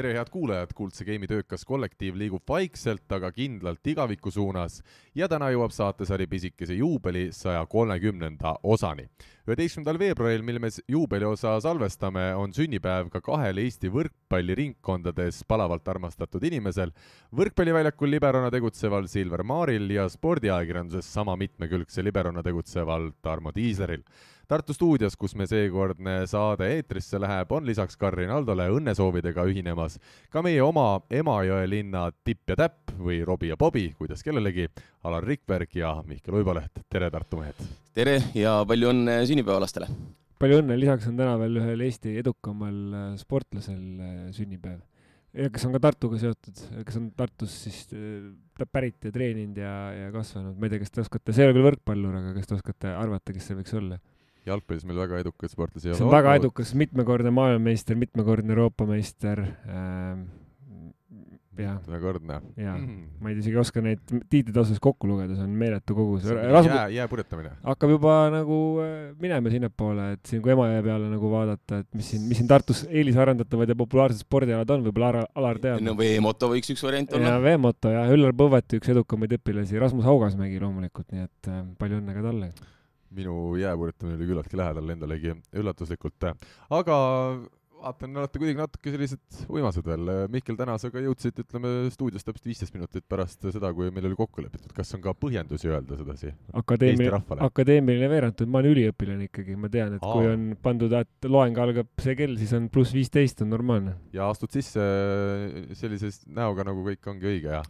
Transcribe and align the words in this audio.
tere, 0.00 0.14
head 0.16 0.30
kuulajad, 0.32 0.70
Kuldse 0.76 1.04
Game'i 1.04 1.28
töökas 1.28 1.66
kollektiiv 1.68 2.16
liigub 2.16 2.46
vaikselt, 2.48 3.04
aga 3.12 3.28
kindlalt 3.36 3.84
igaviku 3.92 4.30
suunas. 4.32 4.78
Ja 5.14 5.28
täna 5.28 5.50
jõuab 5.52 5.74
saatesari 5.76 6.24
pisikese 6.30 6.78
juubeli 6.78 7.26
saja 7.36 7.66
kolmekümnenda 7.68 8.54
osani. 8.62 9.10
üheteistkümnendal 9.50 9.98
veebruaril, 9.98 10.42
mil 10.46 10.60
me 10.62 10.68
juubeliosa 10.88 11.56
salvestame, 11.60 12.34
on 12.38 12.52
sünnipäev 12.54 13.10
ka 13.10 13.20
kahel 13.20 13.58
Eesti 13.58 13.90
võrkpalliringkondades 13.92 15.42
palavalt 15.48 15.88
armastatud 15.88 16.44
inimesel, 16.48 16.94
võrkpalliväljakul 17.36 18.10
liberona 18.10 18.50
tegutseval 18.50 19.08
Silver 19.08 19.42
Maaril 19.42 19.90
ja 19.90 20.08
spordiajakirjanduses 20.08 21.12
sama 21.12 21.36
mitmekülgse 21.36 22.04
liberona 22.04 22.42
tegutseval 22.46 23.10
Tarmo 23.20 23.52
Tiisleril 23.52 24.06
Tartu 24.50 24.74
stuudios, 24.74 25.14
kus 25.14 25.36
me 25.38 25.44
seekordne 25.46 26.24
saade 26.26 26.66
eetrisse 26.74 27.20
läheb, 27.22 27.52
on 27.54 27.68
lisaks 27.68 27.94
Karin 27.94 28.32
Aldole 28.34 28.64
õnnesoovidega 28.74 29.44
ühinemas 29.46 29.94
ka 30.32 30.42
meie 30.42 30.58
oma 30.66 31.04
Emajõe 31.06 31.68
linna 31.70 32.08
tipp 32.26 32.50
ja 32.50 32.56
täpp 32.58 32.90
või 32.98 33.20
Robbie 33.22 33.52
ja 33.52 33.58
Bobby, 33.60 33.84
kuidas 33.94 34.26
kellelegi, 34.26 34.66
Alar 35.06 35.22
Rikberg 35.22 35.78
ja 35.78 35.92
Mihkel 36.02 36.40
Uiboleht, 36.40 36.82
tere 36.90 37.12
Tartu 37.14 37.38
mehed! 37.44 37.62
tere 37.94 38.18
ja 38.34 38.56
palju 38.66 38.90
õnne 38.90 39.20
sünnipäevalastele! 39.30 39.86
palju 40.42 40.58
õnne, 40.64 40.82
lisaks 40.82 41.06
on 41.12 41.22
täna 41.22 41.38
veel 41.38 41.62
ühel 41.62 41.86
Eesti 41.86 42.18
edukamal 42.18 42.84
äh, 42.90 43.08
sportlasel 43.22 43.80
äh, 44.02 44.20
sünnipäev. 44.34 44.82
ja 45.30 45.54
kes 45.54 45.70
on 45.70 45.78
ka 45.78 45.86
Tartuga 45.86 46.18
seotud, 46.26 46.68
kes 46.90 46.98
on 46.98 47.12
Tartus 47.14 47.54
siis 47.68 47.84
äh, 47.94 48.66
pärit 48.66 48.98
ja 49.06 49.14
treeninud 49.14 49.62
ja, 49.62 49.76
ja 49.94 50.14
kasvanud, 50.18 50.58
ma 50.58 50.66
ei 50.66 50.74
tea, 50.74 50.82
kas 50.82 50.96
te 50.96 51.06
oskate, 51.06 51.30
see 51.30 51.46
ei 51.46 51.52
ole 51.52 51.60
küll 51.60 51.70
võrkpallur, 51.70 52.24
aga 52.24 52.40
kas 52.40 52.50
te 52.50 52.58
oskate 52.58 52.98
arvata, 52.98 53.36
kes 53.36 53.46
see 53.52 53.62
võiks 53.62 53.78
olla? 53.78 54.02
Jalgpallis 54.50 54.84
meil 54.88 55.00
väga 55.04 55.22
edukaid 55.24 55.52
sportlasi 55.52 55.88
ei 55.88 55.94
ole. 55.94 56.00
see 56.00 56.08
on 56.08 56.12
väga 56.14 56.36
edukas, 56.40 56.74
mitmekordne 56.78 57.32
maailmameister, 57.34 57.98
mitmekordne 58.00 58.56
Euroopa 58.56 58.86
meister 58.90 59.42
ähm,. 59.68 60.28
mitmekordne. 61.60 62.38
jaa 62.56 62.76
mm., 62.78 63.00
ma 63.20 63.30
ei 63.30 63.36
isegi 63.42 63.58
oska 63.60 63.82
neid 63.84 64.00
tiitleid 64.32 64.56
osas 64.62 64.80
kokku 64.80 65.10
lugeda, 65.10 65.34
see 65.36 65.44
on 65.44 65.52
meeletu 65.60 65.96
kogus. 65.98 66.24
jää, 66.24 66.86
jääpurjetamine. 66.94 67.52
hakkab 67.66 67.92
juba 67.92 68.14
nagu 68.32 68.60
äh, 68.80 68.94
minema 69.20 69.52
sinnapoole, 69.52 70.06
et 70.16 70.32
siin 70.32 70.40
kui 70.44 70.54
Emajõe 70.54 70.80
peale 70.86 71.12
nagu 71.12 71.34
vaadata, 71.34 71.82
et 71.84 72.00
mis 72.00 72.10
siin, 72.14 72.24
mis 72.30 72.40
siin 72.40 72.48
Tartus 72.48 72.86
eelisarendatavad 72.88 73.74
ja 73.74 73.78
populaarsed 73.82 74.24
spordialad 74.24 74.72
on, 74.72 74.88
võib-olla 74.88 75.26
Alar 75.36 75.60
teab. 75.60 75.84
no 75.84 75.98
veemoto 75.98 76.48
võiks 76.54 76.72
üks 76.72 76.86
variant 76.86 77.12
olla. 77.18 77.34
jaa, 77.34 77.44
veemoto 77.44 77.92
jah, 77.92 78.08
Üllar 78.16 78.36
Põvati 78.40 78.80
üks 78.80 78.96
edukamaid 78.96 79.36
õpilasi, 79.36 79.80
Rasmus 79.84 80.08
Haugasmägi 80.08 80.62
loomulikult, 80.64 81.10
nii 81.12 81.28
et 81.28 81.52
äh, 81.52 81.64
palju 81.82 82.00
õnne 82.00 82.16
ka 82.16 82.28
talle 82.30 82.54
minu 83.14 83.56
jääpurjetamine 83.60 84.18
oli 84.18 84.28
küllaltki 84.28 84.60
lähedal 84.60 84.92
endalegi 84.94 85.34
üllatuslikult, 85.58 86.30
aga 86.70 86.98
vaatan, 87.80 88.16
olete 88.20 88.40
kuidagi 88.40 88.58
natuke 88.58 88.92
sellised 88.92 89.40
uimased 89.50 89.86
veel. 89.86 90.10
Mihkel, 90.32 90.56
täna 90.58 90.76
sa 90.80 90.90
ka 90.92 91.02
jõudsid, 91.02 91.40
ütleme, 91.44 91.72
stuudios 91.94 92.26
täpselt 92.26 92.48
viisteist 92.48 92.74
minutit 92.76 93.06
pärast 93.10 93.44
seda, 93.46 93.72
kui 93.76 93.90
meil 93.94 94.08
oli 94.10 94.18
kokku 94.18 94.44
lepitud. 94.44 94.72
kas 94.76 94.92
on 94.96 95.04
ka 95.04 95.14
põhjendusi 95.16 95.70
öelda 95.70 95.98
sedasi 95.98 96.32
Akadeemiline, 96.60 97.22
akadeemiline 97.46 98.10
veerand, 98.12 98.44
ma 98.46 98.60
olen 98.62 98.74
üliõpilane 98.74 99.28
ikkagi, 99.30 99.56
ma 99.60 99.72
tean, 99.72 99.96
et 99.98 100.06
Aa. 100.06 100.14
kui 100.14 100.30
on 100.30 100.48
pandud, 100.62 100.94
et 101.00 101.28
loeng 101.28 101.58
algab 101.64 101.90
see 102.02 102.16
kell, 102.18 102.36
siis 102.40 102.54
on 102.56 102.68
pluss 102.72 102.94
viisteist, 102.96 103.44
on 103.44 103.52
normaalne. 103.54 103.96
ja 104.16 104.28
astud 104.30 104.52
sisse 104.54 104.84
sellise 105.78 106.12
näoga, 106.28 106.66
nagu 106.68 106.84
kõik 106.86 107.12
ongi 107.14 107.32
õige 107.34 107.56
ja 107.58 107.64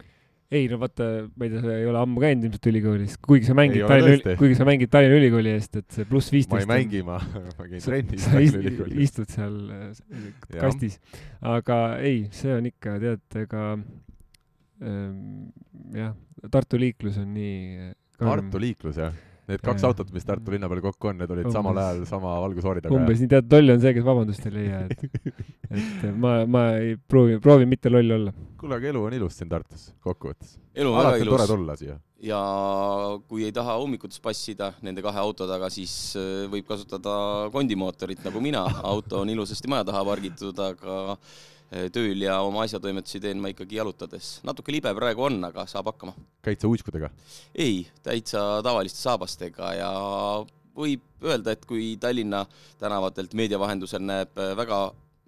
ei 0.51 0.67
no 0.67 0.77
vaata, 0.81 1.07
ma 1.31 1.47
ei 1.47 1.53
tea, 1.53 1.61
sa 1.63 1.75
ei 1.77 1.87
ole 1.87 2.01
ammu 2.01 2.21
käinud 2.23 2.47
ilmselt 2.47 2.67
ülikoolis, 2.71 3.15
kuigi 3.23 3.47
sa 3.47 3.55
mängid 3.55 3.85
Tallinna, 3.87 4.35
kuigi 4.39 4.57
sa 4.59 4.67
mängid 4.67 4.91
Tallinna 4.91 5.19
Ülikooli 5.21 5.53
eest, 5.55 5.79
et 5.79 5.87
see 5.95 6.07
pluss 6.09 6.33
viisteist. 6.33 6.67
ma 6.67 6.75
ei 6.75 6.83
mängi, 6.83 7.03
ma, 7.07 7.21
ma 7.57 7.69
käin 7.69 7.85
trennis 7.85 8.27
Tallinna 8.27 8.61
Ülikoolis. 8.65 8.99
istud 9.07 9.31
seal 9.31 9.57
äh, 9.77 10.27
kastis, 10.57 10.99
aga 11.53 11.79
ei, 12.03 12.25
see 12.35 12.53
on 12.57 12.67
ikka, 12.67 12.97
tead, 13.03 13.25
ega 13.45 13.65
ähm, 13.79 15.17
jah, 15.95 16.15
Tartu 16.51 16.79
liiklus 16.81 17.21
on 17.21 17.35
nii 17.37 17.57
äh, 17.87 17.91
karm. 18.17 18.49
Tartu 18.49 18.65
liiklus, 18.65 18.99
jah 18.99 19.15
Need 19.51 19.63
kaks 19.65 19.83
autot, 19.87 20.11
mis 20.15 20.25
Tartu 20.27 20.53
linna 20.53 20.69
peal 20.71 20.81
kokku 20.85 21.09
on, 21.11 21.17
need 21.19 21.31
olid 21.33 21.47
umbes, 21.47 21.55
samal 21.57 21.79
ajal 21.81 22.05
sama 22.09 22.35
valgusfooritaga. 22.45 22.95
umbes 22.95 23.19
nii, 23.23 23.31
tead, 23.33 23.49
loll 23.51 23.73
on 23.73 23.81
see, 23.83 23.93
kes 23.97 24.05
vabandust 24.07 24.47
ei 24.47 24.53
leia, 24.55 24.79
et, 24.87 25.03
et 25.71 26.05
ma, 26.15 26.37
ma 26.49 26.63
ei 26.79 26.95
proovi, 26.95 27.39
proovin 27.43 27.69
mitte 27.71 27.91
loll 27.91 28.15
olla. 28.17 28.33
kuule, 28.61 28.77
aga 28.77 28.91
elu 28.93 29.03
on 29.09 29.17
ilus 29.19 29.41
siin 29.41 29.51
Tartus, 29.51 29.89
kokkuvõttes. 30.05 30.55
elu 30.77 30.95
on 30.95 31.27
tore 31.33 31.47
tulla 31.51 31.75
siia. 31.79 31.97
ja 32.23 32.41
kui 33.27 33.43
ei 33.47 33.53
taha 33.55 33.75
hommikutes 33.81 34.23
passida 34.23 34.71
nende 34.85 35.03
kahe 35.03 35.19
auto 35.19 35.49
taga, 35.49 35.71
siis 35.73 35.95
äh, 36.19 36.45
võib 36.51 36.69
kasutada 36.69 37.15
kondimootorit 37.53 38.23
nagu 38.29 38.43
mina, 38.43 38.63
auto 38.93 39.25
on 39.25 39.33
ilusasti 39.35 39.71
maja 39.71 39.89
taha 39.91 40.05
pargitud, 40.07 40.63
aga 40.71 41.17
tööl 41.95 42.25
ja 42.25 42.41
oma 42.43 42.65
asjatoimetusi 42.65 43.21
teen 43.23 43.39
ma 43.39 43.51
ikkagi 43.53 43.77
jalutades. 43.79 44.39
natuke 44.43 44.73
libe 44.75 44.91
praegu 44.97 45.23
on, 45.29 45.37
aga 45.47 45.63
saab 45.71 45.87
hakkama. 45.93 46.15
käid 46.43 46.59
sa 46.59 46.67
uiskudega? 46.67 47.11
ei, 47.55 47.85
täitsa 48.03 48.59
tavaliste 48.65 48.99
saabastega 48.99 49.73
ja 49.77 49.91
võib 50.75 51.23
öelda, 51.23 51.55
et 51.55 51.63
kui 51.69 51.95
Tallinna 52.01 52.45
tänavatelt 52.81 53.33
meedia 53.37 53.59
vahendusel 53.61 54.03
näeb 54.03 54.37
eh, 54.39 54.53
väga 54.57 54.83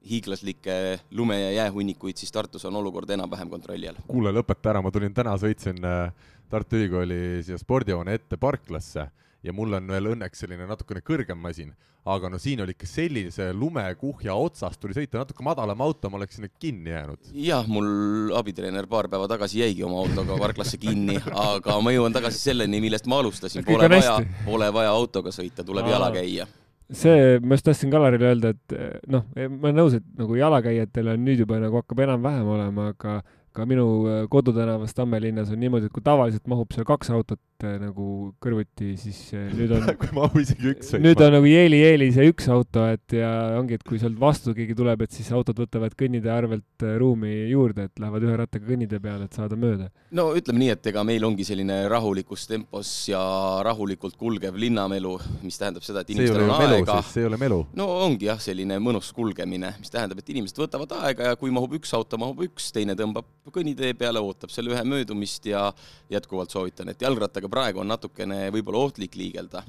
hiiglaslikke 0.09 0.75
lume- 1.15 1.39
ja 1.39 1.51
jäähunnikuid, 1.61 2.19
siis 2.19 2.31
Tartus 2.31 2.65
on 2.67 2.75
olukord 2.75 3.09
enam-vähem 3.15 3.49
kontrolli 3.49 3.87
all. 3.87 4.01
kuule, 4.07 4.33
lõpeta 4.35 4.73
ära, 4.73 4.81
ma 4.83 4.91
tulin 4.91 5.13
täna, 5.15 5.35
sõitsin 5.39 5.79
eh, 5.79 6.31
Tartu 6.51 6.77
Ülikooli 6.77 7.43
siia 7.45 7.57
spordihoone 7.57 8.13
ette 8.19 8.37
parklasse 8.37 9.07
ja 9.43 9.53
mul 9.53 9.79
on 9.79 9.87
veel 9.87 10.13
õnneks 10.13 10.45
selline 10.45 10.67
natukene 10.69 11.03
kõrgem 11.05 11.39
masin 11.39 11.73
aga 12.05 12.29
no 12.29 12.39
siin 12.41 12.61
oli 12.63 12.73
ikka 12.75 12.87
sellise 12.87 13.49
lumekuhja 13.55 14.35
otsast 14.35 14.79
tuli 14.81 14.95
sõita 14.95 15.21
natuke 15.21 15.43
madalam 15.45 15.79
auto, 15.85 16.09
ma 16.11 16.19
oleks 16.19 16.35
sinna 16.37 16.49
kinni 16.51 16.91
jäänud. 16.91 17.29
jah, 17.45 17.67
mul 17.71 18.33
abitreener 18.35 18.87
paar 18.91 19.07
päeva 19.11 19.29
tagasi 19.31 19.61
jäigi 19.61 19.85
oma 19.87 20.01
autoga 20.03 20.37
parklasse 20.41 20.79
kinni, 20.81 21.15
aga 21.31 21.77
ma 21.83 21.93
jõuan 21.95 22.15
tagasi 22.15 22.41
selleni, 22.49 22.81
millest 22.83 23.07
ma 23.07 23.21
alustasin, 23.23 23.63
pole 23.67 23.87
vaja, 23.95 24.17
pole 24.43 24.67
vaja 24.75 24.91
autoga 24.91 25.31
sõita, 25.35 25.63
tuleb 25.63 25.87
Aa. 25.87 25.95
jala 25.95 26.11
käia 26.15 26.49
see, 26.93 27.37
ma 27.39 27.55
just 27.55 27.65
tahtsin 27.69 27.93
Kalarile 27.93 28.33
öelda, 28.33 28.51
et 28.51 28.75
noh, 29.09 29.23
ma 29.55 29.69
olen 29.69 29.79
nõus, 29.79 29.95
et 29.97 30.09
nagu 30.19 30.35
jalakäijatel 30.37 31.13
on 31.15 31.23
nüüd 31.23 31.45
juba 31.45 31.61
nagu 31.61 31.79
hakkab 31.79 32.03
enam-vähem 32.03 32.51
olema, 32.57 32.91
aga 32.91 33.21
ka 33.53 33.65
minu 33.69 33.85
äh, 34.09 34.19
kodutänavas 34.29 34.95
Tammelinnas 34.97 35.51
on 35.53 35.61
niimoodi, 35.61 35.87
et 35.87 35.95
kui 35.95 36.03
tavaliselt 36.03 36.45
mahub 36.49 36.73
seal 36.73 36.85
kaks 36.89 37.13
autot 37.13 37.39
äh, 37.63 37.77
nagu 37.81 38.05
kõrvuti, 38.43 38.93
siis 38.99 39.19
äh, 39.35 39.49
nüüd 39.57 39.73
on 39.75 39.87
kui 39.99 40.11
mahub 40.15 40.37
isegi 40.41 40.71
üks 40.73 40.93
nüüd 41.01 41.21
on 41.23 41.33
nagu 41.37 41.49
jeeli-jeeli 41.49 42.09
see 42.15 42.29
üks 42.31 42.49
auto, 42.53 42.85
et 42.93 43.15
ja 43.17 43.29
ongi, 43.59 43.77
et 43.79 43.85
kui 43.87 43.99
sealt 44.01 44.19
vastu 44.19 44.53
keegi 44.57 44.75
tuleb, 44.77 45.05
et 45.05 45.15
siis 45.15 45.29
autod 45.35 45.63
võtavad 45.63 45.95
kõnnitee 45.99 46.33
arvelt 46.33 46.85
ruumi 46.99 47.33
juurde, 47.51 47.87
et 47.89 48.03
lähevad 48.03 48.27
ühe 48.27 48.37
rattaga 48.43 48.67
kõnnitee 48.67 49.01
peale, 49.03 49.27
et 49.29 49.39
saada 49.39 49.57
mööda. 49.59 49.89
no 50.15 50.29
ütleme 50.37 50.63
nii, 50.63 50.71
et 50.75 50.91
ega 50.93 51.05
meil 51.07 51.27
ongi 51.27 51.47
selline 51.47 51.79
rahulikus 51.91 52.47
tempos 52.49 52.91
ja 53.11 53.21
rahulikult 53.65 54.17
kulgev 54.19 54.57
linnamelu, 54.59 55.15
mis 55.43 55.59
tähendab 55.59 55.85
seda, 55.85 56.03
et 56.03 56.13
inimestel 56.13 56.45
on 56.45 56.53
melu, 56.53 56.81
aega. 56.81 56.99
see 57.09 57.23
ei 57.23 57.29
ole 57.29 57.39
melu. 57.41 57.61
no 57.79 57.89
ongi 58.05 58.29
jah, 58.29 58.41
selline 58.43 58.79
mõnus 58.83 59.13
kulgemine, 59.15 59.73
mis 59.79 59.93
tähendab, 59.93 60.19
et 60.21 60.33
inimesed 60.35 60.59
võtavad 60.65 60.97
aega 61.03 61.31
ja 61.31 61.39
kui 61.39 61.53
mahub 61.53 61.77
üks 61.79 61.93
auto, 61.97 62.19
mahub 62.21 62.43
üks, 62.47 62.71
teine 62.75 62.97
tõmbab 62.99 63.27
kõnnitee 63.53 63.93
peale, 63.97 64.21
ootab 64.23 64.51
selle 64.53 64.73
ühe 64.73 64.83
möödumist 64.87 65.45
ja 65.49 65.67
jätkuvalt 66.11 66.53
soovitan, 66.53 66.91
et 66.93 67.01
jalgrattaga 67.03 67.49
praegu 67.53 67.83
on 67.83 67.91
natukene 67.93 68.47
võib-olla 68.53 68.87
ohtlik 68.87 69.17
liigelda, 69.19 69.63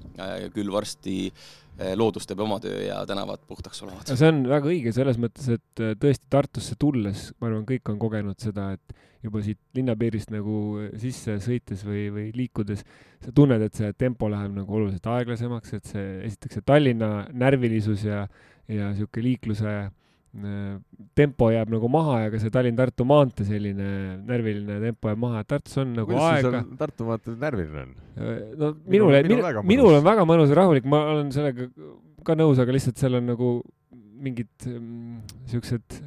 küll 0.54 0.72
varsti 0.72 1.16
eh, 1.28 1.94
loodus 1.98 2.28
teeb 2.28 2.42
oma 2.44 2.60
töö 2.62 2.80
ja 2.86 3.00
tänavad 3.08 3.44
puhtaks 3.48 3.82
sulavad. 3.82 4.10
see 4.10 4.30
on 4.30 4.44
väga 4.50 4.70
õige 4.70 4.94
selles 4.96 5.20
mõttes, 5.20 5.48
et 5.58 5.84
eh, 5.84 5.96
tõesti 6.00 6.30
Tartusse 6.34 6.78
tulles, 6.80 7.26
ma 7.38 7.50
arvan, 7.50 7.66
kõik 7.68 7.92
on 7.92 8.00
kogenud 8.02 8.40
seda, 8.42 8.72
et 8.78 9.02
juba 9.24 9.40
siit 9.44 9.60
linnapiirist 9.76 10.32
nagu 10.34 10.54
sisse 11.00 11.38
sõites 11.40 11.84
või, 11.86 12.06
või 12.12 12.26
liikudes, 12.36 12.84
sa 13.24 13.32
tunned, 13.36 13.62
et 13.64 13.76
see 13.76 13.92
tempo 13.96 14.28
läheb 14.32 14.52
nagu 14.58 14.80
oluliselt 14.80 15.06
aeglasemaks, 15.14 15.76
et 15.78 15.92
see, 15.92 16.08
esiteks 16.28 16.60
see 16.60 16.66
Tallinna 16.68 17.12
närvilisus 17.32 18.04
ja, 18.04 18.26
ja 18.68 18.90
niisugune 18.92 19.28
liikluse 19.30 19.72
äh, 19.86 19.92
tempo 21.14 21.48
jääb 21.54 21.70
nagu 21.70 21.88
maha 21.92 22.24
ja 22.24 22.30
ka 22.32 22.40
see 22.42 22.52
Tallinn-Tartu 22.54 23.06
maantee 23.06 23.46
selline 23.46 23.90
närviline 24.26 24.80
tempo 24.82 25.12
jääb 25.12 25.20
maha, 25.22 25.44
et 25.44 25.50
Tartus 25.52 25.78
on 25.82 25.92
nagu 25.94 26.10
Kuidas 26.10 26.40
aega. 26.40 26.62
Tartu 26.80 27.06
maantee 27.06 27.36
närviline 27.38 27.84
on? 27.84 27.94
no 28.58 28.72
minule, 28.90 29.22
minule, 29.28 29.54
minul 29.68 30.00
on 30.00 30.04
väga 30.06 30.26
mõnus 30.26 30.50
ja 30.50 30.58
rahulik, 30.58 30.88
ma 30.90 31.04
olen 31.12 31.30
sellega 31.34 31.68
ka 32.26 32.36
nõus, 32.38 32.58
aga 32.62 32.74
lihtsalt 32.74 32.98
seal 32.98 33.20
on 33.20 33.30
nagu 33.30 33.54
mingid 34.24 34.66
mm, 34.66 35.22
siuksed 35.52 35.98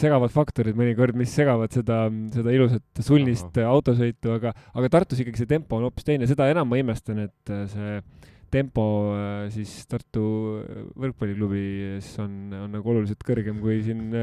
segavad 0.00 0.32
faktorid 0.32 0.76
mõnikord, 0.78 1.16
mis 1.18 1.32
segavad 1.34 1.72
seda, 1.74 2.04
seda 2.34 2.52
ilusat 2.54 3.02
sulnist 3.04 3.56
Aha. 3.58 3.72
autosõitu, 3.74 4.32
aga, 4.36 4.52
aga 4.76 4.92
Tartus 4.92 5.20
ikkagi 5.22 5.42
see 5.42 5.50
tempo 5.50 5.78
on 5.78 5.88
hoopis 5.88 6.06
teine, 6.06 6.28
seda 6.30 6.48
enam 6.52 6.68
ma 6.70 6.78
imestan, 6.80 7.24
et 7.26 7.54
see 7.72 7.98
tempo 8.52 8.84
siis 9.54 9.72
Tartu 9.90 10.24
võrkpalliklubis 11.00 12.12
on, 12.22 12.36
on 12.66 12.76
nagu 12.76 12.92
oluliselt 12.94 13.24
kõrgem 13.26 13.62
kui 13.62 13.80
siin 13.86 14.14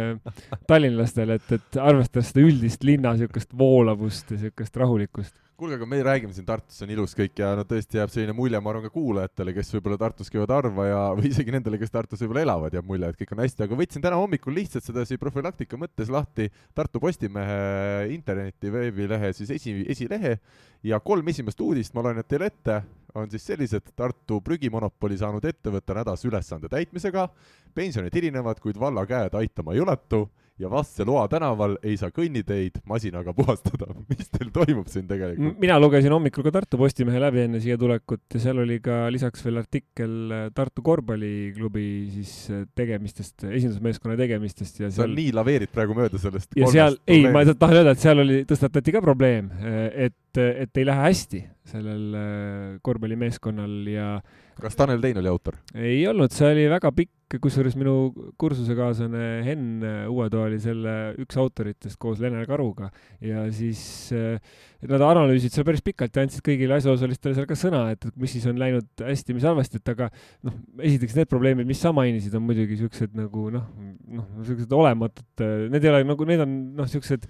tallinlastel, 0.69 1.35
et, 1.37 1.51
et 1.57 1.81
arvestades 1.81 2.31
seda 2.33 2.45
üldist 2.45 2.87
linna 2.87 3.15
niisugust 3.15 3.53
voolavust 3.57 4.31
ja 4.33 4.39
niisugust 4.39 4.81
rahulikkust. 4.83 5.35
Kuulge, 5.57 5.73
aga 5.79 5.87
me 5.89 5.97
räägime 6.05 6.35
siin 6.35 6.45
Tartus 6.45 6.83
on 6.85 6.91
ilus 6.93 7.15
kõik 7.17 7.39
ja 7.41 7.47
no 7.57 7.63
tõesti 7.65 7.97
jääb 7.97 8.11
selline 8.13 8.33
mulje, 8.37 8.59
ma 8.61 8.69
arvan 8.69 8.83
ka 8.85 8.91
kuulajatele, 8.93 9.55
kes 9.55 9.71
võib-olla 9.73 9.97
Tartus 10.03 10.29
käivad 10.29 10.51
harva 10.53 10.85
ja, 10.85 10.99
või 11.17 11.31
isegi 11.31 11.55
nendele, 11.55 11.79
kes 11.81 11.89
Tartus 11.95 12.21
võib-olla 12.21 12.43
elavad, 12.45 12.75
jääb 12.77 12.85
mulje, 12.85 13.09
et 13.09 13.17
kõik 13.17 13.33
on 13.33 13.41
hästi, 13.41 13.63
aga 13.65 13.79
võtsin 13.79 14.03
täna 14.03 14.19
hommikul 14.21 14.53
lihtsalt 14.53 14.85
sedasi 14.85 15.17
profülaktika 15.17 15.79
mõttes 15.81 16.11
lahti 16.13 16.45
Tartu 16.77 17.01
Postimehe 17.01 17.57
interneti 18.13 18.69
veebilehe 18.69 19.33
siis 19.33 19.55
esi, 19.57 19.73
esilehe 19.89 20.35
ja 20.85 21.01
kolm 21.01 21.33
esimest 21.33 21.65
uudist 21.65 21.97
ma 21.97 22.05
loen 22.05 22.21
need 22.21 22.29
teile 22.29 22.51
ette, 22.53 22.77
on 23.17 23.29
siis 23.31 23.45
sellised, 23.51 23.93
Tartu 23.97 24.39
prügimonopoli 24.45 25.17
saanud 25.19 25.45
ettevõte 25.45 25.93
on 25.93 26.01
hädas 26.03 26.25
ülesande 26.29 26.69
täitmisega, 26.71 27.27
pensionid 27.75 28.15
hilinevad, 28.15 28.61
kuid 28.63 28.79
valla 28.79 29.05
käed 29.09 29.35
aitama 29.37 29.75
ei 29.75 29.83
uletu 29.83 30.27
ja 30.59 30.69
Vastsaloa 30.69 31.27
tänaval 31.29 31.75
ei 31.85 31.97
saa 31.97 32.09
kõnniteid 32.13 32.79
masinaga 32.89 33.33
puhastada. 33.37 33.89
mis 34.09 34.29
teil 34.33 34.49
toimub 34.53 34.89
siin 34.91 35.07
tegelikult? 35.09 35.59
mina 35.61 35.77
lugesin 35.79 36.13
hommikul 36.13 36.45
ka 36.47 36.53
Tartu 36.55 36.79
Postimehe 36.81 37.21
läbi 37.21 37.43
enne 37.45 37.61
siia 37.63 37.77
tulekut 37.77 38.23
ja 38.33 38.41
seal 38.41 38.63
oli 38.63 38.79
ka 38.83 39.05
lisaks 39.13 39.45
veel 39.45 39.61
artikkel 39.61 40.15
äh, 40.33 40.45
Tartu 40.57 40.83
korvpalliklubi 40.85 41.87
siis 42.15 42.33
äh, 42.53 42.63
tegemistest, 42.77 43.45
esindusmeeskonna 43.45 44.17
tegemistest 44.19 44.81
ja 44.81 44.89
seal. 44.89 45.11
sa 45.11 45.19
nii 45.19 45.35
laveerid 45.37 45.73
praegu 45.73 45.97
mööda 45.97 46.21
sellest. 46.21 46.49
ja 46.57 46.71
seal, 46.73 46.97
ei, 47.07 47.27
ma 47.33 47.45
tahan 47.51 47.83
öelda, 47.83 47.93
et 47.93 48.05
seal 48.07 48.25
oli, 48.25 48.41
tõstatati 48.49 48.95
ka 48.97 49.03
probleem, 49.05 49.51
äh, 49.61 50.09
et, 50.09 50.41
et 50.65 50.81
ei 50.81 50.89
lähe 50.89 51.05
hästi 51.05 51.43
sellel 51.69 52.79
korvpallimeeskonnal 52.85 53.77
ja 53.91 54.09
kas 54.57 54.77
Tanel 54.79 55.01
Tein 55.03 55.19
oli 55.21 55.31
autor? 55.31 55.59
ei 55.75 56.01
olnud, 56.09 56.33
see 56.33 56.49
oli 56.53 56.67
väga 56.71 56.91
pikk 56.95 57.39
kusjuures 57.43 57.75
minu 57.75 57.93
kursusekaaslane 58.39 59.25
Henn 59.43 59.83
Uuetoa 60.07 60.45
oli 60.47 60.61
selle 60.63 60.93
üks 61.19 61.35
autoritest 61.39 61.99
koos 61.99 62.21
Lene 62.23 62.45
Karuga 62.47 62.87
ja 63.19 63.43
siis 63.51 63.81
äh, 64.15 64.39
nad 64.85 65.01
analüüsisid 65.01 65.55
seal 65.55 65.65
päris 65.65 65.81
pikalt 65.85 66.15
ja 66.15 66.23
andsid 66.23 66.43
kõigile 66.45 66.77
asjaosalistele 66.77 67.33
seal 67.35 67.47
ka 67.49 67.57
sõna, 67.57 67.81
et 67.95 68.05
mis 68.19 68.35
siis 68.35 68.45
on 68.49 68.59
läinud 68.61 69.01
hästi, 69.01 69.33
mis 69.33 69.45
halvasti, 69.47 69.81
et 69.81 69.91
aga 69.93 70.09
noh, 70.45 70.55
esiteks 70.85 71.17
need 71.17 71.31
probleemid, 71.31 71.67
mis 71.69 71.81
sa 71.81 71.91
mainisid, 71.95 72.35
on 72.37 72.45
muidugi 72.45 72.77
siuksed 72.77 73.17
nagu 73.17 73.47
noh, 73.53 73.65
noh, 74.19 74.27
siuksed 74.45 74.75
olematud, 74.77 75.45
need 75.73 75.81
ei 75.81 75.93
ole 75.93 76.03
nagu, 76.05 76.29
need 76.29 76.45
on 76.45 76.53
noh, 76.77 76.89
siuksed 76.91 77.25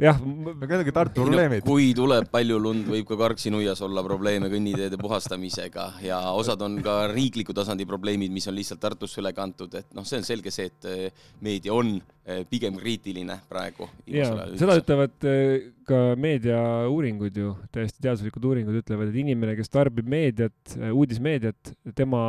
jah. 0.00 0.20
aga 0.20 0.78
ongi 0.78 0.94
Tartu 0.94 1.24
probleemid. 1.24 1.64
kui 1.66 1.90
tuleb 1.96 2.28
palju 2.32 2.58
lund, 2.62 2.86
võib 2.92 3.08
ka 3.08 3.18
Karksi-Nuias 3.20 3.82
olla 3.84 4.04
probleeme 4.06 4.50
kõnniteede 4.52 4.98
puhastamisega 5.00 5.88
ja 6.06 6.20
osad 6.36 6.62
on 6.64 6.78
ka 6.84 6.96
riikliku 7.12 7.54
tasandi 7.56 7.86
probleemid, 7.88 8.32
mis 8.32 8.48
on 8.48 8.56
lihtsalt 8.56 8.82
Tartusse 8.82 9.20
üle 9.22 9.34
kantud, 9.36 9.74
et 9.78 9.92
noh, 9.96 10.06
see 10.08 10.20
on 10.22 10.26
selge 10.26 10.52
see, 10.54 10.70
et 10.70 10.88
eh, 10.90 11.26
meedia 11.44 11.74
on 11.74 11.94
eh, 11.98 12.42
pigem 12.48 12.78
kriitiline 12.80 13.38
praegu. 13.50 13.90
seda 14.06 14.78
ütlevad 14.80 15.28
eh, 15.28 15.68
ka 15.86 16.00
meediauuringud 16.20 17.36
ju, 17.42 17.54
täiesti 17.74 18.02
teaduslikud 18.02 18.50
uuringud 18.50 18.80
ütlevad, 18.82 19.12
et 19.12 19.22
inimene, 19.22 19.56
kes 19.58 19.72
tarbib 19.72 20.08
meediat, 20.10 20.76
uudismeediat, 20.92 21.74
tema 21.98 22.22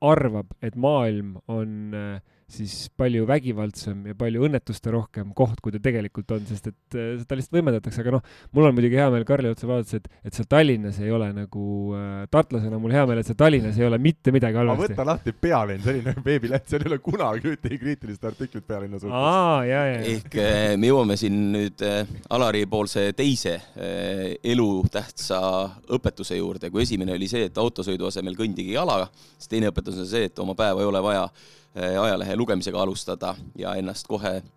arvab, 0.00 0.52
et 0.64 0.76
maailm 0.80 1.36
on 1.50 1.96
äh, 1.96 2.38
siis 2.50 2.74
palju 2.98 3.26
vägivaldsem 3.28 4.02
ja 4.10 4.16
palju 4.18 4.44
õnnetuste 4.46 4.92
rohkem 4.92 5.30
koht, 5.36 5.60
kui 5.62 5.72
ta 5.74 5.80
tegelikult 5.82 6.32
on, 6.34 6.42
sest 6.48 6.70
et 6.70 6.96
äh, 6.96 7.12
seda 7.20 7.38
lihtsalt 7.38 7.56
võimendatakse, 7.58 8.02
aga 8.02 8.14
noh, 8.16 8.24
mul 8.56 8.68
on 8.68 8.76
muidugi 8.76 8.98
hea 8.98 9.08
meel 9.12 9.26
Karli 9.28 9.50
otsa 9.52 9.68
vaadates, 9.70 10.00
et, 10.00 10.08
et 10.26 10.36
seal 10.36 10.48
Tallinnas 10.50 10.98
ei 11.02 11.12
ole 11.14 11.30
nagu 11.36 11.66
äh,, 11.96 12.24
tartlasena 12.32 12.80
mul 12.82 12.94
hea 12.96 13.04
meel, 13.08 13.20
et 13.22 13.30
seal 13.30 13.38
Tallinnas 13.40 13.78
ei 13.78 13.86
ole 13.86 14.00
mitte 14.02 14.34
midagi 14.34 14.60
halvasti. 14.60 14.94
võta 14.94 15.06
lahti 15.12 15.34
Pealinn, 15.46 15.84
selline 15.84 16.14
veebileht, 16.26 16.66
seal 16.70 16.86
ei 16.86 16.92
ole 16.92 17.00
kunagi 17.04 17.54
ühtegi 17.54 17.80
kriitilist 17.84 18.26
artiklit 18.30 18.66
Pealinna 18.66 18.98
suhtes. 18.98 19.14
aa, 19.14 19.62
ja, 19.68 19.84
ja. 19.92 20.02
ehk 20.16 20.38
äh, 20.40 20.64
me 20.80 20.90
jõuame 20.90 21.18
siin 21.20 21.38
nüüd 21.54 21.86
äh, 21.86 22.02
Alari 22.34 22.64
poolse 22.70 23.10
teise 23.18 23.56
äh, 23.60 24.26
elutähtsa 24.52 25.40
õpetuse 25.96 26.40
juurde, 26.40 26.72
kui 26.72 26.84
esimene 26.86 27.14
oli 27.14 27.30
see, 27.30 27.46
et 27.50 27.62
autosõidu 27.62 28.10
asemel 28.10 28.36
kõndige 28.38 28.74
jalaga, 28.74 29.08
siis 29.36 29.54
teine 29.54 29.70
õpetus 29.70 30.02
on 30.02 30.10
see, 30.10 30.26
et 30.30 30.42
oma 30.42 30.56
päeva 30.58 30.82
ei 30.82 30.90
ole 30.90 31.02
vaja 31.04 31.28
Äh, 31.30 31.59
ajalehe 31.74 32.36
lugemisega 32.36 32.80
alustada 32.82 33.34
ja 33.58 33.74
ennast 33.78 34.08
kohe 34.10 34.32
äh, 34.40 34.48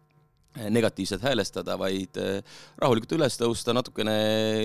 negatiivselt 0.69 1.21
häälestada, 1.21 1.75
vaid 1.79 2.17
äh, 2.21 2.43
rahulikult 2.77 3.15
üles 3.17 3.35
tõusta, 3.39 3.73
natukene 3.73 4.13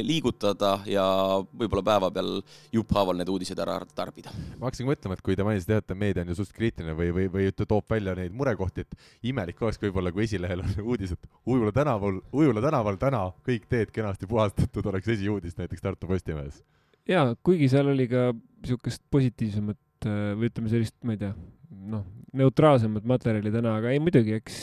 liigutada 0.04 0.74
ja 0.88 1.04
võib-olla 1.40 1.84
päeva 1.86 2.10
peal 2.12 2.30
jupphaaval 2.74 3.16
need 3.20 3.32
uudised 3.32 3.58
ära 3.64 3.78
tarbida. 3.96 4.32
ma 4.58 4.68
hakkasin 4.68 4.88
mõtlema, 4.88 5.16
et 5.16 5.24
kui 5.24 5.36
te 5.38 5.46
mainisite 5.46 5.76
jah, 5.78 5.84
et 5.84 5.96
meedia 5.96 6.24
on 6.24 6.32
ju 6.32 6.38
suht 6.42 6.52
kriitiline 6.56 6.96
või, 6.98 7.10
või, 7.16 7.28
või 7.32 7.50
toob 7.60 7.88
välja 7.90 8.16
neid 8.18 8.36
murekohti, 8.36 8.84
et 8.84 9.28
imelik 9.32 9.62
oleks 9.62 9.80
võib-olla, 9.82 10.12
kui 10.12 10.26
esilehel 10.28 10.64
on 10.64 10.74
uudis, 10.92 11.16
et 11.16 11.30
Ujula 11.48 11.72
tänaval, 11.72 12.20
Ujula 12.36 12.64
tänaval 12.64 13.00
täna 13.00 13.24
kõik 13.46 13.68
teed 13.70 13.92
kenasti 13.94 14.28
puhastatud, 14.28 14.92
oleks 14.92 15.08
esiuudis 15.16 15.56
näiteks 15.56 15.84
Tartu 15.84 16.10
Postimehes. 16.10 16.62
jaa, 17.08 17.32
kuigi 17.42 17.70
seal 17.72 17.88
oli 17.94 18.08
ka 18.10 18.30
niisugust 18.34 19.04
positiivsemat 19.10 20.10
või 20.36 20.52
ütleme 20.52 20.68
sellist, 20.70 20.94
ma 21.02 21.16
ei 21.16 21.24
tea, 21.24 21.32
noh, 21.68 22.04
neutraalsemat 22.38 23.06
materjali 23.08 23.52
täna, 23.52 23.76
aga 23.80 23.92
ei 23.92 24.00
muidugi, 24.02 24.36
eks, 24.38 24.58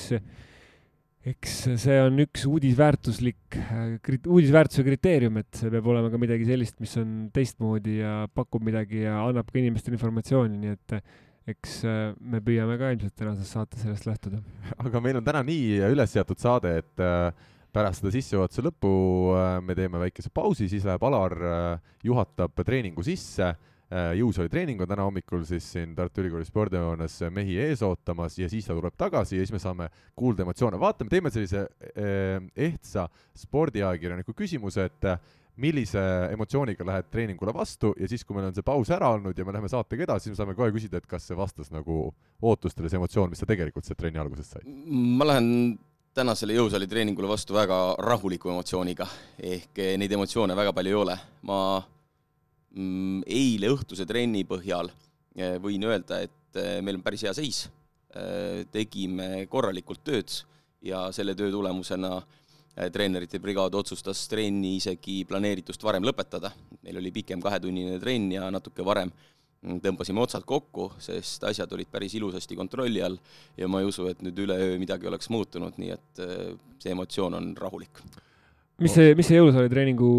eks 1.32 1.56
see 1.82 1.98
on 2.04 2.22
üks 2.26 2.46
uudisväärtuslik, 2.50 3.60
uudisväärtuse 4.24 4.86
kriteerium, 4.86 5.42
et 5.42 5.62
see 5.62 5.72
peab 5.74 5.90
olema 5.94 6.12
ka 6.14 6.22
midagi 6.22 6.48
sellist, 6.50 6.80
mis 6.84 6.96
on 7.02 7.16
teistmoodi 7.36 8.00
ja 8.02 8.18
pakub 8.34 8.66
midagi 8.66 9.06
ja 9.06 9.20
annab 9.24 9.50
ka 9.50 9.62
inimestele 9.62 9.98
informatsiooni, 10.00 10.62
nii 10.62 10.76
et 10.76 11.00
eks 11.56 11.82
me 12.26 12.42
püüame 12.42 12.78
ka 12.82 12.94
ilmselt 12.94 13.14
tänases 13.18 13.52
saates 13.54 13.84
sellest 13.86 14.08
lähtuda. 14.10 14.42
aga 14.82 15.02
meil 15.04 15.20
on 15.22 15.26
täna 15.26 15.44
nii 15.46 15.84
üles 15.92 16.16
seatud 16.16 16.42
saade, 16.42 16.80
et 16.82 17.04
äh, 17.06 17.30
pärast 17.76 18.02
seda 18.02 18.14
sissejuhatuse 18.16 18.64
lõppu 18.66 18.92
äh, 19.36 19.60
me 19.66 19.76
teeme 19.78 20.02
väikese 20.02 20.32
pausi, 20.34 20.70
siis 20.72 20.86
läheb 20.88 21.04
Alar, 21.06 21.36
äh, 21.38 21.94
juhatab 22.08 22.58
treeningu 22.66 23.06
sisse 23.06 23.54
Äh, 23.96 24.12
jõusaali 24.20 24.50
treening 24.52 24.82
on 24.84 24.90
täna 24.90 25.06
hommikul 25.08 25.46
siis 25.48 25.68
siin 25.72 25.94
Tartu 25.96 26.20
Ülikooli 26.20 26.44
spordihoones 26.48 27.14
mehi 27.32 27.54
ees 27.64 27.84
ootamas 27.86 28.36
ja 28.36 28.50
siis 28.52 28.66
ta 28.68 28.76
tuleb 28.76 28.96
tagasi 29.00 29.38
ja 29.38 29.46
siis 29.46 29.54
me 29.56 29.62
saame 29.62 29.88
kuulda 30.18 30.44
emotsioone. 30.44 30.80
vaatame, 30.82 31.12
teeme 31.14 31.32
sellise 31.32 31.62
äh, 31.64 32.42
ehtsa 32.68 33.06
spordiajakirjaniku 33.40 34.36
küsimuse, 34.36 34.90
et 34.90 35.08
äh, 35.14 35.22
millise 35.64 36.02
emotsiooniga 36.34 36.88
lähed 36.90 37.08
treeningule 37.14 37.54
vastu 37.56 37.94
ja 38.00 38.10
siis, 38.12 38.26
kui 38.26 38.36
meil 38.36 38.50
on 38.50 38.58
see 38.58 38.66
paus 38.68 38.92
ära 38.92 39.14
olnud 39.16 39.38
ja 39.38 39.48
me 39.48 39.56
läheme 39.56 39.72
saatega 39.72 40.10
edasi, 40.10 40.28
siis 40.28 40.36
me 40.36 40.42
saame 40.42 40.60
kohe 40.60 40.76
küsida, 40.76 41.00
et 41.00 41.08
kas 41.08 41.30
see 41.30 41.40
vastas 41.40 41.72
nagu 41.72 42.10
ootustele, 42.42 42.92
see 42.92 43.00
emotsioon, 43.00 43.32
mis 43.32 43.46
sa 43.46 43.48
tegelikult 43.48 43.88
sealt 43.88 44.02
trenni 44.02 44.20
algusest 44.20 44.58
said? 44.58 44.68
ma 44.68 45.32
lähen 45.32 45.50
tänasele 46.16 46.58
jõusaali 46.58 46.90
treeningule 46.92 47.32
vastu 47.32 47.56
väga 47.56 47.84
rahuliku 48.04 48.52
emotsiooniga, 48.52 49.08
ehk 49.56 49.86
neid 50.02 50.20
emotsioone 50.20 50.58
väga 50.58 50.76
palju 50.76 50.92
ei 50.92 51.04
ole. 51.06 51.22
ma 51.48 51.60
eile 52.76 53.72
õhtuse 53.72 54.06
trenni 54.08 54.44
põhjal 54.48 54.90
eh, 55.36 55.56
võin 55.64 55.84
öelda, 55.88 56.22
et 56.26 56.60
eh, 56.60 56.80
meil 56.84 57.00
on 57.00 57.06
päris 57.06 57.24
hea 57.26 57.34
seis. 57.36 57.66
Eh, 58.16 58.66
tegime 58.72 59.46
korralikult 59.52 60.04
tööd 60.04 60.32
ja 60.86 61.08
selle 61.16 61.36
töö 61.36 61.52
tulemusena 61.54 62.20
treenerite 62.92 63.40
brigaad 63.40 63.76
otsustas 63.80 64.26
trenni 64.28 64.74
isegi 64.76 65.22
planeeritust 65.28 65.84
varem 65.84 66.04
lõpetada. 66.04 66.52
meil 66.84 66.98
oli 67.00 67.12
pikem 67.16 67.40
kahetunnine 67.42 68.00
trenn 68.00 68.34
ja 68.34 68.50
natuke 68.52 68.84
varem 68.84 69.08
mm, 69.08 69.80
tõmbasime 69.80 70.20
otsad 70.20 70.44
kokku, 70.44 70.90
sest 71.00 71.44
asjad 71.48 71.72
olid 71.72 71.88
päris 71.88 72.18
ilusasti 72.20 72.56
kontrolli 72.56 73.02
all 73.02 73.16
ja 73.58 73.70
ma 73.72 73.80
ei 73.80 73.88
usu, 73.88 74.10
et 74.12 74.20
nüüd 74.22 74.44
üleöö 74.44 74.76
midagi 74.78 75.08
oleks 75.08 75.32
muutunud, 75.32 75.80
nii 75.80 75.96
et 75.96 76.24
see 76.84 76.92
emotsioon 76.92 77.40
on 77.40 77.54
rahulik 77.56 78.04
mis 78.82 78.92
see, 78.96 79.14
mis 79.16 79.28
see 79.30 79.38
jõusaali 79.40 79.70
treeningu 79.72 80.10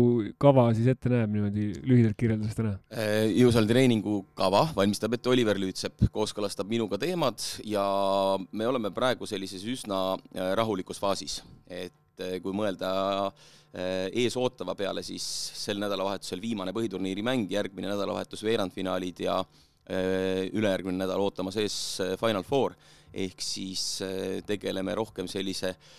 kava 0.40 0.66
siis 0.76 0.88
ette 0.88 1.10
näeb 1.12 1.32
niimoodi 1.32 1.66
lühidalt 1.84 2.16
kirjeldades 2.18 2.56
täna? 2.56 2.72
Äh, 2.94 3.26
jõusaali 3.36 3.68
treeningu 3.68 4.20
kava 4.38 4.62
valmistab 4.76 5.16
ette 5.16 5.30
Oliver 5.32 5.60
Lüütsepp, 5.60 6.06
kooskõlastab 6.14 6.70
minuga 6.70 6.98
teemad 7.00 7.42
ja 7.68 7.84
me 8.56 8.68
oleme 8.68 8.92
praegu 8.96 9.28
sellises 9.28 9.66
üsna 9.68 10.00
äh, 10.16 10.54
rahulikus 10.56 11.00
faasis, 11.02 11.42
et 11.68 12.25
äh, 12.25 12.38
kui 12.44 12.56
mõelda 12.56 13.30
ees 13.76 14.32
ootava 14.40 14.72
peale, 14.72 15.02
siis 15.04 15.20
sel 15.52 15.76
nädalavahetusel 15.82 16.40
viimane 16.40 16.72
põhiturniiri 16.72 17.20
mäng, 17.26 17.50
järgmine 17.52 17.90
nädalavahetus 17.90 18.40
veerandfinaalid 18.46 19.20
ja 19.20 19.34
ülejärgmine 19.92 20.96
nädal 21.02 21.20
ootamas 21.20 21.58
ees 21.60 21.76
Final 22.16 22.46
Four, 22.46 22.72
ehk 23.12 23.44
siis 23.44 23.82
tegeleme 24.48 24.94
rohkem 24.96 25.28
sellise 25.28 25.75
äh, 25.75 25.90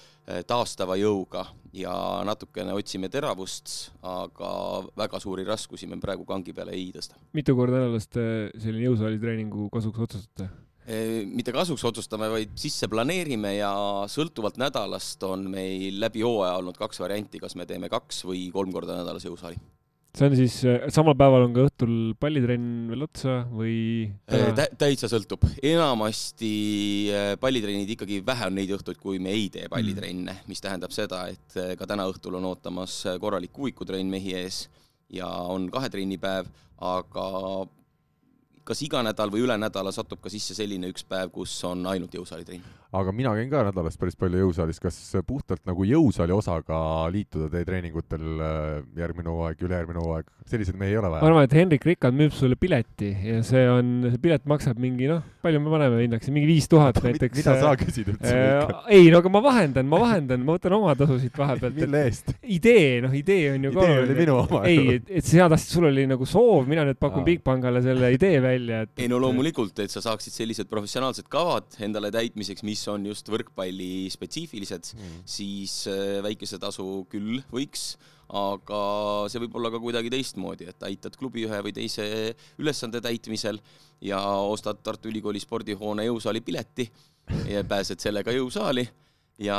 taastava 0.48 0.98
jõuga 1.00 1.46
ja 1.78 1.94
natukene 2.28 2.74
otsime 2.76 3.10
teravust, 3.12 3.94
aga 4.06 4.52
väga 4.98 5.22
suuri 5.24 5.46
raskusi 5.48 5.88
me 5.88 6.00
praegu 6.02 6.26
kangi 6.28 6.56
peale 6.56 6.76
ei 6.76 6.90
tõsta. 6.96 7.20
mitu 7.38 7.56
korda 7.56 7.84
nädalas 7.84 8.10
te 8.12 8.24
selline 8.58 8.90
jõusaali 8.90 9.22
treeningu 9.22 9.70
kasuks 9.74 10.04
otsustate? 10.08 10.50
Äh, 10.88 11.24
mitte 11.28 11.52
kasuks 11.52 11.84
otsustame, 11.90 12.30
vaid 12.32 12.54
sisse 12.60 12.88
planeerime 12.92 13.58
ja 13.58 13.72
sõltuvalt 14.12 14.60
nädalast 14.62 15.24
on 15.28 15.50
meil 15.52 16.00
läbi 16.00 16.24
hooaja 16.24 16.60
olnud 16.62 16.80
kaks 16.80 17.02
varianti, 17.04 17.42
kas 17.44 17.58
me 17.60 17.68
teeme 17.68 17.92
kaks 17.92 18.24
või 18.28 18.48
kolm 18.54 18.72
korda 18.76 19.02
nädalas 19.02 19.28
jõusaali 19.28 19.60
see 20.18 20.28
on 20.28 20.36
siis, 20.38 20.56
samal 20.94 21.16
päeval 21.18 21.46
on 21.46 21.54
ka 21.54 21.66
õhtul 21.68 21.94
pallitrenn 22.20 22.88
veel 22.90 23.06
otsa 23.06 23.36
või 23.52 23.76
Tä? 24.26 24.68
täitsa 24.80 25.10
sõltub, 25.12 25.46
enamasti 25.62 26.52
pallitrennid 27.42 27.94
ikkagi 27.94 28.20
vähe 28.26 28.50
on 28.50 28.58
neid 28.58 28.74
õhtuid, 28.78 28.98
kui 29.02 29.22
me 29.22 29.36
ei 29.36 29.48
tee 29.54 29.70
pallitrenne 29.72 30.34
mm., 30.34 30.50
mis 30.50 30.64
tähendab 30.64 30.96
seda, 30.96 31.28
et 31.30 31.78
ka 31.78 31.90
täna 31.90 32.08
õhtul 32.10 32.40
on 32.40 32.50
ootamas 32.50 33.00
korralik 33.22 33.54
kuuikutrenn 33.54 34.10
mehi 34.10 34.34
ees 34.40 34.66
ja 35.14 35.30
on 35.48 35.70
kahe 35.74 35.92
trennipäev, 35.94 36.50
aga 36.82 37.28
kas 38.68 38.82
iga 38.84 39.04
nädal 39.06 39.32
või 39.32 39.46
üle 39.46 39.56
nädala 39.60 39.94
satub 39.96 40.20
ka 40.24 40.32
sisse 40.34 40.58
selline 40.58 40.90
üks 40.92 41.06
päev, 41.08 41.32
kus 41.32 41.54
on 41.68 41.86
ainult 41.88 42.18
jõusaalitrenn 42.18 42.66
aga 42.96 43.12
mina 43.12 43.34
käin 43.36 43.50
ka 43.52 43.66
nädalas 43.68 43.98
päris 44.00 44.16
palju 44.20 44.46
jõusaalis, 44.46 44.80
kas 44.80 44.98
puhtalt 45.28 45.64
nagu 45.68 45.84
jõusaali 45.88 46.36
osaga 46.36 46.80
liituda 47.12 47.50
teie 47.52 47.68
treeningutel 47.68 48.26
äh, 48.40 48.68
järgmine 49.00 49.32
hooaeg, 49.32 49.64
ülejärgmine 49.68 50.04
hooaeg, 50.04 50.30
selliseid 50.48 50.78
mehi 50.80 50.96
ei 50.96 51.02
ole 51.02 51.12
vaja? 51.12 51.24
ma 51.26 51.32
arvan, 51.32 51.48
et 51.50 51.56
Hendrik 51.58 51.88
Rikand 51.88 52.18
müüb 52.20 52.36
sulle 52.36 52.56
pileti 52.60 53.12
ja 53.12 53.42
see 53.48 53.66
on, 53.72 53.92
see 54.08 54.22
pilet 54.24 54.48
maksab 54.48 54.80
mingi 54.80 55.10
noh, 55.12 55.26
palju 55.44 55.62
me 55.64 55.74
paneme 55.74 56.00
hinnaks, 56.06 56.32
mingi 56.32 56.48
viis 56.50 56.70
tuhat 56.72 57.02
näiteks. 57.06 57.42
mida 57.42 57.58
sa 57.60 57.74
küsid 57.80 58.14
üldse 58.14 58.32
äh,? 58.32 58.72
ei, 58.96 59.12
no 59.12 59.20
aga 59.20 59.34
ma 59.36 59.44
vahendan, 59.44 59.90
ma 59.92 60.02
vahendan, 60.06 60.48
ma 60.48 60.56
võtan 60.56 60.78
oma 60.80 60.96
tasusid 61.00 61.36
vahepealt. 61.38 61.76
mille 61.84 62.04
eest? 62.08 62.32
idee, 62.44 63.02
noh, 63.04 63.16
idee 63.20 63.52
on 63.58 63.68
ju 63.68 63.74
ka. 63.76 63.84
idee 63.84 64.00
oli 64.06 64.18
minu 64.22 64.40
oma. 64.46 64.64
ei, 64.70 64.98
et, 65.02 65.12
et 65.20 65.28
sa 65.28 65.52
tahtsid, 65.52 65.76
sul 65.76 65.90
oli 65.92 66.08
nagu 66.08 66.28
soov, 66.30 66.64
mina 66.72 66.88
nüüd 66.88 67.02
pakun 67.04 67.28
Bigbankale 67.28 67.84
selle 67.84 68.14
idee 68.16 68.40
välja, 68.44 68.86
et. 68.88 68.96
ei 69.04 69.12
no 69.12 69.20
loomulikult, 69.20 69.84
et 69.84 69.92
sa 69.92 70.04
saaksid 70.06 70.40
sellised 70.40 70.72
professionaalsed 70.72 71.28
kavad 71.32 71.76
endale 71.84 72.14
täitmiseks, 72.16 72.64
mis 72.68 72.77
on 72.92 73.08
just 73.10 73.30
võrkpalli 73.32 74.08
spetsiifilised 74.14 74.94
mm., 74.94 75.18
siis 75.28 75.80
äh, 75.92 76.20
väikese 76.26 76.60
tasu 76.62 77.06
küll 77.12 77.42
võiks, 77.54 77.96
aga 78.38 78.80
see 79.32 79.42
võib 79.46 79.56
olla 79.60 79.72
ka 79.72 79.82
kuidagi 79.82 80.12
teistmoodi, 80.12 80.68
et 80.68 80.88
aitad 80.88 81.16
klubi 81.20 81.46
ühe 81.48 81.60
või 81.64 81.74
teise 81.76 82.08
ülesande 82.60 83.02
täitmisel 83.04 83.62
ja 84.04 84.20
ostad 84.46 84.82
Tartu 84.84 85.10
Ülikooli 85.12 85.40
spordihoone 85.42 86.06
jõusaali 86.10 86.44
pileti 86.44 86.90
ja 87.50 87.64
pääsed 87.68 88.04
sellega 88.04 88.36
jõusaali 88.36 88.84
ja 89.44 89.58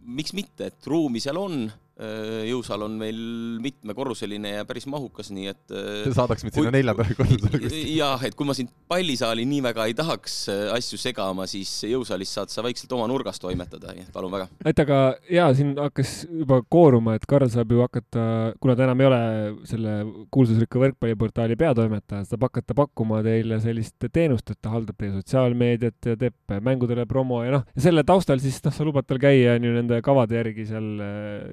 miks 0.00 0.34
mitte, 0.36 0.70
et 0.70 0.86
ruumi 0.88 1.20
seal 1.22 1.40
on 1.40 1.64
jõusaal 2.00 2.84
on 2.86 2.94
meil 3.00 3.18
mitmekorruseline 3.60 4.54
ja 4.54 4.64
päris 4.68 4.86
mahukas, 4.90 5.30
nii 5.34 5.50
et 5.50 5.74
äh, 5.74 6.08
saadaks 6.16 6.44
mind 6.46 6.56
sinna 6.56 6.72
neljandale 6.74 7.16
korrusele 7.18 7.82
jah, 8.00 8.22
et 8.26 8.36
kui 8.38 8.48
ma 8.48 8.56
sind 8.56 8.72
pallisaali 8.90 9.44
nii 9.48 9.60
väga 9.68 9.86
ei 9.90 9.96
tahaks 9.98 10.36
äh, 10.52 10.62
asju 10.74 11.00
segama, 11.00 11.46
siis 11.50 11.72
jõusaalis 11.90 12.32
saad 12.38 12.52
sa 12.52 12.64
vaikselt 12.64 12.92
oma 12.96 13.08
nurgas 13.10 13.40
toimetada, 13.42 13.94
nii 13.96 14.06
et 14.06 14.14
palun 14.14 14.32
väga. 14.32 14.48
et 14.64 14.82
aga 14.84 15.00
jaa, 15.30 15.50
siin 15.56 15.74
hakkas 15.78 16.14
juba 16.28 16.60
kooruma, 16.72 17.16
et 17.18 17.26
Karl 17.30 17.50
saab 17.52 17.74
ju 17.74 17.84
hakata, 17.84 18.24
kuna 18.62 18.76
ta 18.78 18.86
enam 18.86 19.04
ei 19.04 19.10
ole 19.10 19.20
selle 19.68 19.96
kuulsusrikka 20.32 20.80
võrkpalliportaali 20.84 21.58
peatoimetaja, 21.60 22.24
saab 22.30 22.48
hakata 22.48 22.76
pakkuma 22.78 23.20
teile 23.26 23.60
sellist 23.62 24.08
teenust, 24.08 24.48
et 24.50 24.60
ta 24.62 24.72
haldab 24.72 24.96
teie 25.00 25.12
sotsiaalmeediat 25.18 26.12
ja 26.12 26.16
teeb 26.20 26.56
mängudele 26.64 27.04
promo 27.10 27.42
ja 27.44 27.58
noh, 27.58 27.68
ja 27.76 27.86
selle 27.90 28.06
taustal 28.08 28.40
siis 28.42 28.60
noh, 28.64 28.74
sa 28.74 28.88
lubad 28.88 29.08
tal 29.08 29.20
käia 29.20 29.58
on 29.58 29.68
ju 29.68 29.76
nende 29.76 30.00
kavade 30.04 30.38
järgi 30.38 30.66
seal 30.70 30.90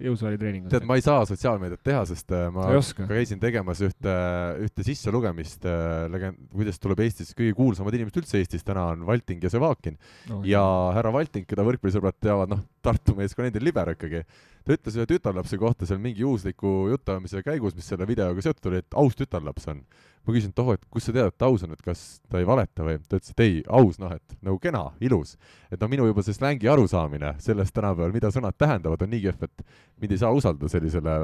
jõusaali 0.07 0.36
treeningus. 0.41 0.71
tead, 0.71 0.85
ma 0.87 0.97
ei 0.97 1.03
saa 1.05 1.25
sotsiaalmeediat 1.29 1.83
teha, 1.85 2.03
sest 2.09 2.33
äh, 2.35 2.47
ma 2.53 2.67
käisin 3.09 3.41
tegemas 3.41 3.81
ühte, 3.85 4.15
ühte 4.65 4.85
sisselugemist 4.87 5.67
äh, 5.69 6.07
legend-, 6.13 6.41
kuidas 6.53 6.81
tuleb 6.83 7.03
Eestis 7.05 7.33
kõige 7.37 7.55
kuulsamad 7.57 7.97
inimesed 7.97 8.21
üldse 8.23 8.41
Eestis. 8.41 8.65
Täna 8.67 8.89
on 8.93 9.05
Valting 9.07 9.43
ja 9.43 9.51
Sevakin. 9.53 9.97
Oh,. 10.31 10.43
ja 10.47 10.63
härra 10.97 11.13
Valting, 11.15 11.47
keda 11.49 11.65
võrkpallisõbrad 11.67 12.19
teavad, 12.23 12.53
noh, 12.53 12.65
Tartu 12.87 13.17
meeskonna 13.17 13.49
endine 13.49 13.67
libero 13.67 13.91
ikkagi, 13.91 14.21
ta 14.63 14.75
ütles 14.77 14.95
ühe 14.95 15.07
tütarlapse 15.09 15.57
kohta 15.59 15.87
seal 15.89 15.99
mingi 15.99 16.23
juhusliku 16.23 16.87
jutuajamise 16.93 17.41
käigus, 17.43 17.75
mis 17.75 17.89
selle 17.89 18.07
videoga 18.07 18.43
seotud 18.45 18.69
oli, 18.71 18.83
et 18.83 18.95
aus 19.01 19.17
tütarlaps 19.19 19.67
on 19.73 19.81
ma 20.27 20.35
küsisin, 20.35 20.51
et 20.51 20.61
oh, 20.61 20.73
et 20.75 20.83
kust 20.91 21.07
sa 21.07 21.13
tead, 21.15 21.31
et 21.31 21.37
ta 21.39 21.47
aus 21.47 21.63
on, 21.63 21.71
et 21.73 21.83
kas 21.85 22.01
ta 22.27 22.41
ei 22.41 22.47
valeta 22.47 22.83
või? 22.85 22.97
ta 23.07 23.19
ütles, 23.19 23.31
et 23.31 23.43
ei, 23.45 23.55
aus, 23.79 23.97
noh, 24.01 24.11
et 24.13 24.35
nagu 24.43 24.59
kena, 24.61 24.83
ilus. 25.03 25.37
et 25.71 25.79
noh, 25.79 25.91
minu 25.91 26.07
juba 26.09 26.25
see 26.25 26.35
slängi 26.35 26.69
arusaamine 26.71 27.33
sellest 27.43 27.75
tänapäeval, 27.77 28.13
mida 28.15 28.31
sõnad 28.33 28.57
tähendavad, 28.59 29.05
on 29.05 29.11
nii 29.13 29.23
kehv, 29.23 29.47
et 29.47 29.65
mind 30.03 30.15
ei 30.15 30.21
saa 30.21 30.33
usaldada 30.35 30.71
sellisele 30.71 31.17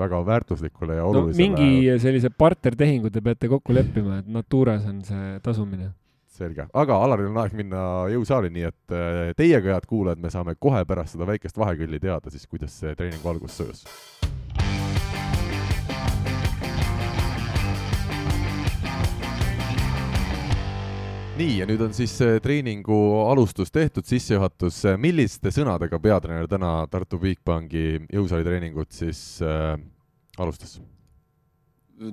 väga 0.00 0.22
väärtuslikule 0.28 1.00
ja 1.00 1.08
olulisele 1.08 1.50
no, 1.50 1.58
mingi 1.58 1.98
sellise 2.02 2.30
partnertehingu 2.30 3.12
te 3.12 3.24
peate 3.24 3.50
kokku 3.52 3.76
leppima, 3.76 4.20
et 4.20 4.32
Naturas 4.34 4.84
on 4.90 5.00
see 5.06 5.38
tasumine 5.44 5.94
selge, 6.34 6.66
aga 6.74 7.00
Alaril 7.06 7.30
on 7.30 7.42
aeg 7.44 7.54
minna 7.56 7.82
jõusaali, 8.10 8.50
nii 8.52 8.68
et 8.68 8.94
äh, 8.94 9.32
teiega, 9.38 9.76
head 9.76 9.88
kuulajad, 9.90 10.22
me 10.22 10.32
saame 10.34 10.58
kohe 10.58 10.82
pärast 10.88 11.16
seda 11.16 11.28
väikest 11.30 11.58
vahekülli 11.60 12.02
teada 12.02 12.34
siis, 12.34 12.48
kuidas 12.50 12.74
see 12.82 12.96
treeningu 12.98 13.30
algus 13.30 13.60
söös 13.62 13.86
nii, 21.34 21.54
ja 21.58 21.66
nüüd 21.66 21.82
on 21.82 21.94
siis 21.96 22.14
treeningu 22.42 22.96
alustus 23.26 23.72
tehtud, 23.74 24.06
sissejuhatus. 24.06 24.82
milliste 25.02 25.50
sõnadega 25.54 25.98
peatreener 26.02 26.46
täna 26.50 26.84
Tartu 26.90 27.18
Bigbanki 27.22 27.84
jõusaali 28.12 28.46
treeningut 28.46 28.92
siis 28.94 29.40
äh, 29.42 29.74
alustas? 30.38 30.78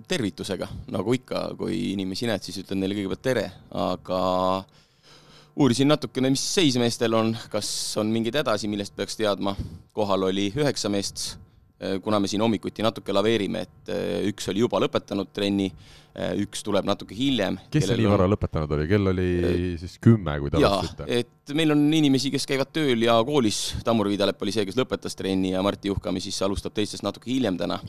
tervitusega, 0.07 0.67
nagu 0.93 1.13
ikka, 1.17 1.39
kui 1.57 1.77
inimesi 1.91 2.27
näed, 2.29 2.43
siis 2.45 2.59
ütlen 2.61 2.79
neile 2.83 2.95
kõigepealt 2.95 3.23
tere, 3.25 3.45
aga 3.73 4.19
uurisin 5.57 5.89
natukene, 5.89 6.29
mis 6.31 6.43
seis 6.53 6.77
meestel 6.79 7.17
on, 7.17 7.33
kas 7.51 7.69
on 7.99 8.13
mingeid 8.13 8.37
hädasid, 8.43 8.69
millest 8.71 8.93
peaks 8.95 9.17
teadma. 9.17 9.55
kohal 9.97 10.29
oli 10.29 10.51
üheksa 10.53 10.89
meest 10.93 11.33
Äh, 11.33 11.50
kuna 12.03 12.19
me 12.19 12.29
siin 12.29 12.43
hommikuti 12.43 12.83
natuke 12.85 13.13
laveerime, 13.13 13.65
et 13.65 13.91
äh, 13.93 14.19
üks 14.29 14.49
oli 14.51 14.61
juba 14.61 14.81
lõpetanud 14.83 15.31
trenni, 15.33 15.71
äh, 16.13 16.35
üks 16.43 16.61
tuleb 16.65 16.85
natuke 16.85 17.15
hiljem. 17.17 17.57
kes 17.73 17.87
see 17.89 17.97
nii 18.01 18.11
vara 18.11 18.27
on... 18.27 18.35
lõpetanud 18.35 18.75
oli, 18.77 18.85
kell 18.91 19.13
oli 19.13 19.29
siis 19.81 19.97
kümme, 20.03 20.37
kui 20.43 20.53
te 20.53 20.61
alustasite? 20.61 21.07
et 21.21 21.55
meil 21.57 21.73
on 21.73 21.81
inimesi, 22.01 22.33
kes 22.33 22.45
käivad 22.49 22.69
tööl 22.75 23.07
ja 23.07 23.17
koolis, 23.25 23.63
Tammur 23.87 24.11
Viidalep 24.11 24.45
oli 24.45 24.53
see, 24.55 24.67
kes 24.69 24.77
lõpetas 24.77 25.17
trenni 25.17 25.55
ja 25.55 25.65
Martti 25.65 25.89
Juhkami 25.89 26.21
siis 26.23 26.37
alustab 26.45 26.77
teistest 26.77 27.05
natuke 27.07 27.31
hiljem 27.33 27.57
täna 27.57 27.79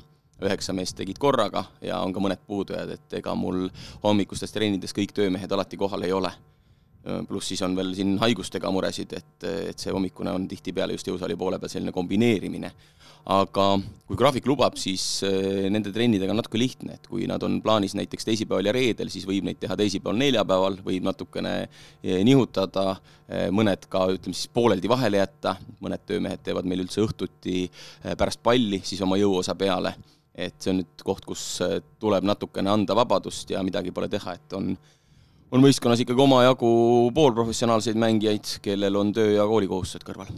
üheksa 0.43 0.75
meest 0.75 0.97
tegid 0.99 1.21
korraga 1.23 1.67
ja 1.85 2.01
on 2.03 2.15
ka 2.15 2.23
mõned 2.23 2.41
puudujad, 2.47 2.97
et 2.97 3.19
ega 3.21 3.35
mul 3.39 3.69
hommikustes 4.03 4.55
trennides 4.55 4.95
kõik 4.97 5.15
töömehed 5.17 5.53
alati 5.53 5.79
kohal 5.79 6.03
ei 6.07 6.15
ole. 6.17 6.33
Pluss 7.29 7.49
siis 7.51 7.63
on 7.67 7.73
veel 7.75 7.95
siin 7.99 8.13
haigustega 8.21 8.71
muresid, 8.71 9.13
et, 9.19 9.47
et 9.73 9.79
see 9.79 9.91
hommikune 9.95 10.31
on 10.31 10.45
tihtipeale 10.49 10.95
just 10.95 11.09
jõusaali 11.11 11.35
poole 11.39 11.59
peal 11.59 11.73
selline 11.73 11.95
kombineerimine 11.95 12.71
aga 13.31 13.67
kui 14.09 14.19
graafik 14.19 14.47
lubab, 14.51 14.75
siis 14.81 15.05
äh, 15.27 15.69
nende 15.71 15.93
trennidega 15.95 16.35
on 16.35 16.41
natuke 16.41 16.59
lihtne, 16.59 16.97
et 16.99 17.07
kui 17.07 17.27
nad 17.31 17.43
on 17.47 17.61
plaanis 17.63 17.95
näiteks 17.99 18.27
teisipäeval 18.27 18.67
ja 18.67 18.75
reedel, 18.75 19.13
siis 19.15 19.27
võib 19.29 19.47
neid 19.47 19.61
teha 19.63 19.77
teisipäeval, 19.79 20.19
neljapäeval, 20.19 20.79
võib 20.85 21.07
natukene 21.07 21.53
äh, 21.63 22.23
nihutada, 22.27 22.97
äh, 23.29 23.47
mõned 23.55 23.87
ka 23.93 24.09
ütleme 24.17 24.39
siis 24.39 24.51
pooleldi 24.53 24.91
vahele 24.91 25.23
jätta, 25.23 25.55
mõned 25.85 26.03
töömehed 26.09 26.43
teevad 26.43 26.67
meil 26.69 26.83
üldse 26.85 27.05
õhtuti 27.05 27.69
pärast 28.19 28.43
palli 28.43 28.83
siis 28.85 29.01
oma 29.07 29.21
jõuosa 29.21 29.55
peale. 29.59 29.95
et 30.35 30.55
see 30.65 30.71
on 30.73 30.79
nüüd 30.81 31.03
koht, 31.05 31.27
kus 31.29 31.61
tuleb 32.01 32.25
natukene 32.25 32.71
anda 32.73 32.95
vabadust 32.97 33.51
ja 33.53 33.61
midagi 33.63 33.93
pole 33.93 34.09
teha, 34.09 34.33
et 34.33 34.55
on 34.57 34.71
on 35.53 35.65
võistkonnas 35.65 36.01
ikkagi 36.05 36.25
omajagu 36.25 36.73
poolprofessionaalseid 37.15 38.01
mängijaid, 38.01 38.57
kellel 38.65 38.97
on 38.97 39.13
töö- 39.17 39.37
ja 39.37 39.47
koolikohustused 39.49 40.07
kõrval 40.09 40.33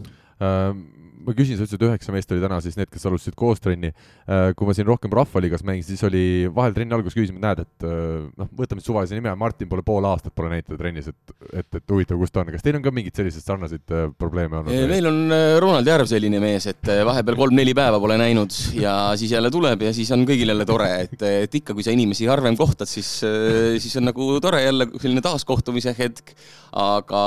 ma 1.25 1.35
küsin, 1.37 1.57
sa 1.57 1.65
ütlesid, 1.65 1.81
et 1.81 1.87
üheksa 1.89 2.13
meest 2.15 2.33
oli 2.35 2.43
täna 2.43 2.59
siis 2.65 2.77
need, 2.79 2.91
kes 2.93 3.07
alustasid 3.09 3.37
koos 3.39 3.63
trenni. 3.65 3.91
Äh, 4.29 4.51
kui 4.57 4.69
ma 4.69 4.75
siin 4.77 4.87
rohkem 4.89 5.13
Rahvaliigas 5.15 5.65
mängisin, 5.67 5.97
siis 5.97 6.05
oli 6.07 6.23
vahel 6.55 6.75
trenni 6.77 6.97
alguses 6.97 7.17
küsisime, 7.17 7.41
näed, 7.43 7.63
et 7.65 7.87
äh, 7.89 8.27
noh, 8.41 8.51
võtame 8.59 8.85
suvalise 8.85 9.17
nime, 9.17 9.33
Martin 9.41 9.71
pole 9.71 9.85
pool 9.87 10.05
aastat 10.09 10.35
pole 10.37 10.53
näinud 10.53 10.77
trennis, 10.81 11.09
et, 11.13 11.37
et, 11.51 11.69
et 11.81 11.95
huvitav, 11.95 12.21
kus 12.21 12.35
ta 12.35 12.43
on. 12.43 12.53
kas 12.55 12.65
teil 12.65 12.79
on 12.79 12.85
ka 12.85 12.93
mingeid 12.95 13.21
selliseid 13.21 13.47
sarnaseid 13.47 13.95
äh, 13.95 14.07
probleeme 14.21 14.61
olnud? 14.61 14.85
meil 14.91 15.09
on 15.09 15.23
Ronald 15.65 15.89
Järv 15.89 16.09
selline 16.11 16.41
mees, 16.43 16.69
et 16.71 16.93
vahepeal 17.09 17.39
kolm-neli 17.39 17.75
päeva 17.77 18.01
pole 18.03 18.19
näinud 18.21 18.55
ja 18.77 18.97
siis 19.21 19.33
jälle 19.35 19.51
tuleb 19.55 19.87
ja 19.87 19.95
siis 19.97 20.13
on 20.15 20.27
kõigil 20.29 20.53
jälle 20.53 20.69
tore, 20.69 20.91
et, 21.07 21.17
et 21.47 21.59
ikka, 21.61 21.77
kui 21.77 21.87
sa 21.87 21.95
inimesi 21.95 22.29
harvem 22.29 22.59
kohtad, 22.59 22.91
siis, 22.91 23.17
siis 23.81 23.97
on 24.01 24.11
nagu 24.11 24.29
tore 24.45 24.61
jälle 24.65 24.91
selline 24.99 25.25
taaskohtumise 25.25 25.97
hetk, 25.99 26.37
aga 26.85 27.25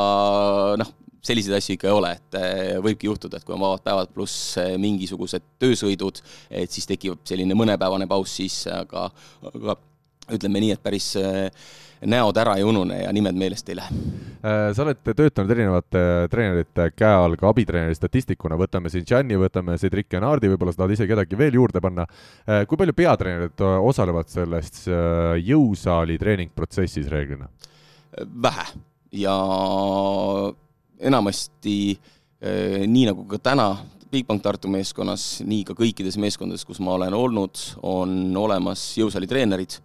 noh 0.84 0.96
selliseid 1.26 1.58
asju 1.58 1.78
ikka 1.78 1.90
ei 1.90 1.96
ole, 1.96 2.14
et 2.18 2.38
eh, 2.40 2.78
võibki 2.84 3.10
juhtuda, 3.10 3.40
et 3.40 3.48
kui 3.48 3.56
on 3.56 3.64
vabad 3.64 3.84
päevad 3.86 4.14
pluss 4.14 4.56
eh, 4.62 4.76
mingisugused 4.82 5.46
töösõidud, 5.62 6.22
et 6.50 6.74
siis 6.74 6.88
tekib 6.90 7.22
selline 7.28 7.58
mõnepäevane 7.58 8.08
paus 8.10 8.38
sisse, 8.40 8.72
aga, 8.74 9.08
aga 9.52 9.78
ütleme 10.36 10.62
nii, 10.64 10.74
et 10.76 10.84
päris 10.84 11.10
eh, 11.20 11.48
näod 12.08 12.38
ära 12.38 12.58
ei 12.60 12.66
unune 12.68 13.00
ja 13.02 13.12
nimed 13.16 13.38
meelest 13.40 13.70
ei 13.72 13.78
lähe. 13.80 13.96
sa 14.44 14.84
oled 14.84 15.00
töötanud 15.02 15.50
erinevate 15.50 16.02
treenerite 16.30 16.92
käe 16.94 17.16
all 17.24 17.34
ka 17.40 17.50
abitreeneri 17.50 17.98
statistikuna, 17.98 18.60
võtame 18.60 18.92
siin 18.94 19.08
Gianni, 19.08 19.40
võtame 19.42 19.80
Cedric 19.82 20.14
Enardi, 20.20 20.52
võib-olla 20.52 20.76
sa 20.76 20.84
tahad 20.84 20.94
ise 20.94 21.08
kedagi 21.10 21.40
veel 21.40 21.58
juurde 21.58 21.82
panna. 21.82 22.06
kui 22.70 22.78
palju 22.78 22.94
peatreenerid 22.94 23.66
osalevad 23.82 24.30
selles 24.30 24.86
jõusaali 25.48 26.20
treeningprotsessis 26.22 27.10
reeglina? 27.10 27.50
vähe 28.46 28.70
ja 29.12 29.34
enamasti 31.00 31.78
eh, 32.42 32.84
nii 32.88 33.06
nagu 33.12 33.28
ka 33.30 33.40
täna 33.52 33.70
Bigbank 34.12 34.44
Tartu 34.44 34.70
meeskonnas, 34.72 35.42
nii 35.44 35.66
ka 35.68 35.76
kõikides 35.76 36.16
meeskondades, 36.22 36.64
kus 36.66 36.80
ma 36.80 36.96
olen 36.96 37.14
olnud, 37.14 37.60
on 37.84 38.32
olemas 38.40 38.94
jõusaalitreenerid 38.98 39.80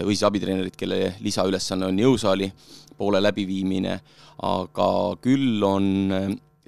või 0.00 0.14
siis 0.14 0.24
abitreenerid, 0.24 0.76
kelle 0.78 1.16
lisaülesanne 1.20 1.90
on 1.90 1.98
jõusaali 1.98 2.48
poole 2.96 3.20
läbiviimine, 3.20 3.98
aga 4.46 4.88
küll 5.20 5.64
on 5.66 5.88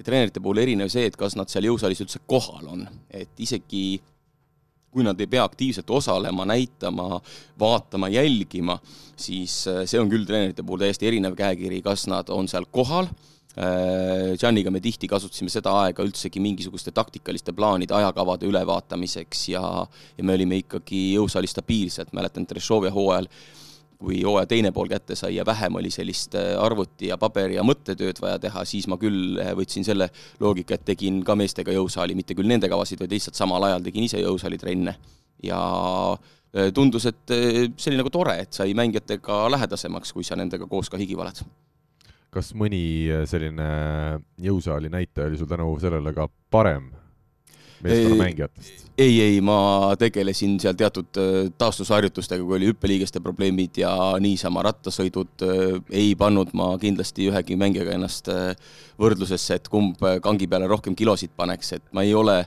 treenerite 0.03 0.41
puhul 0.43 0.61
erinev 0.63 0.91
see, 0.91 1.07
et 1.07 1.17
kas 1.17 1.37
nad 1.39 1.49
seal 1.49 1.69
jõusaalis 1.69 2.03
üldse 2.03 2.21
kohal 2.29 2.67
on, 2.75 2.87
et 3.09 3.31
isegi 3.41 4.01
kui 4.93 5.05
nad 5.05 5.17
ei 5.17 5.29
pea 5.29 5.41
aktiivselt 5.47 5.89
osalema, 5.89 6.45
näitama, 6.45 7.17
vaatama, 7.59 8.11
jälgima, 8.13 8.77
siis 9.17 9.63
see 9.65 9.97
on 10.01 10.11
küll 10.11 10.27
treenerite 10.29 10.61
puhul 10.61 10.83
täiesti 10.83 11.09
erinev 11.09 11.37
käekiri, 11.39 11.81
kas 11.81 12.05
nad 12.11 12.29
on 12.29 12.49
seal 12.51 12.67
kohal 12.69 13.09
Janiga 13.55 14.71
äh, 14.71 14.73
me 14.73 14.79
tihti 14.81 15.07
kasutasime 15.09 15.51
seda 15.53 15.75
aega 15.83 16.01
üldsegi 16.01 16.41
mingisuguste 16.41 16.89
taktikaliste 16.91 17.53
plaanide, 17.53 17.93
ajakavade 17.93 18.47
ülevaatamiseks 18.49 19.43
ja, 19.51 19.61
ja 20.17 20.23
me 20.25 20.33
olime 20.33 20.57
ikkagi 20.63 21.11
jõusaalis 21.13 21.53
stabiilselt, 21.53 22.15
mäletan 22.17 22.47
Trešovi 22.49 22.89
hooajal, 22.95 23.27
kui 24.01 24.23
hooaja 24.25 24.49
teine 24.49 24.71
pool 24.73 24.89
kätte 24.89 25.13
sai 25.15 25.35
ja 25.35 25.45
vähem 25.45 25.77
oli 25.77 25.91
sellist 25.93 26.33
äh, 26.39 26.55
arvuti 26.57 27.11
ja 27.11 27.17
paberi 27.21 27.59
ja 27.59 27.65
mõttetööd 27.67 28.21
vaja 28.23 28.39
teha, 28.41 28.63
siis 28.65 28.87
ma 28.89 28.97
küll 29.01 29.37
äh, 29.37 29.51
võtsin 29.57 29.85
selle 29.85 30.07
loogika, 30.41 30.73
et 30.73 30.87
tegin 30.89 31.19
ka 31.27 31.35
meestega 31.37 31.75
jõusaali, 31.77 32.17
mitte 32.17 32.33
küll 32.33 32.49
nende 32.49 32.71
kavasid, 32.71 33.03
vaid 33.03 33.13
lihtsalt 33.13 33.37
samal 33.37 33.69
ajal 33.69 33.85
tegin 33.85 34.07
ise 34.07 34.23
jõusaali 34.23 34.57
trenne. 34.61 34.95
ja 35.43 35.59
tundus, 36.73 37.05
et 37.09 37.33
see 37.33 37.89
oli 37.89 37.97
nagu 37.97 38.11
tore, 38.13 38.35
et 38.45 38.53
sai 38.53 38.75
mängijatega 38.77 39.39
lähedasemaks, 39.51 40.13
kui 40.13 40.23
sa 40.23 40.37
nendega 40.39 40.69
koos 40.69 40.89
ka 40.89 41.01
higi 41.01 41.17
valad 41.17 41.41
kas 42.33 42.51
mõni 42.57 42.83
äh, 43.11 43.23
selline 43.29 43.69
jõusaali 44.41 44.91
näitaja 44.93 45.29
oli 45.29 45.39
sul 45.39 45.49
tänu 45.49 45.69
sellele 45.81 46.13
ka 46.15 46.27
parem 46.53 46.89
meeskonnamängijatest? 47.83 48.85
ei, 48.97 49.15
ei, 49.21 49.39
ma 49.45 49.93
tegelesin 49.99 50.57
seal 50.61 50.77
teatud 50.79 51.19
äh, 51.21 51.49
taastusharjutustega, 51.57 52.43
kui 52.43 52.57
oli 52.59 52.69
hüppeliigeste 52.71 53.21
probleemid 53.23 53.81
ja 53.83 53.93
niisama 54.23 54.65
rattasõidud, 54.69 55.33
äh, 55.45 55.81
ei 56.03 56.13
pannud 56.19 56.53
ma 56.57 56.73
kindlasti 56.81 57.29
ühegi 57.31 57.57
mängijaga 57.59 57.97
ennast 57.97 58.31
võrdlusesse, 59.01 59.59
et 59.59 59.69
kumb 59.71 60.01
kangi 60.23 60.47
peale 60.49 60.69
rohkem 60.69 60.95
kilosid 60.97 61.35
paneks, 61.37 61.75
et 61.77 61.91
ma 61.93 62.05
ei 62.05 62.15
ole 62.17 62.43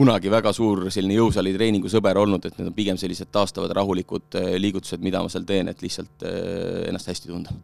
kunagi 0.00 0.30
väga 0.32 0.52
suur 0.56 0.86
selline 0.88 1.18
jõusaali 1.18 1.52
treeningu 1.52 1.90
sõber 1.92 2.16
olnud, 2.16 2.46
et 2.46 2.56
need 2.56 2.70
on 2.70 2.74
pigem 2.74 2.98
sellised 2.98 3.28
taastavad 3.34 3.74
rahulikud 3.76 4.38
liigutused, 4.62 5.02
mida 5.04 5.20
ma 5.20 5.28
seal 5.28 5.44
teen, 5.44 5.68
et 5.68 5.82
lihtsalt 5.82 6.24
ennast 6.24 7.10
hästi 7.10 7.28
tunda 7.28 7.58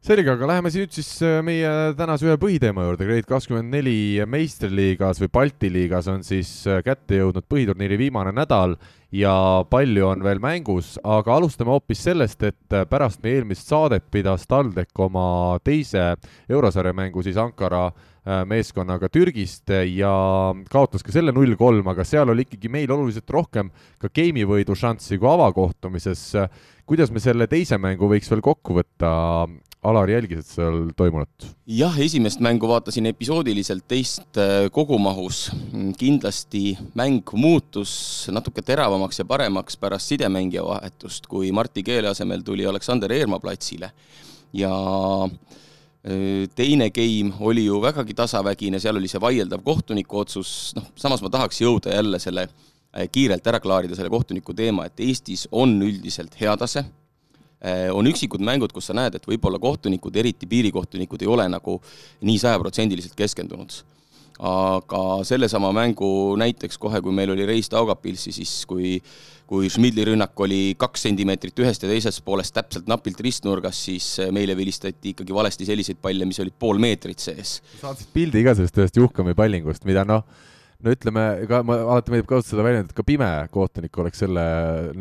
selge, 0.00 0.32
aga 0.32 0.48
läheme 0.48 0.70
nüüd 0.72 0.94
siis 0.96 1.10
äh, 1.26 1.40
meie 1.44 1.70
tänase 1.98 2.28
ühe 2.28 2.36
põhiteema 2.40 2.86
juurde, 2.86 3.06
Grade 3.08 3.28
kakskümmend 3.28 3.74
neli 3.74 4.20
meistriliigas 4.28 5.20
või 5.20 5.32
Balti 5.32 5.70
liigas 5.72 6.08
on 6.12 6.24
siis 6.26 6.50
äh, 6.68 6.80
kätte 6.86 7.20
jõudnud 7.20 7.44
põhiturniiri 7.50 7.98
viimane 8.06 8.32
nädal 8.36 8.78
ja 9.12 9.64
palju 9.70 10.06
on 10.06 10.22
veel 10.24 10.40
mängus, 10.42 10.94
aga 11.02 11.36
alustame 11.36 11.74
hoopis 11.74 12.04
sellest, 12.06 12.42
et 12.46 12.76
äh, 12.76 12.86
pärast 12.90 13.22
meie 13.24 13.40
eelmist 13.40 13.68
saadet 13.70 14.06
pidas 14.10 14.46
TalTech 14.50 15.02
oma 15.02 15.58
teise 15.64 16.14
eurosarja 16.48 16.94
mängu 16.96 17.24
siis 17.26 17.40
Ankara 17.40 17.90
meeskonnaga 18.20 19.08
Türgist 19.08 19.72
ja 19.72 20.10
kaotas 20.70 21.00
ka 21.02 21.10
selle 21.10 21.32
null 21.32 21.54
kolm, 21.58 21.86
aga 21.88 22.04
seal 22.04 22.28
oli 22.28 22.44
ikkagi 22.44 22.68
meil 22.68 22.92
oluliselt 22.92 23.32
rohkem 23.32 23.70
ka 23.98 24.10
geimi 24.12 24.44
võidu 24.44 24.76
šanssi 24.76 25.16
kui 25.18 25.28
avakohtumises. 25.30 26.26
kuidas 26.84 27.10
me 27.10 27.18
selle 27.18 27.48
teise 27.48 27.78
mängu 27.80 28.10
võiks 28.12 28.28
veel 28.30 28.44
kokku 28.44 28.76
võtta, 28.76 29.08
Alar, 29.80 30.10
jälgisid 30.12 30.44
seal 30.44 30.90
toimunut? 30.92 31.46
jah, 31.64 31.94
esimest 32.04 32.42
mängu 32.44 32.68
vaatasin 32.68 33.06
episoodiliselt, 33.08 33.86
teist 33.88 34.36
äh, 34.36 34.66
kogumahus. 34.68 35.48
kindlasti 35.96 36.76
mäng 36.92 37.24
muutus 37.32 38.28
natuke 38.28 38.60
teravamaks 38.60 38.99
ja 39.18 39.24
paremaks 39.24 39.76
pärast 39.76 40.12
sidemängija 40.12 40.64
vahetust, 40.64 41.26
kui 41.26 41.52
Marti 41.52 41.82
Keele 41.82 42.08
asemel 42.08 42.42
tuli 42.42 42.66
Aleksander 42.66 43.12
Eerma 43.12 43.38
platsile. 43.40 43.90
ja 44.52 44.70
teine 46.54 46.90
game 46.90 47.32
oli 47.40 47.64
ju 47.64 47.82
vägagi 47.82 48.14
tasavägine, 48.14 48.80
seal 48.80 48.96
oli 48.96 49.08
see 49.08 49.20
vaieldav 49.20 49.60
kohtuniku 49.62 50.18
otsus, 50.18 50.72
noh, 50.74 50.86
samas 50.96 51.22
ma 51.22 51.28
tahaks 51.30 51.60
jõuda 51.60 51.92
jälle 51.92 52.18
selle 52.18 52.48
äh, 52.48 53.08
kiirelt 53.12 53.46
ära 53.46 53.60
klaarida 53.60 53.94
selle 53.94 54.10
kohtuniku 54.10 54.54
teema, 54.54 54.86
et 54.86 55.00
Eestis 55.00 55.46
on 55.52 55.76
üldiselt 55.82 56.40
hea 56.40 56.56
tase 56.56 56.84
Äh, 57.60 57.90
on 57.92 58.08
üksikud 58.08 58.40
mängud, 58.40 58.72
kus 58.72 58.86
sa 58.88 58.94
näed, 58.96 59.18
et 59.18 59.26
võib-olla 59.28 59.58
kohtunikud, 59.60 60.14
eriti 60.16 60.46
piirikohtunikud, 60.48 61.20
ei 61.20 61.28
ole 61.28 61.44
nagu 61.52 61.76
nii 62.24 62.38
sajaprotsendiliselt 62.40 63.12
keskendunud. 63.18 63.82
Aga 64.40 65.20
sellesama 65.28 65.72
mängu 65.76 66.08
näiteks 66.40 66.78
kohe, 66.80 67.02
kui 67.04 67.12
meil 67.12 67.34
oli 67.34 67.44
reis 67.48 67.68
Taugapilsi, 67.72 68.32
siis 68.32 68.62
kui 68.68 68.96
kui 69.50 69.66
Schmidli 69.66 70.04
rünnak 70.06 70.38
oli 70.44 70.76
kaks 70.78 71.08
sentimeetrit 71.08 71.58
ühest 71.58 71.82
ja 71.82 71.88
teisest 71.90 72.22
poolest 72.22 72.54
täpselt 72.54 72.86
napilt 72.90 73.18
ristnurgas, 73.24 73.80
siis 73.88 74.06
meile 74.30 74.54
vilistati 74.54 75.10
ikkagi 75.10 75.34
valesti 75.34 75.66
selliseid 75.66 75.98
palle, 76.02 76.28
mis 76.28 76.38
olid 76.38 76.54
pool 76.54 76.78
meetrit 76.78 77.18
sees. 77.18 77.56
saatsid 77.80 78.12
pildi 78.14 78.44
ka 78.46 78.54
sellest 78.54 78.78
ühest 78.78 79.00
Juhkami 79.00 79.34
pallingust, 79.34 79.82
mida 79.90 80.06
noh, 80.06 80.22
no 80.78 80.94
ütleme, 80.94 81.26
ega 81.48 81.64
ma 81.66 81.80
alati 81.82 82.14
meeldib 82.14 82.30
kasutada 82.30 82.54
seda 82.54 82.68
väljendit, 82.68 82.94
ka 82.94 83.06
pime 83.10 83.32
kohtunik 83.50 84.00
oleks 84.04 84.22
selle 84.22 84.46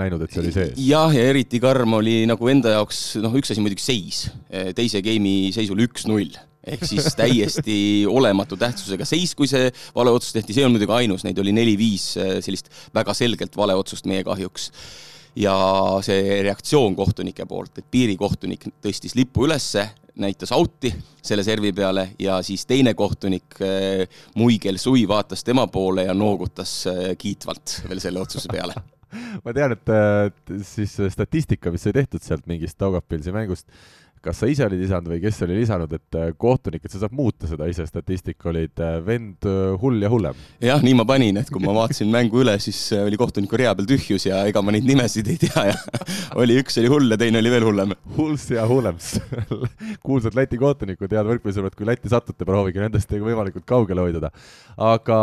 näinud, 0.01 0.25
et 0.25 0.33
see 0.33 0.41
oli 0.41 0.55
sees. 0.57 0.81
jah, 0.81 1.13
ja 1.13 1.29
eriti 1.29 1.61
karm 1.61 1.99
oli 2.01 2.23
nagu 2.29 2.49
enda 2.49 2.73
jaoks, 2.79 3.03
noh, 3.21 3.37
üks 3.37 3.53
asi 3.53 3.61
muidugi 3.61 3.85
seis, 3.85 4.25
teise 4.49 5.05
game'i 5.05 5.53
seisul 5.53 5.85
üks-null 5.85 6.33
ehk 6.63 6.85
siis 6.85 7.13
täiesti 7.17 7.77
olematu 8.09 8.57
tähtsusega 8.59 9.07
seis, 9.07 9.35
kui 9.35 9.47
see 9.47 9.69
vale 9.95 10.11
otsus 10.11 10.35
tehti, 10.35 10.55
see 10.55 10.65
on 10.67 10.75
muidugi 10.75 10.95
ainus, 10.97 11.23
neid 11.27 11.39
oli 11.39 11.53
neli-viis 11.55 12.11
sellist 12.45 12.71
väga 12.95 13.15
selgelt 13.17 13.55
vale 13.57 13.77
otsust 13.79 14.09
meie 14.09 14.25
kahjuks. 14.27 14.71
Ja 15.39 15.53
see 16.03 16.41
reaktsioon 16.43 16.97
kohtunike 16.97 17.45
poolt, 17.47 17.77
et 17.79 17.85
piirikohtunik 17.93 18.65
tõstis 18.83 19.13
lipu 19.15 19.45
ülesse, 19.45 19.85
näitas 20.19 20.51
out'i 20.55 20.91
selle 21.23 21.43
servi 21.47 21.71
peale 21.75 22.09
ja 22.19 22.39
siis 22.45 22.65
teine 22.69 22.93
kohtunik, 22.97 23.59
eh, 23.63 24.05
Muigel 24.35 24.79
Sui, 24.81 25.07
vaatas 25.07 25.43
tema 25.43 25.67
poole 25.67 26.07
ja 26.09 26.15
noogutas 26.17 26.73
eh, 26.91 27.13
kiitvalt 27.17 27.81
veel 27.89 28.01
selle 28.03 28.23
otsuse 28.23 28.51
peale. 28.51 28.75
Ma 29.43 29.53
tean, 29.55 29.73
et 29.73 30.51
siis 30.67 30.93
statistika, 31.09 31.71
mis 31.73 31.81
sai 31.85 31.95
tehtud 31.95 32.21
sealt 32.21 32.45
mingist 32.49 32.77
Taugapilsi 32.77 33.33
mängust, 33.33 33.65
kas 34.23 34.41
sa 34.41 34.49
ise 34.51 34.65
olid 34.65 34.81
lisanud 34.81 35.11
või 35.13 35.21
kes 35.23 35.39
oli 35.45 35.57
lisanud, 35.61 35.93
et 35.95 36.17
äh, 36.19 36.31
kohtunik, 36.37 36.83
et 36.85 36.93
sa 36.93 37.01
saad 37.03 37.15
muuta 37.15 37.47
seda 37.49 37.67
ise, 37.71 37.85
statistika 37.89 38.49
olid 38.51 38.81
äh, 38.83 38.97
vend 39.05 39.47
äh, 39.47 39.73
hull 39.81 40.03
ja 40.03 40.11
hullem? 40.11 40.37
jah, 40.63 40.83
nii 40.83 40.95
ma 40.99 41.05
panin, 41.07 41.39
et 41.41 41.51
kui 41.53 41.63
ma 41.63 41.73
vaatasin 41.75 42.11
mängu 42.11 42.43
üle, 42.43 42.55
siis 42.61 42.79
oli 42.97 43.19
kohtuniku 43.19 43.59
rea 43.59 43.73
peal 43.77 43.89
tühjus 43.89 44.27
ja 44.27 44.43
ega 44.49 44.63
ma 44.65 44.75
neid 44.75 44.87
nimesid 44.89 45.29
ei 45.31 45.39
tea 45.41 45.65
ja 45.71 45.77
oli 46.41 46.59
üks 46.61 46.79
oli 46.81 46.91
hull 46.91 47.15
ja 47.15 47.19
teine 47.19 47.41
oli 47.41 47.53
veel 47.53 47.67
hullem. 47.69 47.95
Hulls 48.17 48.49
ja 48.53 48.67
hullems 48.69 49.15
kuulsad 50.05 50.37
Läti 50.37 50.59
kohtunikud, 50.61 51.11
head 51.11 51.29
võrkpallisõbrad, 51.33 51.77
kui 51.77 51.87
Lätti 51.89 52.11
satute, 52.11 52.47
proovige 52.47 52.83
nendest 52.83 53.11
võimalikult 53.11 53.67
kaugele 53.69 54.07
hoiduda. 54.07 54.33
aga 54.77 55.19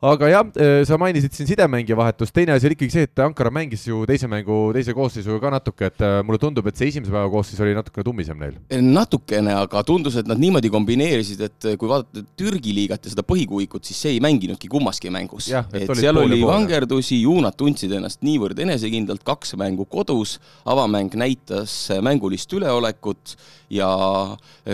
aga 0.00 0.28
jah, 0.30 0.46
äh, 0.56 0.80
sa 0.88 0.96
mainisid 0.96 1.34
siin 1.36 1.48
sidemängija 1.50 1.96
vahetust, 1.98 2.32
teine 2.32 2.54
asi 2.54 2.64
oli 2.68 2.76
ikkagi 2.76 2.94
see, 2.94 3.04
et 3.04 3.20
Ankara 3.20 3.50
mängis 3.52 3.82
ju 3.84 3.98
teise 4.08 4.30
mängu 4.32 4.70
teise 4.72 4.94
koosseisuga 4.96 5.36
ka 5.42 5.50
natuke, 5.52 5.90
et 5.90 6.00
äh, 6.00 6.20
mulle 6.24 6.40
tundub, 6.40 6.70
et 6.70 6.80
see 6.80 6.88
esimese 6.88 7.12
päeva 7.12 7.28
koosseis 7.32 7.60
oli 7.60 7.74
natukene 7.76 8.06
tummisem 8.08 8.40
neil. 8.40 8.56
natukene, 8.80 9.52
aga 9.60 9.82
tundus, 9.84 10.16
et 10.16 10.30
nad 10.30 10.40
niimoodi 10.40 10.72
kombineerisid, 10.72 11.44
et 11.44 11.68
äh, 11.68 11.76
kui 11.80 11.90
vaadata 11.90 12.24
Türgi 12.40 12.72
liigat 12.78 13.04
ja 13.04 13.12
seda 13.12 13.26
põhikuuikut, 13.28 13.84
siis 13.84 14.00
see 14.06 14.14
ei 14.16 14.22
mänginudki 14.24 14.70
kummaski 14.72 15.12
mängus. 15.12 15.50
et 15.52 15.92
seal 16.00 16.22
oli 16.22 16.40
vangerdusi, 16.48 17.20
juunad 17.26 17.58
tundsid 17.60 17.92
ennast 18.00 18.24
niivõrd 18.24 18.64
enesekindlalt, 18.64 19.24
kaks 19.26 19.52
mängu 19.60 19.84
kodus, 19.84 20.38
avamäng 20.64 21.12
näitas 21.20 21.76
mängulist 22.00 22.48
üleolekut 22.56 23.36
ja 23.70 23.90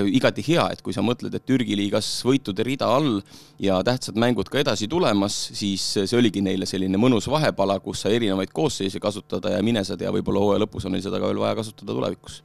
igati 0.07 0.45
hea, 0.47 0.71
et 0.73 0.87
kui 0.87 0.95
sa 0.95 1.03
mõtled, 1.05 1.35
et 1.35 1.45
Türgi 1.45 1.75
liigas 1.77 2.07
võitude 2.25 2.65
rida 2.65 2.87
all 2.95 3.19
ja 3.59 3.83
tähtsad 3.85 4.17
mängud 4.21 4.49
ka 4.53 4.62
edasi 4.62 4.87
tulevad, 4.89 5.15
olemas, 5.16 5.38
siis 5.57 5.85
see 5.96 6.18
oligi 6.18 6.42
neile 6.44 6.68
selline 6.68 7.00
mõnus 7.00 7.29
vahepala, 7.31 7.79
kus 7.81 8.05
sai 8.05 8.16
erinevaid 8.20 8.52
koosseise 8.55 9.00
kasutada 9.02 9.57
ja 9.57 9.62
mine 9.64 9.85
sa 9.85 9.96
tea, 9.96 10.12
võib-olla 10.12 10.42
hooaja 10.44 10.64
lõpus 10.66 10.87
on 10.87 10.96
neil 10.96 11.05
seda 11.05 11.20
ka 11.22 11.31
veel 11.31 11.40
vaja 11.40 11.57
kasutada 11.59 11.96
tulevikus 11.96 12.42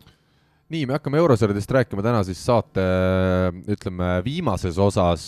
nii, 0.71 0.85
me 0.87 0.95
hakkame 0.95 1.19
eurosarjadest 1.19 1.73
rääkima 1.75 2.03
täna 2.05 2.21
siis 2.23 2.39
saate 2.47 2.83
ütleme 3.73 4.09
viimases 4.23 4.77
osas, 4.79 5.25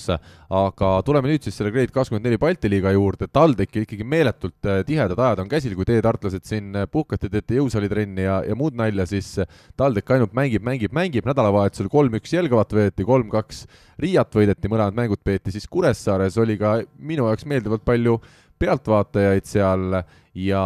aga 0.54 0.92
tuleme 1.06 1.32
nüüd 1.32 1.44
siis 1.44 1.58
selle 1.60 1.74
Grade 1.74 1.92
kakskümmend 1.94 2.28
neli 2.28 2.40
Balti 2.40 2.72
liiga 2.72 2.94
juurde, 2.96 3.28
TalTechil 3.28 3.84
ikkagi 3.84 4.08
meeletult 4.08 4.70
äh, 4.70 4.82
tihedad 4.88 5.20
ajad 5.20 5.44
on 5.44 5.52
käsil, 5.52 5.76
kui 5.76 5.88
teie, 5.90 6.04
tartlased, 6.06 6.46
siin 6.48 6.72
puhkate, 6.92 7.32
teete 7.34 7.60
jõusaalitrenni 7.60 8.28
ja, 8.28 8.40
ja 8.48 8.58
muud 8.60 8.78
nalja, 8.80 9.08
siis 9.10 9.34
TalTech 9.80 10.16
ainult 10.16 10.36
mängib, 10.38 10.64
mängib, 10.64 10.96
mängib, 10.96 11.28
nädalavahetusel 11.28 11.92
kolm-üks 11.92 12.36
Jelgavat 12.38 12.78
võeti, 12.78 13.08
kolm-kaks 13.08 13.66
Riiat 14.04 14.34
võideti, 14.34 14.70
mõlemad 14.72 14.96
mängud 14.98 15.22
peeti. 15.24 15.52
Siis 15.54 15.68
Kuressaares, 15.70 16.38
oli 16.42 16.56
ka 16.58 16.80
minu 16.98 17.28
jaoks 17.30 17.46
meeldivalt 17.50 17.84
palju 17.86 18.18
pealtvaatajaid 18.60 19.48
seal 19.48 19.98
ja 20.34 20.64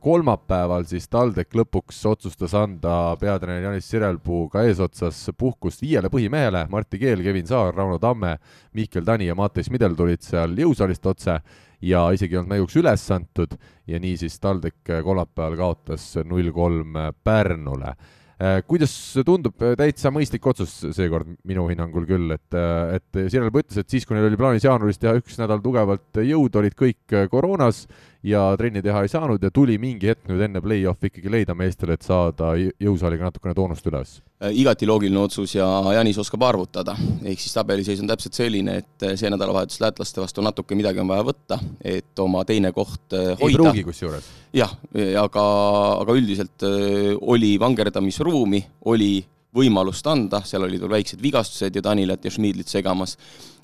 kolmapäeval 0.00 0.84
siis 0.88 1.08
TalTech 1.08 1.56
lõpuks 1.56 2.02
otsustas 2.10 2.54
anda 2.58 3.16
peatreener 3.20 3.64
Janis 3.64 3.88
Sirelpuuga 3.88 4.66
eesotsas 4.68 5.30
puhkust 5.38 5.82
viiele 5.82 6.10
põhimehele, 6.12 6.66
Martti 6.70 7.00
Keel, 7.00 7.22
Kevin 7.24 7.48
Saar, 7.48 7.74
Rauno 7.74 7.98
Tamme, 8.02 8.36
Mihkel 8.76 9.04
Tani 9.04 9.30
ja 9.30 9.36
Mattias 9.38 9.70
Midel 9.72 9.96
tulid 9.96 10.24
seal 10.24 10.56
jõusaalist 10.58 11.08
otse 11.08 11.38
ja 11.82 12.04
isegi 12.14 12.36
ei 12.36 12.42
olnud 12.42 12.52
mänguks 12.52 12.76
üles 12.78 13.06
antud 13.14 13.56
ja 13.88 14.00
nii 14.00 14.18
siis 14.20 14.36
TalTech 14.40 15.00
kolmapäeval 15.04 15.56
kaotas 15.58 16.10
null 16.28 16.52
kolm 16.54 16.98
Pärnule 17.24 17.96
kuidas 18.66 18.92
tundub, 19.26 19.54
äh, 19.62 19.74
täitsa 19.78 20.10
mõistlik 20.14 20.46
otsus 20.50 20.72
seekord 20.96 21.28
minu 21.46 21.66
hinnangul 21.70 22.06
küll, 22.08 22.32
et, 22.34 22.56
äh, 22.56 22.96
et 22.98 23.20
Sirelp 23.30 23.60
ütles, 23.60 23.78
et 23.78 23.90
siis, 23.92 24.06
kui 24.06 24.16
neil 24.16 24.26
oli 24.30 24.40
plaanis 24.40 24.66
jaanuaris 24.66 24.98
teha 24.98 25.14
üks 25.20 25.38
nädal 25.38 25.62
tugevalt 25.62 26.22
jõud, 26.22 26.56
olid 26.58 26.74
kõik 26.78 27.16
koroonas 27.30 27.86
ja 28.26 28.56
trenni 28.58 28.82
teha 28.82 29.02
ei 29.04 29.12
saanud 29.12 29.42
ja 29.42 29.50
tuli 29.54 29.78
mingi 29.82 30.10
hetk 30.10 30.30
nüüd 30.30 30.42
enne 30.48 30.62
play-off'i 30.64 31.10
ikkagi 31.10 31.30
leida 31.30 31.54
meestele, 31.58 31.98
et 31.98 32.06
saada 32.06 32.54
jõusaaliga 32.56 33.28
natukene 33.28 33.54
toonust 33.58 33.86
üles. 33.90 34.18
Äh, 34.18 34.31
igati 34.50 34.86
loogiline 34.86 35.20
otsus 35.22 35.54
ja 35.54 35.66
Janis 35.94 36.18
oskab 36.18 36.42
arvutada. 36.42 36.96
ehk 37.24 37.40
siis 37.40 37.54
tabeliseis 37.54 38.00
on 38.02 38.08
täpselt 38.10 38.34
selline, 38.34 38.78
et 38.82 39.04
äh, 39.06 39.14
see 39.18 39.30
nädalavahetus 39.30 39.80
lätlaste 39.80 40.22
vastu 40.22 40.42
natuke 40.42 40.74
midagi 40.78 41.02
on 41.02 41.10
vaja 41.10 41.26
võtta, 41.26 41.58
et 41.78 42.18
oma 42.18 42.44
teine 42.48 42.72
koht 42.72 43.14
äh, 43.14 43.32
hoida. 43.38 43.50
ei 43.50 43.58
pruugi 43.58 43.84
kusjuures. 43.86 44.30
jah, 44.56 44.72
aga, 45.22 45.44
aga 46.02 46.16
üldiselt 46.18 46.66
oli 47.20 47.54
vangerdamisruumi, 47.60 48.64
oli 48.90 49.14
võimalust 49.54 50.06
anda, 50.08 50.42
seal 50.48 50.64
olid 50.66 50.80
veel 50.80 50.96
väiksed 50.96 51.22
vigastused 51.22 51.76
ja 51.76 51.84
Danilat 51.84 52.24
ja 52.24 52.32
Schmidlit 52.32 52.68
segamas. 52.72 53.16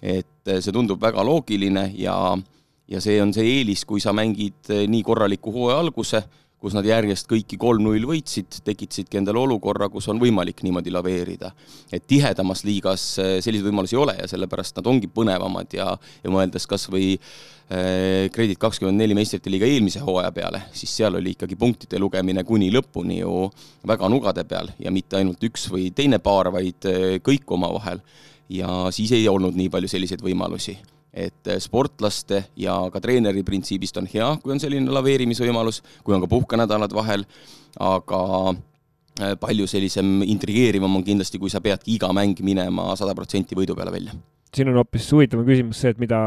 et 0.02 0.46
see 0.60 0.72
tundub 0.72 1.00
väga 1.02 1.24
loogiline 1.26 1.88
ja, 1.98 2.36
ja 2.88 3.00
see 3.02 3.18
on 3.22 3.32
see 3.34 3.58
eelis, 3.58 3.84
kui 3.84 4.00
sa 4.00 4.12
mängid 4.14 4.70
nii 4.86 5.02
korraliku 5.02 5.52
hooaja 5.52 5.80
alguse 5.82 6.22
kus 6.62 6.74
nad 6.74 6.86
järjest 6.86 7.28
kõiki 7.30 7.58
kolm-null 7.60 8.06
võitsid, 8.08 8.60
tekitasidki 8.66 9.20
endale 9.20 9.38
olukorra, 9.40 9.88
kus 9.92 10.08
on 10.10 10.18
võimalik 10.22 10.64
niimoodi 10.66 10.90
laveerida. 10.94 11.52
et 11.92 12.06
tihedamas 12.06 12.64
liigas 12.64 13.04
äh, 13.18 13.38
selliseid 13.40 13.68
võimalusi 13.70 13.94
ei 13.94 14.02
ole 14.02 14.16
ja 14.18 14.26
sellepärast 14.28 14.76
nad 14.76 14.90
ongi 14.90 15.06
põnevamad 15.06 15.78
ja, 15.78 15.92
ja 16.24 16.30
mõeldes 16.30 16.66
kas 16.66 16.88
või 16.90 17.14
äh, 17.14 18.26
Kredit 18.34 18.58
kakskümmend 18.58 18.98
neli 18.98 19.14
meistrite 19.14 19.50
liiga 19.50 19.66
eelmise 19.66 20.02
hooaja 20.02 20.32
peale, 20.34 20.64
siis 20.72 20.96
seal 20.98 21.14
oli 21.14 21.36
ikkagi 21.36 21.56
punktide 21.56 22.02
lugemine 22.02 22.44
kuni 22.44 22.72
lõpuni 22.74 23.20
ju 23.20 23.48
väga 23.86 24.10
nugade 24.10 24.44
peal 24.44 24.74
ja 24.78 24.90
mitte 24.90 25.20
ainult 25.20 25.42
üks 25.46 25.70
või 25.70 25.92
teine 25.94 26.18
paar, 26.18 26.50
vaid 26.50 26.90
äh, 26.90 27.18
kõik 27.22 27.46
omavahel. 27.54 28.02
ja 28.48 28.88
siis 28.90 29.12
ei 29.12 29.28
olnud 29.28 29.54
nii 29.54 29.68
palju 29.70 29.88
selliseid 29.88 30.22
võimalusi 30.24 30.78
et 31.18 31.50
eh, 31.50 31.58
sportlaste 31.62 32.44
ja 32.58 32.78
ka 32.92 33.02
treeneri 33.02 33.42
printsiibist 33.46 33.98
on 34.00 34.08
hea, 34.10 34.30
kui 34.42 34.54
on 34.54 34.62
selline 34.62 34.92
laveerimisvõimalus, 34.94 35.82
kui 36.06 36.16
on 36.16 36.24
ka 36.24 36.30
puhkenädalad 36.30 36.94
vahel, 36.94 37.26
aga 37.82 38.22
eh, 38.54 39.34
palju 39.40 39.68
sellisem 39.70 40.22
intrigeerivam 40.26 40.98
on 41.00 41.06
kindlasti, 41.06 41.40
kui 41.42 41.52
sa 41.52 41.62
peadki 41.64 41.96
iga 41.96 42.12
mäng 42.14 42.38
minema 42.46 42.92
sada 42.98 43.16
protsenti 43.18 43.58
võidu 43.58 43.76
peale 43.78 43.94
välja. 43.94 44.16
siin 44.54 44.70
on 44.70 44.78
hoopis 44.80 45.10
huvitavam 45.12 45.44
küsimus 45.44 45.82
see, 45.82 45.90
et 45.92 45.98
mida 46.00 46.18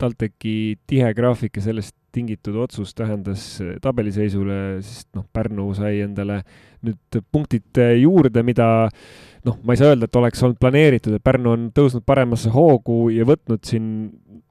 TalTechi 0.00 0.78
tihe 0.88 1.10
graafik 1.14 1.58
ja 1.58 1.66
sellest 1.66 1.94
tingitud 2.16 2.56
otsus 2.56 2.94
tähendas 2.96 3.42
tabeliseisule, 3.84 4.78
sest 4.80 5.10
noh, 5.14 5.26
Pärnu 5.32 5.66
sai 5.76 6.00
endale 6.00 6.40
nüüd 6.86 7.18
punktid 7.32 7.80
juurde, 8.00 8.42
mida 8.46 8.88
noh, 9.48 9.58
ma 9.64 9.74
ei 9.74 9.80
saa 9.80 9.92
öelda, 9.92 10.08
et 10.08 10.18
oleks 10.18 10.42
olnud 10.44 10.58
planeeritud, 10.60 11.16
et 11.16 11.24
Pärnu 11.24 11.52
on 11.54 11.68
tõusnud 11.74 12.04
paremasse 12.08 12.52
hoogu 12.54 13.08
ja 13.14 13.26
võtnud 13.28 13.64
siin 13.66 13.88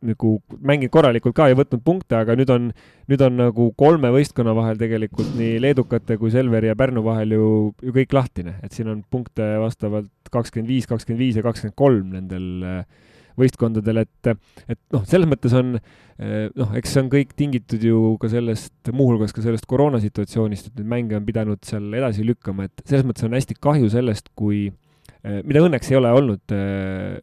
nagu, 0.05 0.35
mänginud 0.59 0.93
korralikult 0.93 1.35
ka 1.37 1.47
ja 1.49 1.57
võtnud 1.57 1.81
punkte, 1.85 2.19
aga 2.19 2.35
nüüd 2.37 2.51
on, 2.53 2.69
nüüd 3.09 3.23
on 3.25 3.39
nagu 3.39 3.71
kolme 3.79 4.11
võistkonna 4.13 4.53
vahel 4.57 4.77
tegelikult 4.81 5.33
nii 5.39 5.57
leedukate 5.63 6.19
kui 6.21 6.33
Selveri 6.33 6.69
ja 6.69 6.77
Pärnu 6.77 7.03
vahel 7.05 7.33
ju, 7.37 7.49
ju 7.81 7.95
kõik 7.95 8.13
lahtine, 8.17 8.57
et 8.65 8.77
siin 8.77 8.91
on 8.93 9.03
punkte 9.09 9.55
vastavalt 9.63 10.31
kakskümmend 10.33 10.69
viis, 10.69 10.89
kakskümmend 10.89 11.23
viis 11.23 11.39
ja 11.39 11.45
kakskümmend 11.45 11.77
kolm 11.79 12.15
nendel 12.17 12.49
äh, 12.67 12.81
võistkondadel, 13.37 14.01
et, 14.03 14.31
et 14.67 14.79
noh, 14.93 15.03
selles 15.07 15.29
mõttes 15.29 15.53
on 15.57 15.75
eh, 15.77 16.47
noh, 16.57 16.73
eks 16.77 16.95
see 16.95 17.03
on 17.03 17.11
kõik 17.11 17.35
tingitud 17.37 17.83
ju 17.85 18.15
ka 18.21 18.31
sellest, 18.31 18.73
muuhulgas 18.89 19.35
ka 19.35 19.43
sellest 19.45 19.67
koroonasituatsioonist, 19.69 20.71
et 20.71 20.81
neid 20.81 20.91
mänge 20.95 21.19
on 21.19 21.27
pidanud 21.27 21.61
seal 21.67 21.93
edasi 21.99 22.25
lükkama, 22.27 22.67
et 22.67 22.85
selles 22.85 23.05
mõttes 23.07 23.27
on 23.27 23.37
hästi 23.37 23.59
kahju 23.61 23.91
sellest, 23.93 24.31
kui 24.37 24.67
eh, 24.71 24.75
mida 25.47 25.61
õnneks 25.65 25.91
ei 25.91 25.97
ole 25.99 26.11
olnud 26.15 26.55
eh, 26.55 27.17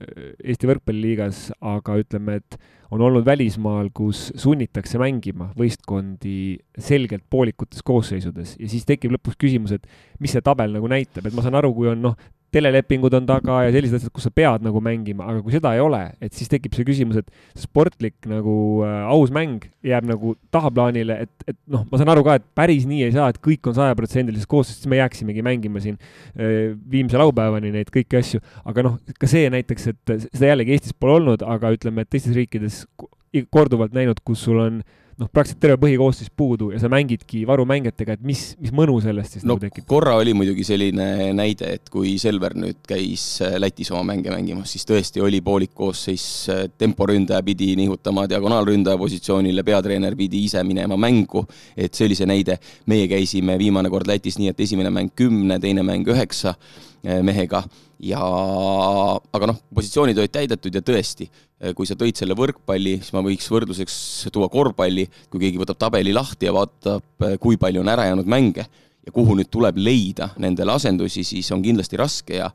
Eesti 0.45 0.69
võrkpalliliigas, 0.71 1.47
aga 1.75 1.99
ütleme, 2.01 2.39
et 2.43 2.59
on 2.95 3.03
olnud 3.03 3.25
välismaal, 3.27 3.89
kus 3.97 4.29
sunnitakse 4.39 5.01
mängima 5.03 5.51
võistkondi 5.59 6.57
selgelt 6.79 7.25
poolikutes 7.31 7.83
koosseisudes. 7.87 8.55
Ja 8.61 8.71
siis 8.71 8.87
tekib 8.89 9.17
lõpuks 9.17 9.39
küsimus, 9.41 9.75
et 9.75 9.89
mis 10.23 10.35
see 10.35 10.45
tabel 10.45 10.77
nagu 10.77 10.91
näitab, 10.91 11.27
et 11.27 11.35
ma 11.35 11.45
saan 11.45 11.59
aru, 11.59 11.73
kui 11.75 11.91
on 11.91 12.05
noh, 12.11 12.19
telelepingud 12.55 13.15
on 13.19 13.27
taga 13.29 13.59
ja 13.67 13.73
sellised 13.75 13.99
asjad, 13.99 14.13
kus 14.15 14.27
sa 14.29 14.33
pead 14.35 14.65
nagu 14.65 14.81
mängima, 14.85 15.27
aga 15.31 15.43
kui 15.45 15.55
seda 15.55 15.75
ei 15.77 15.83
ole, 15.83 16.01
et 16.25 16.37
siis 16.37 16.51
tekib 16.53 16.77
see 16.77 16.87
küsimus, 16.87 17.19
et 17.21 17.61
sportlik 17.65 18.29
nagu 18.31 18.57
äh, 18.87 18.97
aus 19.11 19.33
mäng 19.35 19.67
jääb 19.85 20.09
nagu 20.09 20.35
tahaplaanile, 20.55 21.19
et, 21.27 21.47
et 21.51 21.59
noh, 21.71 21.85
ma 21.91 22.01
saan 22.01 22.13
aru 22.15 22.25
ka, 22.27 22.39
et 22.41 22.47
päris 22.57 22.89
nii 22.91 23.05
ei 23.09 23.15
saa, 23.17 23.29
et 23.33 23.41
kõik 23.45 23.71
on 23.71 23.77
sajaprotsendilises 23.79 24.49
koosseisus, 24.51 24.85
siis 24.85 24.93
me 24.93 25.01
jääksimegi 25.03 25.45
mängima 25.47 25.83
siin 25.85 25.99
äh, 25.99 26.75
viimse 26.91 27.21
laupäevani 27.21 27.75
neid 27.75 27.93
kõiki 27.95 28.21
asju, 28.21 28.43
aga 28.65 28.89
noh, 28.89 28.99
ka 29.21 29.31
see 29.31 29.51
näiteks, 29.55 29.91
et 29.93 30.17
seda 30.31 30.53
jällegi 30.55 30.77
Eestis 30.77 30.97
pole 30.99 31.19
olnud, 31.21 31.45
aga 31.47 31.75
ütleme, 31.75 32.05
et 32.05 32.13
teistes 32.15 32.37
riikides 32.37 32.85
korduvalt 33.55 33.95
näinud, 33.97 34.21
kus 34.27 34.47
sul 34.47 34.61
on 34.63 34.83
äh, 34.83 35.01
noh, 35.21 35.29
praktiliselt 35.31 35.63
terve 35.63 35.79
põhikoosseis 35.83 36.31
puudu 36.35 36.71
ja 36.75 36.81
sa 36.83 36.89
mängidki 36.93 37.45
varumängijatega, 37.49 38.17
et 38.17 38.25
mis, 38.27 38.43
mis 38.63 38.73
mõnu 38.75 38.97
sellest 39.05 39.37
siis 39.37 39.45
no, 39.47 39.55
nagu 39.55 39.65
tekib? 39.67 39.87
korra 39.91 40.17
oli 40.21 40.35
muidugi 40.37 40.67
selline 40.67 41.31
näide, 41.37 41.75
et 41.79 41.93
kui 41.93 42.17
Selver 42.21 42.57
nüüd 42.59 42.81
käis 42.89 43.25
äh, 43.45 43.57
Lätis 43.61 43.93
oma 43.95 44.05
mänge 44.15 44.33
mängimas, 44.35 44.73
siis 44.75 44.87
tõesti 44.89 45.23
oli 45.25 45.41
poolik 45.45 45.75
koosseis, 45.77 46.27
äh, 46.53 46.65
temporündaja 46.81 47.43
pidi 47.47 47.73
nihutama 47.79 48.27
diagonaalründaja 48.31 49.01
positsioonile, 49.01 49.67
peatreener 49.67 50.19
pidi 50.19 50.45
ise 50.49 50.65
minema 50.67 50.99
mängu, 51.01 51.45
et 51.77 51.95
see 51.95 52.09
oli 52.09 52.19
see 52.19 52.31
näide. 52.31 52.59
meie 52.91 53.07
käisime 53.11 53.59
viimane 53.59 53.91
kord 53.91 54.09
Lätis 54.09 54.39
nii, 54.39 54.51
et 54.53 54.61
esimene 54.61 54.91
mäng 54.95 55.15
kümne, 55.17 55.59
teine 55.61 55.83
mäng 55.87 56.09
üheksa 56.11 56.55
äh, 56.55 57.23
mehega 57.23 57.65
ja 58.05 58.21
aga 59.35 59.49
noh, 59.51 59.59
positsioonid 59.75 60.19
olid 60.19 60.33
täidetud 60.35 60.75
ja 60.75 60.83
tõesti, 60.85 61.29
kui 61.77 61.89
sa 61.89 61.97
tõid 61.99 62.19
selle 62.19 62.37
võrkpalli, 62.37 62.99
siis 63.01 63.15
ma 63.15 63.23
võiks 63.25 63.47
võrdluseks 63.53 63.97
tuua 64.35 64.51
korvpalli, 64.53 65.04
kui 65.31 65.43
keegi 65.43 65.61
võtab 65.61 65.81
tabeli 65.81 66.15
lahti 66.15 66.49
ja 66.49 66.55
vaatab, 66.57 67.29
kui 67.41 67.59
palju 67.61 67.85
on 67.85 67.93
ära 67.93 68.09
jäänud 68.11 68.31
mänge 68.31 68.67
ja 69.05 69.13
kuhu 69.13 69.37
nüüd 69.39 69.51
tuleb 69.53 69.79
leida 69.81 70.31
nendele 70.41 70.75
asendusi, 70.75 71.25
siis 71.27 71.51
on 71.53 71.63
kindlasti 71.65 72.01
raske 72.01 72.41
ja 72.41 72.51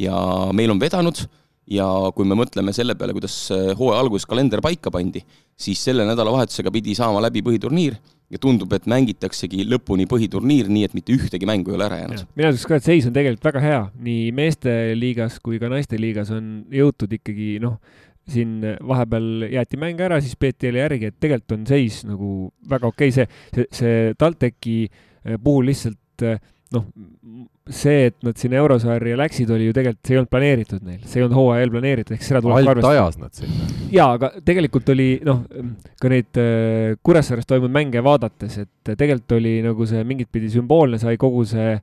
ja 0.00 0.18
meil 0.52 0.72
on 0.74 0.80
vedanud 0.80 1.24
ja 1.70 1.86
kui 2.16 2.28
me 2.28 2.36
mõtleme 2.36 2.74
selle 2.76 2.96
peale, 2.98 3.14
kuidas 3.16 3.36
hooaja 3.78 4.02
alguses 4.02 4.28
kalender 4.28 4.60
paika 4.64 4.92
pandi, 4.92 5.22
siis 5.56 5.80
selle 5.84 6.04
nädalavahetusega 6.08 6.72
pidi 6.74 6.96
saama 6.98 7.22
läbi 7.24 7.44
põhiturniir 7.46 7.96
ja 8.32 8.40
tundub, 8.40 8.72
et 8.74 8.88
mängitaksegi 8.90 9.66
lõpuni 9.68 10.08
põhiturniir, 10.10 10.68
nii 10.72 10.86
et 10.88 10.96
mitte 10.96 11.14
ühtegi 11.14 11.46
mängu 11.48 11.72
ei 11.72 11.78
ole 11.78 11.86
ära 11.86 12.00
jäänud. 12.02 12.24
mina 12.34 12.50
ütleks 12.50 12.66
ka, 12.68 12.78
et 12.80 12.88
seis 12.88 13.08
on 13.08 13.14
tegelikult 13.16 13.48
väga 13.50 13.62
hea, 13.64 13.82
nii 14.08 14.32
meeste 14.36 14.72
liigas 14.98 15.38
kui 15.44 15.60
ka 15.62 15.70
naiste 15.72 16.00
liigas 16.00 16.32
on 16.34 16.64
jõutud 16.72 17.12
ikkagi 17.20 17.58
noh, 17.62 17.78
siin 18.30 18.56
vahepeal 18.88 19.48
jäeti 19.52 19.80
mäng 19.80 20.00
ära, 20.00 20.20
siis 20.24 20.38
peeti 20.40 20.70
jälle 20.70 20.84
järgi, 20.84 21.10
et 21.12 21.20
tegelikult 21.20 21.58
on 21.58 21.68
seis 21.68 22.02
nagu 22.08 22.30
väga 22.70 22.90
okei 22.90 23.12
okay., 23.12 23.16
see, 23.18 23.44
see, 23.54 23.68
see 23.80 24.18
TalTechi 24.18 24.76
eh, 24.88 25.38
puhul 25.42 25.68
lihtsalt 25.68 26.24
eh, 26.24 26.40
noh, 26.74 26.86
see, 27.70 28.08
et 28.10 28.16
nad 28.26 28.36
sinna 28.40 28.58
eurosarja 28.60 29.16
läksid, 29.20 29.50
oli 29.54 29.68
ju 29.68 29.76
tegelikult, 29.76 30.02
see 30.04 30.16
ei 30.16 30.20
olnud 30.20 30.32
planeeritud 30.32 30.84
neil, 30.84 31.00
see 31.04 31.20
ei 31.20 31.26
olnud 31.26 31.38
hooaja 31.38 31.64
eel 31.64 31.72
planeeritud, 31.72 32.16
ehk 32.16 32.26
seda 32.26 32.42
tuleb 32.44 32.72
alt 32.74 32.90
ajas 32.90 33.18
nad 33.20 33.38
sinna. 33.38 33.70
jaa, 33.92 34.10
aga 34.18 34.30
tegelikult 34.44 34.92
oli 34.94 35.08
noh, 35.24 35.44
ka 36.00 36.12
neid 36.12 36.40
äh, 36.40 36.98
Kuressaares 37.04 37.48
toimunud 37.48 37.76
mänge 37.76 38.04
vaadates, 38.04 38.60
et 38.64 38.94
tegelikult 38.94 39.38
oli 39.38 39.58
nagu 39.64 39.88
see 39.88 40.04
mingit 40.08 40.32
pidi 40.32 40.52
sümboolne, 40.52 41.00
sai 41.02 41.16
kogu 41.20 41.44
see 41.48 41.72
äh, 41.76 41.82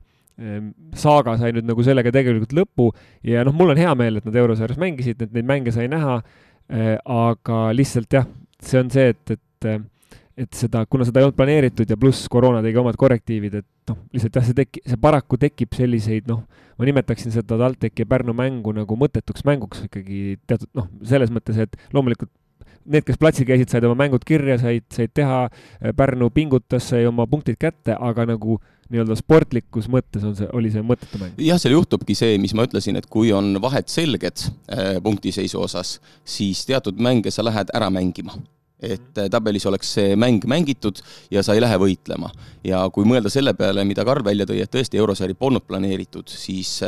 saaga 0.98 1.36
sai 1.40 1.52
nüüd 1.56 1.68
nagu 1.68 1.84
sellega 1.84 2.12
tegelikult 2.14 2.54
lõpu 2.56 2.90
ja 3.28 3.44
noh, 3.46 3.54
mul 3.56 3.74
on 3.74 3.80
hea 3.80 3.92
meel, 3.98 4.18
et 4.18 4.28
nad 4.28 4.38
eurosarjas 4.42 4.80
mängisid, 4.80 5.22
et 5.22 5.32
neid 5.36 5.48
mänge 5.48 5.74
sai 5.74 5.88
näha. 5.92 6.20
Äh,, 6.72 6.96
aga 7.04 7.64
lihtsalt 7.76 8.14
jah, 8.14 8.28
see 8.62 8.78
on 8.80 8.92
see, 8.92 9.10
et, 9.12 9.34
et 9.34 9.72
et 10.42 10.56
seda, 10.56 10.84
kuna 10.88 11.04
seda 11.04 11.20
ei 11.20 11.26
olnud 11.26 11.36
planeeritud 11.36 11.90
ja 11.92 11.96
pluss 12.00 12.24
koroona 12.32 12.62
tegi 12.64 12.78
omad 12.80 12.96
korrektiivid, 13.00 13.58
et 13.60 13.90
noh, 13.90 13.98
lihtsalt 14.14 14.38
jah, 14.38 14.46
see 14.46 14.56
teki-, 14.56 14.82
see 14.88 15.00
paraku 15.00 15.38
tekib 15.40 15.76
selliseid 15.76 16.30
noh, 16.30 16.40
ma 16.78 16.88
nimetaksin 16.88 17.34
seda 17.34 17.58
TalTechi 17.60 18.06
ja 18.06 18.08
Pärnu 18.08 18.34
mängu 18.36 18.72
nagu 18.76 18.96
mõttetuks 18.98 19.44
mänguks 19.48 19.84
ikkagi 19.86 20.38
teatud 20.48 20.70
noh, 20.78 20.88
selles 21.08 21.32
mõttes, 21.34 21.60
et 21.60 21.76
loomulikult 21.92 22.32
need, 22.84 23.04
kes 23.06 23.18
platsil 23.20 23.46
käisid, 23.48 23.70
said 23.72 23.86
oma 23.88 23.98
mängud 24.04 24.24
kirja, 24.26 24.58
said, 24.62 24.86
said 24.94 25.12
teha, 25.14 25.44
Pärnu 25.96 26.30
pingutas, 26.34 26.88
sai 26.92 27.06
oma 27.08 27.26
punktid 27.30 27.58
kätte, 27.60 27.96
aga 27.98 28.26
nagu 28.32 28.58
nii-öelda 28.92 29.16
sportlikus 29.16 29.88
mõttes 29.92 30.24
on 30.26 30.34
see, 30.36 30.48
oli 30.56 30.72
see 30.72 30.84
mõttetu 30.84 31.20
mäng. 31.20 31.38
jah, 31.40 31.60
seal 31.60 31.76
juhtubki 31.76 32.16
see, 32.18 32.36
mis 32.42 32.54
ma 32.56 32.66
ütlesin, 32.68 32.98
et 33.00 33.08
kui 33.10 33.32
on 33.34 33.54
vahed 33.62 33.88
selged 33.92 34.46
äh, 34.72 34.98
punktiseisu 35.04 35.62
osas, 35.62 35.96
siis 36.24 36.64
teatud 36.68 37.00
mänge 37.02 37.32
sa 37.32 37.44
lähed 37.46 37.72
ära 37.74 37.88
mängima 37.92 38.36
et 38.82 39.18
äh, 39.18 39.30
tabelis 39.30 39.64
oleks 39.70 39.94
see 39.96 40.16
mäng 40.18 40.42
mängitud 40.50 41.00
ja 41.32 41.44
sa 41.46 41.54
ei 41.54 41.62
lähe 41.62 41.78
võitlema. 41.78 42.32
ja 42.66 42.82
kui 42.92 43.06
mõelda 43.08 43.30
selle 43.32 43.54
peale, 43.54 43.84
mida 43.88 44.04
Karl 44.04 44.26
välja 44.26 44.48
tõi, 44.48 44.60
et 44.62 44.72
tõesti 44.72 45.00
eurosari 45.00 45.38
polnud 45.38 45.64
planeeritud, 45.68 46.28
siis 46.28 46.80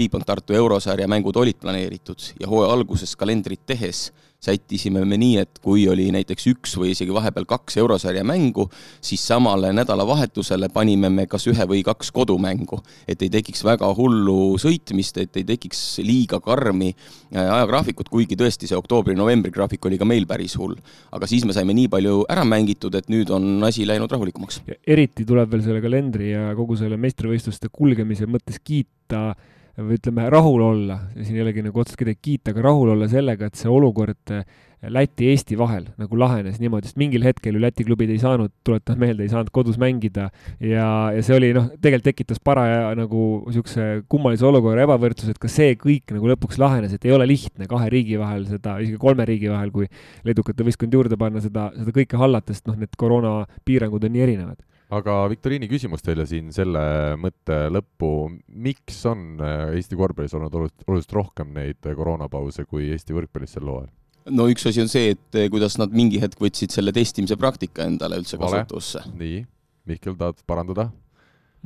Billbank 0.00 0.24
Tartu 0.24 0.56
eurosarja 0.56 1.08
mängud 1.10 1.36
olid 1.36 1.58
planeeritud 1.60 2.32
ja 2.40 2.48
hooaja 2.48 2.72
alguses 2.72 3.12
kalendrit 3.20 3.66
tehes 3.68 4.06
sättisime 4.40 5.02
me 5.04 5.18
nii, 5.20 5.36
et 5.42 5.58
kui 5.60 5.84
oli 5.92 6.06
näiteks 6.14 6.46
üks 6.54 6.74
või 6.80 6.94
isegi 6.94 7.12
vahepeal 7.12 7.44
kaks 7.48 7.76
eurosarja 7.82 8.22
mängu, 8.24 8.66
siis 9.04 9.22
samale 9.28 9.72
nädalavahetusele 9.76 10.70
panime 10.72 11.10
me 11.12 11.26
kas 11.30 11.44
ühe 11.50 11.66
või 11.68 11.82
kaks 11.84 12.08
kodumängu, 12.16 12.80
et 13.08 13.20
ei 13.20 13.28
tekiks 13.32 13.60
väga 13.68 13.90
hullu 13.98 14.56
sõitmist, 14.60 15.20
et 15.20 15.36
ei 15.36 15.44
tekiks 15.52 16.00
liiga 16.04 16.40
karmi 16.40 16.88
äh, 16.94 17.44
ajagraafikut, 17.44 18.08
kuigi 18.08 18.38
tõesti 18.40 18.70
see 18.70 18.80
oktoobri-novembri 18.80 19.52
graafik 19.52 19.84
oli 19.90 20.00
ka 20.00 20.08
meil 20.08 20.24
päris 20.30 20.56
hull. 20.56 20.78
aga 21.12 21.28
siis 21.28 21.44
me 21.44 21.52
saime 21.52 21.76
nii 21.76 21.92
palju 21.92 22.24
ära 22.32 22.46
mängitud, 22.48 22.96
et 22.96 23.12
nüüd 23.12 23.30
on 23.36 23.60
asi 23.68 23.84
läinud 23.84 24.10
rahulikumaks. 24.10 24.62
eriti 24.86 25.28
tuleb 25.28 25.52
veel 25.52 25.68
selle 25.68 25.84
kalendri 25.84 26.32
ja 26.32 26.50
kogu 26.56 26.80
selle 26.80 26.96
meistrivõistluste 26.96 27.68
kulgemise 27.68 28.24
mõttes 28.24 28.56
kiita 28.64 29.34
või 29.80 29.98
ütleme, 29.98 30.26
rahul 30.32 30.64
olla, 30.64 30.98
siin 31.18 31.38
ei 31.38 31.44
olegi 31.44 31.64
nagu 31.64 31.80
otseselt 31.80 32.00
kedagi 32.02 32.20
kiita, 32.22 32.54
aga 32.54 32.66
rahul 32.68 32.92
olla 32.94 33.08
sellega, 33.10 33.48
et 33.48 33.60
see 33.60 33.70
olukord 33.70 34.34
äh, 34.34 34.44
Läti-Eesti 34.80 35.58
vahel 35.60 35.90
nagu 36.00 36.16
lahenes 36.16 36.56
niimoodi, 36.60 36.88
sest 36.88 36.96
mingil 37.00 37.24
hetkel 37.26 37.56
ju 37.56 37.60
Läti 37.60 37.84
klubid 37.84 38.08
ei 38.14 38.20
saanud, 38.22 38.52
tuletan 38.64 38.96
meelde, 39.00 39.26
ei 39.26 39.32
saanud 39.32 39.50
kodus 39.52 39.76
mängida. 39.80 40.30
Ja, 40.56 40.86
ja 41.12 41.24
see 41.24 41.36
oli 41.36 41.50
noh, 41.56 41.68
tegelikult 41.76 42.08
tekitas 42.08 42.40
paraja 42.40 42.94
nagu 42.96 43.26
niisuguse 43.44 44.06
kummalise 44.08 44.48
olukorra 44.48 44.86
ebavõrdsuse, 44.86 45.34
et 45.36 45.42
ka 45.42 45.52
see 45.52 45.76
kõik 45.80 46.16
nagu 46.16 46.32
lõpuks 46.32 46.56
lahenes, 46.62 46.96
et 46.96 47.04
ei 47.04 47.12
ole 47.12 47.28
lihtne 47.28 47.68
kahe 47.68 47.90
riigi 47.92 48.16
vahel 48.20 48.48
seda, 48.48 48.78
isegi 48.80 48.96
kolme 49.00 49.28
riigi 49.28 49.52
vahel, 49.52 49.74
kui 49.74 49.90
leedukate 50.24 50.64
võistkond 50.64 50.96
juurde 50.96 51.20
panna, 51.20 51.44
seda, 51.44 51.68
seda 51.76 51.92
kõike 52.00 52.20
hallata, 52.20 52.56
sest 52.56 52.72
noh, 52.72 52.80
need 52.80 52.96
koroonapiirangud 53.00 54.08
on 54.08 54.16
nii 54.16 54.28
erinevad 54.30 54.64
aga 54.90 55.16
Viktoriini 55.30 55.68
küsimus 55.70 56.02
teile 56.04 56.26
siin 56.28 56.50
selle 56.54 56.82
mõtte 57.20 57.62
lõppu, 57.72 58.10
miks 58.50 59.00
on 59.10 59.40
äh, 59.42 59.76
Eesti 59.78 59.98
korvpallis 59.98 60.34
olnud 60.38 60.56
oluliselt 60.58 61.16
rohkem 61.16 61.52
neid 61.56 61.84
koroonapause 61.84 62.66
kui 62.68 62.90
Eesti 62.94 63.16
võrkpallis 63.16 63.56
sel 63.56 63.70
hooajal? 63.70 63.90
no 64.36 64.48
üks 64.52 64.66
asi 64.68 64.82
on 64.82 64.90
see, 64.90 65.14
et 65.14 65.38
äh, 65.38 65.50
kuidas 65.52 65.78
nad 65.80 65.94
mingi 65.94 66.20
hetk 66.22 66.40
võtsid 66.42 66.74
selle 66.74 66.94
testimise 66.96 67.38
praktika 67.40 67.86
endale 67.88 68.20
üldse 68.20 68.38
Vale. 68.40 68.64
kasutusse. 68.64 69.04
nii, 69.18 69.44
Mihkel, 69.90 70.18
tahad 70.18 70.42
parandada? 70.48 70.90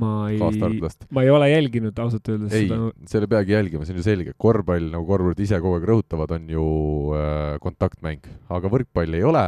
ma 0.00 0.28
ei, 0.30 0.38
ma 1.14 1.22
ei 1.22 1.30
ole 1.30 1.48
jälginud 1.52 1.98
ausalt 2.02 2.28
öeldes 2.32 2.54
ei 2.54 2.66
seda..., 2.66 2.92
selle 3.10 3.28
peagi 3.30 3.54
jälgima, 3.54 3.86
see 3.86 3.94
on 3.94 4.00
ju 4.02 4.06
selge, 4.06 4.32
korvpall, 4.38 4.88
nagu 4.90 5.06
korvpurid 5.06 5.42
ise 5.44 5.60
kogu 5.62 5.78
aeg 5.78 5.86
rõhutavad, 5.90 6.34
on 6.34 6.48
ju 6.50 6.64
äh, 7.14 7.52
kontaktmäng, 7.62 8.26
aga 8.52 8.72
võrkpalli 8.72 9.22
ei 9.22 9.28
ole 9.28 9.44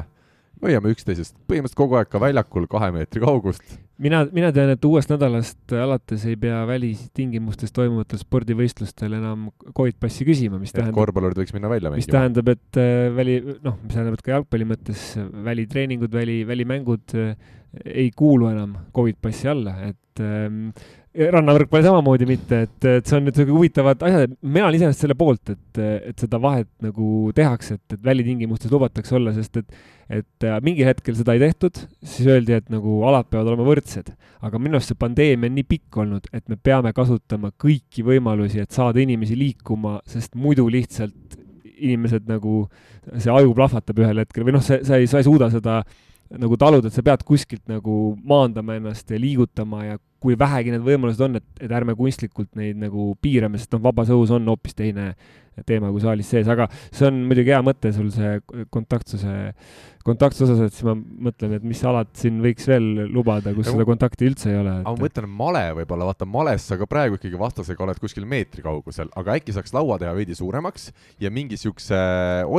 hoiame 0.63 0.93
üksteisest 0.95 1.35
põhimõtteliselt 1.49 1.79
kogu 1.79 1.99
aeg 1.99 2.09
ka 2.11 2.21
väljakul 2.23 2.69
kahe 2.71 2.89
meetri 2.95 3.23
kaugust. 3.23 3.65
mina, 4.03 4.23
mina 4.33 4.53
tean, 4.57 4.73
et 4.73 4.85
uuest 4.89 5.11
nädalast 5.13 5.75
alates 5.77 6.25
ei 6.29 6.37
pea 6.41 6.63
välistingimustes 6.69 7.75
toimuvatel 7.77 8.21
spordivõistlustel 8.23 9.19
enam 9.19 9.51
Covid 9.77 9.99
passi 10.01 10.27
küsima, 10.29 10.61
mis 10.63 10.75
tähendab. 10.77 10.97
korvpallurid 10.99 11.43
võiks 11.43 11.55
minna 11.57 11.71
välja 11.73 11.93
mängima. 11.93 12.05
mis 12.05 12.13
tähendab, 12.13 12.53
et 12.55 12.81
äh, 12.81 13.11
väli, 13.17 13.39
noh, 13.65 13.79
mis 13.83 13.95
tähendab, 13.97 14.19
et 14.19 14.27
ka 14.27 14.37
jalgpalli 14.37 14.69
mõttes 14.73 15.07
välitreeningud, 15.51 16.13
väli, 16.13 16.41
välimängud 16.49 17.17
äh, 17.21 17.37
ei 17.85 18.11
kuulu 18.17 18.49
enam 18.53 18.77
Covid 18.97 19.21
passi 19.23 19.49
alla, 19.53 19.77
et 19.91 20.25
ähm, 20.25 20.71
rannavõrkpalli 21.17 21.87
samamoodi 21.87 22.29
mitte, 22.29 22.63
et, 22.67 22.89
et 22.91 23.09
see 23.09 23.19
on 23.19 23.27
nüüd 23.29 23.39
huvitavad 23.49 24.03
asjad, 24.07 24.35
mina 24.43 24.67
olen 24.67 24.79
iseenesest 24.79 25.05
selle 25.07 25.17
poolt, 25.19 25.55
et, 25.55 25.83
et 26.13 26.25
seda 26.25 26.41
vahet 26.43 26.71
nagu 26.85 27.31
tehakse, 27.37 27.79
et, 27.79 27.97
et 27.97 28.03
välitingimustes 28.05 28.73
lubatakse 28.73 29.17
olla, 29.19 29.35
sest 29.37 29.63
et 29.63 29.79
et 30.07 30.45
äh, 30.47 30.59
mingil 30.63 30.87
hetkel 30.87 31.17
seda 31.19 31.35
ei 31.35 31.41
tehtud, 31.43 31.81
siis 32.07 32.29
öeldi, 32.31 32.55
et 32.55 32.69
nagu 32.71 33.01
alad 33.09 33.27
peavad 33.31 33.51
olema 33.51 33.67
võrdsed. 33.67 34.13
aga 34.47 34.61
minu 34.63 34.79
arust 34.79 34.93
see 34.93 34.99
pandeemia 35.01 35.51
on 35.51 35.57
nii 35.57 35.67
pikk 35.67 35.97
olnud, 36.03 36.29
et 36.37 36.45
me 36.53 36.55
peame 36.57 36.93
kasutama 36.95 37.51
kõiki 37.59 38.05
võimalusi, 38.07 38.61
et 38.63 38.71
saada 38.71 39.03
inimesi 39.03 39.35
liikuma, 39.39 39.97
sest 40.07 40.37
muidu 40.39 40.69
lihtsalt 40.71 41.35
inimesed 41.77 42.29
nagu, 42.31 42.67
see 43.17 43.33
aju 43.33 43.55
plahvatab 43.57 43.99
ühel 44.05 44.23
hetkel 44.23 44.47
või 44.47 44.55
noh, 44.55 44.65
see, 44.65 44.79
sa 44.87 45.01
ei, 45.01 45.11
sa 45.11 45.19
ei 45.21 45.27
suuda 45.27 45.51
seda 45.51 45.81
nagu 46.35 46.59
taluda, 46.59 46.91
et 46.91 46.97
sa 46.97 47.05
pead 47.07 47.23
kuskilt 47.27 47.65
nagu 47.71 48.17
maandama 48.27 48.77
ennast 48.81 49.11
ja 49.11 49.21
liigutama 49.21 49.85
ja 49.85 49.99
kui 50.23 50.37
vähegi 50.39 50.73
need 50.75 50.85
võimalused 50.85 51.23
on, 51.23 51.39
et, 51.39 51.49
et 51.63 51.73
ärme 51.73 51.95
kunstlikult 51.97 52.55
neid 52.59 52.79
nagu 52.81 53.13
piirame, 53.23 53.61
sest 53.61 53.77
noh, 53.77 53.83
vabas 53.85 54.11
õhus 54.13 54.33
on 54.35 54.49
hoopis 54.51 54.75
teine 54.77 55.13
teema 55.65 55.89
kui 55.89 56.03
saalis 56.03 56.29
sees, 56.29 56.49
aga 56.53 56.67
see 56.91 57.07
on 57.09 57.23
muidugi 57.29 57.53
hea 57.55 57.61
mõte 57.65 57.93
sul 57.95 58.11
see 58.13 58.33
kontaktsuse, 58.75 59.37
kontaktsuse 60.05 60.53
osas, 60.53 60.67
et 60.67 60.77
siis 60.77 60.85
ma 60.85 60.97
mõtlen, 61.29 61.55
et 61.57 61.65
mis 61.65 61.81
alad 61.89 62.11
siin 62.19 62.43
võiks 62.45 62.67
veel 62.69 63.07
lubada, 63.13 63.55
kus 63.57 63.71
ja, 63.71 63.77
seda 63.77 63.87
kontakti 63.89 64.29
üldse 64.29 64.51
ei 64.53 64.59
ole 64.61 64.75
et.... 64.81 64.83
aga 64.83 64.93
ma 64.99 65.05
mõtlen, 65.07 65.31
male 65.39 65.63
võib-olla, 65.79 66.11
vaata 66.11 66.29
males 66.29 66.67
sa 66.69 66.77
ka 66.81 66.89
praegu 66.91 67.17
ikkagi 67.17 67.41
vastasega 67.41 67.87
oled 67.87 68.03
kuskil 68.03 68.29
meetri 68.29 68.67
kaugusel, 68.67 69.09
aga 69.17 69.39
äkki 69.39 69.57
saaks 69.57 69.73
laua 69.77 69.97
teha 70.03 70.13
veidi 70.19 70.37
suuremaks 70.37 70.91
ja 71.23 71.33
mingi 71.33 71.57
siukse 71.61 71.97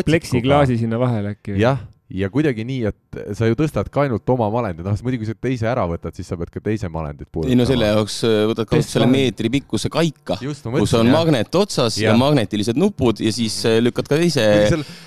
pleksiklaasi 0.10 0.80
sinna 0.82 1.02
vahele 1.02 1.36
äkki? 1.38 1.60
jah 1.62 1.86
ja 2.10 2.30
kuidagi 2.32 2.64
nii, 2.68 2.88
et 2.88 3.36
sa 3.36 3.50
ju 3.50 3.58
tõstad 3.60 3.90
ka 3.92 4.06
ainult 4.06 4.30
oma 4.32 4.48
malendit, 4.52 4.86
noh, 4.86 4.96
muidugi 5.04 5.26
kui 5.26 5.30
sa 5.30 5.36
teise 5.48 5.68
ära 5.68 5.84
võtad, 5.90 6.16
siis 6.16 6.30
sa 6.30 6.38
pead 6.40 6.52
ka 6.54 6.62
teise 6.64 6.90
malendit 6.92 7.28
puudutama. 7.28 7.52
ei 7.52 7.60
no 7.60 7.66
selle 7.68 7.90
jaoks 7.90 8.20
äh, 8.28 8.38
võtad 8.52 8.70
kasutusele 8.70 9.10
meetri 9.12 9.52
pikkuse 9.58 9.92
kaika, 9.94 10.38
kus 10.40 10.94
on 10.98 11.10
jah. 11.10 11.14
magnet 11.14 11.58
otsas 11.60 11.98
ja. 12.00 12.12
ja 12.12 12.20
magnetilised 12.20 12.80
nupud 12.80 13.20
ja 13.24 13.34
siis 13.36 13.58
äh, 13.68 13.80
lükkad 13.84 14.08
ka 14.08 14.20
teise 14.22 14.46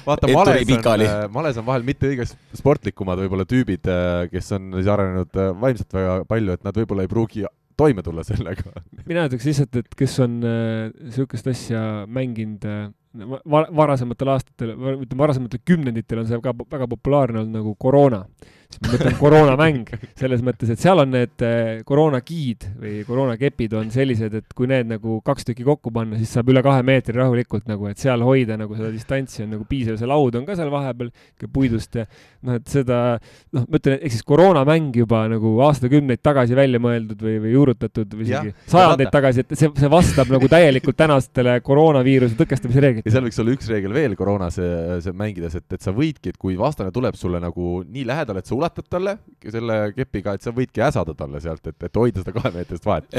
vaata, 0.06 0.28
males 0.28 0.74
on, 0.76 1.06
äh, 1.06 1.22
males 1.32 1.62
on 1.62 1.68
vahel 1.70 1.86
mitte 1.86 2.10
kõige 2.10 2.28
sportlikumad 2.58 3.22
võib-olla 3.24 3.48
tüübid, 3.48 3.88
kes 4.32 4.52
on 4.58 4.74
siis 4.76 4.92
arenenud 4.92 5.40
vaimselt 5.62 5.96
väga 5.96 6.20
palju, 6.28 6.58
et 6.58 6.68
nad 6.68 6.82
võib-olla 6.82 7.08
ei 7.08 7.12
pruugi 7.12 7.48
toime 7.80 8.04
tulla 8.04 8.24
sellega. 8.26 8.74
mina 9.08 9.26
ütleks 9.28 9.46
lihtsalt, 9.48 9.80
et 9.80 9.98
kes 9.98 10.18
on 10.24 10.40
niisugust 10.42 11.48
äh, 11.48 11.56
asja 11.56 11.84
mänginud 12.10 12.66
äh, 12.68 12.88
var, 13.14 13.68
varasematel 13.76 14.32
aastatel, 14.34 14.74
ütleme 15.02 15.22
varasematel 15.24 15.62
kümnenditel 15.66 16.22
on 16.22 16.28
see 16.28 16.40
ka 16.44 16.54
väga 16.54 16.88
populaarne 16.90 17.42
olnud 17.42 17.58
nagu 17.58 17.74
koroona 17.74 18.24
siis 18.70 18.82
ma 18.84 18.92
mõtlen 18.94 19.16
koroonamäng. 19.18 19.90
Selles 20.20 20.42
mõttes, 20.46 20.70
et 20.72 20.80
seal 20.82 21.02
on 21.02 21.10
need 21.12 21.44
eh, 21.46 21.80
koroonagiid 21.86 22.66
või 22.80 22.94
koroonakepid 23.08 23.74
on 23.80 23.90
sellised, 23.94 24.36
et 24.40 24.56
kui 24.56 24.68
need 24.70 24.90
nagu 24.90 25.18
kaks 25.26 25.48
tükki 25.48 25.66
kokku 25.66 25.92
panna, 25.94 26.18
siis 26.20 26.32
saab 26.36 26.50
üle 26.52 26.62
kahe 26.64 26.84
meetri 26.86 27.16
rahulikult 27.18 27.66
nagu, 27.70 27.88
et 27.90 28.00
seal 28.00 28.22
hoida 28.26 28.58
nagu 28.60 28.76
seda 28.78 28.92
distantsi 28.94 29.44
on 29.44 29.54
nagu 29.56 29.66
piisav, 29.68 29.98
see 30.00 30.10
laud 30.10 30.38
on 30.38 30.46
ka 30.48 30.56
seal 30.58 30.70
vahepeal 30.72 31.10
puidust 31.52 31.98
ja 31.98 32.06
noh, 32.06 32.58
et 32.60 32.70
seda 32.70 33.00
noh, 33.18 33.66
ma 33.66 33.80
ütlen, 33.80 33.98
ehk 33.98 34.14
siis 34.14 34.26
koroonamäng 34.26 34.94
juba 35.00 35.24
nagu 35.30 35.54
aastakümneid 35.66 36.22
tagasi 36.24 36.58
välja 36.58 36.80
mõeldud 36.82 37.20
või, 37.24 37.36
või 37.42 37.54
juurutatud 37.56 38.16
või 38.16 38.28
isegi 38.28 38.54
sajandeid 38.70 39.12
tagasi, 39.14 39.44
et 39.44 39.56
see, 39.58 39.72
see 39.80 39.90
vastab 39.92 40.30
nagu 40.32 40.50
täielikult 40.50 40.98
tänastele 41.00 41.56
koroonaviiruse 41.66 42.38
tõkestamise 42.38 42.84
reeglitele. 42.84 43.10
ja 43.10 43.16
seal 43.16 43.26
võiks 43.26 43.42
olla 43.42 43.56
üks 43.56 43.70
reegel 43.72 43.96
veel 43.96 44.16
koroonase 44.18 45.14
mängides, 45.16 45.58
et, 45.58 45.66
et 45.74 45.82
sa 45.82 45.94
võidki, 45.96 46.34
et 46.34 46.40
kui 46.40 46.56
vastane 46.60 46.92
tuleb 46.94 47.18
sulle 47.18 47.40
nagu 47.42 47.80
nii 47.86 48.06
lähedal, 48.08 48.40
et 48.40 48.48
sa 48.48 48.56
ulatad 48.60 48.86
talle 48.92 49.16
selle 49.42 49.78
kepiga, 49.96 50.36
et 50.36 50.46
sa 50.46 50.52
võidki 50.54 50.84
äsada 50.84 51.14
talle 51.18 51.40
sealt, 51.42 51.66
et, 51.66 51.78
et 51.88 52.00
hoida 52.00 52.22
seda 52.22 52.34
kahemeetrist 52.36 52.86
vahet. 52.86 53.10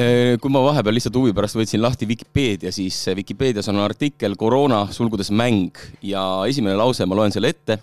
kui 0.42 0.54
ma 0.54 0.64
vahepeal 0.70 0.98
lihtsalt 0.98 1.18
huvi 1.20 1.36
pärast 1.36 1.58
võtsin 1.60 1.84
lahti 1.84 2.08
Vikipeedia, 2.10 2.72
siis 2.76 3.00
Vikipeedias 3.18 3.70
on 3.74 3.82
artikkel 3.84 4.38
koroona 4.40 4.86
sulgudes 4.94 5.34
mäng 5.34 5.82
ja 6.06 6.24
esimene 6.50 6.78
lause, 6.80 7.08
ma 7.10 7.18
loen 7.18 7.34
selle 7.34 7.52
ette. 7.52 7.82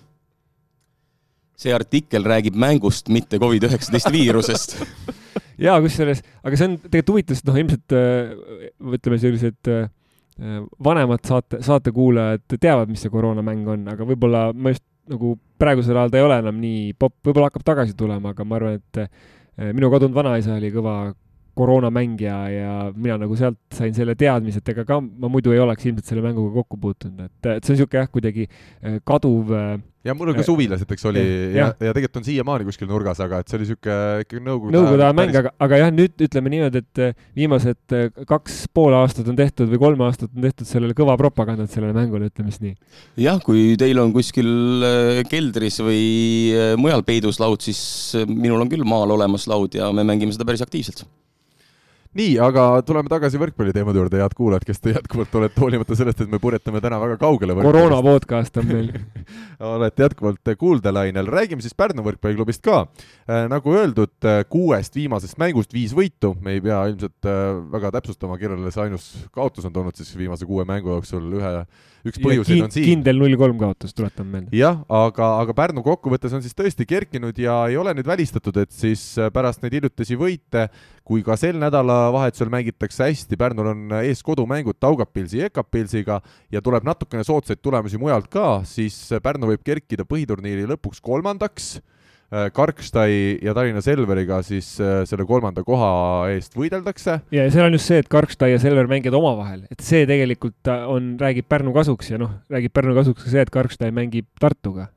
see 1.58 1.72
artikkel 1.74 2.22
räägib 2.22 2.54
mängust, 2.54 3.08
mitte 3.10 3.38
Covid-19 3.42 4.12
viirusest 4.14 4.76
ja 5.66 5.78
kusjuures, 5.82 6.22
aga 6.46 6.58
see 6.58 6.68
on 6.68 6.76
tegelikult 6.84 7.14
huvitav, 7.14 7.38
sest 7.38 7.48
noh, 7.48 7.58
ilmselt 7.58 7.94
äh, 7.98 8.34
ütleme, 8.94 9.18
sellised 9.22 9.70
äh, 9.72 9.88
vanemad 10.84 11.24
saate, 11.26 11.58
saatekuulajad 11.66 12.58
teavad, 12.60 12.90
mis 12.92 13.02
see 13.02 13.12
koroonamäng 13.12 13.66
on, 13.74 13.88
aga 13.90 14.06
võib-olla 14.06 14.48
ma 14.54 14.74
just 14.74 14.84
nagu 15.08 15.34
praegusel 15.60 15.96
ajal 15.96 16.12
ta 16.12 16.20
ei 16.20 16.26
ole 16.26 16.38
enam 16.42 16.60
nii 16.62 16.92
popp, 16.98 17.16
võib-olla 17.26 17.50
hakkab 17.50 17.64
tagasi 17.66 17.96
tulema, 17.98 18.34
aga 18.34 18.46
ma 18.46 18.58
arvan, 18.58 18.78
et 18.78 19.02
eh, 19.02 19.72
minu 19.72 19.90
kadunud 19.92 20.16
vanaisa 20.16 20.56
oli 20.56 20.70
kõva 20.74 20.98
koroonamängija 21.58 22.38
ja 22.52 22.72
mina 22.94 23.18
nagu 23.20 23.36
sealt 23.38 23.58
sain 23.74 23.94
selle 23.96 24.14
teadmise, 24.18 24.62
et 24.62 24.72
ega 24.74 24.86
ka 24.88 25.00
ma 25.02 25.30
muidu 25.32 25.54
ei 25.54 25.62
oleks 25.62 25.88
ilmselt 25.88 26.12
selle 26.12 26.24
mänguga 26.24 26.54
kokku 26.60 26.80
puutunud, 26.80 27.26
et, 27.26 27.38
et 27.56 27.62
see 27.64 27.74
on 27.74 27.78
niisugune 27.78 28.02
jah, 28.02 28.10
kuidagi 28.12 28.46
eh, 28.48 28.98
kaduv 29.06 29.54
äh, 29.56 29.78
ja 30.06 30.14
mul 30.16 30.30
on 30.30 30.38
ka 30.38 30.44
suvilased, 30.46 30.88
eks 30.94 31.06
oli, 31.10 31.22
ja, 31.56 31.68
ja, 31.72 31.88
ja 31.88 31.94
tegelikult 31.96 32.20
on 32.20 32.26
siiamaani 32.28 32.66
kuskil 32.68 32.88
nurgas, 32.90 33.20
aga 33.24 33.42
et 33.42 33.50
see 33.50 33.58
oli 33.58 33.66
niisugune 33.66 33.98
ikkagi 34.24 34.42
nõukogude 34.46 34.76
nõukogude 34.76 35.06
aja 35.08 35.18
mäng, 35.18 35.38
aga, 35.42 35.52
aga 35.66 35.82
jah, 35.82 35.92
nüüd 35.98 36.26
ütleme 36.28 36.54
niimoodi, 36.54 36.84
et 36.84 37.20
viimased 37.38 37.96
kaks 38.30 38.58
pool 38.74 38.96
aastat 39.00 39.28
on 39.32 39.38
tehtud 39.38 39.70
või 39.72 39.82
kolm 39.82 40.06
aastat 40.06 40.30
on 40.30 40.46
tehtud 40.46 40.70
sellele 40.70 40.96
kõva 40.98 41.18
propagandat 41.20 41.74
sellele 41.74 41.96
mängule, 41.96 42.30
ütleme 42.30 42.54
siis 42.54 42.64
nii. 42.64 42.74
jah, 43.26 43.42
kui 43.44 43.72
teil 43.80 43.98
on 44.02 44.14
kuskil 44.14 44.50
keldris 45.30 45.82
või 45.82 46.02
mujal 46.80 47.04
peidus 47.08 47.42
laud, 47.42 47.64
siis 47.66 48.14
minul 48.30 48.62
on 48.62 48.70
küll 48.70 48.86
maal 48.88 49.18
olemas 49.18 49.50
laud 49.50 49.74
ja 49.78 49.90
me 49.94 50.06
mängime 50.06 50.34
seda 50.34 50.46
päris 50.48 50.64
aktiivselt 50.64 51.08
nii, 52.18 52.34
aga 52.42 52.64
tuleme 52.86 53.10
tagasi 53.10 53.38
võrkpalliteemade 53.40 54.00
juurde, 54.00 54.20
head 54.22 54.34
kuulajad, 54.36 54.66
kes 54.66 54.82
te 54.82 54.94
jätkuvalt 54.94 55.34
olete, 55.38 55.60
hoolimata 55.62 55.96
sellest, 55.98 56.22
et 56.24 56.30
me 56.32 56.40
purjetame 56.42 56.82
täna 56.84 56.98
väga 57.02 57.18
kaugele. 57.20 57.56
koroona 57.62 58.00
podcast 58.04 58.58
on 58.60 58.68
meil 58.68 58.90
olete 59.76 60.06
jätkuvalt 60.06 60.52
kuuldelainel, 60.58 61.30
räägime 61.30 61.64
siis 61.64 61.76
Pärnu 61.78 62.02
võrkpalliklubist 62.06 62.64
ka. 62.66 62.80
Äh, 63.28 63.46
nagu 63.52 63.74
öeldud, 63.74 64.16
äh, 64.26 64.40
kuuest 64.50 64.98
viimasest 64.98 65.38
mängust 65.40 65.74
viis 65.74 65.94
võitu, 65.96 66.34
me 66.42 66.56
ei 66.56 66.64
pea 66.64 66.80
ilmselt 66.90 67.28
äh, 67.28 67.44
väga 67.74 67.92
täpsustama, 67.98 68.38
kellele 68.40 68.72
see 68.74 68.86
ainus 68.86 69.10
kaotus 69.34 69.68
on 69.68 69.74
tulnud 69.74 69.98
siis 69.98 70.10
viimase 70.18 70.48
kuue 70.48 70.66
mängu 70.68 70.96
jooksul, 70.96 71.30
ühe, 71.38 71.54
üks 72.10 72.20
põhjuseid 72.22 72.64
on 72.66 72.72
siin. 72.74 72.86
kindel 72.92 73.20
null 73.20 73.36
kolm 73.40 73.58
kaotus, 73.60 73.94
tuletan 73.96 74.28
meelde. 74.30 74.52
jah, 74.56 74.80
aga, 74.88 75.30
aga 75.42 75.56
Pärnu 75.56 75.84
kokkuvõttes 75.86 76.34
on 76.36 76.44
siis 76.44 76.56
tõesti 76.56 76.86
kerkinud 76.88 77.38
ja 77.40 77.60
ei 77.70 77.76
ole 77.80 77.94
nüüd 77.96 78.08
välistatud, 78.08 78.56
et 78.62 78.72
siis 78.74 79.02
pärast 79.34 79.64
neid 79.64 79.78
hiljutisi 79.78 80.18
võite 80.18 80.68
kui 81.08 81.22
ka 81.24 81.38
sel 81.40 81.56
nädalavahetusel 81.60 82.50
mängitakse 82.52 83.06
hästi, 83.08 83.38
Pärnul 83.40 83.72
on 83.72 83.98
ees 84.02 84.20
kodumängud 84.26 84.76
Taugapilsi 84.80 85.40
ja 85.40 85.48
Ekapilsiga 85.48 86.20
ja 86.52 86.64
tuleb 86.64 86.84
natukene 86.88 87.24
soodsaid 87.24 87.62
tulemusi 87.64 88.00
mujalt 88.00 88.28
ka, 88.32 88.58
siis 88.68 88.96
Pärnu 89.24 89.48
võib 89.52 89.64
kerkida 89.64 90.04
põhiturniiri 90.08 90.68
lõpuks 90.68 91.00
kolmandaks, 91.04 91.78
äh, 91.78 91.97
Karkstai 92.28 93.38
ja 93.40 93.54
Tallinna 93.56 93.80
Selveriga 93.80 94.42
siis 94.44 94.74
äh, 94.84 95.00
selle 95.08 95.24
kolmanda 95.28 95.62
koha 95.64 95.88
eest 96.34 96.58
võideldakse. 96.58 97.14
ja, 97.32 97.46
ja 97.46 97.52
seal 97.54 97.70
on 97.70 97.78
just 97.78 97.88
see, 97.88 98.02
et 98.02 98.10
Karkstai 98.12 98.50
ja 98.52 98.60
Selver 98.60 98.90
mängivad 98.90 99.16
omavahel, 99.16 99.62
et 99.72 99.80
see 99.84 100.04
tegelikult 100.08 100.68
on, 100.92 101.14
räägib 101.20 101.48
Pärnu 101.48 101.72
kasuks 101.76 102.12
ja 102.12 102.20
noh, 102.20 102.34
räägib 102.52 102.74
Pärnu 102.76 102.92
kasuks 102.98 103.24
ka 103.24 103.32
see, 103.32 103.44
et 103.46 103.52
Karkstai 103.54 103.90
mängib 103.96 104.28
Tartuga. 104.40 104.90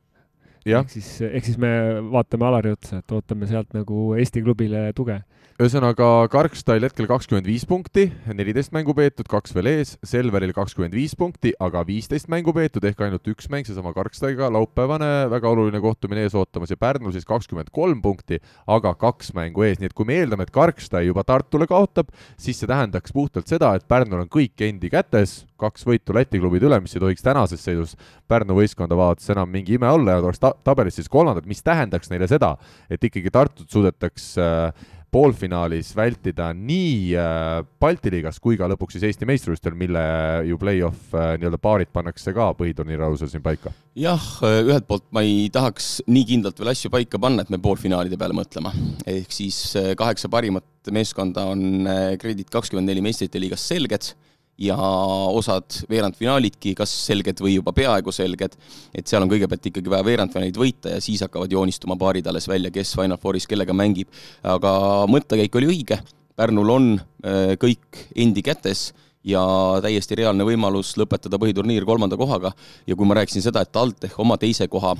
Ehk 0.67 0.91
siis, 0.93 1.07
ehk 1.25 1.47
siis 1.47 1.57
me 1.57 1.71
vaatame 2.11 2.45
Alari 2.45 2.75
otsa, 2.75 2.99
et 2.99 3.15
ootame 3.15 3.47
sealt 3.49 3.71
nagu 3.73 4.11
Eesti 4.19 4.43
klubile 4.45 4.89
tuge 4.97 5.21
ühesõnaga, 5.61 6.05
Karkstail 6.33 6.81
hetkel 6.81 7.05
kakskümmend 7.05 7.45
viis 7.45 7.67
punkti, 7.69 8.07
neliteist 8.33 8.71
mängu 8.73 8.95
peetud, 8.97 9.27
kaks 9.29 9.53
veel 9.53 9.67
ees, 9.69 9.91
Selveril 10.07 10.55
kakskümmend 10.57 10.95
viis 10.97 11.13
punkti, 11.17 11.51
aga 11.61 11.83
viisteist 11.85 12.31
mängu 12.33 12.53
peetud 12.55 12.85
ehk 12.89 13.03
ainult 13.05 13.29
üks 13.29 13.45
mäng, 13.51 13.67
seesama 13.67 13.91
Karkstaiga, 13.93 14.49
laupäevane 14.55 15.27
väga 15.29 15.51
oluline 15.51 15.81
kohtumine 15.83 16.23
ees 16.25 16.33
ootamas 16.39 16.73
ja 16.73 16.79
Pärnul 16.81 17.13
siis 17.13 17.27
kakskümmend 17.29 17.69
kolm 17.75 18.01
punkti, 18.01 18.39
aga 18.65 18.95
kaks 18.97 19.35
mängu 19.37 19.67
ees, 19.67 19.77
nii 19.77 19.91
et 19.91 19.97
kui 19.97 20.09
me 20.09 20.17
eeldame, 20.23 20.47
et 20.47 20.55
Karkstai 20.55 21.03
juba 21.05 21.25
Tartule 21.27 21.67
kaotab, 21.69 22.09
siis 22.41 22.57
see 22.57 22.71
tähendaks 22.71 23.13
puhtalt 23.13 23.51
seda, 23.51 23.75
et 23.77 23.85
Pärnul 23.85 24.23
on 24.23 24.31
kõik 24.33 24.65
endi 24.65 24.89
kätes, 24.89 25.43
kaks 25.61 25.85
võitu 25.85 26.15
Läti 26.17 26.41
klubid 26.41 26.65
üle, 26.65 26.79
mis 26.81 26.95
ei 26.97 27.03
tohiks 27.03 27.21
tänases 27.21 27.61
seisus 27.61 27.93
Pärnu 28.25 28.55
võistkonda 28.57 28.97
vaadates 28.97 29.29
enam 29.29 29.51
mingi 29.51 29.77
ime 29.77 29.91
olla 29.93 30.15
ja 30.15 30.23
oleks 30.23 30.41
ta 30.41 30.55
tabelis 30.65 30.97
siis 30.97 31.11
kolmandad, 31.11 31.45
mis 31.45 31.61
tähendaks 31.61 32.09
neile 32.09 32.25
seda, 32.31 32.55
et 32.89 33.03
ikkagi 33.05 33.29
Tartut 33.29 33.69
suudetaks 33.69 34.31
äh, 34.41 34.97
poolfinaalis 35.11 35.91
vältida 35.95 36.51
nii 36.55 37.15
äh, 37.19 37.59
Balti 37.81 38.11
liigas 38.13 38.39
kui 38.39 38.55
ka 38.59 38.69
lõpuks 38.71 38.95
siis 38.95 39.09
Eesti 39.09 39.27
meistrivõistlustel, 39.27 39.75
mille 39.77 40.01
ju 40.47 40.57
play-off 40.61 41.15
äh, 41.15 41.33
nii-öelda 41.39 41.59
paarid 41.61 41.91
pannakse 41.91 42.33
ka 42.35 42.51
põhiturniiri 42.57 43.03
alusel 43.05 43.31
siin 43.31 43.43
paika? 43.43 43.73
jah, 43.99 44.23
äh, 44.47 44.61
ühelt 44.63 44.87
poolt 44.87 45.09
ma 45.11 45.25
ei 45.27 45.49
tahaks 45.53 45.99
nii 46.07 46.25
kindlalt 46.31 46.61
veel 46.61 46.71
asju 46.71 46.93
paika 46.93 47.19
panna, 47.21 47.43
et 47.43 47.51
me 47.51 47.59
poolfinaalide 47.61 48.19
peale 48.19 48.37
mõtlema. 48.37 48.71
ehk 49.05 49.35
siis 49.35 49.59
kaheksa 49.99 50.31
parimat 50.31 50.91
meeskonda 50.91 51.45
on 51.51 51.87
Kredit 52.21 52.49
kakskümmend 52.49 52.87
neli 52.89 53.03
meistrite 53.03 53.41
liigas 53.41 53.67
selged 53.67 54.13
ja 54.61 54.77
osad 54.77 55.81
veerandfinaalidki 55.89 56.73
kas 56.77 56.91
selged 57.07 57.41
või 57.41 57.55
juba 57.55 57.73
peaaegu 57.75 58.13
selged, 58.13 58.55
et 58.93 59.07
seal 59.07 59.23
on 59.23 59.31
kõigepealt 59.31 59.69
ikkagi 59.71 59.91
vaja 59.91 60.05
veerandfinaalid 60.05 60.57
võita 60.59 60.95
ja 60.95 61.03
siis 61.03 61.23
hakkavad 61.25 61.51
joonistuma 61.51 61.97
paarid 61.99 62.27
alles 62.27 62.47
välja, 62.49 62.71
kes 62.73 62.95
Final 62.95 63.19
Fouris 63.21 63.47
kellega 63.49 63.73
mängib. 63.73 64.09
aga 64.43 65.05
mõttekäik 65.09 65.55
oli 65.55 65.71
õige, 65.75 66.01
Pärnul 66.35 66.69
on 66.73 66.85
äh, 66.97 67.55
kõik 67.59 68.05
endi 68.15 68.41
kätes 68.41 68.91
ja 69.27 69.41
täiesti 69.83 70.15
reaalne 70.17 70.45
võimalus 70.47 70.95
lõpetada 70.97 71.37
põhiturniir 71.41 71.85
kolmanda 71.85 72.17
kohaga 72.17 72.53
ja 72.87 72.95
kui 72.95 73.05
ma 73.05 73.19
rääkisin 73.19 73.43
seda, 73.45 73.61
et 73.61 73.71
TalTech 73.71 74.17
oma 74.19 74.37
teise 74.41 74.67
koha 74.71 74.95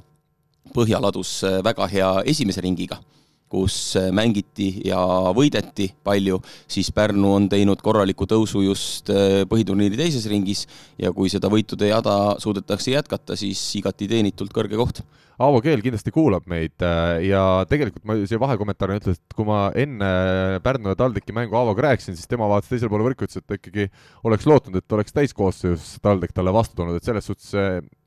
põhja 0.75 1.01
ladus 1.01 1.39
äh, 1.47 1.61
väga 1.65 1.87
hea 1.89 2.11
esimese 2.29 2.61
ringiga 2.61 2.99
kus 3.51 3.77
äh, 3.99 4.09
mängiti 4.15 4.69
ja 4.87 4.99
võideti 5.35 5.89
palju, 6.03 6.39
siis 6.71 6.91
Pärnu 6.95 7.33
on 7.35 7.49
teinud 7.51 7.81
korraliku 7.83 8.27
tõusu 8.29 8.63
just 8.65 9.11
äh, 9.11 9.43
põhiturniiri 9.51 9.99
teises 9.99 10.27
ringis 10.31 10.65
ja 11.01 11.11
kui 11.15 11.31
seda 11.31 11.51
võitude 11.51 11.91
jada 11.91 12.37
suudetakse 12.41 12.95
jätkata, 12.95 13.37
siis 13.39 13.59
igati 13.79 14.09
teenitult 14.11 14.55
kõrge 14.55 14.79
koht 14.79 15.03
Aavo 15.41 15.61
Keel 15.63 15.81
kindlasti 15.83 16.13
kuulab 16.13 16.45
meid 16.49 16.83
äh, 16.85 17.23
ja 17.27 17.41
tegelikult 17.69 18.05
ma 18.07 18.15
siia 18.19 18.39
vahekommentaarina 18.41 19.01
ütlen, 19.01 19.17
et 19.17 19.35
kui 19.37 19.47
ma 19.47 19.59
enne 19.77 20.11
Pärnu 20.63 20.93
ja 20.93 20.99
TalTechi 20.99 21.35
mängu 21.35 21.57
Aavoga 21.57 21.87
rääkisin, 21.87 22.17
siis 22.17 22.29
tema 22.29 22.49
vaatas 22.51 22.71
teisele 22.71 22.91
poole 22.91 23.07
võrku, 23.09 23.27
ütles, 23.27 23.41
et 23.41 23.47
ta 23.49 23.57
ikkagi 23.57 23.87
oleks 24.29 24.47
lootnud, 24.49 24.79
et 24.79 24.97
oleks 24.97 25.17
täiskoosseisus 25.17 25.99
TalTech 26.05 26.35
talle 26.37 26.53
vastu 26.55 26.77
tulnud, 26.79 26.99
et 26.99 27.07
selles 27.07 27.27
suhtes 27.27 27.51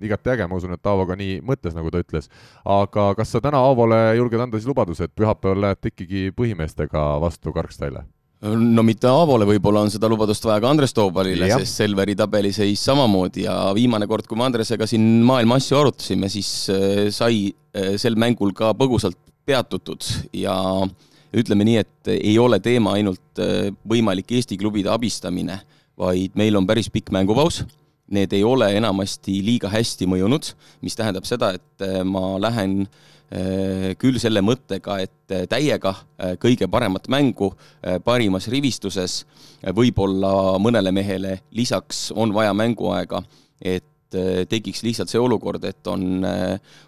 igati 0.05 0.35
äge, 0.35 0.49
ma 0.51 0.61
usun, 0.61 0.77
et 0.79 0.93
Aavo 0.93 1.09
ka 1.11 1.19
nii 1.19 1.41
mõtles, 1.47 1.77
nagu 1.77 1.93
ta 1.93 2.03
ütles. 2.05 2.31
aga 2.65 3.11
kas 3.19 3.35
sa 3.35 3.43
täna 3.45 3.63
Aavole 3.67 4.03
julged 4.19 4.47
anda 4.47 4.61
siis 4.61 4.71
lubaduse, 4.71 5.09
et 5.09 5.17
pühapäeval 5.17 5.67
lähed 5.69 5.93
ikkagi 5.93 6.29
põhimeestega 6.37 7.09
vastu 7.25 7.53
Karkstaile? 7.53 8.07
No 8.45 8.85
mitte 8.85 9.09
Aavole, 9.09 9.47
võib-olla 9.49 9.85
on 9.85 9.93
seda 9.93 10.09
lubadust 10.11 10.45
vaja 10.45 10.61
ka 10.63 10.71
Andres 10.71 10.93
Toobalile, 10.97 11.49
sest 11.55 11.81
Selveri 11.81 12.17
tabeliseis 12.19 12.83
samamoodi 12.85 13.47
ja 13.47 13.57
viimane 13.77 14.09
kord, 14.11 14.29
kui 14.29 14.39
me 14.39 14.47
Andresega 14.49 14.89
siin 14.91 15.07
maailma 15.27 15.59
asju 15.61 15.81
arutasime, 15.81 16.29
siis 16.33 16.51
äh, 16.73 17.07
sai 17.15 17.47
äh, 17.49 17.95
sel 18.01 18.19
mängul 18.21 18.53
ka 18.57 18.75
põgusalt 18.77 19.19
peatutud 19.45 20.05
ja 20.37 20.57
ütleme 21.35 21.67
nii, 21.67 21.79
et 21.83 22.13
ei 22.15 22.37
ole 22.41 22.61
teema 22.65 22.97
ainult 22.99 23.43
äh, 23.43 23.71
võimalik 23.89 24.37
Eesti 24.37 24.59
klubide 24.61 24.93
abistamine, 24.93 25.61
vaid 26.01 26.37
meil 26.39 26.57
on 26.59 26.69
päris 26.69 26.91
pikk 26.93 27.15
mängupaus 27.15 27.63
need 28.13 28.33
ei 28.37 28.45
ole 28.45 28.69
enamasti 28.77 29.39
liiga 29.45 29.71
hästi 29.73 30.07
mõjunud, 30.11 30.51
mis 30.85 30.97
tähendab 30.97 31.25
seda, 31.25 31.55
et 31.57 31.85
ma 32.05 32.35
lähen 32.43 32.83
äh, 32.85 33.15
Äh, 33.35 33.95
küll 33.99 34.19
selle 34.23 34.43
mõttega, 34.45 34.99
et 35.03 35.33
äh, 35.33 35.47
täiega 35.51 35.91
äh, 35.91 36.35
kõige 36.39 36.69
paremat 36.71 37.09
mängu 37.11 37.55
parimas 38.05 38.47
rivistuses, 38.53 39.23
võib-olla 39.75 40.59
mõnele 40.63 40.93
mehele 40.95 41.39
lisaks 41.57 42.11
on 42.13 42.35
vaja 42.37 42.53
mänguaega, 42.55 43.23
et 43.61 44.15
tekiks 44.49 44.85
lihtsalt 44.85 45.11
see 45.11 45.19
olukord, 45.19 45.65
et 45.67 45.89
on, 45.91 46.23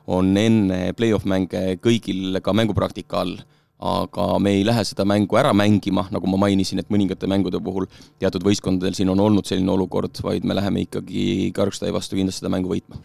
on 0.07 0.29
enne 0.38 0.92
play-off 0.94 1.26
mänge 1.26 1.81
kõigil 1.83 2.38
ka 2.44 2.55
mängupraktika 2.55 3.24
all 3.24 3.40
aga 3.79 4.39
me 4.41 4.55
ei 4.57 4.65
lähe 4.65 4.85
seda 4.89 5.05
mängu 5.05 5.37
ära 5.37 5.53
mängima, 5.53 6.07
nagu 6.11 6.31
ma 6.33 6.41
mainisin, 6.47 6.81
et 6.81 6.89
mõningate 6.93 7.29
mängude 7.29 7.61
puhul 7.61 7.89
teatud 8.21 8.45
võistkondadel 8.47 8.97
siin 8.97 9.12
on 9.12 9.21
olnud 9.21 9.49
selline 9.49 9.73
olukord, 9.75 10.23
vaid 10.25 10.49
me 10.49 10.57
läheme 10.57 10.87
ikkagi 10.87 11.53
Karlstai 11.57 11.93
vastu 11.93 12.17
kindlasti 12.17 12.45
seda 12.45 12.53
mängu 12.53 12.73
võitma 12.73 13.01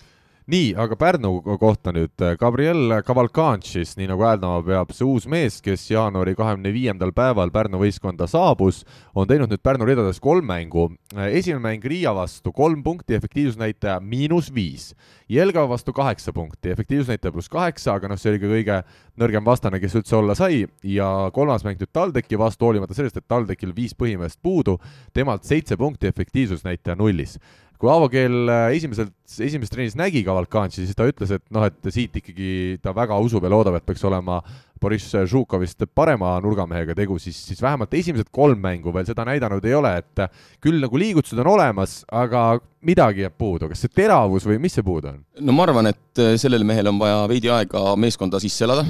nii, 0.49 0.71
aga 0.79 0.95
Pärnu 0.97 1.41
kohta 1.59 1.91
nüüd, 1.93 2.13
Gabriel 2.39 3.01
Cavalcanchis, 3.05 3.93
nii 3.97 4.07
nagu 4.09 4.25
hääldama 4.25 4.61
peab, 4.65 4.93
see 4.95 5.05
uus 5.05 5.27
mees, 5.29 5.59
kes 5.63 5.83
jaanuari 5.91 6.33
kahekümne 6.37 6.73
viiendal 6.73 7.13
päeval 7.15 7.51
Pärnu 7.53 7.81
võistkonda 7.81 8.27
saabus, 8.29 8.81
on 9.15 9.29
teinud 9.29 9.51
nüüd 9.51 9.61
Pärnu 9.63 9.85
ridades 9.87 10.19
kolm 10.23 10.47
mängu. 10.49 10.89
esimene 11.13 11.61
mäng 11.61 11.85
Riia 11.85 12.15
vastu 12.15 12.51
kolm 12.51 12.83
punkti, 12.83 13.15
efektiivsusnäitaja 13.15 13.99
miinus 13.99 14.53
viis. 14.53 14.95
Jelgava 15.29 15.69
vastu 15.69 15.93
kaheksa 15.93 16.33
punkti, 16.33 16.71
efektiivsusnäitaja 16.71 17.31
pluss 17.31 17.49
kaheksa, 17.49 17.93
aga 17.93 18.07
noh, 18.07 18.17
see 18.19 18.33
oli 18.33 18.39
ka 18.39 18.51
kõige 18.51 18.81
nõrgem 19.21 19.45
vastane, 19.45 19.79
kes 19.79 19.95
üldse 19.95 20.15
olla 20.15 20.35
sai 20.35 20.65
ja 20.83 21.31
kolmas 21.33 21.63
mäng 21.63 21.79
nüüd 21.79 21.91
TalTechi 21.93 22.39
vastu, 22.39 22.65
hoolimata 22.65 22.97
sellest, 22.97 23.17
et 23.17 23.27
TalTechil 23.27 23.75
viis 23.75 23.93
põhimeest 23.95 24.41
puudu, 24.41 24.79
temalt 25.13 25.43
seitse 25.47 25.77
punkti, 25.77 26.07
efektiivsusnäitaja 26.11 26.97
nullis 26.99 27.37
kui 27.81 27.89
Aavo 27.89 28.07
Keel 28.13 28.45
äh, 28.45 28.67
esimeselt, 28.77 29.13
esimeses 29.41 29.71
trennis 29.73 29.95
nägi 29.97 30.21
Kavalkanši, 30.25 30.83
siis 30.85 30.97
ta 30.97 31.07
ütles, 31.09 31.31
et 31.33 31.43
noh, 31.53 31.65
et 31.65 31.93
siit 31.93 32.13
ikkagi 32.19 32.77
ta 32.83 32.93
väga 32.93 33.17
usub 33.23 33.47
ja 33.47 33.49
loodab, 33.49 33.79
et 33.79 33.87
peaks 33.87 34.03
olema 34.05 34.37
Boriss 34.81 35.15
Žukovist 35.29 35.87
parema 35.93 36.35
nurgamehega 36.41 36.93
tegu, 36.97 37.17
siis, 37.21 37.39
siis 37.49 37.61
vähemalt 37.61 37.93
esimesed 37.97 38.29
kolm 38.33 38.61
mängu 38.61 38.93
veel 38.93 39.07
seda 39.09 39.25
näidanud 39.25 39.65
ei 39.65 39.73
ole, 39.77 39.95
et 40.01 40.23
küll 40.61 40.77
nagu 40.81 41.01
liigutused 41.01 41.41
on 41.41 41.51
olemas, 41.55 41.99
aga 42.13 42.59
midagi 42.85 43.25
jääb 43.25 43.37
puudu, 43.41 43.71
kas 43.71 43.81
see 43.85 43.93
teravus 43.97 44.45
või 44.49 44.61
mis 44.61 44.77
see 44.77 44.85
puudu 44.85 45.13
on? 45.15 45.19
no 45.41 45.57
ma 45.57 45.65
arvan, 45.65 45.89
et 45.89 46.21
äh, 46.21 46.35
sellel 46.41 46.65
mehel 46.67 46.93
on 46.93 47.01
vaja 47.01 47.25
veidi 47.33 47.49
aega 47.49 47.95
meeskonda 47.97 48.41
sisse 48.41 48.67
elada, 48.69 48.85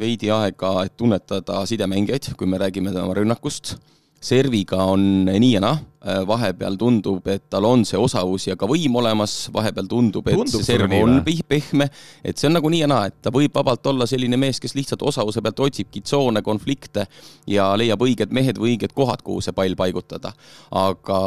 veidi 0.00 0.32
aega, 0.32 0.76
et 0.84 0.96
tunnetada 1.00 1.64
sidemängijaid, 1.68 2.34
kui 2.36 2.48
me 2.48 2.60
räägime 2.60 2.92
tema 2.92 3.16
rünnakust 3.16 3.78
serviga 4.24 4.84
on 4.88 5.26
nii 5.28 5.52
ja 5.52 5.60
naa, 5.62 5.76
vahepeal 6.28 6.76
tundub, 6.76 7.24
et 7.32 7.46
tal 7.52 7.64
on 7.64 7.84
see 7.88 7.98
osavus 8.00 8.46
ja 8.50 8.56
ka 8.60 8.68
võim 8.68 8.96
olemas, 9.00 9.48
vahepeal 9.52 9.86
tundub, 9.88 10.26
et 10.28 10.36
tundub 10.36 10.60
see 10.60 10.66
serv 10.66 10.92
on 10.98 11.22
pehme, 11.24 11.88
et 12.24 12.36
see 12.40 12.48
on 12.50 12.56
nagu 12.58 12.70
nii 12.72 12.82
ja 12.82 12.88
naa, 12.90 13.08
et 13.08 13.16
ta 13.24 13.32
võib 13.34 13.54
vabalt 13.56 13.86
olla 13.88 14.08
selline 14.08 14.36
mees, 14.40 14.60
kes 14.60 14.76
lihtsalt 14.76 15.04
osavuse 15.06 15.40
pealt 15.44 15.64
otsibki 15.64 16.04
tsoone, 16.04 16.44
konflikte 16.44 17.06
ja 17.50 17.70
leiab 17.80 18.04
õiged 18.04 18.34
mehed 18.36 18.60
või 18.60 18.74
õiged 18.74 18.92
kohad, 18.96 19.24
kuhu 19.24 19.44
see 19.44 19.56
pall 19.56 19.76
paigutada. 19.78 20.34
aga 20.70 21.18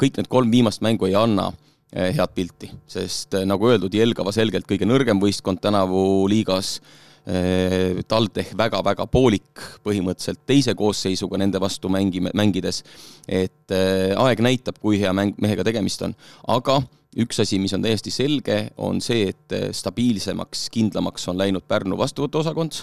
kõik 0.00 0.20
need 0.20 0.32
kolm 0.32 0.52
viimast 0.52 0.84
mängu 0.84 1.08
ei 1.08 1.16
anna 1.18 1.50
eh, 1.92 2.12
head 2.16 2.32
pilti, 2.34 2.70
sest 2.88 3.34
eh, 3.36 3.44
nagu 3.48 3.68
öeldud, 3.68 3.92
Jelgava 3.92 4.32
selgelt 4.32 4.68
kõige 4.68 4.88
nõrgem 4.88 5.20
võistkond 5.20 5.60
tänavu 5.60 6.24
liigas 6.32 6.78
TalTech 7.24 8.50
väga-väga 8.58 9.06
poolik 9.08 9.62
põhimõtteliselt 9.80 10.42
teise 10.44 10.74
koosseisuga 10.76 11.38
nende 11.40 11.56
vastu 11.62 11.88
mängi, 11.88 12.20
mängides, 12.20 12.82
et 13.24 13.72
aeg 13.72 14.42
näitab, 14.44 14.76
kui 14.82 14.98
hea 15.00 15.12
mäng, 15.16 15.32
mehega 15.40 15.64
tegemist 15.64 16.04
on, 16.04 16.12
aga 16.52 16.82
üks 17.24 17.40
asi, 17.40 17.56
mis 17.62 17.72
on 17.72 17.80
täiesti 17.80 18.12
selge, 18.12 18.58
on 18.76 19.00
see, 19.00 19.30
et 19.32 19.56
stabiilsemaks, 19.72 20.66
kindlamaks 20.74 21.24
on 21.32 21.40
läinud 21.40 21.64
Pärnu 21.64 21.96
vastuvõtuosakond 21.96 22.82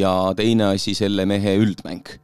ja 0.00 0.14
teine 0.38 0.70
asi, 0.72 0.96
selle 0.96 1.28
mehe 1.28 1.58
üldmäng 1.60 2.16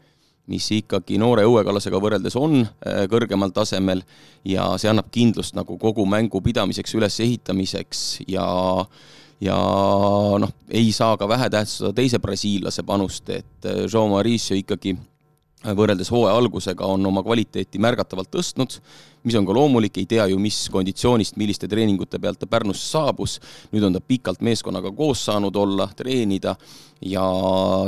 mis 0.51 0.67
ikkagi 0.75 1.19
noore 1.21 1.45
õuekallasega 1.49 2.01
võrreldes 2.03 2.37
on 2.39 2.65
äh, 2.65 3.05
kõrgemal 3.11 3.53
tasemel 3.55 4.03
ja 4.47 4.67
see 4.81 4.91
annab 4.91 5.11
kindlust 5.15 5.55
nagu 5.59 5.77
kogu 5.81 6.07
mängu 6.09 6.43
pidamiseks, 6.43 6.97
ülesehitamiseks 6.99 8.03
ja 8.31 8.47
ja 9.41 9.59
noh, 10.38 10.53
ei 10.68 10.93
saa 10.93 11.16
ka 11.16 11.28
vähetähtsustada 11.28 11.97
teise 11.97 12.18
brasiillase 12.18 12.82
panust, 12.82 13.28
et 13.30 13.66
äh, 13.66 13.84
Jean 13.86 14.11
Mauricio 14.12 14.57
ikkagi 14.59 14.97
äh, 14.97 15.74
võrreldes 15.76 16.11
hooaja 16.12 16.36
algusega 16.36 16.86
on 16.86 17.07
oma 17.07 17.24
kvaliteeti 17.24 17.80
märgatavalt 17.80 18.30
tõstnud, 18.34 18.80
mis 19.25 19.37
on 19.39 19.47
ka 19.49 19.57
loomulik, 19.57 19.99
ei 20.01 20.09
tea 20.09 20.27
ju, 20.33 20.39
mis 20.41 20.62
konditsioonist, 20.73 21.37
milliste 21.41 21.68
treeningute 21.71 22.21
pealt 22.23 22.41
ta 22.41 22.49
Pärnusse 22.51 22.87
saabus, 22.95 23.39
nüüd 23.75 23.85
on 23.87 23.97
ta 23.97 24.01
pikalt 24.01 24.41
meeskonnaga 24.45 24.93
koos 24.97 25.25
saanud 25.29 25.57
olla, 25.61 25.91
treenida 25.97 26.57
ja 27.01 27.25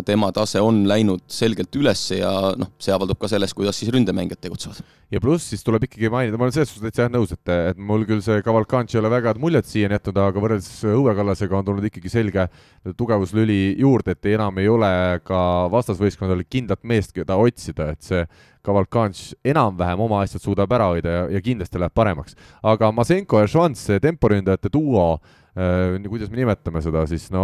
tema 0.07 0.31
tase 0.33 0.61
on 0.65 0.83
läinud 0.89 1.21
selgelt 1.31 1.75
üles 1.77 2.01
ja 2.17 2.31
noh, 2.57 2.71
see 2.81 2.95
avaldub 2.95 3.19
ka 3.21 3.29
selles, 3.29 3.53
kuidas 3.57 3.77
siis 3.77 3.93
ründemängijad 3.93 4.41
tegutsevad. 4.41 4.81
ja 5.13 5.21
pluss 5.21 5.51
siis 5.53 5.65
tuleb 5.65 5.85
ikkagi 5.85 6.09
mainida, 6.13 6.39
ma 6.41 6.47
olen 6.47 6.55
selles 6.57 6.73
suhtes 6.73 6.89
täitsa 6.89 7.11
nõus, 7.13 7.35
et, 7.35 7.53
et 7.73 7.81
mul 7.81 8.07
küll 8.09 8.23
see 8.25 8.41
Cavalcanti 8.45 8.97
ei 8.97 9.03
ole 9.03 9.11
väga 9.13 9.33
head 9.33 9.43
muljet 9.43 9.69
siiani 9.69 9.99
jätnud, 9.99 10.21
aga 10.23 10.45
võrreldes 10.45 10.71
Õue 10.89 11.13
Kallasega 11.19 11.59
on 11.59 11.69
tulnud 11.69 11.89
ikkagi 11.91 12.13
selge 12.13 12.47
tugevuslüli 12.97 13.77
juurde, 13.83 14.17
et 14.17 14.31
enam 14.33 14.63
ei 14.63 14.71
ole 14.73 14.93
ka 15.29 15.43
vastasvõistkondadel 15.73 16.47
kindlat 16.49 16.81
meest, 16.89 17.13
keda 17.13 17.37
otsida, 17.37 17.93
et 17.93 18.09
see 18.09 18.25
Cavalcanti 18.63 19.37
enam-vähem 19.53 20.01
oma 20.01 20.23
asjad 20.23 20.43
suudab 20.45 20.73
ära 20.73 20.91
hoida 20.93 21.15
ja, 21.17 21.23
ja 21.37 21.45
kindlasti 21.45 21.81
läheb 21.83 21.95
paremaks. 21.95 22.37
aga 22.63 22.93
Masenko 22.93 23.41
ja 23.43 23.51
Schwanz, 23.51 23.87
see 23.87 24.01
temporündajate 24.01 24.73
duo 24.73 25.17
Äh, 25.53 26.09
kuidas 26.09 26.31
me 26.33 26.39
nimetame 26.39 26.81
seda 26.81 27.03
siis, 27.05 27.27
no 27.29 27.43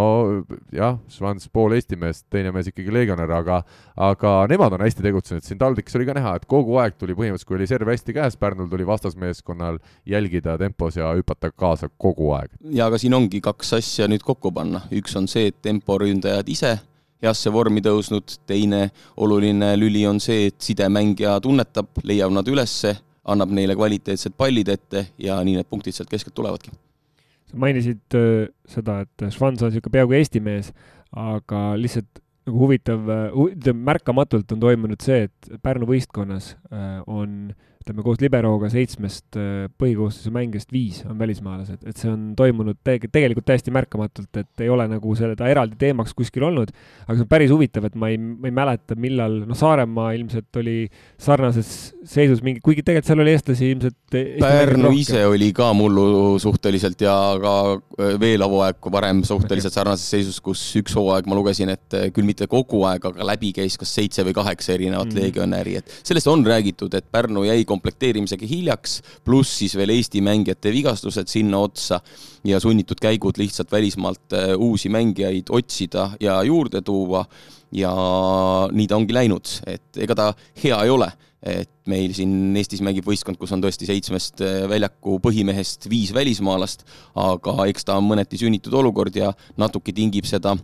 jah, 0.73 0.95
Schwanz 1.13 1.45
pool 1.53 1.75
Eesti 1.77 1.99
meest, 2.01 2.23
teine 2.33 2.49
mees 2.57 2.71
ikkagi 2.71 2.95
legionär, 2.95 3.29
aga 3.37 3.59
aga 4.01 4.33
nemad 4.49 4.73
on 4.79 4.81
hästi 4.81 5.05
tegutsenud, 5.05 5.45
siin 5.45 5.61
TalTechis 5.61 5.99
oli 5.99 6.07
ka 6.09 6.15
näha, 6.17 6.33
et 6.41 6.47
kogu 6.49 6.79
aeg 6.81 6.97
tuli 6.97 7.13
põhimõtteliselt, 7.13 7.51
kui 7.51 7.59
oli 7.59 7.69
serv 7.69 7.93
hästi 7.93 8.17
käes, 8.17 8.41
Pärnul 8.41 8.71
tuli 8.73 8.89
vastasmeeskonnal 8.89 9.77
jälgida 10.09 10.57
tempos 10.57 10.97
ja 10.97 11.13
hüpata 11.19 11.53
kaasa 11.53 11.91
kogu 12.01 12.33
aeg. 12.39 12.57
ja 12.73 12.89
aga 12.89 12.97
siin 12.97 13.13
ongi 13.13 13.43
kaks 13.45 13.77
asja 13.83 14.09
nüüd 14.09 14.25
kokku 14.25 14.57
panna, 14.57 14.87
üks 14.89 15.13
on 15.21 15.29
see, 15.29 15.53
et 15.53 15.61
temporündajad 15.69 16.49
ise 16.49 16.79
heasse 17.25 17.53
vormi 17.53 17.83
tõusnud, 17.85 18.39
teine 18.49 18.89
oluline 19.17 19.73
lüli 19.79 20.05
on 20.09 20.21
see, 20.23 20.49
et 20.51 20.59
sidemängija 20.63 21.39
tunnetab, 21.45 21.91
leiab 22.07 22.35
nad 22.35 22.49
ülesse, 22.49 22.95
annab 23.29 23.53
neile 23.55 23.77
kvaliteetsed 23.77 24.37
pallid 24.39 24.71
ette 24.73 25.09
ja 25.21 25.41
nii 25.45 25.59
need 25.59 25.69
punktid 25.69 25.97
sealt 25.97 26.11
keskelt 26.13 26.37
tulevadki. 26.39 26.73
Sa 27.49 27.59
mainisid 27.61 28.17
äh, 28.17 28.49
seda, 28.69 29.03
et 29.05 29.29
Schwanz 29.33 29.63
on 29.63 29.73
niisugune 29.73 29.97
peaaegu 29.97 30.17
Eesti 30.19 30.43
mees, 30.45 30.73
aga 31.17 31.73
lihtsalt 31.81 32.23
nagu 32.49 32.63
huvitav, 32.63 33.09
ütleme 33.45 33.85
märkamatult 33.91 34.55
on 34.55 34.61
toimunud 34.63 35.03
see, 35.05 35.27
et 35.29 35.57
Pärnu 35.65 35.89
võistkonnas 35.89 36.55
äh, 36.73 37.01
on 37.05 37.51
äh, 37.51 37.67
ütleme 37.83 38.05
koos 38.05 38.21
liberooga 38.23 38.69
seitsmest 38.73 39.39
äh, 39.39 39.67
põhikoosseisu 39.81 40.33
mängijast 40.35 40.73
viis 40.75 41.01
on 41.09 41.19
välismaalased, 41.19 41.85
et 41.89 42.01
see 42.01 42.11
on 42.13 42.33
toimunud 42.39 42.79
te 42.85 42.99
tegelikult 43.07 43.47
täiesti 43.49 43.73
märkamatult, 43.75 44.31
et 44.41 44.65
ei 44.65 44.71
ole 44.73 44.89
nagu 44.91 45.15
seda 45.19 45.49
eraldi 45.51 45.79
teemaks 45.81 46.15
kuskil 46.19 46.49
olnud, 46.49 46.73
aga 47.07 47.17
see 47.17 47.25
on 47.25 47.31
päris 47.31 47.53
huvitav, 47.55 47.89
et 47.89 47.97
ma 47.99 48.11
ei, 48.13 48.19
ma 48.19 48.51
ei 48.51 48.57
mäleta, 48.59 48.99
millal, 49.01 49.41
noh, 49.49 49.59
Saaremaa 49.59 50.13
ilmselt 50.19 50.61
oli 50.61 50.77
sarnases 51.21 51.71
seisus 52.09 52.43
mingi, 52.45 52.63
kuigi 52.65 52.85
tegelikult 52.85 53.09
seal 53.09 53.25
oli 53.25 53.35
eestlasi 53.35 53.71
ilmselt 53.75 53.97
Pärnu 54.39 54.93
ise 54.97 55.21
oli 55.29 55.51
ka 55.57 55.71
mullu 55.77 56.39
suhteliselt 56.41 57.01
ja 57.05 57.15
ka 57.43 57.55
äh, 57.77 58.15
veel 58.21 58.45
hooaeg 58.45 58.91
varem 58.93 59.23
suhteliselt 59.27 59.75
sarnases 59.77 60.09
seisus, 60.17 60.39
kus 60.45 60.63
üks 60.81 60.97
hooaeg 60.97 61.29
ma 61.29 61.37
lugesin, 61.39 61.73
et 61.75 61.97
äh, 61.97 62.09
küll 62.15 62.29
mitte 62.29 62.49
kogu 62.51 62.85
aeg, 62.89 63.05
aga 63.11 63.27
läbi 63.33 63.53
käis 63.57 63.77
kas 63.81 63.93
seitse 63.99 64.25
või 64.27 64.37
kaheksa 64.37 64.75
erinevat 64.77 65.13
mm. 65.13 65.21
legionäri, 65.25 65.79
et 65.81 65.99
sellest 66.03 66.31
on 66.31 66.45
räägitud, 66.47 66.95
et 66.97 67.09
Pärnu 67.13 67.45
jäi 67.49 67.65
komplekteerimisega 67.69 68.49
hiljaks, 68.49 68.99
pluss 69.25 69.59
siis 69.61 69.77
veel 69.79 69.93
Eesti 69.95 70.23
mängijate 70.25 70.73
vigastused 70.75 71.31
sinna 71.31 71.61
otsa 71.65 72.01
ja 72.49 72.61
sunnitud 72.63 73.01
käigud 73.03 73.39
lihtsalt 73.41 73.73
välismaalt 73.73 74.37
äh, 74.37 74.53
uusi 74.57 74.91
mängijaid 74.93 75.53
otsida 75.55 76.11
ja 76.21 76.43
juurde 76.43 76.83
tuua. 76.83 77.25
ja 77.73 77.91
nii 78.73 78.87
ta 78.89 78.97
ongi 78.97 79.13
läinud, 79.13 79.51
et 79.69 79.99
ega 80.01 80.15
ta 80.17 80.27
hea 80.63 80.79
ei 80.87 80.91
ole 80.91 81.11
et 81.43 81.71
meil 81.87 82.15
siin 82.17 82.57
Eestis 82.59 82.81
mängib 82.83 83.07
võistkond, 83.07 83.39
kus 83.39 83.53
on 83.55 83.61
tõesti 83.63 83.87
seitsmest 83.87 84.43
äh, 84.43 84.65
väljaku 84.71 85.19
põhimehest 85.23 85.87
viis 85.91 86.11
välismaalast, 86.15 86.83
aga 87.15 87.69
eks 87.71 87.87
ta 87.87 87.99
on 88.01 88.09
mõneti 88.09 88.41
sünnitud 88.41 88.75
olukord 88.75 89.15
ja 89.17 89.31
natuke 89.61 89.95
tingib 89.95 90.27
seda 90.27 90.57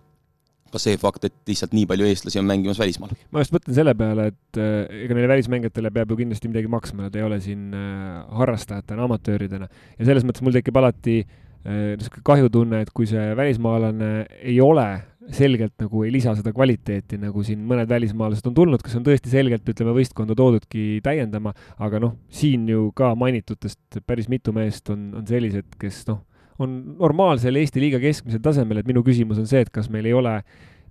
ka 0.75 0.83
see 0.83 0.99
fakt, 1.01 1.29
et 1.29 1.37
lihtsalt 1.51 1.77
nii 1.77 1.87
palju 1.91 2.09
eestlasi 2.11 2.41
on 2.43 2.51
mängimas 2.51 2.81
välismaal. 2.83 3.14
ma 3.31 3.45
just 3.45 3.55
mõtlen 3.55 3.79
selle 3.79 3.95
peale, 3.99 4.29
et 4.33 4.61
äh, 4.61 5.05
ega 5.05 5.16
neile 5.16 5.31
välismängijatele 5.37 5.95
peab 5.95 6.12
ju 6.12 6.20
kindlasti 6.25 6.51
midagi 6.51 6.70
maksma, 6.72 7.09
nad 7.09 7.16
ei 7.18 7.25
ole 7.27 7.41
siin 7.45 7.72
äh, 7.79 8.20
harrastajatena, 8.43 9.09
amatööridena 9.09 9.70
ja 9.70 10.11
selles 10.11 10.27
mõttes 10.27 10.45
mul 10.45 10.57
tekib 10.57 10.79
alati 10.81 11.22
äh, 11.22 11.95
niisugune 11.95 12.29
kahjutunne, 12.31 12.85
et 12.85 12.95
kui 12.95 13.09
see 13.11 13.33
välismaalane 13.39 14.12
ei 14.43 14.61
ole 14.64 14.89
selgelt 15.33 15.72
nagu 15.81 16.03
ei 16.05 16.12
lisa 16.12 16.35
seda 16.37 16.53
kvaliteeti, 16.53 17.18
nagu 17.22 17.43
siin 17.47 17.62
mõned 17.68 17.89
välismaalased 17.89 18.45
on 18.51 18.57
tulnud, 18.57 18.83
kes 18.85 18.99
on 18.99 19.07
tõesti 19.07 19.33
selgelt, 19.33 19.64
ütleme, 19.70 19.95
võistkonda 19.97 20.37
toodudki 20.37 21.01
täiendama, 21.05 21.55
aga 21.81 22.01
noh, 22.03 22.18
siin 22.29 22.66
ju 22.68 22.91
ka 22.97 23.14
mainitutest 23.18 24.03
päris 24.07 24.29
mitu 24.33 24.53
meest 24.57 24.91
on, 24.93 25.07
on 25.20 25.27
sellised, 25.29 25.79
kes 25.81 26.03
noh, 26.11 26.20
on 26.63 26.77
normaalsel 27.01 27.57
Eesti 27.59 27.83
liiga 27.83 28.01
keskmisel 28.03 28.43
tasemel, 28.45 28.81
et 28.81 28.89
minu 28.89 29.03
küsimus 29.07 29.41
on 29.43 29.49
see, 29.51 29.65
et 29.65 29.73
kas 29.75 29.91
meil 29.93 30.07
ei 30.09 30.15
ole 30.17 30.37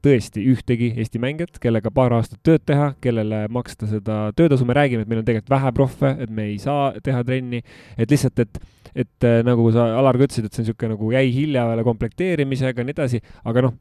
tõesti 0.04 0.44
ühtegi 0.52 0.92
Eesti 1.00 1.22
mängijat, 1.24 1.60
kellega 1.64 1.92
paar 1.94 2.16
aastat 2.18 2.42
tööd 2.44 2.66
teha, 2.68 2.92
kellele 3.04 3.46
maksta 3.54 3.88
seda 3.88 4.18
töötasu, 4.36 4.68
me 4.68 4.76
räägime, 4.76 5.06
et 5.06 5.12
meil 5.12 5.22
on 5.22 5.28
tegelikult 5.28 5.54
vähe 5.56 5.72
proffe, 5.78 6.12
et 6.26 6.34
me 6.34 6.50
ei 6.52 6.58
saa 6.62 6.92
teha 7.04 7.24
trenni, 7.28 7.64
et 7.98 8.12
lihtsalt, 8.12 8.44
et 8.44 8.64
et 8.94 9.26
äh, 9.26 9.40
nagu 9.42 9.64
sa, 9.74 9.88
Alar, 9.98 10.20
ka 10.20 10.28
ütlesid, 10.28 10.46
et 10.46 10.54
see 10.54 10.62
on 10.62 10.68
niisugune 10.68 10.94
nagu 10.94 11.08
jäi 11.16 11.32
hilja 11.34 11.64
peale 11.66 11.86
komplekteerimisega 11.88 12.84
ja 12.84 12.86
nii 12.86 12.94
edasi, 12.94 13.22
aga 13.50 13.64
noh, 13.66 13.72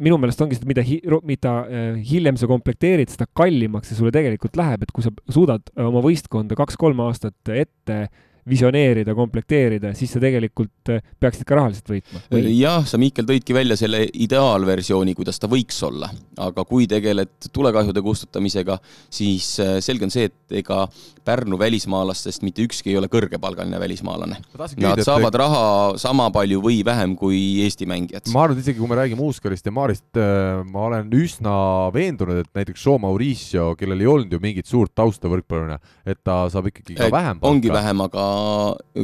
minu 0.00 0.16
meelest 0.20 0.40
ongi 0.40 0.56
seda, 0.56 0.68
mida 0.70 0.84
hi-, 0.86 1.02
mida 1.28 1.52
äh, 1.66 1.98
hiljem 2.08 2.38
sa 2.40 2.48
komplekteerid, 2.48 3.12
seda 3.12 3.26
kallimaks 3.36 3.90
see 3.90 3.98
sulle 3.98 4.14
tegelikult 4.16 4.56
läheb, 4.56 4.86
et 4.86 4.94
kui 4.96 5.04
sa 5.04 5.12
suudad 5.28 5.68
oma 5.82 6.00
võistkonda 6.06 6.56
kaks-kolm 6.56 7.02
aastat 7.04 7.52
ette 7.52 7.98
äh, 8.06 8.24
visioneerida, 8.48 9.14
komplekteerida, 9.18 9.92
siis 9.98 10.12
sa 10.14 10.20
tegelikult 10.22 10.92
äh, 10.94 11.02
peaksid 11.20 11.46
ka 11.48 11.58
rahaliselt 11.58 11.90
võitma. 11.90 12.22
jah, 12.46 12.84
sa, 12.86 12.98
Mihkel, 13.00 13.26
tõidki 13.28 13.56
välja 13.56 13.76
selle 13.78 14.04
ideaalversiooni, 14.06 15.16
kuidas 15.18 15.40
ta 15.42 15.50
võiks 15.50 15.78
olla, 15.86 16.10
aga 16.42 16.64
kui 16.68 16.86
tegeled 16.90 17.50
tulekahjude 17.52 18.02
kustutamisega, 18.06 18.78
siis 19.10 19.56
äh, 19.62 19.76
selge 19.84 20.06
on 20.06 20.14
see, 20.14 20.30
et 20.30 20.58
ega 20.62 20.86
Pärnu 21.26 21.58
välismaalastest 21.58 22.44
mitte 22.46 22.62
ükski 22.62 22.92
ei 22.92 22.98
ole 23.00 23.08
kõrgepalgaline 23.10 23.80
välismaalane. 23.82 24.36
Nad 24.78 25.00
saavad 25.02 25.32
et... 25.32 25.38
raha 25.42 25.64
sama 25.98 26.28
palju 26.30 26.60
või 26.62 26.76
vähem 26.86 27.16
kui 27.18 27.40
Eesti 27.64 27.88
mängijad. 27.90 28.30
ma 28.30 28.44
arvan, 28.44 28.54
et 28.54 28.62
isegi 28.62 28.78
kui 28.78 28.90
me 28.90 29.00
räägime 29.00 29.26
Uuskarist 29.26 29.66
ja 29.66 29.74
Maarist, 29.74 30.06
äh, 30.14 30.62
ma 30.70 30.86
olen 30.86 31.10
üsna 31.18 31.56
veendunud, 31.94 32.44
et 32.44 32.60
näiteks 32.62 32.86
Joe 32.86 33.02
Mauricio, 33.02 33.72
kellel 33.80 34.06
ei 34.06 34.12
olnud 34.12 34.38
ju 34.38 34.42
mingit 34.42 34.70
suurt 34.70 34.94
tausta 34.94 35.26
võrkpallurina, 35.32 35.80
et 36.06 36.22
ta 36.22 36.44
saab 36.52 36.70
ikkagi 36.70 36.94
ka 36.94 37.10
vähem 37.10 37.42
palka. 37.42 37.50
ongi 37.50 37.74
vähem, 37.74 38.06
aga 38.06 38.26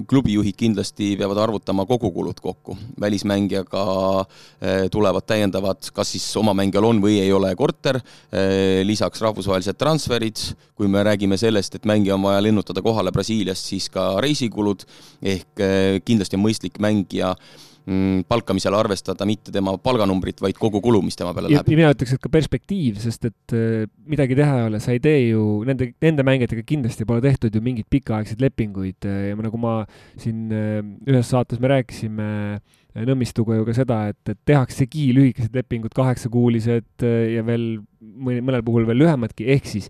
klubijuhid 0.09 0.57
kindlasti 0.59 1.12
peavad 1.20 1.39
arvutama 1.43 1.87
kogukulud 1.87 2.41
kokku. 2.41 2.76
välismängijaga 3.01 3.85
eh, 4.61 4.91
tulevad 4.91 5.26
täiendavad, 5.26 5.91
kas 5.95 6.12
siis 6.12 6.26
oma 6.37 6.55
mängijal 6.55 6.85
on 6.85 7.03
või 7.03 7.18
ei 7.20 7.33
ole 7.33 7.55
korter, 7.57 8.01
eh, 8.33 8.83
lisaks 8.87 9.20
rahvusvahelised 9.20 9.78
transferid, 9.78 10.39
kui 10.74 10.89
me 10.89 11.03
räägime 11.03 11.37
sellest, 11.37 11.74
et 11.74 11.85
mängija 11.89 12.14
on 12.14 12.22
vaja 12.22 12.43
lennutada 12.43 12.83
kohale 12.83 13.12
Brasiiliast, 13.12 13.66
siis 13.72 13.89
ka 13.91 14.20
reisikulud, 14.20 14.87
ehk 15.22 15.61
eh, 15.61 16.01
kindlasti 16.05 16.39
on 16.39 16.47
mõistlik 16.47 16.80
mängija 16.83 17.35
palkamisel 18.28 18.74
arvestada 18.78 19.26
mitte 19.26 19.53
tema 19.55 19.74
palganumbrit, 19.83 20.39
vaid 20.43 20.59
kogu 20.59 20.80
kulu, 20.85 21.01
mis 21.03 21.18
tema 21.18 21.33
peale 21.35 21.51
läheb. 21.51 21.70
mina 21.72 21.91
ütleks, 21.95 22.14
et 22.14 22.22
ka 22.22 22.30
perspektiiv, 22.33 23.01
sest 23.03 23.26
et 23.26 23.57
äh, 23.59 23.89
midagi 24.07 24.39
teha 24.39 24.61
ei 24.61 24.68
ole, 24.68 24.83
sa 24.83 24.95
ei 24.95 25.03
tee 25.03 25.24
ju, 25.33 25.47
nende, 25.66 25.91
nende 26.03 26.26
mängijatega 26.26 26.62
kindlasti 26.68 27.07
pole 27.09 27.24
tehtud 27.24 27.55
ju 27.55 27.64
mingeid 27.64 27.89
pikaaegseid 27.91 28.45
lepinguid 28.45 29.09
äh, 29.09 29.33
ja 29.33 29.41
nagu 29.41 29.61
ma 29.61 29.80
siin 30.20 30.53
äh, 30.55 30.78
ühes 31.11 31.35
saates 31.35 31.62
me 31.62 31.74
rääkisime 31.76 32.30
Nõmmistuga 32.93 33.57
ju 33.57 33.62
ka 33.64 33.72
seda, 33.72 33.99
et, 34.11 34.18
et 34.28 34.37
tehaksegi 34.45 35.07
lühikesed 35.16 35.55
lepingud, 35.57 35.95
kaheksakuulised 35.97 37.01
ja 37.01 37.41
veel 37.47 37.62
mõni, 37.99 38.43
mõnel 38.45 38.61
puhul 38.66 38.85
veel 38.85 39.01
lühemadki, 39.01 39.47
ehk 39.55 39.70
siis 39.70 39.87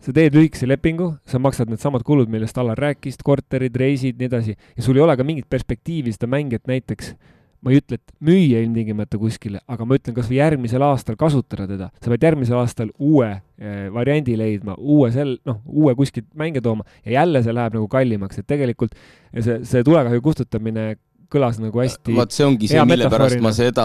sa 0.00 0.14
teed 0.16 0.36
lühikese 0.36 0.68
lepingu, 0.68 1.12
sa 1.28 1.40
maksad 1.42 1.68
needsamad 1.70 2.04
kulud, 2.06 2.30
millest 2.32 2.56
Alar 2.58 2.78
rääkis, 2.80 3.20
korterid, 3.24 3.76
reisid, 3.76 4.16
nii 4.20 4.30
edasi, 4.30 4.56
ja 4.76 4.84
sul 4.84 4.96
ei 4.96 5.04
ole 5.04 5.16
ka 5.16 5.26
mingit 5.26 5.48
perspektiivi 5.50 6.14
seda 6.16 6.30
mängijat 6.30 6.70
näiteks 6.70 7.14
ma 7.60 7.72
ei 7.72 7.80
ütle, 7.80 7.98
et 7.98 8.14
müüa 8.24 8.62
ilmtingimata 8.64 9.18
kuskile, 9.20 9.60
aga 9.68 9.84
ma 9.84 9.96
ütlen 9.98 10.16
kasvõi 10.16 10.38
järgmisel 10.38 10.84
aastal 10.84 11.16
kasutada 11.20 11.66
teda. 11.68 11.90
sa 12.00 12.12
pead 12.12 12.24
järgmisel 12.24 12.56
aastal 12.56 12.92
uue 12.96 13.28
eh, 13.28 13.88
variandi 13.92 14.36
leidma, 14.40 14.76
uue 14.78 15.10
sel-, 15.12 15.36
noh, 15.48 15.60
uue 15.68 15.94
kuskilt 15.98 16.28
mänge 16.40 16.62
tooma 16.64 16.86
ja 17.04 17.20
jälle 17.20 17.42
see 17.44 17.54
läheb 17.56 17.76
nagu 17.76 17.88
kallimaks, 17.92 18.40
et 18.40 18.48
tegelikult 18.48 18.96
see, 19.36 19.60
see 19.68 19.84
tulekahju 19.84 20.24
kustutamine 20.24 20.94
kõlas 21.30 21.60
nagu 21.62 21.80
hästi 21.80 22.14
vaat 22.16 22.34
see 22.34 22.46
ongi 22.46 22.68
see, 22.70 22.82
mille 22.88 23.06
pärast 23.12 23.40
ma 23.42 23.52
seda 23.54 23.84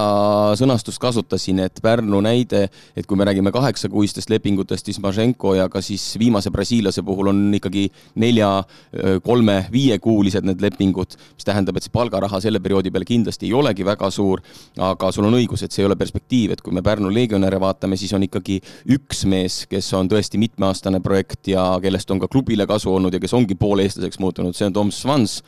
sõnastust 0.57 0.99
kasutasin, 1.01 1.61
et 1.67 1.81
Pärnu 1.83 2.21
näide, 2.25 2.65
et 2.97 3.05
kui 3.05 3.19
me 3.19 3.27
räägime 3.27 3.51
kaheksakuistest 3.53 4.31
lepingutest 4.33 4.89
Ismaženko 4.95 5.53
ja 5.59 5.67
ka 5.69 5.81
siis 5.85 6.03
viimase 6.21 6.51
brasiillase 6.53 7.03
puhul 7.05 7.29
on 7.31 7.43
ikkagi 7.57 7.85
nelja, 8.21 8.49
kolme, 9.25 9.57
viiekuulised 9.73 10.47
need 10.47 10.63
lepingud, 10.63 11.17
mis 11.35 11.47
tähendab, 11.47 11.77
et 11.77 11.85
see 11.85 11.93
palgaraha 11.93 12.41
selle 12.43 12.61
perioodi 12.63 12.93
peale 12.93 13.07
kindlasti 13.07 13.49
ei 13.49 13.53
olegi 13.57 13.85
väga 13.85 14.09
suur, 14.13 14.41
aga 14.81 15.11
sul 15.13 15.29
on 15.29 15.37
õigus, 15.37 15.65
et 15.65 15.75
see 15.75 15.83
ei 15.83 15.89
ole 15.89 15.99
perspektiiv, 15.99 16.55
et 16.55 16.65
kui 16.65 16.73
me 16.75 16.83
Pärnu 16.85 17.13
legionäre 17.13 17.59
vaatame, 17.61 17.99
siis 17.99 18.13
on 18.17 18.25
ikkagi 18.25 18.57
üks 18.97 19.25
mees, 19.29 19.61
kes 19.69 19.91
on 19.97 20.09
tõesti 20.09 20.41
mitmeaastane 20.41 21.01
projekt 21.05 21.53
ja 21.53 21.67
kellest 21.83 22.09
on 22.11 22.23
ka 22.23 22.31
klubile 22.31 22.65
kasu 22.69 22.93
olnud 22.95 23.13
ja 23.13 23.21
kes 23.21 23.37
ongi 23.37 23.57
pooleestlaseks 23.59 24.21
muutunud, 24.23 24.57
see 24.57 24.69
on 24.71 24.77
Tom 24.81 24.93
Svans 24.93 25.41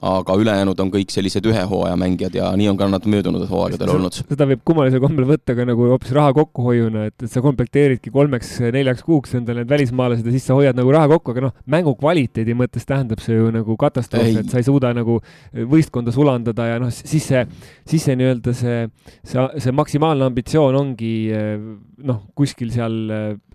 aga 0.00 0.36
ülejäänud 0.40 0.80
on 0.82 0.90
kõik 0.92 1.12
sellised 1.14 1.46
ühe 1.46 1.62
hooaja 1.68 1.96
mängijad 2.00 2.34
ja 2.38 2.50
nii 2.58 2.68
on 2.72 2.78
ka 2.80 2.88
nad 2.90 3.04
möödunud 3.06 3.44
hooaegadel 3.50 3.92
olnud. 3.94 4.16
seda 4.18 4.46
võib 4.48 4.62
kummalisel 4.66 5.02
kombel 5.02 5.28
võtta 5.28 5.56
ka 5.58 5.66
nagu 5.68 5.88
hoopis 5.92 6.14
raha 6.16 6.32
kokkuhoiuna, 6.40 7.04
et, 7.10 7.16
et 7.22 7.30
sa 7.32 7.42
komplekteeridki 7.44 8.12
kolmeks-neljaks 8.14 9.04
kuuks 9.06 9.36
endale 9.38 9.62
need 9.62 9.70
välismaalased 9.74 10.26
ja 10.26 10.34
siis 10.34 10.48
sa 10.48 10.56
hoiad 10.58 10.78
nagu 10.78 10.94
raha 10.94 11.10
kokku, 11.14 11.34
aga 11.34 11.46
noh, 11.46 11.54
mängu 11.70 11.94
kvaliteedi 12.00 12.56
mõttes 12.58 12.88
tähendab 12.88 13.22
see 13.22 13.36
ju 13.36 13.52
nagu 13.54 13.76
katastroofi, 13.78 14.40
et 14.42 14.50
sa 14.50 14.62
ei 14.62 14.66
suuda 14.66 14.94
nagu 14.96 15.20
võistkonda 15.52 16.14
sulandada 16.14 16.68
ja 16.72 16.82
noh, 16.82 16.90
siis 16.92 17.28
see, 17.28 17.44
siis 17.88 18.08
see 18.08 18.18
nii-öelda 18.18 18.56
see, 18.56 18.82
see, 19.22 19.46
see 19.62 19.76
maksimaalne 19.76 20.30
ambitsioon 20.32 20.78
ongi 20.82 21.14
noh, 22.02 22.24
kuskil 22.38 22.72
seal 22.74 22.98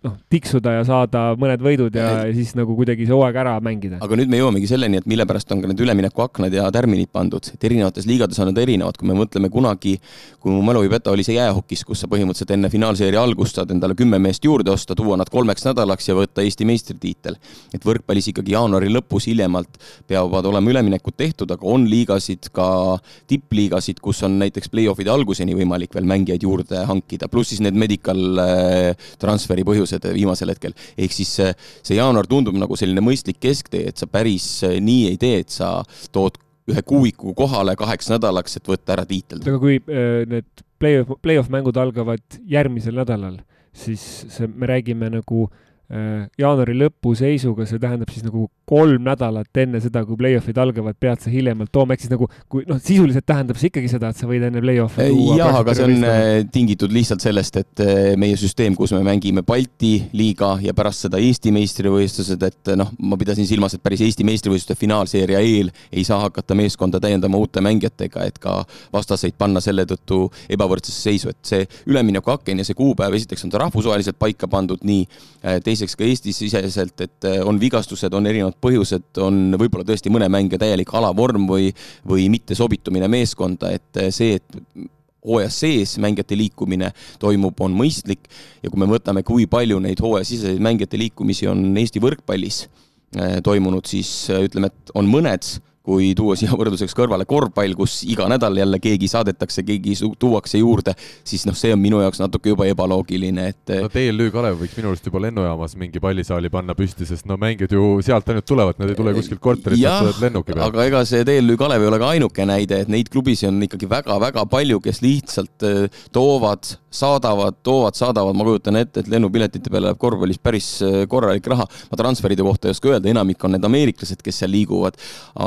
noh, 0.08 0.16
tiksuda 0.32 0.78
ja 0.78 0.86
saada 0.88 1.24
mõned 1.40 1.62
võidud 1.64 1.96
ja, 1.98 2.08
ja 2.28 2.34
siis 2.36 2.54
nagu 2.58 2.76
kuidagi 2.78 3.08
see 3.08 3.16
hooaeg 3.16 3.40
ära 3.44 3.56
mängida. 3.64 4.00
aga 4.04 4.20
nüüd 4.20 4.32
me 4.32 4.40
jõuamegi 4.42 4.70
selleni, 4.70 5.02
et 5.02 5.10
mille 5.10 5.26
pärast 5.30 5.52
on 5.54 5.62
ka 5.64 5.72
need 5.72 5.82
üleminekuaknad 5.84 6.54
ja 6.54 6.68
tärminid 6.74 7.12
pandud, 7.14 7.52
et 7.54 7.68
erinevates 7.70 8.08
liigades 8.10 8.40
on 8.44 8.52
nad 8.52 8.62
erinevad, 8.62 8.98
kui 9.00 9.10
me 9.10 9.18
mõtleme 9.18 9.52
kunagi, 9.54 9.98
kui 10.44 10.54
mu 10.54 10.64
mälu 10.66 10.84
ei 10.86 10.92
peta, 10.92 11.14
oli 11.14 11.26
see 11.28 11.38
jäähokis, 11.38 11.84
kus 11.88 12.04
sa 12.04 12.12
põhimõtteliselt 12.12 12.54
enne 12.56 12.72
finaalseeria 12.74 13.24
algust 13.24 13.60
saad 13.60 13.72
endale 13.76 13.98
kümme 13.98 14.20
meest 14.24 14.46
juurde 14.46 14.72
osta, 14.74 14.96
tuua 14.98 15.18
nad 15.20 15.32
kolmeks 15.34 15.68
nädalaks 15.68 16.10
ja 16.10 16.18
võtta 16.18 16.46
Eesti 16.46 16.68
meistritiitel. 16.68 17.38
et 17.74 17.86
võrkpallis 17.86 18.32
ikkagi 18.32 18.54
jaanuari 18.56 18.92
lõpus 18.94 19.28
hiljemalt 19.28 19.80
peavad 20.08 20.46
olema 20.46 20.72
üleminekud 20.72 21.18
tehtud, 21.18 21.52
aga 21.52 21.68
on 21.68 21.88
liigasid, 21.90 22.50
ka 22.54 22.98
tippliigasid, 23.28 24.00
kus 24.04 24.24
on 24.28 24.38
näiteks 24.42 24.72
play-off'ide 24.72 25.12
alguseni 25.12 25.56
võimalik 25.58 25.96
veel 25.96 26.08
mängijaid 26.10 26.44
juurde 26.44 26.84
hankida, 26.88 27.30
pluss 27.32 27.54
siis 27.54 27.64
need 27.64 27.78
medical 27.78 28.42
äh, 28.44 29.10
transferi 29.20 29.66
põhjused 29.68 29.97
otsused 29.98 30.18
viimasel 30.18 30.54
hetkel. 30.54 30.76
ehk 30.98 31.14
siis 31.14 31.34
see, 31.40 31.54
see 31.84 31.98
jaanuar 31.98 32.28
tundub 32.28 32.56
nagu 32.58 32.76
selline 32.76 33.04
mõistlik 33.04 33.40
kesktee, 33.40 33.88
et 33.90 33.98
sa 33.98 34.08
päris 34.08 34.64
äh, 34.64 34.80
nii 34.82 35.12
ei 35.12 35.18
tee, 35.18 35.42
et 35.44 35.54
sa 35.54 35.84
tood 36.12 36.38
ühe 36.68 36.82
kuuiku 36.84 37.34
kohale 37.34 37.78
kaheks 37.80 38.10
nädalaks, 38.12 38.58
et 38.58 38.68
võtta 38.68 38.98
ära 38.98 39.06
tiitel. 39.08 39.44
aga 39.46 39.60
kui 39.60 39.80
äh, 39.80 40.26
need 40.30 40.66
play-off, 40.80 41.20
play-off 41.22 41.50
mängud 41.54 41.78
algavad 41.78 42.42
järgmisel 42.48 42.98
nädalal, 42.98 43.40
siis 43.74 44.04
see, 44.34 44.48
me 44.48 44.70
räägime 44.70 45.12
nagu 45.20 45.48
äh, 45.48 45.67
jaanuari 45.88 46.74
lõpu 46.76 47.14
seisuga, 47.16 47.66
see 47.66 47.80
tähendab 47.80 48.10
siis 48.12 48.26
nagu 48.26 48.50
kolm 48.68 49.06
nädalat 49.08 49.60
enne 49.62 49.80
seda, 49.80 50.02
kui 50.04 50.18
play-off'id 50.20 50.58
algavad, 50.60 50.98
pead 51.00 51.22
sa 51.24 51.32
hiljemalt 51.32 51.72
tooma, 51.72 51.96
ehk 51.96 52.04
siis 52.04 52.12
nagu 52.12 52.28
kui 52.52 52.66
noh, 52.68 52.82
sisuliselt 52.84 53.24
tähendab 53.28 53.56
see 53.60 53.70
ikkagi 53.72 53.88
seda, 53.94 54.10
et 54.12 54.20
sa 54.20 54.28
võid 54.28 54.44
enne 54.44 54.60
play-off'e 54.64 55.06
tuua. 55.08 55.38
jah, 55.40 55.60
aga 55.62 55.76
see 55.78 55.86
on 55.86 55.94
võistlema. 55.94 56.18
Äh, 56.26 56.40
tingitud 56.52 56.92
lihtsalt 56.92 57.24
sellest, 57.24 57.60
et 57.62 57.84
äh, 57.84 58.10
meie 58.20 58.36
süsteem, 58.40 58.76
kus 58.76 58.92
me 58.92 59.00
mängime 59.08 59.46
Balti 59.48 59.94
liiga 60.18 60.58
ja 60.64 60.76
pärast 60.76 61.08
seda 61.08 61.22
Eesti 61.24 61.54
meistrivõistlused, 61.56 62.44
et 62.50 62.74
noh, 62.80 62.92
ma 63.08 63.20
pidasin 63.22 63.48
silmas, 63.48 63.78
et 63.78 63.84
päris 63.86 64.04
Eesti 64.04 64.28
meistrivõistluste 64.28 64.76
finaalseeria 64.80 65.40
eel 65.40 65.72
ei 65.92 66.04
saa 66.08 66.20
hakata 66.26 66.58
meeskonda 66.60 67.00
täiendama 67.04 67.40
uute 67.40 67.64
mängijatega, 67.64 68.28
et 68.28 68.44
ka 68.44 68.58
vastaseid 68.92 69.40
panna 69.40 69.64
selle 69.64 69.88
tõttu 69.88 70.26
ebavõrdsesse 70.52 71.08
seisu, 71.08 71.32
et 71.32 71.54
see 71.54 71.64
üleminekuaken 71.88 72.60
ja 72.60 72.68
see 72.68 72.76
kuupäev, 72.76 73.16
esiteks 73.16 73.48
on 73.48 73.56
ta 73.56 73.64
rahvusvaheliselt 73.64 74.20
paika 74.20 74.52
pandud 74.52 74.84
nii, 74.84 75.08
äh, 75.46 75.62
teiseks 75.78 75.98
ka 75.98 76.06
Eesti-siseselt, 76.08 77.06
et 77.06 77.30
on 77.46 77.60
vigastused, 77.62 78.14
on 78.18 78.26
erinevad 78.30 78.58
põhjused 78.64 79.22
on 79.22 79.56
võib-olla 79.60 79.86
tõesti 79.86 80.12
mõne 80.14 80.30
mängija 80.34 80.66
täielik 80.66 80.92
alavorm 80.98 81.46
või, 81.50 81.70
või 82.08 82.28
mittesobitumine 82.34 83.10
meeskonda, 83.12 83.72
et 83.78 84.02
see, 84.16 84.40
et 84.42 84.88
hooaja 85.28 85.52
sees 85.54 85.98
mängijate 86.02 86.38
liikumine 86.40 86.92
toimub, 87.20 87.60
on 87.62 87.76
mõistlik. 87.78 88.28
Ja 88.64 88.72
kui 88.72 88.82
me 88.82 88.90
võtame, 88.90 89.24
kui 89.28 89.48
palju 89.50 89.80
neid 89.84 90.02
hooajasiseseid 90.04 90.62
mängijate 90.64 91.00
liikumisi 91.00 91.50
on 91.52 91.70
Eesti 91.78 92.02
võrkpallis 92.04 92.64
eh, 92.66 93.38
toimunud, 93.46 93.86
siis 93.90 94.12
ütleme, 94.34 94.72
et 94.72 94.96
on 94.98 95.10
mõned 95.12 95.58
kui 95.88 96.12
tuua 96.18 96.36
siia 96.40 96.56
võrdluseks 96.58 96.96
kõrvale 96.98 97.26
korvpall, 97.30 97.76
kus 97.78 98.02
iga 98.10 98.28
nädal 98.32 98.60
jälle 98.60 98.80
keegi 98.84 99.08
saadetakse, 99.12 99.64
keegi 99.68 99.96
tuuakse 100.20 100.60
juurde, 100.60 100.94
siis 101.28 101.46
noh, 101.48 101.56
see 101.58 101.72
on 101.76 101.82
minu 101.82 102.02
jaoks 102.04 102.20
natuke 102.20 102.52
juba 102.52 102.68
ebaloogiline, 102.68 103.48
et 103.54 103.74
no 103.86 103.92
TLÜ 103.94 104.30
Kalev 104.34 104.60
võiks 104.62 104.76
minu 104.80 104.92
arust 104.92 105.08
juba 105.08 105.22
lennujaamas 105.28 105.78
mingi 105.80 106.02
pallisaali 106.04 106.52
panna 106.54 106.76
püsti, 106.78 107.08
sest 107.08 107.30
no 107.30 107.40
mängijad 107.40 107.76
ju 107.78 107.98
sealt 108.06 108.28
ainult 108.34 108.48
tulevad, 108.50 108.82
nad 108.82 108.92
ei 108.92 109.00
tule 109.00 109.16
kuskilt 109.16 109.44
korterist, 109.44 109.84
nad 109.84 110.04
tulevad 110.04 110.24
lennuki 110.26 110.54
peale. 110.54 110.68
aga 110.68 110.90
ega 110.92 111.04
see 111.08 111.28
TLÜ 111.28 111.58
Kalev 111.60 111.86
ei 111.86 111.92
ole 111.92 112.02
ka 112.04 112.12
ainuke 112.18 112.50
näide, 112.50 112.82
et 112.84 112.92
neid 112.92 113.12
klubisid 113.14 113.52
on 113.52 113.64
ikkagi 113.70 113.90
väga-väga 113.92 114.44
palju, 114.52 114.82
kes 114.84 115.02
lihtsalt 115.06 115.68
äh, 115.68 116.04
toovad, 116.16 116.76
saadavad, 116.98 117.60
toovad, 117.66 117.98
saadavad, 117.98 118.36
ma 118.38 118.48
kujutan 118.48 118.80
ette, 118.82 119.04
et 119.04 119.12
lennupiletite 119.12 119.72
peale 119.72 119.90
läheb 119.90 120.02
korvpallis 120.02 120.42
päris 120.44 120.70
äh, 120.86 121.00
korralik 121.10 121.48
raha. 121.48 121.68
ma 121.92 122.00
transferide 122.00 122.46
kohta 122.46 122.68
ei 122.68 122.76
oska 122.76 122.94
öelda, 122.94 123.12
enamik 123.12 123.44
on 123.46 123.56
need 123.56 123.66
ameeriklased, 123.68 124.22
kes 124.26 124.44
seal 124.44 124.54
liiguvad, 124.54 124.98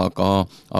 aga 0.00 0.30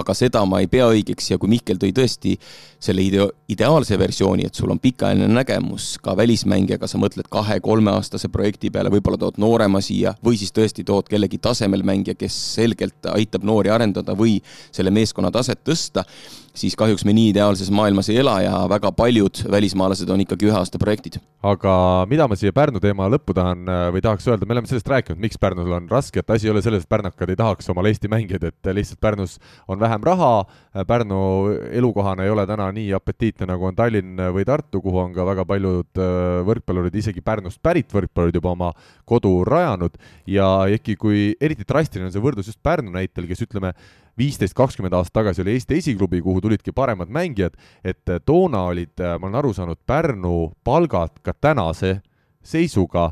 aga 0.00 0.14
seda 0.16 0.44
ma 0.48 0.60
ei 0.62 0.68
pea 0.70 0.88
õigeks 0.90 1.32
ja 1.32 1.38
kui 1.40 1.50
Mihkel 1.50 1.80
tõi 1.80 1.92
tõesti 1.96 2.36
selle 2.80 3.04
ideo-, 3.04 3.30
ideaalse 3.52 3.98
versiooni, 4.00 4.46
et 4.46 4.56
sul 4.56 4.70
on 4.72 4.80
pikaajaline 4.80 5.28
nägemus 5.28 5.92
ka 6.02 6.14
välismängijaga, 6.16 6.88
sa 6.88 7.00
mõtled 7.00 7.28
kahe-kolmeaastase 7.32 8.30
projekti 8.32 8.70
peale, 8.72 8.92
võib-olla 8.92 9.20
tood 9.20 9.40
noorema 9.42 9.82
siia 9.84 10.14
või 10.24 10.38
siis 10.40 10.54
tõesti 10.56 10.86
tood 10.88 11.10
kellegi 11.10 11.40
tasemel 11.42 11.84
mängija, 11.86 12.16
kes 12.18 12.36
selgelt 12.56 13.10
aitab 13.12 13.44
noori 13.46 13.72
arendada 13.72 14.16
või 14.16 14.38
selle 14.72 14.94
meeskonna 14.94 15.32
taset 15.34 15.60
tõsta 15.66 16.06
siis 16.54 16.76
kahjuks 16.78 17.04
me 17.06 17.14
nii 17.16 17.30
ideaalses 17.32 17.70
maailmas 17.74 18.10
ei 18.10 18.20
ela 18.22 18.38
ja 18.44 18.54
väga 18.70 18.92
paljud 18.96 19.42
välismaalased 19.50 20.10
on 20.10 20.24
ikkagi 20.24 20.48
ühe 20.50 20.56
aasta 20.56 20.78
projektid. 20.78 21.20
aga 21.42 22.04
mida 22.10 22.26
ma 22.28 22.36
siia 22.36 22.52
Pärnu 22.52 22.80
teema 22.82 23.08
lõppu 23.08 23.34
tahan 23.36 23.64
või 23.94 24.02
tahaks 24.04 24.26
öelda, 24.28 24.46
me 24.46 24.56
oleme 24.56 24.68
sellest 24.68 24.88
rääkinud, 24.90 25.20
miks 25.22 25.38
Pärnul 25.40 25.72
on 25.72 25.86
raske, 25.88 26.20
et 26.20 26.30
asi 26.30 26.48
ei 26.48 26.52
ole 26.52 26.62
selles, 26.62 26.84
et 26.84 26.90
pärnakad 26.90 27.32
ei 27.32 27.38
tahaks 27.38 27.70
omale 27.72 27.92
Eesti 27.92 28.10
mängijaid, 28.12 28.44
et 28.50 28.70
lihtsalt 28.76 29.00
Pärnus 29.00 29.38
on 29.68 29.80
vähem 29.80 30.04
raha, 30.04 30.44
Pärnu 30.86 31.20
elukohana 31.72 32.26
ei 32.26 32.30
ole 32.34 32.44
täna 32.46 32.68
nii 32.74 32.92
apetiitne, 32.98 33.48
nagu 33.50 33.70
on 33.70 33.76
Tallinn 33.78 34.20
või 34.34 34.44
Tartu, 34.46 34.82
kuhu 34.84 35.00
on 35.06 35.14
ka 35.16 35.24
väga 35.26 35.46
paljud 35.48 36.02
äh, 36.02 36.42
võrkpallurid, 36.46 36.98
isegi 37.00 37.24
Pärnust 37.24 37.62
pärit 37.62 37.90
võrkpallurid 37.94 38.36
juba 38.40 38.52
oma 38.52 38.70
kodu 39.08 39.40
rajanud 39.48 39.96
ja 40.30 40.50
ehkki 40.70 40.96
kui 41.00 41.24
eriti 41.40 41.66
drastiline 41.66 42.10
on 42.10 42.14
see 42.14 42.22
võrdlus 42.22 42.52
just 42.52 42.60
Pärnu 42.62 42.92
näitel, 42.94 43.26
kes 43.30 43.46
ütleme, 43.46 43.72
viisteist, 44.20 44.54
kakskümmend 44.58 44.94
aastat 44.96 45.20
tagasi 45.20 45.42
oli 45.44 45.56
Eesti 45.56 45.80
esiklubi, 45.80 46.20
kuhu 46.24 46.40
tulidki 46.44 46.74
paremad 46.76 47.10
mängijad, 47.12 47.56
et 47.84 48.08
äh, 48.08 48.20
toona 48.26 48.66
olid, 48.72 48.92
äh, 49.00 49.16
ma 49.18 49.28
olen 49.28 49.40
aru 49.40 49.54
saanud, 49.56 49.80
Pärnu 49.86 50.52
palgad 50.64 51.20
ka 51.24 51.34
tänase 51.34 52.00
seisuga 52.44 53.10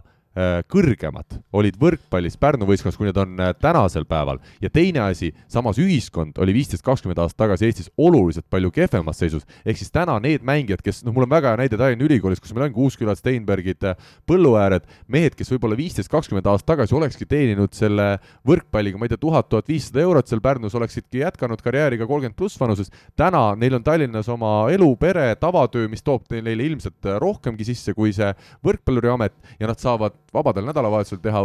kõrgemad 0.70 1.39
olid 1.57 1.76
võrkpallis 1.80 2.36
Pärnu 2.39 2.66
võistkonnas, 2.68 2.97
kui 2.99 3.09
need 3.09 3.18
on 3.18 3.39
äh, 3.41 3.53
tänasel 3.59 4.05
päeval. 4.09 4.39
ja 4.62 4.70
teine 4.70 5.01
asi, 5.07 5.32
samas 5.49 5.78
ühiskond 5.80 6.39
oli 6.39 6.55
viisteist, 6.55 6.84
kakskümmend 6.86 7.18
aastat 7.18 7.39
tagasi 7.45 7.66
Eestis 7.66 7.91
oluliselt 7.99 8.47
palju 8.51 8.70
kehvemas 8.74 9.18
seisus, 9.18 9.47
ehk 9.64 9.78
siis 9.80 9.91
täna 9.95 10.18
need 10.22 10.45
mängijad, 10.47 10.82
kes, 10.84 11.03
noh, 11.07 11.14
mul 11.16 11.26
on 11.26 11.32
väga 11.32 11.53
hea 11.53 11.61
näide 11.62 11.78
Tallinna 11.80 12.07
Ülikoolis, 12.07 12.43
kus 12.43 12.55
meil 12.55 12.68
on 12.68 12.74
Kuuskülad, 12.76 13.18
Steinbergid, 13.20 13.82
äh, 13.89 14.12
Põlluääred, 14.28 14.86
mehed, 15.09 15.36
kes 15.39 15.51
võib-olla 15.55 15.78
viisteist, 15.78 16.11
kakskümmend 16.12 16.47
aastat 16.51 16.74
tagasi 16.74 16.97
olekski 16.99 17.26
teeninud 17.28 17.74
selle 17.76 18.09
võrkpalliga, 18.47 19.01
ma 19.01 19.09
ei 19.09 19.14
tea, 19.14 19.22
tuhat, 19.22 19.49
tuhat 19.51 19.70
viissada 19.70 20.05
eurot 20.05 20.30
seal 20.30 20.43
Pärnus, 20.45 20.76
oleksidki 20.78 21.22
jätkanud 21.24 21.62
karjääriga 21.64 22.07
kolmkümmend 22.07 22.36
pluss 22.39 22.61
vanuses. 22.61 22.93
täna 23.16 23.55
neil 23.57 23.78
on 23.78 23.84
Tallinnas 23.84 24.28
oma 24.28 24.68
elu, 24.72 24.91
pere, 25.01 25.30
tavatöö, 25.41 25.89
mis 25.89 26.05
toob 26.05 26.28
neile 26.30 26.68
ilmselt 26.68 27.11
rohkemgi 27.18 27.66
sisse 27.66 27.95
kui 27.97 28.12
see 28.12 28.30
võrkpalluriamet 28.64 29.57
ja 29.61 29.70
nad 29.70 29.80
saavad 29.80 30.16
vabadel 30.35 30.68
nädalavahetusel 30.68 31.20
teha 31.22 31.43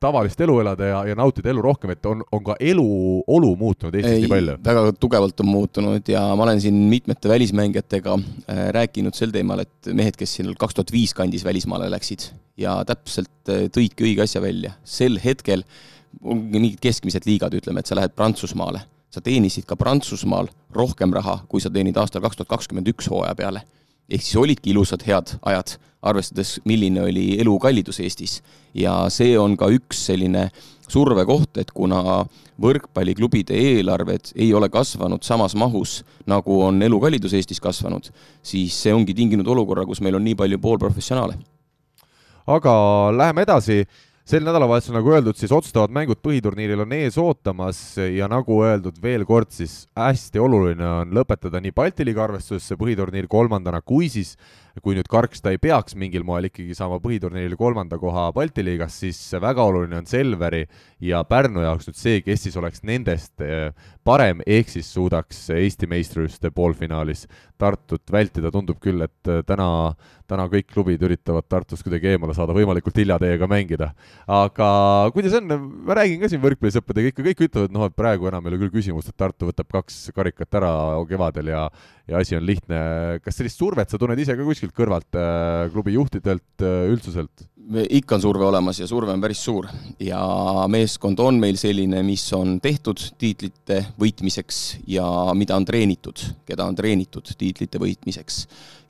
tavalist 0.00 0.40
elu 0.40 0.60
elada 0.62 0.86
ja, 0.86 0.98
ja 1.10 1.14
nautida 1.18 1.50
elu 1.50 1.62
rohkem, 1.62 1.92
et 1.94 2.06
on, 2.06 2.22
on 2.32 2.42
ka 2.46 2.54
eluolu 2.60 3.50
muutunud 3.58 3.96
Eestis 3.98 4.22
nii 4.22 4.30
palju? 4.30 4.56
väga 4.66 4.84
tugevalt 5.00 5.42
on 5.42 5.48
muutunud 5.50 6.10
ja 6.12 6.22
ma 6.38 6.46
olen 6.46 6.60
siin 6.62 6.76
mitmete 6.90 7.30
välismängijatega 7.30 8.14
äh, 8.14 8.60
rääkinud 8.76 9.18
sel 9.18 9.34
teemal, 9.34 9.64
et 9.66 9.90
mehed, 9.90 10.18
kes 10.18 10.36
siin 10.38 10.52
kaks 10.58 10.78
tuhat 10.78 10.92
viis 10.94 11.14
kandis 11.18 11.44
välismaale 11.46 11.90
läksid 11.90 12.28
ja 12.60 12.78
täpselt 12.86 13.50
äh, 13.50 13.66
tõidki 13.74 14.06
õige 14.06 14.26
asja 14.26 14.42
välja, 14.44 14.76
sel 14.86 15.18
hetkel 15.24 15.66
ongi 16.22 16.62
mingid 16.62 16.78
keskmised 16.82 17.26
liigad, 17.28 17.54
ütleme, 17.58 17.82
et 17.82 17.90
sa 17.90 17.98
lähed 17.98 18.14
Prantsusmaale 18.16 18.86
sa 19.12 19.22
teenisid 19.24 19.66
ka 19.68 19.76
Prantsusmaal 19.78 20.50
rohkem 20.74 21.12
raha, 21.16 21.40
kui 21.48 21.62
sa 21.64 21.72
teenid 21.72 21.96
aastal 22.00 22.22
kaks 22.24 22.38
tuhat 22.38 22.52
kakskümmend 22.52 22.90
üks 22.92 23.08
hooaja 23.10 23.34
peale. 23.38 23.64
ehk 24.08 24.22
siis 24.24 24.36
olidki 24.40 24.70
ilusad 24.72 25.02
head 25.04 25.34
ajad, 25.44 25.74
arvestades, 26.02 26.58
milline 26.64 27.02
oli 27.02 27.40
elukallidus 27.40 28.00
Eestis. 28.00 28.42
ja 28.74 29.08
see 29.10 29.38
on 29.38 29.56
ka 29.56 29.66
üks 29.74 30.04
selline 30.10 30.48
survekoht, 30.88 31.58
et 31.58 31.70
kuna 31.74 32.24
võrkpalliklubide 32.62 33.56
eelarved 33.56 34.32
ei 34.36 34.52
ole 34.54 34.68
kasvanud 34.72 35.22
samas 35.26 35.54
mahus, 35.58 36.02
nagu 36.26 36.62
on 36.62 36.82
elukallidus 36.82 37.34
Eestis 37.34 37.60
kasvanud, 37.60 38.10
siis 38.42 38.76
see 38.82 38.94
ongi 38.94 39.14
tinginud 39.14 39.46
olukorra, 39.46 39.86
kus 39.86 40.00
meil 40.00 40.18
on 40.18 40.24
nii 40.24 40.36
palju 40.38 40.58
poolprofessionaale. 40.62 41.38
aga 42.48 42.74
läheme 43.12 43.42
edasi 43.44 43.82
sel 44.28 44.44
nädalavahetusel, 44.44 44.92
nagu 44.98 45.12
öeldud, 45.14 45.36
siis 45.40 45.52
otsustavad 45.56 45.92
mängud 45.94 46.18
põhiturniiril 46.20 46.82
on 46.84 46.92
ees 46.92 47.16
ootamas 47.20 47.78
ja 48.12 48.26
nagu 48.28 48.58
öeldud 48.60 48.98
veel 49.00 49.24
kord, 49.28 49.48
siis 49.56 49.86
hästi 49.96 50.42
oluline 50.44 50.84
on 50.84 51.14
lõpetada 51.16 51.62
nii 51.64 51.72
Balti 51.76 52.04
liiga 52.04 52.26
arvestuses 52.26 52.68
see 52.68 52.80
põhiturniir 52.80 53.28
kolmandana, 53.30 53.80
kui 53.80 54.10
siis 54.12 54.34
kui 54.82 54.96
nüüd 54.96 55.08
Karksta 55.10 55.52
ei 55.54 55.58
peaks 55.62 55.96
mingil 55.98 56.24
moel 56.26 56.48
ikkagi 56.48 56.76
saama 56.76 56.98
põhiturniiril 57.02 57.56
kolmanda 57.58 57.98
koha 58.00 58.28
Balti 58.36 58.64
liigas, 58.64 58.96
siis 59.02 59.18
väga 59.40 59.64
oluline 59.64 59.98
on 60.00 60.08
Selveri 60.08 60.64
ja 61.04 61.22
Pärnu 61.28 61.62
jaoks 61.64 61.88
nüüd 61.88 61.98
see, 61.98 62.22
kes 62.26 62.46
siis 62.46 62.58
oleks 62.60 62.84
nendest 62.86 63.44
eh, 63.44 63.70
parem, 64.06 64.42
ehk 64.46 64.70
siis 64.72 64.88
suudaks 64.94 65.44
Eesti 65.54 65.88
meistrivõistluste 65.90 66.52
poolfinaalis 66.54 67.26
Tartut 67.58 68.12
vältida, 68.14 68.52
tundub 68.54 68.78
küll, 68.82 69.02
et 69.02 69.30
eh, 69.30 69.42
täna, 69.46 69.68
täna 70.30 70.46
kõik 70.52 70.68
klubid 70.72 71.02
üritavad 71.02 71.48
Tartust 71.50 71.86
kuidagi 71.86 72.12
eemale 72.12 72.36
saada, 72.36 72.56
võimalikult 72.56 72.98
hilja 72.98 73.18
teiega 73.22 73.48
mängida. 73.50 73.92
aga 74.26 74.70
kuidas 75.14 75.36
on, 75.40 75.54
ma 75.86 75.98
räägin 75.98 76.22
ka 76.22 76.32
siin 76.32 76.42
võrkpallisõppedega, 76.44 77.12
ikka 77.12 77.28
kõik 77.30 77.46
ütlevad, 77.48 77.74
noh, 77.74 77.88
et 77.88 77.98
praegu 77.98 78.30
enam 78.30 78.46
ei 78.46 78.54
ole 78.54 78.62
küll 78.64 78.76
küsimust, 78.78 79.10
et 79.10 79.18
Tartu 79.18 79.50
võtab 79.50 79.70
kaks 79.80 80.08
karikat 80.16 80.60
ära 80.60 80.72
kevadel 81.08 81.54
ja 81.54 81.68
ja 82.08 82.18
asi 82.18 82.36
on 82.36 82.46
lihtne. 82.46 82.78
kas 83.24 83.36
sellist 83.36 83.60
survet 83.60 83.90
sa 83.90 83.98
tunned 84.00 84.18
ise 84.18 84.36
ka 84.36 84.46
kuskilt 84.68 84.76
kõrvalt 84.76 85.16
äh,, 85.16 85.70
klubi 85.72 85.94
juhtidelt 85.94 86.62
äh,, 86.62 86.90
üldsuselt? 86.92 87.48
ikka 87.68 88.16
on 88.16 88.22
surve 88.22 88.46
olemas 88.46 88.78
ja 88.80 88.86
surve 88.88 89.12
on 89.12 89.20
päris 89.20 89.42
suur 89.44 89.66
ja 90.00 90.18
meeskond 90.72 91.18
on 91.20 91.38
meil 91.38 91.58
selline, 91.60 92.00
mis 92.02 92.24
on 92.32 92.60
tehtud 92.60 92.96
tiitlite 93.18 93.92
võitmiseks 94.00 94.78
ja 94.88 95.04
mida 95.36 95.54
on 95.54 95.66
treenitud, 95.68 96.16
keda 96.48 96.64
on 96.64 96.74
treenitud 96.74 97.28
tiitlite 97.36 97.78
võitmiseks. 97.78 98.46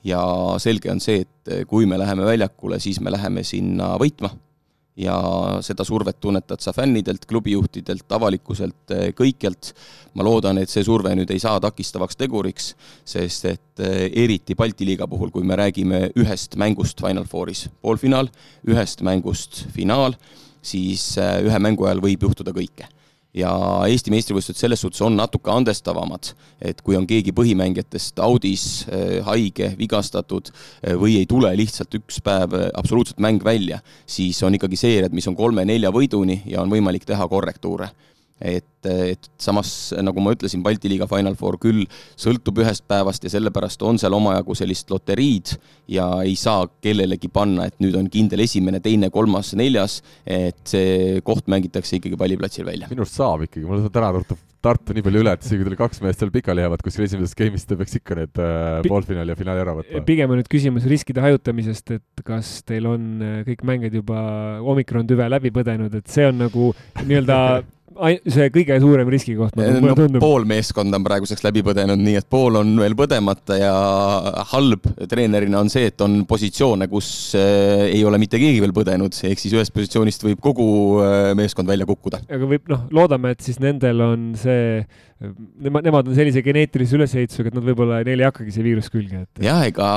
ja 0.07 0.21
selge 0.63 0.91
on 0.91 0.99
see, 1.03 1.25
et 1.25 1.67
kui 1.67 1.85
me 1.85 1.99
läheme 1.99 2.23
väljakule, 2.23 2.79
siis 2.79 3.01
me 3.01 3.11
läheme 3.11 3.43
sinna 3.43 3.97
võitma 3.99 4.31
ja 4.99 5.15
seda 5.63 5.85
survet 5.87 6.19
tunnetad 6.21 6.61
sa 6.63 6.73
fännidelt, 6.75 7.25
klubijuhtidelt, 7.29 8.05
avalikkuselt, 8.11 8.91
eh, 8.91 9.09
kõikjalt. 9.15 9.73
ma 10.13 10.23
loodan, 10.25 10.57
et 10.57 10.69
see 10.69 10.81
surve 10.83 11.11
nüüd 11.15 11.29
ei 11.31 11.39
saa 11.39 11.59
takistavaks 11.61 12.17
teguriks, 12.17 12.71
sest 13.05 13.45
et 13.45 13.79
eh, 13.79 14.09
eriti 14.23 14.55
Balti 14.55 14.85
liiga 14.85 15.07
puhul, 15.07 15.29
kui 15.31 15.43
me 15.43 15.55
räägime 15.55 16.09
ühest 16.17 16.57
mängust 16.57 16.99
Final 16.99 17.27
Fouris, 17.29 17.67
poolfinaal, 17.81 18.27
ühest 18.67 19.03
mängust 19.05 19.67
finaal, 19.71 20.17
siis 20.61 21.17
eh, 21.17 21.43
ühe 21.45 21.59
mängu 21.59 21.85
ajal 21.85 22.01
võib 22.01 22.25
juhtuda 22.25 22.51
kõike 22.51 22.89
ja 23.37 23.51
Eesti 23.89 24.11
meistrivõistlused 24.13 24.59
selles 24.59 24.81
suhtes 24.81 25.01
on 25.05 25.15
natuke 25.17 25.51
andestavamad, 25.53 26.31
et 26.61 26.81
kui 26.85 26.97
on 26.97 27.05
keegi 27.09 27.33
põhimängijatest 27.35 28.21
audis 28.25 28.65
äh, 28.89 29.19
haige, 29.25 29.73
vigastatud 29.77 30.49
äh, 30.49 30.95
või 30.99 31.19
ei 31.21 31.29
tule 31.29 31.51
lihtsalt 31.57 31.93
üks 31.99 32.21
päev 32.25 32.55
äh, 32.57 32.67
absoluutselt 32.79 33.21
mäng 33.21 33.43
välja, 33.45 33.83
siis 34.09 34.41
on 34.43 34.57
ikkagi 34.57 34.79
seeriad, 34.79 35.13
mis 35.13 35.29
on 35.29 35.37
kolme-nelja 35.37 35.93
võiduni 35.93 36.41
ja 36.49 36.63
on 36.63 36.73
võimalik 36.73 37.05
teha 37.05 37.27
korrektuure 37.29 37.91
et, 38.39 38.87
et 38.87 39.29
samas, 39.41 39.91
nagu 40.01 40.23
ma 40.23 40.33
ütlesin, 40.35 40.63
Balti 40.65 40.91
liiga 40.91 41.07
Final 41.11 41.37
Four 41.39 41.59
küll 41.61 41.85
sõltub 42.19 42.61
ühest 42.63 42.85
päevast 42.89 43.25
ja 43.25 43.33
sellepärast 43.33 43.83
on 43.87 43.99
seal 44.01 44.15
omajagu 44.17 44.55
sellist 44.57 44.91
loteriid 44.93 45.55
ja 45.91 46.07
ei 46.25 46.35
saa 46.39 46.67
kellelegi 46.83 47.31
panna, 47.33 47.69
et 47.69 47.79
nüüd 47.83 47.97
on 47.99 48.09
kindel 48.11 48.45
esimene, 48.45 48.81
teine, 48.83 49.11
kolmas, 49.13 49.53
neljas, 49.59 49.99
et 50.25 50.61
see 50.69 51.23
koht 51.25 51.49
mängitakse 51.51 51.99
ikkagi 51.99 52.19
palliplatsil 52.19 52.67
välja. 52.67 52.91
minu 52.91 53.05
arust 53.05 53.19
saab 53.19 53.47
ikkagi, 53.47 53.67
mul 53.67 53.89
täna 53.93 54.13
tuhtub 54.19 54.47
Tartu 54.59 54.91
nii 54.91 55.03
palju 55.05 55.21
üle, 55.23 55.31
et 55.31 55.45
isegi 55.45 55.61
kui 55.61 55.69
teil 55.69 55.79
kaks 55.79 56.01
meest 56.03 56.19
seal 56.19 56.31
pikali 56.33 56.59
jäävad 56.65 56.81
kuskil 56.83 57.05
esimeses 57.05 57.31
game'is, 57.39 57.63
te 57.63 57.77
peaks 57.79 57.95
ikka 57.95 58.17
need 58.19 58.41
äh, 58.43 58.81
poolfinaali 58.83 59.31
ja 59.31 59.39
finaali 59.39 59.61
ära 59.63 59.75
võtma. 59.77 60.01
pigem 60.03 60.33
on 60.33 60.41
nüüd 60.41 60.49
küsimus 60.51 60.87
riskide 60.91 61.23
hajutamisest, 61.23 61.93
et 61.95 62.23
kas 62.27 62.57
teil 62.67 62.89
on 62.91 63.05
äh, 63.23 63.37
kõik 63.47 63.63
mängijad 63.69 63.95
juba 64.01 64.19
omikron 64.67 65.07
tüve 65.07 65.29
läbi 65.31 65.53
põdenud, 65.55 65.95
et 65.95 66.11
see 66.11 66.27
on 66.27 66.43
nagu 66.43 66.73
nii-öelda 67.05 67.39
see 68.29 68.49
kõige 68.53 68.77
suurem 68.81 69.09
riskikoht, 69.11 69.57
mulle 69.59 69.81
no, 69.83 69.95
tundub. 69.97 70.21
pool 70.23 70.45
meeskonda 70.49 70.99
on 70.99 71.05
praeguseks 71.05 71.43
läbi 71.45 71.63
põdenud, 71.65 71.99
nii 72.01 72.19
et 72.19 72.27
pool 72.31 72.59
on 72.61 72.71
veel 72.79 72.95
põdemata 72.99 73.57
ja 73.59 73.73
halb 74.53 74.87
treenerina 75.09 75.61
on 75.63 75.71
see, 75.71 75.89
et 75.91 76.05
on 76.05 76.21
positsioone, 76.29 76.89
kus 76.91 77.09
äh, 77.39 77.89
ei 77.89 78.03
ole 78.07 78.21
mitte 78.21 78.39
keegi 78.41 78.63
veel 78.63 78.75
põdenud, 78.75 79.15
ehk 79.29 79.41
siis 79.41 79.55
ühest 79.57 79.75
positsioonist 79.75 80.25
võib 80.27 80.41
kogu 80.43 80.69
äh, 81.03 81.31
meeskond 81.39 81.69
välja 81.69 81.87
kukkuda. 81.89 82.23
aga 82.29 82.49
võib, 82.49 82.65
noh, 82.71 82.87
loodame, 82.95 83.35
et 83.35 83.45
siis 83.45 83.61
nendel 83.63 84.03
on 84.05 84.31
see 84.39 84.83
Nemad, 85.19 85.83
nemad 85.83 86.07
on 86.07 86.15
sellise 86.15 86.39
geneetilise 86.39 86.95
ülesehitusega, 86.95 87.51
et 87.51 87.55
nad 87.57 87.65
võib-olla, 87.67 87.97
neil 88.07 88.21
ei 88.21 88.27
hakkagi 88.29 88.53
see 88.55 88.63
viirus 88.63 88.87
külge, 88.87 89.25
et. 89.25 89.41
jah, 89.43 89.65
ega 89.67 89.87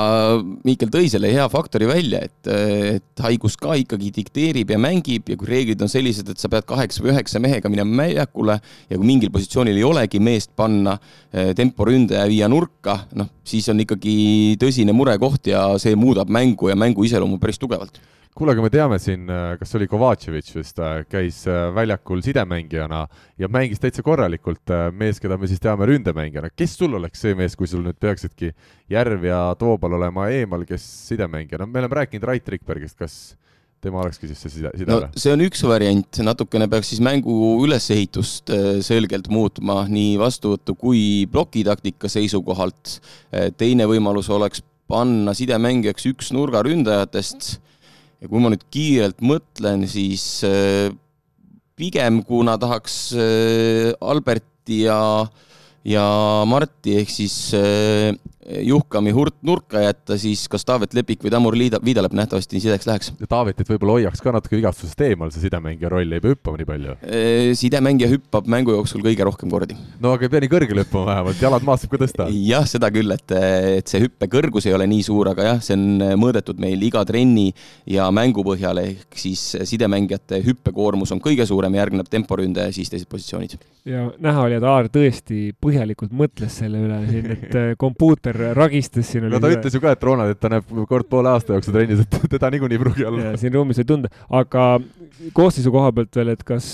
Miikel 0.67 0.89
tõi 0.91 1.07
selle 1.11 1.29
hea 1.31 1.45
faktori 1.51 1.87
välja, 1.87 2.25
et, 2.27 2.49
et 2.97 3.23
haigus 3.23 3.55
ka 3.59 3.77
ikkagi 3.79 4.11
dikteerib 4.17 4.73
ja 4.75 4.79
mängib 4.83 5.31
ja 5.31 5.37
kui 5.39 5.47
reeglid 5.47 5.79
on 5.85 5.91
sellised, 5.91 6.27
et 6.27 6.43
sa 6.43 6.51
pead 6.51 6.67
kaheksa 6.67 7.05
või 7.05 7.13
üheksa 7.13 7.39
mehega 7.43 7.71
minema 7.71 8.03
väljakule 8.03 8.57
ja 8.59 8.99
kui 8.99 9.07
mingil 9.07 9.31
positsioonil 9.31 9.79
ei 9.79 9.87
olegi 9.87 10.19
meest 10.19 10.51
panna, 10.59 10.97
eh, 11.31 11.53
temporündaja 11.55 12.27
viia 12.27 12.51
nurka, 12.51 13.05
noh, 13.15 13.31
siis 13.47 13.71
on 13.71 13.79
ikkagi 13.79 14.57
tõsine 14.59 14.91
murekoht 14.91 15.47
ja 15.53 15.69
see 15.79 15.95
muudab 15.95 16.27
mängu 16.27 16.67
ja 16.67 16.75
mängu 16.75 17.07
iseloomu 17.07 17.39
päris 17.39 17.63
tugevalt 17.63 18.01
kuule, 18.37 18.53
aga 18.55 18.63
me 18.65 18.71
teame 18.73 18.97
siin, 19.01 19.27
äh, 19.29 19.53
kas 19.59 19.75
oli 19.77 19.87
Kovatševitš 19.89 20.55
vist, 20.57 20.79
äh, 20.81 21.03
käis 21.09 21.43
äh, 21.49 21.67
väljakul 21.75 22.23
sidemängijana 22.25 23.03
ja 23.39 23.49
mängis 23.51 23.81
täitsa 23.81 24.03
korralikult, 24.05 24.73
mees, 24.97 25.21
keda 25.21 25.37
me 25.37 25.49
siis 25.49 25.61
teame 25.61 25.87
ründemängijana. 25.89 26.49
kes 26.55 26.75
sul 26.79 26.97
oleks 26.97 27.21
see 27.23 27.37
mees, 27.37 27.57
kui 27.59 27.69
sul 27.69 27.83
nüüd 27.85 27.99
peaksidki 28.01 28.51
Järv 28.93 29.27
ja 29.29 29.39
Toobal 29.59 29.99
olema 29.99 30.27
eemal, 30.33 30.65
kes 30.69 30.85
sidemängija, 31.09 31.61
no 31.61 31.69
me 31.69 31.83
oleme 31.83 32.01
rääkinud 32.01 32.25
Rait 32.27 32.49
Rikbergist, 32.49 32.97
kas 32.97 33.17
tema 33.83 33.99
olekski 34.01 34.29
siis 34.29 34.41
see 34.41 34.53
side, 34.57 34.71
sidele 34.79 35.09
no,? 35.09 35.09
see 35.19 35.33
on 35.35 35.43
üks 35.43 35.61
variant, 35.67 36.21
natukene 36.25 36.69
peaks 36.71 36.93
siis 36.93 37.03
mängu 37.03 37.35
ülesehitust 37.65 38.49
selgelt 38.87 39.27
muutma 39.29 39.83
nii 39.91 40.15
vastuvõtu 40.21 40.77
kui 40.79 41.01
plokitaktika 41.31 42.09
seisukohalt. 42.09 42.97
teine 43.59 43.85
võimalus 43.91 44.31
oleks 44.33 44.63
panna 44.89 45.35
sidemängijaks 45.35 46.07
üks 46.13 46.31
nurgaründajatest 46.35 47.57
ja 48.23 48.29
kui 48.31 48.39
ma 48.39 48.53
nüüd 48.53 48.63
kiirelt 48.71 49.19
mõtlen, 49.19 49.83
siis 49.91 50.23
äh, 50.47 50.87
pigem 51.75 52.21
kuna 52.23 52.55
tahaks 52.61 52.97
äh, 53.19 53.91
Alberti 53.99 54.85
ja, 54.85 54.99
ja 55.83 56.05
Marti 56.47 56.95
ehk 57.01 57.11
siis 57.11 57.35
äh, 57.59 58.15
Juhkami 58.43 59.13
hurt 59.15 59.35
nurka 59.45 59.79
jätta, 59.79 60.17
siis 60.19 60.45
kas 60.51 60.65
Taavet 60.67 60.93
Lepik 60.97 61.21
või 61.23 61.31
Tamur 61.31 61.55
Liida, 61.55 61.79
Viidalep 61.83 62.15
nähtavasti 62.17 62.59
sideks 62.59 62.87
läheks. 62.89 63.11
ja 63.19 63.27
Taavetit 63.29 63.69
võib-olla 63.69 63.99
hoiaks 63.99 64.21
ka 64.23 64.33
natuke 64.35 64.57
vigastusest 64.57 64.99
eemal, 65.05 65.31
see 65.31 65.45
sidemängija 65.45 65.91
roll 65.93 66.11
ei 66.11 66.23
pea 66.23 66.33
hüppama 66.33 66.59
nii 66.59 66.67
palju. 66.67 66.95
sidemängija 67.59 68.09
hüppab 68.11 68.49
mängu 68.51 68.75
jooksul 68.75 69.03
kõige 69.05 69.23
rohkem 69.27 69.51
kordi. 69.53 69.77
no 70.03 70.11
aga 70.17 70.27
ei 70.27 70.33
pea 70.33 70.43
nii 70.43 70.51
kõrgele 70.51 70.83
hüppama 70.83 71.09
vähemalt, 71.11 71.41
jalad 71.41 71.67
maast 71.67 71.85
saab 71.85 71.93
ka 71.95 72.01
tõsta. 72.03 72.27
jah, 72.49 72.67
seda 72.67 72.89
küll, 72.93 73.15
et, 73.15 73.35
et 73.79 73.93
see 73.93 74.03
hüppe 74.03 74.27
kõrgus 74.31 74.67
ei 74.67 74.75
ole 74.75 74.87
nii 74.91 75.05
suur, 75.07 75.31
aga 75.31 75.47
jah, 75.47 75.63
see 75.63 75.77
on 75.77 76.03
mõõdetud 76.19 76.59
meil 76.63 76.83
iga 76.83 77.05
trenni 77.07 77.49
ja 77.89 78.09
mängu 78.11 78.43
põhjal, 78.45 78.81
ehk 78.83 79.19
siis 79.23 79.45
sidemängijate 79.69 80.41
hüppekoormus 80.43 81.15
on 81.15 81.23
kõige 81.23 81.47
suurem, 81.47 81.79
järgneb 81.79 82.11
temporündaja 82.11 82.71
ja 82.71 82.75
siis 82.75 82.91
teised 82.91 83.07
positsioonid. 83.11 83.57
ja 83.87 84.09
näha 84.19 84.47
oli, 84.49 84.59
et 84.59 84.67
Aar 84.67 84.91
tõesti 84.91 85.53
põhjalikult 85.63 86.11
mõtles 86.11 86.59
selle 86.63 86.83
üle 86.83 86.99
siin, 87.07 87.31
et 87.37 87.57
kompuuter 87.79 88.32
Maier 88.33 88.55
ragistas 88.57 89.11
siin. 89.11 89.27
no 89.29 89.39
ta 89.39 89.49
see... 89.49 89.59
ütles 89.59 89.75
ju 89.75 89.81
ka, 89.83 89.93
et 89.95 90.05
Ronald, 90.05 90.33
et 90.33 90.41
ta 90.41 90.51
näeb 90.51 90.71
kord 90.89 91.09
poole 91.09 91.31
aasta 91.33 91.55
jooksul 91.57 91.75
trennis, 91.75 92.03
et 92.03 92.17
teda 92.35 92.51
niikuinii 92.53 92.79
ei 92.79 92.83
pruugi 92.83 93.07
olla. 93.09 93.35
siin 93.39 93.53
ruumis 93.55 93.81
ei 93.81 93.87
tunda, 93.89 94.11
aga 94.33 94.67
koosseisu 95.37 95.73
koha 95.73 95.93
pealt 95.95 96.19
veel, 96.19 96.33
et 96.33 96.43
kas, 96.47 96.67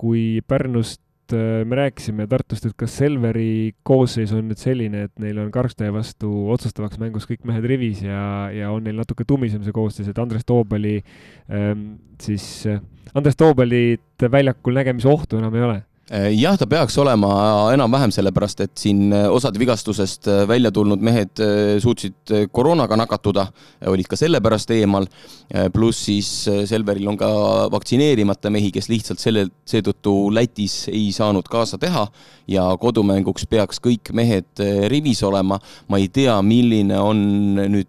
kui 0.00 0.24
Pärnust 0.48 1.34
äh, 1.36 1.62
me 1.68 1.78
rääkisime 1.78 2.26
Tartust, 2.30 2.66
et 2.68 2.76
kas 2.78 2.96
Selveri 3.02 3.74
koosseis 3.86 4.32
on 4.36 4.48
nüüd 4.50 4.60
selline, 4.60 5.06
et 5.08 5.22
neil 5.22 5.38
on 5.42 5.52
Karlstaja 5.54 5.94
vastu 5.94 6.30
otsustavaks 6.54 7.00
mängus 7.02 7.28
kõik 7.30 7.46
mehed 7.48 7.68
rivis 7.68 8.02
ja, 8.06 8.50
ja 8.54 8.72
on 8.74 8.84
neil 8.86 8.98
natuke 8.98 9.26
tumisem 9.28 9.62
see 9.64 9.76
koosseis, 9.76 10.10
et 10.10 10.18
Andres 10.22 10.46
Toobali 10.48 10.98
ähm, 11.52 11.94
siis, 12.22 12.66
äh, 12.70 12.82
Andres 13.14 13.38
Toobalit 13.38 14.28
väljakul 14.32 14.78
nägemise 14.80 15.10
ohtu 15.10 15.38
enam 15.38 15.54
ei 15.58 15.66
ole 15.68 15.80
jah, 16.12 16.56
ta 16.60 16.66
peaks 16.68 16.96
olema 17.00 17.28
enam-vähem 17.72 18.12
sellepärast, 18.12 18.60
et 18.66 18.72
siin 18.76 19.14
osad 19.32 19.56
vigastusest 19.60 20.28
välja 20.48 20.72
tulnud 20.74 21.00
mehed 21.00 21.40
suutsid 21.80 22.34
koroonaga 22.52 22.98
nakatuda, 23.00 23.46
olid 23.88 24.10
ka 24.10 24.18
sellepärast 24.20 24.74
eemal. 24.76 25.08
pluss 25.72 26.04
siis 26.08 26.28
Selveril 26.68 27.08
on 27.08 27.16
ka 27.20 27.30
vaktsineerimata 27.72 28.50
mehi, 28.52 28.70
kes 28.72 28.88
lihtsalt 28.92 29.20
selle, 29.20 29.46
seetõttu 29.68 30.30
Lätis 30.32 30.86
ei 30.92 31.10
saanud 31.12 31.48
kaasa 31.48 31.78
teha 31.80 32.06
ja 32.48 32.66
kodumänguks 32.80 33.46
peaks 33.48 33.80
kõik 33.80 34.12
mehed 34.12 34.62
rivis 34.92 35.22
olema. 35.22 35.58
ma 35.88 35.98
ei 35.98 36.08
tea, 36.08 36.36
milline 36.42 36.98
on 36.98 37.56
nüüd 37.56 37.88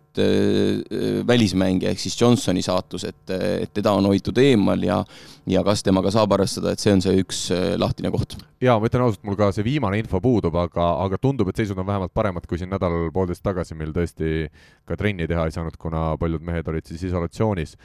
välismängija 1.28 1.91
ehk 1.91 1.99
siis 1.99 2.15
Johnsoni 2.21 2.61
saatus, 2.61 3.03
et, 3.03 3.30
et 3.34 3.74
teda 3.74 3.91
on 3.97 4.05
hoitud 4.05 4.38
eemal 4.38 4.84
ja 4.84 5.03
ja 5.49 5.63
kas 5.63 5.84
temaga 5.84 6.11
saab 6.13 6.32
arvestada, 6.38 6.71
et 6.71 6.80
see 6.80 6.93
on 6.93 7.01
see 7.03 7.19
üks 7.19 7.47
lahtine 7.80 8.12
koht. 8.14 8.38
jaa, 8.64 8.78
ma 8.80 8.89
ütlen 8.89 9.03
ausalt, 9.05 9.24
mul 9.28 9.38
ka 9.39 9.49
see 9.55 9.66
viimane 9.66 9.99
info 10.01 10.22
puudub, 10.24 10.55
aga, 10.59 10.88
aga 11.03 11.20
tundub, 11.22 11.49
et 11.49 11.59
seisud 11.59 11.80
on 11.82 11.88
vähemalt 11.88 12.14
paremad 12.16 12.45
kui 12.49 12.61
siin 12.61 12.72
nädal-poolteist 12.74 13.43
tagasi, 13.45 13.78
mil 13.80 13.93
tõesti 13.95 14.47
ka 14.89 14.97
trenni 14.99 15.28
teha 15.30 15.47
ei 15.49 15.55
saanud, 15.55 15.78
kuna 15.82 16.14
paljud 16.22 16.45
mehed 16.45 16.70
olid 16.72 16.88
siis 16.89 17.07
isolatsioonis. 17.09 17.76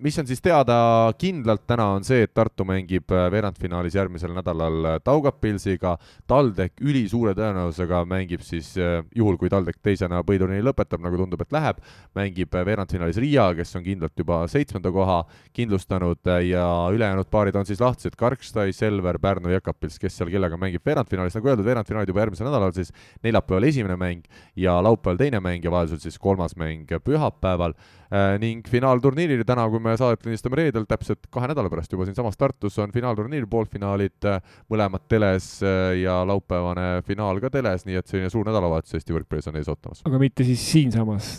Mis 0.00 0.16
on 0.16 0.24
siis 0.24 0.40
teada 0.40 1.12
kindlalt 1.20 1.66
täna, 1.68 1.90
on 1.98 2.04
see, 2.06 2.22
et 2.24 2.30
Tartu 2.32 2.64
mängib 2.64 3.12
veerandfinaalis 3.12 3.96
järgmisel 3.98 4.32
nädalal 4.32 4.94
Taugapilsiga, 5.04 5.98
TalTech 6.30 6.80
ülisuure 6.80 7.34
tõenäosusega 7.36 8.00
mängib 8.08 8.40
siis, 8.40 8.70
juhul 9.14 9.36
kui 9.36 9.50
TalTech 9.52 9.82
teisena 9.84 10.22
põhiturniiri 10.24 10.64
lõpetab, 10.64 11.02
nagu 11.04 11.20
tundub, 11.20 11.44
et 11.44 11.52
läheb, 11.52 11.82
mängib 12.16 12.56
veerandfinaalis 12.56 13.20
Riia, 13.20 13.50
kes 13.58 13.76
on 13.76 13.84
kindlalt 13.84 14.16
juba 14.16 14.38
seitsmenda 14.48 14.92
koha 14.94 15.18
kindlustanud 15.52 16.32
ja 16.48 16.64
ülejäänud 16.96 17.28
paarid 17.28 17.60
on 17.60 17.68
siis 17.68 17.84
lahtised, 17.84 18.16
Karkstai, 18.16 18.72
Selver, 18.72 19.20
Pärnu, 19.20 19.52
Jekapils, 19.52 20.00
kes 20.00 20.16
seal 20.16 20.32
kellega 20.32 20.56
mängib 20.56 20.88
veerandfinaalis, 20.88 21.36
nagu 21.36 21.52
öeldud, 21.52 21.68
veerandfinaalid 21.68 22.14
juba 22.14 22.24
järgmisel 22.24 22.48
nädalal 22.48 22.72
siis 22.72 22.94
neljapäeval 23.20 23.68
esimene 23.68 24.00
mäng 24.00 24.24
ja 24.56 24.78
laupäeval 24.80 25.20
teine 25.20 25.44
mäng 25.44 25.68
ja 25.68 25.74
vaheldusel 25.74 26.00
siis 26.06 26.16
kolmas 26.18 26.56
mäng 26.56 26.88
pühapäeval. 27.04 27.76
äh, 27.76 28.03
ning 28.40 28.66
finaalturniiril 28.70 29.44
täna, 29.46 29.64
kui 29.70 29.80
me 29.82 29.94
saadet 29.98 30.26
lindistame 30.26 30.60
reedel, 30.60 30.84
täpselt 30.88 31.26
kahe 31.32 31.48
nädala 31.50 31.70
pärast 31.72 31.92
juba 31.94 32.06
siinsamas 32.08 32.38
Tartus 32.38 32.76
on 32.82 32.92
finaalturniir, 32.94 33.48
poolfinaalid 33.50 34.28
äh, 34.30 34.38
mõlemad 34.70 35.06
teles 35.10 35.48
äh, 35.64 35.96
ja 36.02 36.20
laupäevane 36.28 37.02
finaal 37.06 37.40
ka 37.42 37.50
teles, 37.54 37.86
nii 37.88 37.98
et 38.00 38.10
selline 38.10 38.30
suur 38.32 38.46
nädalavahetus 38.48 38.98
Eesti 38.98 39.16
võrkpallis 39.16 39.50
on 39.50 39.58
ees 39.60 39.72
ootamas. 39.72 40.04
aga 40.06 40.20
mitte 40.22 40.46
siis 40.46 40.62
siinsamas 40.74 41.36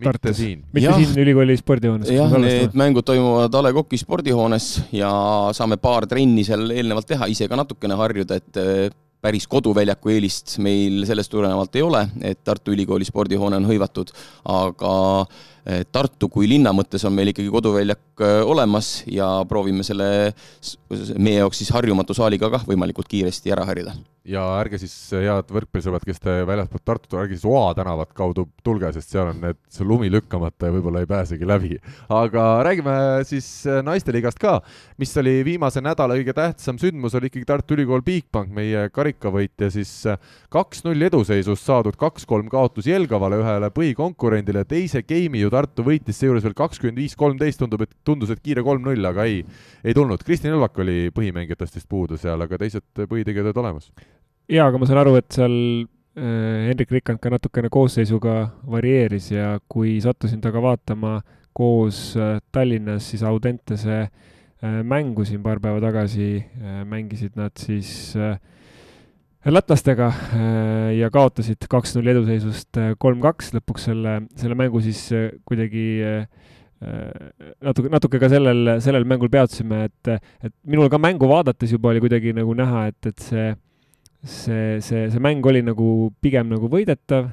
mitte 0.00 0.32
siin. 0.36 0.64
mitte 0.72 0.86
ja. 0.88 0.96
siin 0.96 1.18
ülikooli 1.24 1.56
spordihoones. 1.60 2.10
jah, 2.14 2.32
need 2.40 2.76
mängud 2.78 3.06
toimuvad 3.06 3.54
A 3.54 3.62
Le 3.66 3.74
Coq'i 3.76 4.00
spordihoones 4.00 4.72
ja 4.96 5.12
saame 5.56 5.80
paar 5.80 6.08
trenni 6.10 6.44
seal 6.48 6.70
eelnevalt 6.72 7.08
teha, 7.10 7.28
ise 7.32 7.48
ka 7.48 7.58
natukene 7.60 7.98
harjuda, 8.00 8.40
et 8.40 8.98
päris 9.20 9.46
koduväljaku 9.50 10.14
eelist 10.14 10.56
meil 10.64 11.04
sellest 11.08 11.32
tulenevalt 11.32 11.76
ei 11.76 11.84
ole, 11.84 12.06
et 12.24 12.40
Tartu 12.44 12.72
Ülikooli 12.72 13.04
spordihoone 13.04 13.58
on 13.60 13.68
hõivatud, 13.68 14.12
aga 14.48 14.92
Tartu 15.92 16.28
kui 16.32 16.48
linna 16.48 16.72
mõttes 16.76 17.04
on 17.04 17.14
meil 17.16 17.32
ikkagi 17.32 17.50
koduväljak 17.52 18.24
eh, 18.24 18.38
olemas 18.44 19.02
ja 19.10 19.28
proovime 19.48 19.84
selle 19.86 20.32
meie 21.18 21.42
jaoks 21.42 21.60
siis 21.62 21.74
harjumatu 21.74 22.16
saaliga 22.16 22.50
kah 22.52 22.64
võimalikult 22.68 23.10
kiiresti 23.10 23.52
ära 23.54 23.66
harjuda 23.68 23.96
ja 24.28 24.42
ärge 24.60 24.78
siis, 24.80 24.92
head 25.14 25.48
võrkpallisõbrad, 25.52 26.04
kes 26.04 26.20
te 26.20 26.34
väljaspoolt 26.48 26.84
Tartut, 26.84 27.16
ärge 27.22 27.36
siis 27.36 27.46
Oa 27.48 27.72
tänavat 27.76 28.12
kaudu 28.16 28.46
tulge, 28.64 28.90
sest 28.94 29.14
seal 29.14 29.30
on 29.32 29.40
need, 29.42 29.58
see 29.72 29.86
lumi 29.86 30.10
lükkamata 30.12 30.68
ja 30.68 30.74
võib-olla 30.74 31.02
ei 31.02 31.08
pääsegi 31.08 31.48
läbi. 31.48 31.78
aga 32.12 32.44
räägime 32.66 32.94
siis 33.28 33.48
äh, 33.66 33.80
naisteliigast 33.86 34.40
ka, 34.40 34.58
mis 35.00 35.16
oli 35.20 35.40
viimase 35.46 35.80
nädala 35.84 36.18
kõige 36.18 36.34
tähtsam 36.36 36.78
sündmus, 36.80 37.16
oli 37.16 37.30
ikkagi 37.30 37.48
Tartu 37.48 37.76
Ülikool 37.78 38.04
Bigbank, 38.06 38.52
meie 38.54 38.88
karikavõitja 38.92 39.70
siis 39.72 39.94
kaks-null 40.52 41.08
eduseisust 41.08 41.66
saadud 41.66 41.96
kaks-kolm 42.00 42.50
kaotus 42.52 42.90
Jelgavale, 42.90 43.40
ühele 43.40 43.72
põhikonkurendile, 43.74 44.66
teise 44.68 45.02
game'i 45.06 45.46
ju 45.46 45.49
Tartu 45.50 45.84
võitis 45.86 46.18
seejuures 46.20 46.46
veel 46.46 46.56
kakskümmend 46.58 47.02
viis, 47.02 47.16
kolmteist, 47.18 47.60
tundub, 47.62 47.84
et 47.86 47.92
tundus, 48.06 48.32
et 48.32 48.40
kiire 48.42 48.64
kolm-null, 48.66 49.04
aga 49.10 49.26
ei, 49.28 49.42
ei 49.84 49.96
tulnud. 49.96 50.22
Kristjan 50.26 50.56
Õlvak 50.56 50.80
oli 50.84 51.10
põhimängijatest 51.14 51.80
vist 51.80 51.90
puudu 51.90 52.18
seal, 52.20 52.40
aga 52.46 52.58
teised 52.60 52.86
põhitegijad 53.04 53.50
olid 53.50 53.62
olemas 53.64 53.92
jaa, 54.50 54.66
aga 54.68 54.80
ma 54.80 54.88
saan 54.88 55.00
aru, 55.02 55.16
et 55.20 55.30
seal 55.34 55.56
äh, 55.84 56.68
Hendrik 56.68 56.92
Rikand 56.94 57.22
ka 57.22 57.32
natukene 57.32 57.70
koosseisuga 57.72 58.36
varieeris 58.70 59.30
ja 59.34 59.52
kui 59.70 59.98
sattusin 60.02 60.42
temaga 60.42 60.64
vaatama 60.70 61.18
koos 61.56 62.16
äh, 62.18 62.38
Tallinnas 62.52 63.10
siis 63.12 63.22
Audentese 63.26 64.00
äh, 64.02 64.80
mängu 64.86 65.26
siin 65.28 65.42
paar 65.44 65.60
päeva 65.62 65.82
tagasi 65.82 66.44
mängisid 66.88 67.38
nad 67.38 67.54
siis 67.58 68.16
äh, 68.16 68.38
lätlastega 69.48 70.10
äh, 70.10 70.90
ja 70.98 71.08
kaotasid 71.12 71.64
kaks-null 71.70 72.12
eduseisust 72.12 72.76
äh, 72.80 72.92
kolm-kaks, 73.00 73.54
lõpuks 73.56 73.88
selle, 73.88 74.20
selle 74.36 74.58
mängu 74.58 74.82
siis 74.84 75.06
äh, 75.16 75.30
kuidagi 75.48 75.86
natuke, 77.60 77.90
natuke 77.92 78.18
ka 78.22 78.30
sellel, 78.32 78.78
sellel 78.80 79.04
mängul 79.04 79.28
peatusime, 79.32 79.82
et, 79.90 80.12
et 80.40 80.52
minul 80.64 80.88
ka 80.88 80.96
mängu 80.96 81.28
vaadates 81.28 81.74
juba 81.74 81.90
oli 81.90 82.00
kuidagi 82.00 82.32
nagu 82.32 82.54
näha, 82.56 82.86
et, 82.88 83.10
et 83.10 83.20
see 83.20 83.50
see, 84.24 84.80
see, 84.80 85.10
see 85.10 85.20
mäng 85.22 85.44
oli 85.46 85.62
nagu 85.64 86.10
pigem 86.24 86.50
nagu 86.52 86.68
võidetav, 86.72 87.30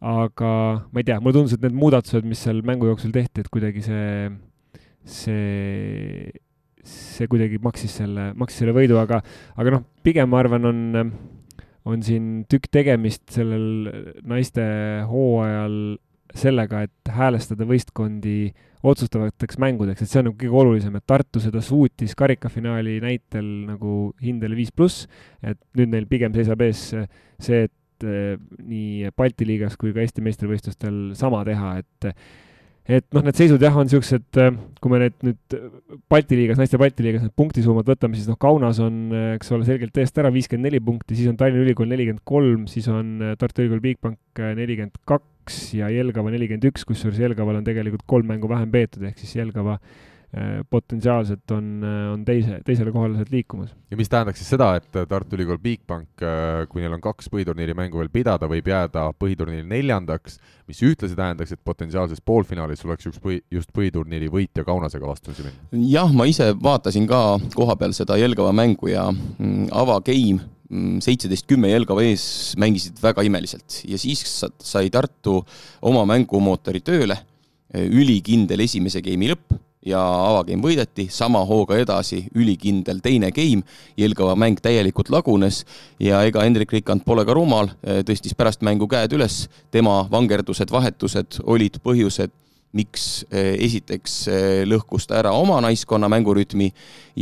aga 0.00 0.50
ma 0.92 1.00
ei 1.00 1.06
tea, 1.08 1.18
mulle 1.20 1.38
tundus, 1.38 1.56
et 1.56 1.64
need 1.64 1.76
muudatused, 1.76 2.26
mis 2.28 2.42
seal 2.44 2.60
mängu 2.66 2.90
jooksul 2.90 3.14
tehti, 3.14 3.44
et 3.44 3.52
kuidagi 3.52 3.84
see, 3.84 4.10
see, 5.08 6.28
see 6.86 7.30
kuidagi 7.32 7.60
maksis 7.64 7.96
selle, 8.02 8.30
maksis 8.36 8.62
selle 8.62 8.76
võidu, 8.76 9.00
aga, 9.00 9.22
aga 9.56 9.78
noh, 9.78 9.86
pigem 10.06 10.30
ma 10.32 10.42
arvan, 10.42 10.68
on, 10.72 10.82
on 11.86 12.02
siin 12.02 12.44
tükk 12.50 12.70
tegemist 12.74 13.28
sellel 13.34 13.90
naiste 14.26 14.64
hooajal 15.10 15.96
sellega, 16.36 16.82
et 16.86 17.10
häälestada 17.12 17.66
võistkondi 17.68 18.50
otsustavateks 18.86 19.58
mängudeks, 19.62 20.02
et 20.02 20.10
see 20.10 20.20
on 20.20 20.28
nagu 20.30 20.38
kõige 20.40 20.58
olulisem, 20.60 20.98
et 20.98 21.06
Tartu 21.08 21.40
seda 21.42 21.62
suutis 21.64 22.14
karikafinaali 22.18 22.98
näitel 23.02 23.46
nagu 23.70 23.96
hindele 24.22 24.58
viis 24.58 24.72
pluss, 24.74 25.06
et 25.42 25.58
nüüd 25.78 25.94
neil 25.94 26.08
pigem 26.10 26.34
seisab 26.36 26.62
ees 26.66 26.82
see, 26.92 27.62
et 27.66 28.06
eh, 28.06 28.34
nii 28.62 29.12
Balti 29.16 29.48
liigas 29.48 29.78
kui 29.80 29.94
ka 29.96 30.02
Eesti 30.04 30.24
meistrivõistlustel 30.26 31.00
sama 31.18 31.42
teha, 31.48 31.76
et 31.80 32.10
et 32.86 33.06
noh, 33.14 33.24
need 33.26 33.38
seisud 33.38 33.62
jah, 33.62 33.76
on 33.76 33.88
niisugused, 33.88 34.26
eh, 34.40 34.50
kui 34.82 34.92
me 34.92 35.02
need 35.02 35.16
nüüd 35.26 35.58
Balti 36.10 36.38
liigas, 36.38 36.58
naiste 36.60 36.80
Balti 36.80 37.06
liigas 37.06 37.24
need 37.24 37.34
punktisummad 37.38 37.88
võtame, 37.88 38.18
siis 38.18 38.30
noh, 38.30 38.38
Kaunas 38.40 38.80
on, 38.84 38.98
eh, 39.12 39.28
eks 39.36 39.52
ole, 39.56 39.68
selgelt 39.68 40.02
eest 40.02 40.22
ära 40.22 40.32
viiskümmend 40.34 40.70
neli 40.70 40.82
punkti, 40.82 41.18
siis 41.18 41.30
on 41.30 41.38
Tallinna 41.40 41.66
Ülikool 41.66 41.90
nelikümmend 41.90 42.24
kolm, 42.28 42.66
siis 42.70 42.88
on 42.92 43.16
Tartu 43.40 43.64
Ülikool 43.64 43.84
Bigbank 43.84 44.42
nelikümmend 44.58 45.00
kaks 45.08 45.62
ja 45.78 45.90
Jelgava 45.92 46.34
nelikümmend 46.34 46.68
üks, 46.70 46.86
kusjuures 46.88 47.18
Jelgaval 47.22 47.60
on 47.60 47.66
tegelikult 47.66 48.06
kolm 48.06 48.30
mängu 48.30 48.50
vähem 48.50 48.70
peetud, 48.70 49.06
ehk 49.08 49.18
siis 49.22 49.34
Jelgava 49.38 49.78
äh, 49.80 50.04
potentsiaalselt 50.70 51.50
on, 51.54 51.68
äh, 51.84 52.12
on 52.12 52.24
teise, 52.26 52.60
teisele 52.66 52.92
kohale 52.92 53.16
sealt 53.16 53.30
liikumas. 53.32 53.70
ja 53.90 53.96
mis 53.96 54.10
tähendaks 54.12 54.42
siis 54.42 54.50
seda, 54.52 54.74
et 54.76 54.88
Tartu 55.08 55.38
Ülikool 55.38 55.60
Bigbank, 55.62 56.10
äh, 56.22 56.64
kui 56.68 56.82
neil 56.82 56.96
on 56.96 57.00
kaks 57.04 57.30
põhiturniiri 57.32 57.76
mängu 57.78 58.02
veel 58.02 58.10
pidada, 58.12 58.48
võib 58.50 58.68
jääda 58.68 59.06
põhiturniiri 59.16 59.64
neljandaks, 59.70 60.40
mis 60.68 60.82
ühtlasi 60.84 61.16
tähendaks, 61.16 61.54
et 61.56 61.62
potentsiaalses 61.64 62.20
poolfinaalis 62.20 62.84
oleks 62.84 63.08
üks 63.08 63.22
põhi, 63.22 63.40
just 63.50 63.72
põhiturniiri 63.76 64.28
võitja 64.32 64.66
Kaunasega 64.66 65.08
vastamisi 65.08 65.46
minna? 65.46 65.86
jah, 65.92 66.12
ma 66.12 66.28
ise 66.28 66.50
vaatasin 66.52 67.08
ka 67.08 67.22
koha 67.54 67.78
peal 67.80 67.96
seda 67.96 68.18
Jelgava 68.20 68.52
mängu 68.56 68.92
ja 68.92 69.08
mm, 69.12 69.70
avagame 69.72 70.52
Mm, 70.66 70.96
seitseteist 70.98 71.46
kümme 71.46 71.68
Jelgava 71.70 72.02
ees 72.02 72.56
mängisid 72.58 72.96
väga 72.98 73.22
imeliselt 73.22 73.84
ja 73.86 73.94
siis 74.02 74.24
sai 74.58 74.88
Tartu 74.90 75.36
oma 75.86 76.02
mängumootori 76.10 76.80
tööle, 76.82 77.14
ülikindel 77.70 78.64
esimese 78.64 78.98
game'i 79.04 79.30
lõpp 79.30 79.54
ja 79.86 80.00
avagame 80.02 80.64
võideti, 80.64 81.06
sama 81.12 81.44
hooga 81.46 81.78
edasi, 81.78 82.24
ülikindel 82.34 82.98
teine 83.04 83.30
game, 83.34 83.62
Jelgava 83.98 84.34
mäng 84.38 84.58
täielikult 84.62 85.12
lagunes 85.14 85.62
ja 86.02 86.24
ega 86.26 86.42
Hendrik 86.42 86.74
Rikand 86.74 87.06
pole 87.06 87.24
ka 87.26 87.36
rumal, 87.36 87.70
tõstis 88.08 88.34
pärast 88.36 88.66
mängu 88.66 88.88
käed 88.90 89.14
üles, 89.14 89.46
tema 89.70 90.02
vangerdused, 90.10 90.74
vahetused 90.74 91.40
olid 91.46 91.78
põhjused 91.84 92.34
miks 92.76 93.24
eh, 93.30 93.54
esiteks 93.66 94.14
eh, 94.30 94.62
lõhkus 94.68 95.08
ta 95.08 95.20
ära 95.20 95.32
oma 95.36 95.58
naiskonna 95.64 96.10
mängurütmi 96.12 96.68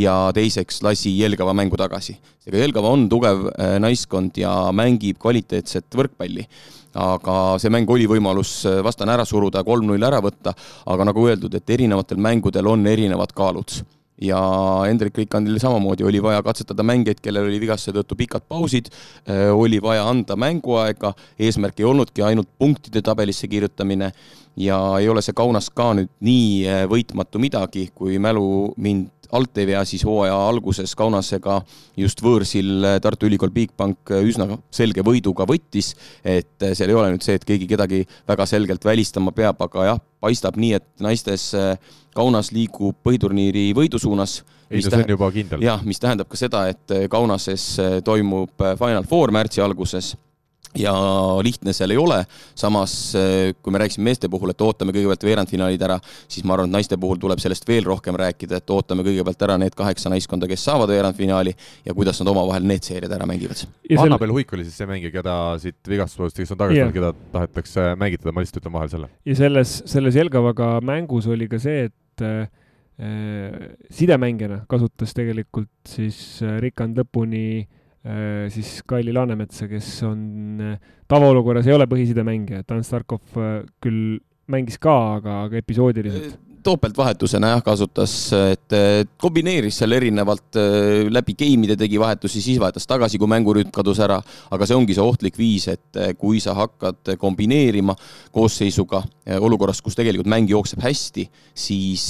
ja 0.01 0.15
teiseks 0.35 0.83
lasi 0.85 1.15
Jelgava 1.19 1.55
mängu 1.57 1.79
tagasi. 1.81 2.17
seega 2.43 2.63
Jelgava 2.63 2.93
on 2.95 3.07
tugev 3.13 3.47
eh, 3.53 3.77
naiskond 3.83 4.41
ja 4.41 4.55
mängib 4.75 5.21
kvaliteetset 5.23 5.95
võrkpalli. 5.95 6.47
Aga 6.95 7.59
see 7.63 7.73
mäng 7.75 7.91
oli 7.91 8.07
võimalus 8.11 8.63
vastane 8.85 9.17
ära 9.17 9.27
suruda, 9.29 9.65
kolm-null 9.67 10.07
ära 10.07 10.21
võtta, 10.25 10.55
aga 10.87 11.11
nagu 11.11 11.27
öeldud, 11.29 11.55
et 11.55 11.77
erinevatel 11.77 12.23
mängudel 12.23 12.71
on 12.71 12.87
erinevad 12.87 13.35
kaalud. 13.35 13.83
Ja 14.23 14.39
Hendrik 14.87 15.17
Rikandil 15.19 15.59
samamoodi 15.59 16.05
oli 16.07 16.21
vaja 16.23 16.43
katsetada 16.47 16.85
mängijaid, 16.87 17.19
kellel 17.23 17.49
oli 17.49 17.59
vigastuse 17.59 17.97
tõttu 17.97 18.15
pikad 18.19 18.47
pausid, 18.49 18.87
oli 19.53 19.81
vaja 19.83 20.05
anda 20.07 20.37
mänguaega, 20.39 21.11
eesmärk 21.39 21.83
ei 21.83 21.89
olnudki 21.91 22.23
ainult 22.23 22.49
punktide 22.59 23.03
tabelisse 23.03 23.51
kirjutamine. 23.51 24.13
Ja 24.57 24.79
ei 25.01 25.09
ole 25.11 25.19
see 25.27 25.35
Kaunas 25.35 25.67
ka 25.75 25.89
nüüd 25.99 26.13
nii 26.23 26.51
äh, 26.71 26.85
võitmatu 26.87 27.41
midagi, 27.43 27.89
kui 27.91 28.21
mälu 28.23 28.71
mind 28.79 29.09
alt-TVA 29.33 29.85
siis 29.89 30.05
hooaja 30.07 30.37
alguses 30.49 30.95
Kaunasega 30.99 31.61
just 31.97 32.23
võõrsil 32.25 32.85
Tartu 33.03 33.29
Ülikool 33.29 33.53
Bigbank 33.55 34.13
üsna 34.21 34.59
selge 34.75 35.05
võiduga 35.07 35.47
võttis, 35.49 35.93
et 36.25 36.67
seal 36.73 36.93
ei 36.93 36.99
ole 36.99 37.13
nüüd 37.15 37.25
see, 37.27 37.39
et 37.39 37.47
keegi 37.47 37.69
kedagi 37.71 38.03
väga 38.29 38.47
selgelt 38.49 38.85
välistama 38.85 39.33
peab, 39.37 39.61
aga 39.67 39.89
jah, 39.93 40.03
paistab 40.21 40.59
nii, 40.61 40.75
et 40.81 40.89
naistes 41.05 41.53
Kaunas 42.15 42.53
liigub 42.55 43.01
põhiturniiri 43.03 43.73
võidu 43.75 43.99
suunas. 43.99 44.43
ei 44.71 44.83
see 44.83 45.01
on 45.03 45.11
juba 45.11 45.31
kindel. 45.35 45.65
jah, 45.65 45.83
mis 45.85 45.99
tähendab 46.01 46.31
ka 46.31 46.39
seda, 46.39 46.69
et 46.71 46.95
Kaunases 47.11 47.75
toimub 48.05 48.55
Final 48.79 49.09
Four 49.11 49.35
märtsi 49.35 49.63
alguses 49.65 50.15
ja 50.79 50.93
lihtne 51.43 51.73
seal 51.77 51.95
ei 51.95 51.99
ole, 52.01 52.21
samas 52.59 52.95
kui 53.63 53.73
me 53.73 53.81
rääkisime 53.83 54.09
meeste 54.09 54.29
puhul, 54.31 54.53
et 54.53 54.65
ootame 54.65 54.95
kõigepealt 54.95 55.27
veerandfinaalid 55.27 55.83
ära, 55.87 55.99
siis 56.29 56.45
ma 56.47 56.57
arvan, 56.57 56.71
et 56.71 56.77
naiste 56.79 56.99
puhul 57.01 57.21
tuleb 57.23 57.43
sellest 57.43 57.67
veel 57.69 57.87
rohkem 57.87 58.19
rääkida, 58.19 58.59
et 58.59 58.75
ootame 58.75 59.05
kõigepealt 59.07 59.45
ära 59.47 59.59
need 59.61 59.77
kaheksa 59.79 60.13
naiskonda, 60.13 60.49
kes 60.51 60.65
saavad 60.67 60.91
veerandfinaali 60.93 61.55
ja 61.87 61.95
kuidas 61.95 62.21
nad 62.23 62.33
omavahel 62.33 62.67
need 62.69 62.87
seeriad 62.87 63.15
ära 63.15 63.29
mängivad. 63.31 63.65
Annabel 64.05 64.35
Huik 64.35 64.53
oli 64.57 64.67
siis 64.67 64.81
see 64.81 64.91
mängija, 64.91 65.15
keda 65.15 65.37
siit 65.63 65.79
vigastusest, 65.91 66.43
kes 66.43 66.55
on 66.57 66.61
tagasi 66.65 66.83
tulnud, 66.83 66.97
keda 66.99 67.13
tahetakse 67.37 67.87
mängitada, 68.01 68.35
ma 68.35 68.45
lihtsalt 68.45 68.63
ütlen 68.63 68.75
vahel 68.75 68.93
selle. 68.93 69.13
ja 69.29 69.39
selles, 69.39 69.79
selles 69.91 70.19
Jelgavaga 70.19 70.75
mängus 70.85 71.29
oli 71.31 71.49
ka 71.51 71.61
see, 71.63 71.89
et 71.91 72.27
äh, 72.27 72.47
sidemängijana 73.95 74.65
kasutas 74.71 75.15
tegelikult 75.17 75.73
siis 75.89 76.19
äh, 76.43 76.59
Rikand 76.63 76.99
lõpuni 76.99 77.47
äh, 77.63 77.67
Äh, 77.67 77.84
siis 78.53 78.83
Kaili 78.87 79.15
Laanemetsa, 79.17 79.69
kes 79.71 79.89
on 80.05 80.61
äh, 80.61 80.79
tavaolukorras 81.09 81.69
ei 81.69 81.77
ole 81.77 81.87
põhisidemängija, 81.89 82.61
et 82.61 82.75
Ants 82.75 82.91
Starkov 82.93 83.39
äh, 83.41 83.63
küll 83.85 84.19
mängis 84.53 84.77
ka, 84.83 84.97
aga, 85.19 85.45
aga 85.47 85.61
episoodiliselt 85.63 86.37
topeltvahetusena 86.65 87.53
jah, 87.55 87.63
kasutas, 87.65 88.15
et 88.53 88.75
kombineeris 89.21 89.79
seal 89.81 89.95
erinevalt 89.97 90.59
läbi 91.13 91.37
game'ide 91.39 91.77
tegi 91.81 92.01
vahetusi, 92.01 92.43
siis 92.43 92.61
vahetas 92.63 92.89
tagasi, 92.91 93.21
kui 93.21 93.31
mängurütm 93.31 93.73
kadus 93.75 94.01
ära. 94.05 94.21
aga 94.51 94.67
see 94.67 94.77
ongi 94.77 94.97
see 94.97 95.05
ohtlik 95.05 95.39
viis, 95.39 95.69
et 95.69 96.01
kui 96.19 96.41
sa 96.41 96.55
hakkad 96.57 97.15
kombineerima 97.21 97.97
koosseisuga 98.33 99.03
olukorras, 99.41 99.81
kus 99.85 99.97
tegelikult 99.99 100.31
mäng 100.31 100.51
jookseb 100.51 100.83
hästi, 100.85 101.29
siis 101.55 102.07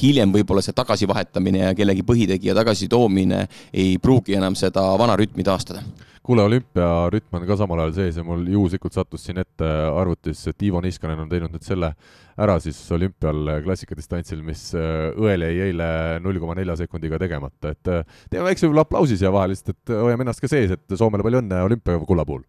hiljem 0.00 0.32
võib-olla 0.34 0.62
see 0.64 0.76
tagasivahetamine 0.76 1.66
ja 1.66 1.74
kellegi 1.74 2.06
põhitegija 2.06 2.56
tagasitoomine 2.56 3.46
ei 3.72 3.96
pruugi 3.98 4.36
enam 4.38 4.56
seda 4.58 4.86
vana 5.00 5.16
rütmi 5.18 5.46
taastada 5.46 5.82
kuule, 6.24 6.44
olümpiarütm 6.48 7.36
on 7.36 7.46
ka 7.48 7.56
samal 7.60 7.82
ajal 7.84 7.94
sees 7.98 8.18
ja 8.18 8.24
mul 8.26 8.46
juhuslikult 8.48 8.96
sattus 8.96 9.26
siin 9.26 9.40
ette 9.42 9.68
arvutis, 9.92 10.40
et 10.48 10.64
Ivo 10.64 10.80
Niskanen 10.84 11.20
on 11.24 11.30
teinud 11.30 11.52
nüüd 11.52 11.66
selle 11.66 11.92
ära 12.40 12.56
siis 12.64 12.78
olümpial 12.96 13.58
klassikadistantsil, 13.66 14.40
mis 14.46 14.66
äh, 14.78 15.10
õel 15.20 15.46
jäi 15.48 15.68
eile 15.68 15.88
null 16.24 16.40
koma 16.42 16.56
nelja 16.58 16.78
sekundiga 16.80 17.20
tegemata, 17.22 17.74
et 17.76 17.92
äh, 17.92 18.20
teeme 18.30 18.48
väikse 18.48 18.66
võib-olla 18.66 18.86
aplausi 18.88 19.20
siia 19.20 19.32
vahele, 19.34 19.54
lihtsalt 19.54 19.76
et 19.76 19.96
hoiame 20.00 20.26
ennast 20.26 20.42
ka 20.44 20.50
sees, 20.50 20.72
et 20.74 20.96
Soomele 20.98 21.26
palju 21.26 21.44
õnne 21.44 21.60
olümpiakulla 21.68 22.26
puhul 22.28 22.46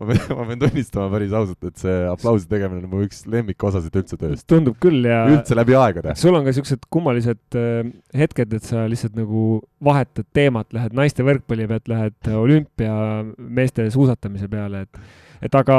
ma 0.00 0.08
pean, 0.08 0.20
ma 0.38 0.46
pean 0.48 0.60
tunnistama 0.62 1.08
päris 1.12 1.34
ausalt, 1.36 1.68
et 1.68 1.80
see 1.82 1.96
aplausi 2.10 2.48
tegemine 2.50 2.84
on 2.84 2.92
mu 2.92 3.02
üks 3.06 3.24
lemmikosasid 3.30 3.96
üldse 4.02 4.18
tööst. 4.20 4.46
tundub 4.50 4.78
küll 4.82 5.08
ja 5.08 5.24
üldse 5.30 5.56
läbi 5.58 5.76
aegade. 5.78 6.14
sul 6.20 6.36
on 6.36 6.44
ka 6.44 6.52
niisugused 6.52 6.86
kummalised 6.92 7.58
äh, 7.58 7.90
hetked, 8.22 8.54
et 8.58 8.68
sa 8.68 8.86
lihtsalt 8.90 9.18
nagu 9.18 9.60
vahetad 9.84 10.28
teemat, 10.36 10.70
lähed 10.74 10.96
naiste 10.96 11.26
võrkpalli 11.26 11.68
pealt, 11.70 11.90
lähed 11.92 12.32
olümpiameeste 12.38 13.90
suusatamise 13.94 14.48
peale, 14.52 14.86
et 14.86 15.04
et 15.42 15.56
aga 15.58 15.76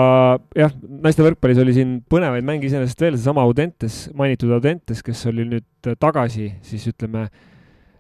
jah, 0.60 0.74
naiste 1.06 1.24
võrkpallis 1.24 1.62
oli 1.64 1.74
siin 1.78 1.96
põnevaid 2.12 2.44
mänge 2.44 2.68
iseenesest 2.68 3.00
veel, 3.00 3.16
seesama 3.16 3.46
Audentes, 3.48 4.10
mainitud 4.18 4.52
Audentes, 4.52 5.00
kes 5.06 5.22
oli 5.32 5.46
nüüd 5.48 5.94
tagasi, 6.04 6.50
siis 6.68 6.84
ütleme, 6.92 7.30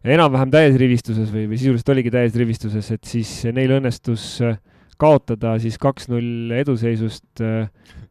enam-vähem 0.04 0.52
täies 0.52 0.76
rivistuses 0.76 1.32
või, 1.32 1.46
või 1.48 1.62
sisuliselt 1.62 1.94
oligi 1.94 2.12
täies 2.12 2.36
rivistuses, 2.36 2.90
et 2.92 3.08
siis 3.08 3.32
neil 3.56 3.72
õnnestus 3.78 4.26
äh, 4.44 4.60
kaotada 5.00 5.56
siis 5.62 5.78
kaks-null 5.82 6.54
eduseisust, 6.58 7.42
äh, 7.44 7.68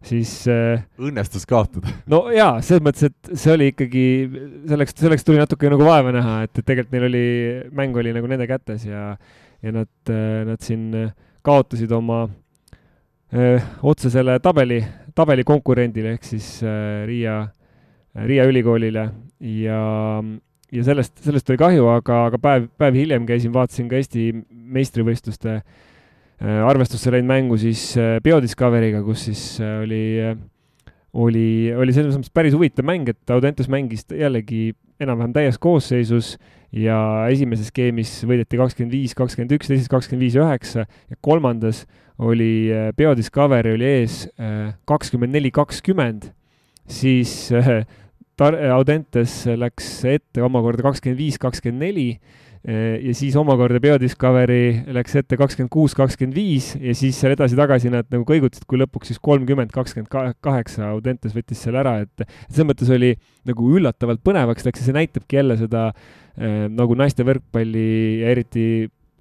siis 0.07 0.33
äh, 0.51 0.83
õnnestus 1.01 1.47
kaotada? 1.49 1.93
no 2.11 2.25
jaa, 2.35 2.57
selles 2.65 2.85
mõttes, 2.85 3.11
et 3.11 3.33
see 3.39 3.55
oli 3.55 3.71
ikkagi, 3.73 4.05
selleks, 4.71 4.97
selleks 5.01 5.27
tuli 5.27 5.41
natuke 5.41 5.71
nagu 5.73 5.87
vaeva 5.87 6.15
näha, 6.15 6.37
et, 6.47 6.53
et 6.55 6.67
tegelikult 6.67 6.95
neil 6.97 7.09
oli, 7.09 7.25
mäng 7.79 7.99
oli 8.03 8.15
nagu 8.17 8.31
nende 8.31 8.49
kätes 8.51 8.87
ja 8.89 9.13
ja 9.63 9.75
nad, 9.75 9.91
äh, 10.11 10.43
nad 10.49 10.63
siin 10.65 10.89
kaotasid 11.47 11.93
oma 11.95 12.25
öö, 13.35 13.59
otsesele 13.87 14.39
tabeli, 14.43 14.81
tabeli 15.15 15.45
konkurendile 15.47 16.17
ehk 16.17 16.27
siis 16.27 16.49
öö, 16.67 17.05
Riia, 17.07 17.37
Riia 18.27 18.49
ülikoolile 18.51 19.07
ja 19.63 19.79
ja 20.73 20.85
sellest, 20.85 21.15
sellest 21.23 21.51
oli 21.53 21.61
kahju, 21.61 21.87
aga, 21.93 22.27
aga 22.31 22.43
päev, 22.43 22.69
päev 22.81 22.99
hiljem 22.99 23.27
käisin, 23.29 23.53
vaatasin 23.55 23.91
ka 23.91 23.99
Eesti 24.01 24.31
meistrivõistluste 24.51 25.61
Äh, 25.61 25.83
arvestusse 26.41 27.13
läinud 27.13 27.29
mängu 27.29 27.59
siis 27.61 27.93
äh, 28.01 28.17
BioDiscoveriga, 28.25 29.03
kus 29.07 29.27
siis 29.29 29.43
äh, 29.63 29.81
oli, 29.83 30.03
oli, 31.13 31.47
oli 31.77 31.95
selles 31.95 32.17
mõttes 32.17 32.33
päris 32.35 32.57
huvitav 32.57 32.87
mäng, 32.89 33.11
et 33.13 33.35
Audentes 33.35 33.71
mängis 33.71 34.07
jällegi 34.09 34.73
enam-vähem 35.03 35.35
täies 35.37 35.59
koosseisus 35.63 36.37
ja 36.75 36.99
esimeses 37.31 37.71
skeemis 37.73 38.21
võideti 38.29 38.61
kakskümmend 38.61 38.95
viis, 38.95 39.17
kakskümmend 39.19 39.57
üks, 39.59 39.71
teises 39.71 39.91
kakskümmend 39.93 40.27
viis, 40.27 40.39
üheksa 40.41 40.87
ja 40.87 41.19
kolmandas 41.21 41.85
oli 42.23 42.71
BioDiscovery 42.97 43.75
oli 43.75 43.89
ees 43.89 44.23
kakskümmend 44.89 45.35
neli, 45.35 45.51
kakskümmend, 45.55 46.31
siis 46.87 47.51
Audentes 48.43 49.43
läks 49.59 49.91
ette 50.09 50.43
omakorda 50.43 50.87
kakskümmend 50.87 51.21
viis, 51.21 51.37
kakskümmend 51.43 51.85
neli 51.85 52.07
Äh, 52.17 52.52
ja 52.63 53.13
siis 53.19 53.35
omakorda 53.39 53.81
BioDiscovery 53.83 54.93
läks 54.95 55.17
ette 55.19 55.39
kakskümmend 55.39 55.73
kuus, 55.73 55.97
kakskümmend 55.99 56.37
viis 56.37 56.69
ja 56.79 56.95
siis 56.95 57.19
seal 57.19 57.35
edasi-tagasi 57.35 57.91
nad 57.91 58.07
nagu 58.13 58.23
kõigutasid, 58.29 58.67
kui 58.71 58.79
lõpuks 58.79 59.11
siis 59.11 59.19
kolmkümmend, 59.23 59.73
kakskümmend 59.75 60.39
kaheksa 60.45 60.93
Audentes 60.93 61.35
võttis 61.35 61.63
selle 61.65 61.81
ära, 61.83 61.97
et 62.05 62.23
selles 62.47 62.69
mõttes 62.69 62.93
oli 62.95 63.17
nagu 63.51 63.71
üllatavalt 63.75 64.23
põnevaks 64.23 64.69
läks 64.69 64.83
ja 64.83 64.87
see 64.87 64.99
näitabki 64.99 65.41
jälle 65.41 65.59
seda 65.59 65.89
äh, 65.91 66.69
nagu 66.71 66.95
naiste 66.99 67.27
võrkpalli 67.27 67.89
ja 68.23 68.31
eriti 68.37 68.67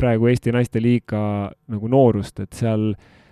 praegu 0.02 0.30
Eesti 0.30 0.54
naiste 0.54 0.82
liiga 0.82 1.50
nagu 1.70 1.90
noorust, 1.90 2.44
et 2.46 2.54
seal 2.58 2.92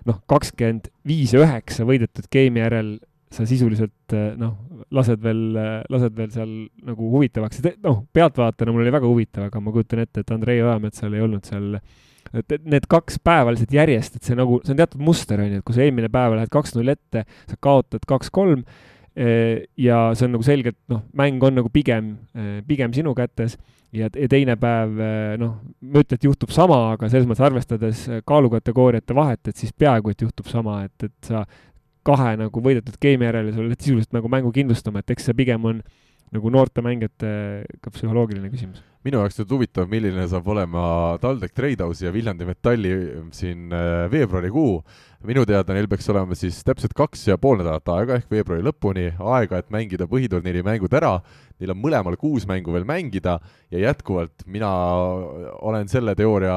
noh, 0.09 0.19
kakskümmend 0.29 0.89
viis 1.05 1.35
ja 1.35 1.43
üheksa 1.45 1.85
võidetud 1.85 2.29
game'i 2.33 2.63
järel 2.63 2.95
sa 3.29 3.45
sisuliselt 3.45 4.15
eh, 4.17 4.33
noh, 4.39 4.55
lased 4.95 5.21
veel, 5.21 5.43
eh, 5.59 5.71
lased 5.93 6.15
veel 6.17 6.29
seal 6.33 6.51
nagu 6.87 7.09
huvitavaks, 7.13 7.61
noh, 7.85 8.01
pealtvaatajana 8.15 8.73
mul 8.73 8.85
oli 8.85 8.93
väga 8.95 9.09
huvitav, 9.09 9.47
aga 9.49 9.61
ma 9.61 9.73
kujutan 9.75 10.03
ette, 10.03 10.23
et 10.23 10.33
Andrei 10.33 10.63
Ojametsal 10.63 11.13
ei 11.13 11.25
olnud 11.25 11.49
seal, 11.49 11.75
et 12.33 12.57
need 12.65 12.89
kaks 12.89 13.21
päeva 13.25 13.53
lihtsalt 13.53 13.75
järjest, 13.77 14.17
et 14.17 14.29
see 14.29 14.37
nagu, 14.37 14.59
see 14.65 14.73
on 14.73 14.81
teatud 14.81 15.03
muster, 15.05 15.41
on 15.41 15.53
ju, 15.53 15.61
et 15.61 15.67
kui 15.67 15.77
sa 15.77 15.85
eelmine 15.85 16.09
päev 16.13 16.39
lähed 16.39 16.53
kaks-null 16.53 16.95
ette, 16.95 17.25
sa 17.51 17.59
kaotad 17.61 18.05
kaks-kolm 18.09 18.65
eh, 19.13 19.67
ja 19.77 20.07
see 20.17 20.25
on 20.25 20.37
nagu 20.39 20.49
selgelt, 20.49 20.79
noh, 20.89 21.05
mäng 21.17 21.45
on 21.45 21.61
nagu 21.61 21.69
pigem, 21.73 22.15
pigem 22.69 22.95
sinu 22.97 23.13
kätes. 23.17 23.59
Ja, 23.89 24.05
ja 24.05 24.27
teine 24.29 24.53
päev, 24.61 24.99
noh, 25.41 25.55
ma 25.81 25.97
ei 25.97 26.05
ütle, 26.05 26.19
et 26.19 26.25
juhtub 26.27 26.51
sama, 26.53 26.75
aga 26.93 27.07
selles 27.09 27.25
mõttes 27.25 27.41
arvestades 27.47 28.03
kaalukategooriate 28.29 29.15
vahet, 29.17 29.49
et 29.49 29.57
siis 29.57 29.73
peaaegu, 29.73 30.13
et 30.13 30.21
juhtub 30.21 30.45
sama, 30.45 30.83
et, 30.85 31.07
et 31.07 31.31
sa 31.31 31.41
kahe 32.09 32.35
nagu 32.39 32.65
võidetud 32.65 32.97
game'i 33.01 33.29
järel 33.29 33.49
ja 33.51 33.55
sa 33.55 33.63
oled 33.63 33.79
sisuliselt 33.79 34.15
nagu 34.17 34.31
mängu 34.31 34.53
kindlustama, 34.55 35.03
et 35.03 35.15
eks 35.15 35.29
see 35.29 35.37
pigem 35.37 35.65
on 35.69 35.81
nagu 36.33 36.51
noorte 36.53 36.83
mängijate 36.85 37.29
ka 37.81 37.91
psühholoogiline 37.93 38.51
küsimus. 38.53 38.83
minu 39.05 39.21
jaoks 39.21 39.39
nüüd 39.39 39.53
huvitav, 39.55 39.87
milline 39.89 40.25
saab 40.29 40.47
olema 40.51 40.83
TalTech 41.21 41.55
Tradehouse 41.55 42.05
ja 42.05 42.13
Viljandi 42.13 42.45
Metalli 42.49 42.91
siin 43.35 43.71
äh, 43.73 44.05
veebruarikuu 44.11 44.81
minu 45.27 45.41
teada 45.43 45.75
neil 45.75 45.87
peaks 45.91 46.07
olema 46.13 46.35
siis 46.37 46.61
täpselt 46.63 46.93
kaks 46.95 47.25
ja 47.27 47.35
pool 47.41 47.57
nädalat 47.59 47.89
aega 47.91 48.15
ehk 48.19 48.29
veebruari 48.31 48.63
lõpuni 48.63 49.09
aega, 49.19 49.59
et 49.59 49.71
mängida 49.73 50.07
põhiturniiri 50.07 50.61
mängud 50.63 50.93
ära. 50.95 51.17
Neil 51.59 51.73
on 51.73 51.81
mõlemal 51.81 52.15
kuus 52.15 52.45
mängu 52.47 52.71
veel 52.71 52.85
mängida 52.87 53.33
ja 53.67 53.81
jätkuvalt 53.83 54.45
mina 54.47 54.69
olen 55.59 55.91
selle 55.91 56.13
teooria 56.15 56.55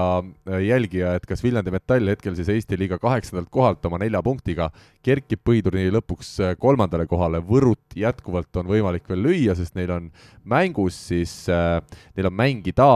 jälgija, 0.63 1.17
et 1.19 1.27
kas 1.27 1.43
Viljandi 1.43 1.75
Metall 1.75 2.13
hetkel 2.13 2.37
siis 2.39 2.53
Eesti 2.55 2.79
liiga 2.79 3.01
kaheksandalt 3.03 3.51
kohalt 3.51 3.91
oma 3.91 3.99
nelja 3.99 4.23
punktiga 4.23 4.71
kerkib 5.03 5.43
põhiturniiri 5.43 5.91
lõpuks 5.97 6.37
kolmandale 6.63 7.09
kohale, 7.11 7.43
Võrut 7.43 7.99
jätkuvalt 7.99 8.63
on 8.63 8.71
võimalik 8.71 9.11
veel 9.11 9.27
lüüa, 9.27 9.59
sest 9.59 9.75
neil 9.75 9.91
on 9.91 10.09
mängus 10.47 11.03
siis 11.11 11.35
neil 11.51 12.31
on 12.31 12.39
mängida 12.39 12.89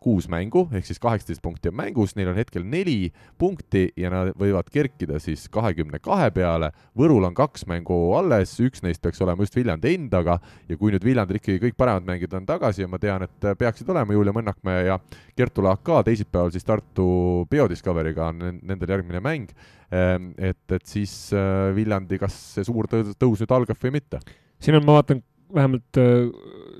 kuus 0.00 0.28
mängu, 0.32 0.64
ehk 0.72 0.86
siis 0.88 1.00
kaheksateist 1.02 1.42
punkti 1.44 1.70
on 1.70 1.76
mängus, 1.76 2.14
neil 2.16 2.30
on 2.32 2.38
hetkel 2.38 2.64
neli 2.66 3.12
punkti 3.38 3.90
ja 4.00 4.10
nad 4.12 4.32
võivad 4.38 4.70
kerkida 4.72 5.20
siis 5.22 5.46
kahekümne 5.52 6.00
kahe 6.02 6.30
peale. 6.34 6.70
Võrul 6.98 7.26
on 7.28 7.36
kaks 7.36 7.66
mängu 7.70 7.98
alles, 8.16 8.54
üks 8.64 8.84
neist 8.84 9.02
peaks 9.04 9.20
olema 9.24 9.44
just 9.44 9.56
Viljandi 9.56 9.94
endaga 9.94 10.38
ja 10.68 10.78
kui 10.80 10.94
nüüd 10.94 11.04
Viljandil 11.04 11.40
ikkagi 11.40 11.60
kõik 11.66 11.78
paremad 11.80 12.08
mängijad 12.08 12.38
on 12.40 12.48
tagasi 12.48 12.84
ja 12.84 12.90
ma 12.90 13.00
tean, 13.02 13.26
et 13.28 13.50
peaksid 13.60 13.88
olema 13.92 14.16
Julia 14.16 14.34
Mõnnakmäe 14.36 14.86
ja 14.88 14.98
Kertu 15.36 15.64
Laak 15.64 15.84
ka 15.86 16.02
teisipäeval 16.06 16.52
siis 16.54 16.66
Tartu 16.66 17.46
BioDiscovery'ga 17.50 18.30
on 18.32 18.60
nendel 18.60 18.96
järgmine 18.96 19.20
mäng. 19.24 19.52
Ehm, 19.90 20.32
et, 20.38 20.62
et 20.70 20.86
siis 20.86 21.32
äh, 21.34 21.70
Viljandi, 21.74 22.18
kas 22.20 22.36
see 22.54 22.66
suur 22.66 22.86
tõus 22.90 23.42
nüüd 23.42 23.56
algab 23.56 23.80
või 23.82 23.98
mitte? 23.98 24.20
siin 24.60 24.76
on, 24.76 24.84
ma 24.84 24.98
vaatan 24.98 25.22
vähemalt 25.54 25.98
äh, 25.98 26.28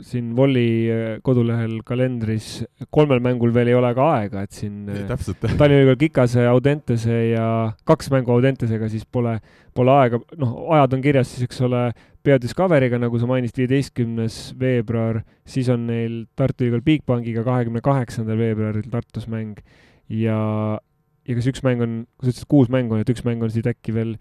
siin 0.07 0.35
Volli 0.37 0.91
äh, 0.91 1.19
kodulehel 1.23 1.81
kalendris 1.87 2.63
kolmel 2.91 3.21
mängul 3.25 3.53
veel 3.55 3.71
ei 3.73 3.77
ole 3.79 3.91
ka 3.97 4.07
aega, 4.17 4.45
et 4.47 4.57
siin 4.57 4.89
äh. 4.89 5.03
Tallinna 5.59 5.83
Ülikool 5.85 5.99
Kikase, 6.01 6.47
Audentese 6.51 7.19
ja 7.33 7.47
kaks 7.89 8.11
mängu 8.15 8.35
Audentesega, 8.35 8.89
siis 8.93 9.07
pole, 9.07 9.39
pole 9.77 9.95
aega, 9.97 10.21
noh, 10.41 10.57
ajad 10.77 10.97
on 10.97 11.05
kirjas 11.05 11.35
siis, 11.35 11.49
eks 11.49 11.61
ole, 11.67 11.85
Biodiscoveriga, 12.25 12.99
nagu 13.01 13.17
sa 13.17 13.29
mainisid, 13.29 13.63
viieteistkümnes 13.63 14.41
veebruar, 14.61 15.23
siis 15.49 15.71
on 15.73 15.87
neil 15.89 16.25
Tartu 16.37 16.67
Ülikool 16.67 16.85
Bigbankiga 16.85 17.45
kahekümne 17.47 17.83
kaheksandal 17.85 18.41
veebruaril 18.41 18.91
Tartus 18.93 19.29
mäng 19.31 19.63
ja, 20.11 20.41
ja 21.27 21.39
kas 21.39 21.49
üks 21.51 21.65
mäng 21.67 21.83
on, 21.85 22.03
sa 22.21 22.29
ütlesid, 22.29 22.51
kuus 22.51 22.71
mängu 22.73 22.97
on, 22.97 23.05
et 23.05 23.13
üks 23.13 23.25
mäng 23.27 23.43
on 23.45 23.53
siit 23.53 23.69
äkki 23.71 23.95
veel, 23.97 24.17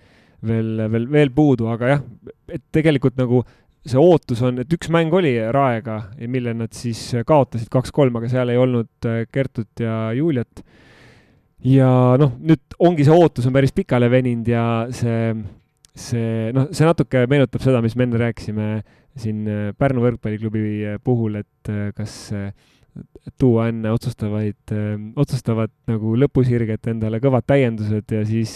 veel, 0.45 0.85
veel, 0.91 1.09
veel 1.11 1.33
puudu, 1.35 1.67
aga 1.71 1.95
jah, 1.95 2.05
et 2.51 2.63
tegelikult 2.75 3.19
nagu 3.19 3.43
see 3.87 3.99
ootus 3.99 4.41
on, 4.45 4.59
et 4.61 4.73
üks 4.75 4.89
mäng 4.91 5.13
oli 5.15 5.33
Raega 5.53 6.01
mille 6.27 6.53
nad 6.57 6.73
siis 6.75 6.99
kaotasid 7.27 7.69
kaks-kolm, 7.71 8.17
aga 8.19 8.31
seal 8.31 8.51
ei 8.51 8.59
olnud 8.59 9.07
äh, 9.07 9.23
Kertut 9.31 9.83
ja 9.83 10.09
Juliat. 10.15 10.63
ja 11.63 11.89
noh, 12.19 12.35
nüüd 12.39 12.79
ongi 12.79 13.07
see 13.07 13.15
ootus 13.15 13.47
on 13.47 13.55
päris 13.55 13.73
pikale 13.75 14.09
veninud 14.11 14.47
ja 14.51 14.63
see, 14.95 15.33
see 15.95 16.49
noh, 16.55 16.69
see 16.75 16.87
natuke 16.87 17.25
meenutab 17.31 17.63
seda, 17.63 17.83
mis 17.83 17.95
me 17.95 18.07
enne 18.07 18.21
rääkisime 18.21 18.71
siin 19.19 19.47
äh, 19.47 19.69
Pärnu 19.77 20.03
võrkpalliklubi 20.05 20.65
äh, 20.93 20.99
puhul, 21.03 21.39
et 21.39 21.73
kas 21.95 22.15
tuua 23.39 23.67
enne 23.69 23.91
otsustavaid, 23.93 24.73
otsustavat 25.19 25.71
nagu 25.89 26.15
lõpusirget 26.19 26.89
endale 26.91 27.19
kõvad 27.23 27.45
täiendused 27.49 28.15
ja 28.15 28.23
siis 28.27 28.53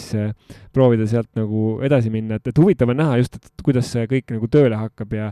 proovida 0.74 1.06
sealt 1.10 1.30
nagu 1.38 1.78
edasi 1.84 2.12
minna, 2.12 2.40
et, 2.40 2.50
et 2.50 2.58
huvitav 2.58 2.90
on 2.92 3.00
näha 3.02 3.20
just, 3.20 3.38
et 3.38 3.64
kuidas 3.64 3.92
see 3.92 4.08
kõik 4.10 4.34
nagu 4.34 4.50
tööle 4.52 4.80
hakkab 4.80 5.14
ja 5.16 5.30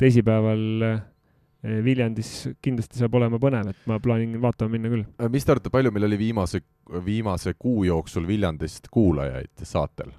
teisipäeval 0.00 0.62
Viljandis 1.64 2.30
kindlasti 2.60 2.98
saab 3.00 3.14
olema 3.16 3.38
põnev, 3.40 3.70
et 3.72 3.86
ma 3.88 3.96
plaanin 4.02 4.36
vaatama 4.42 4.74
minna 4.74 4.90
küll. 4.92 5.04
mis 5.32 5.46
te 5.46 5.54
arvate, 5.54 5.70
palju 5.72 5.94
meil 5.96 6.04
oli 6.10 6.18
viimase, 6.20 6.60
viimase 7.06 7.54
kuu 7.56 7.86
jooksul 7.88 8.26
Viljandist 8.28 8.90
kuulajaid 8.92 9.64
saatel? 9.64 10.12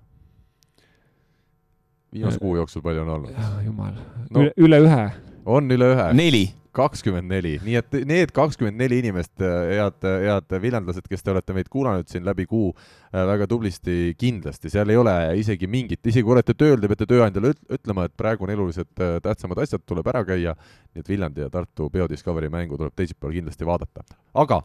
viimase 2.16 2.42
kuu 2.42 2.56
jooksul 2.58 2.82
palju 2.82 3.04
on 3.06 3.14
olnud? 3.20 3.38
jumal 3.66 3.94
no,, 3.94 4.42
üle, 4.42 4.52
üle 4.58 4.82
ühe. 4.88 5.06
on 5.46 5.70
üle 5.78 5.92
ühe? 5.94 6.08
neli 6.18 6.44
kakskümmend 6.76 7.30
neli, 7.32 7.56
nii 7.64 7.78
et 7.80 7.96
need 8.08 8.32
kakskümmend 8.36 8.78
neli 8.80 9.00
inimest, 9.04 9.34
head, 9.40 10.06
head 10.26 10.56
viljandlased, 10.62 11.08
kes 11.10 11.24
te 11.24 11.32
olete 11.32 11.56
meid 11.56 11.70
kuulanud 11.72 12.10
siin 12.12 12.26
läbi 12.28 12.46
kuu 12.50 12.74
väga 13.16 13.48
tublisti, 13.48 14.14
kindlasti, 14.20 14.72
seal 14.74 14.92
ei 14.92 15.00
ole 15.00 15.14
isegi 15.40 15.70
mingit, 15.72 16.02
isegi 16.04 16.26
kui 16.26 16.36
olete 16.36 16.56
tööl, 16.58 16.78
te 16.82 16.92
peate 16.92 17.08
tööandjale 17.10 17.54
ütlema, 17.78 18.08
et 18.10 18.16
praegu 18.20 18.48
on 18.48 18.54
eluliselt 18.56 18.92
tähtsamad 19.24 19.64
asjad, 19.64 19.86
tuleb 19.88 20.12
ära 20.12 20.26
käia, 20.28 20.56
nii 20.92 21.06
et 21.06 21.12
Viljandi 21.14 21.46
ja 21.46 21.50
Tartu 21.54 21.90
Biodiscovery 21.94 22.52
mängu 22.52 22.80
tuleb 22.80 22.96
teisipäeval 22.96 23.40
kindlasti 23.40 23.68
vaadata. 23.68 24.06
aga 24.34 24.62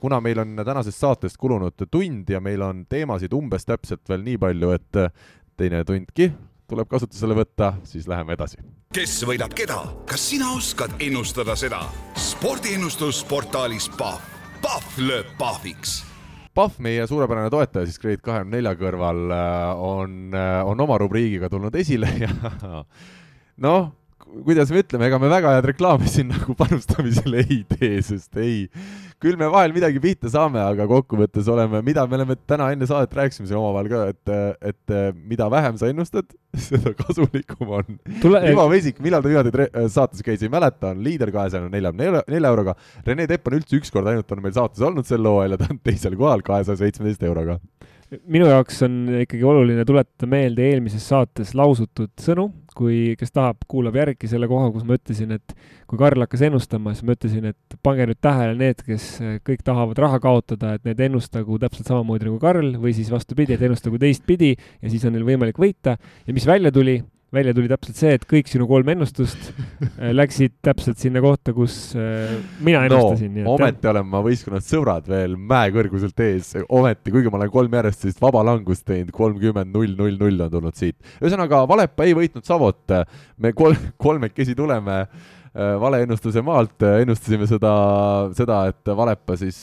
kuna 0.00 0.20
meil 0.24 0.40
on 0.40 0.56
tänasest 0.64 0.98
saatest 0.98 1.36
kulunud 1.36 1.86
tund 1.90 2.30
ja 2.30 2.40
meil 2.40 2.62
on 2.62 2.86
teemasid 2.88 3.32
umbes 3.36 3.68
täpselt 3.68 4.08
veel 4.08 4.24
nii 4.24 4.38
palju, 4.40 4.70
et 4.76 5.02
teine 5.56 5.84
tundki 5.84 6.32
tuleb 6.70 6.88
kasutusele 6.90 7.36
võtta, 7.38 7.72
siis 7.86 8.08
läheme 8.10 8.36
edasi. 8.36 8.58
kes 8.94 9.18
võidab 9.28 9.54
keda, 9.56 9.78
kas 10.08 10.28
sina 10.30 10.50
oskad 10.56 10.94
ennustada 11.00 11.56
seda? 11.58 11.82
spordiennustusportaalis 12.20 13.90
Pahv, 13.98 14.22
Pahv 14.62 15.00
lööb 15.02 15.30
pahviks 15.38 16.00
Pahv, 16.56 16.78
meie 16.80 17.04
suurepärane 17.06 17.50
toetaja 17.52 17.86
siis 17.86 18.00
Grade 18.00 18.24
kahekümne 18.24 18.56
nelja 18.56 18.72
kõrval 18.80 19.22
on, 19.84 20.34
on 20.64 20.80
oma 20.86 20.98
rubriigiga 21.02 21.50
tulnud 21.52 21.74
esile 21.76 22.10
ja 22.24 22.32
noh, 23.62 23.90
kuidas 24.44 24.72
me 24.72 24.82
ütleme, 24.82 25.08
ega 25.08 25.20
me 25.22 25.30
väga 25.30 25.54
head 25.56 25.68
reklaami 25.70 26.08
siin 26.10 26.32
nagu 26.32 26.56
panustamisele 26.58 27.44
ei 27.46 27.60
tee, 27.70 28.00
sest 28.04 28.40
ei, 28.42 28.66
küll 29.22 29.38
me 29.40 29.48
vahel 29.52 29.72
midagi 29.74 30.00
pihta 30.02 30.30
saame, 30.32 30.60
aga 30.60 30.86
kokkuvõttes 30.90 31.48
oleme, 31.52 31.80
mida 31.86 32.04
me 32.08 32.18
oleme 32.18 32.36
täna 32.48 32.68
enne 32.74 32.88
saadet 32.88 33.14
rääkisime 33.16 33.48
siin 33.48 33.58
omavahel 33.60 33.88
ka, 33.92 34.02
et, 34.12 34.34
et 34.72 34.96
mida 35.16 35.48
vähem 35.52 35.78
sa 35.80 35.90
ennustad, 35.92 36.28
seda 36.68 36.92
kasulikum 36.98 37.72
on. 37.78 37.96
Ivo 38.20 38.66
Vesik, 38.72 39.00
millal 39.04 39.24
ta 39.24 39.32
viimati 39.32 39.68
saates 39.92 40.24
käis, 40.26 40.44
ei 40.44 40.52
mäleta, 40.52 40.92
on 40.92 41.02
liider 41.04 41.32
kahesaja 41.34 41.70
neljakümne 41.72 42.24
nelja 42.32 42.52
euroga. 42.52 42.76
Rene 43.06 43.28
Tepp 43.30 43.48
on 43.48 43.58
üldse 43.60 43.80
ükskord 43.80 44.12
ainult 44.12 44.36
on 44.36 44.44
meil 44.44 44.56
saates 44.56 44.84
olnud 44.84 45.08
sel 45.08 45.24
hooajal 45.26 45.56
ja 45.56 45.62
ta 45.62 45.72
on 45.72 45.80
teisel 45.84 46.18
kohal 46.18 46.44
kahesaja 46.46 46.84
seitsmeteist 46.84 47.24
euroga 47.26 47.58
minu 48.30 48.46
jaoks 48.48 48.78
on 48.86 48.98
ikkagi 49.22 49.44
oluline 49.46 49.84
tuletada 49.86 50.28
meelde 50.30 50.64
eelmises 50.70 51.06
saates 51.10 51.52
lausutud 51.58 52.12
sõnu, 52.22 52.46
kui, 52.76 53.16
kes 53.18 53.32
tahab, 53.34 53.64
kuulab 53.70 53.96
järgi 53.98 54.28
selle 54.30 54.48
koha, 54.50 54.68
kus 54.74 54.84
ma 54.86 54.98
ütlesin, 54.98 55.32
et 55.38 55.54
kui 55.88 55.98
Karl 55.98 56.22
hakkas 56.22 56.44
ennustama, 56.46 56.92
siis 56.94 57.06
ma 57.08 57.16
ütlesin, 57.16 57.48
et 57.50 57.78
pange 57.86 58.06
nüüd 58.10 58.20
tähele 58.22 58.54
need, 58.60 58.84
kes 58.86 59.08
kõik 59.46 59.64
tahavad 59.66 59.98
raha 60.04 60.20
kaotada, 60.22 60.76
et 60.76 60.86
need 60.86 61.02
ennustagu 61.08 61.58
täpselt 61.62 61.90
samamoodi 61.90 62.28
nagu 62.28 62.38
Karl 62.42 62.76
või 62.82 62.94
siis 62.96 63.10
vastupidi, 63.12 63.56
et 63.56 63.66
ennustagu 63.66 64.00
teistpidi 64.02 64.54
ja 64.54 64.92
siis 64.92 65.06
on 65.08 65.16
neil 65.16 65.26
võimalik 65.26 65.58
võita. 65.60 65.96
ja 65.98 66.36
mis 66.36 66.46
välja 66.46 66.72
tuli, 66.74 67.00
välja 67.34 67.54
tuli 67.54 67.68
täpselt 67.70 67.98
see, 67.98 68.12
et 68.16 68.24
kõik 68.28 68.48
sinu 68.50 68.68
kolm 68.70 68.88
ennustust 68.92 69.48
äh, 69.50 70.12
läksid 70.20 70.56
täpselt 70.64 71.00
sinna 71.02 71.22
kohta, 71.24 71.54
kus 71.56 71.76
äh, 71.98 72.36
mina 72.64 72.84
ennustasin 72.86 73.40
no,. 73.40 73.56
ometi 73.56 73.90
olen 73.90 74.06
ma 74.12 74.22
võistkonnast 74.24 74.70
sõbrad 74.70 75.08
veel 75.10 75.34
mäekõrguselt 75.36 76.22
ees, 76.26 76.54
ometi, 76.68 77.14
kuigi 77.14 77.32
ma 77.32 77.40
olen 77.40 77.54
kolm 77.54 77.78
järjest 77.80 78.04
sellist 78.06 78.22
vaba 78.22 78.44
langust 78.46 78.86
teinud, 78.86 79.10
kolmkümmend, 79.16 79.74
null, 79.74 79.96
null, 79.98 80.18
null 80.20 80.46
on 80.46 80.52
tulnud 80.54 80.78
siit. 80.78 80.98
ühesõnaga, 81.18 81.64
Valepa 81.68 82.06
ei 82.06 82.14
võitnud 82.18 82.46
Savot, 82.46 82.94
me 83.42 83.52
kol-, 83.58 83.78
kolmekesi 83.98 84.54
tuleme 84.54 85.02
äh, 85.02 85.74
valeennustuse 85.82 86.46
maalt, 86.46 86.78
ennustasime 87.02 87.50
seda, 87.50 87.74
seda, 88.38 88.62
et 88.70 88.94
Valepa 88.96 89.34
siis 89.40 89.58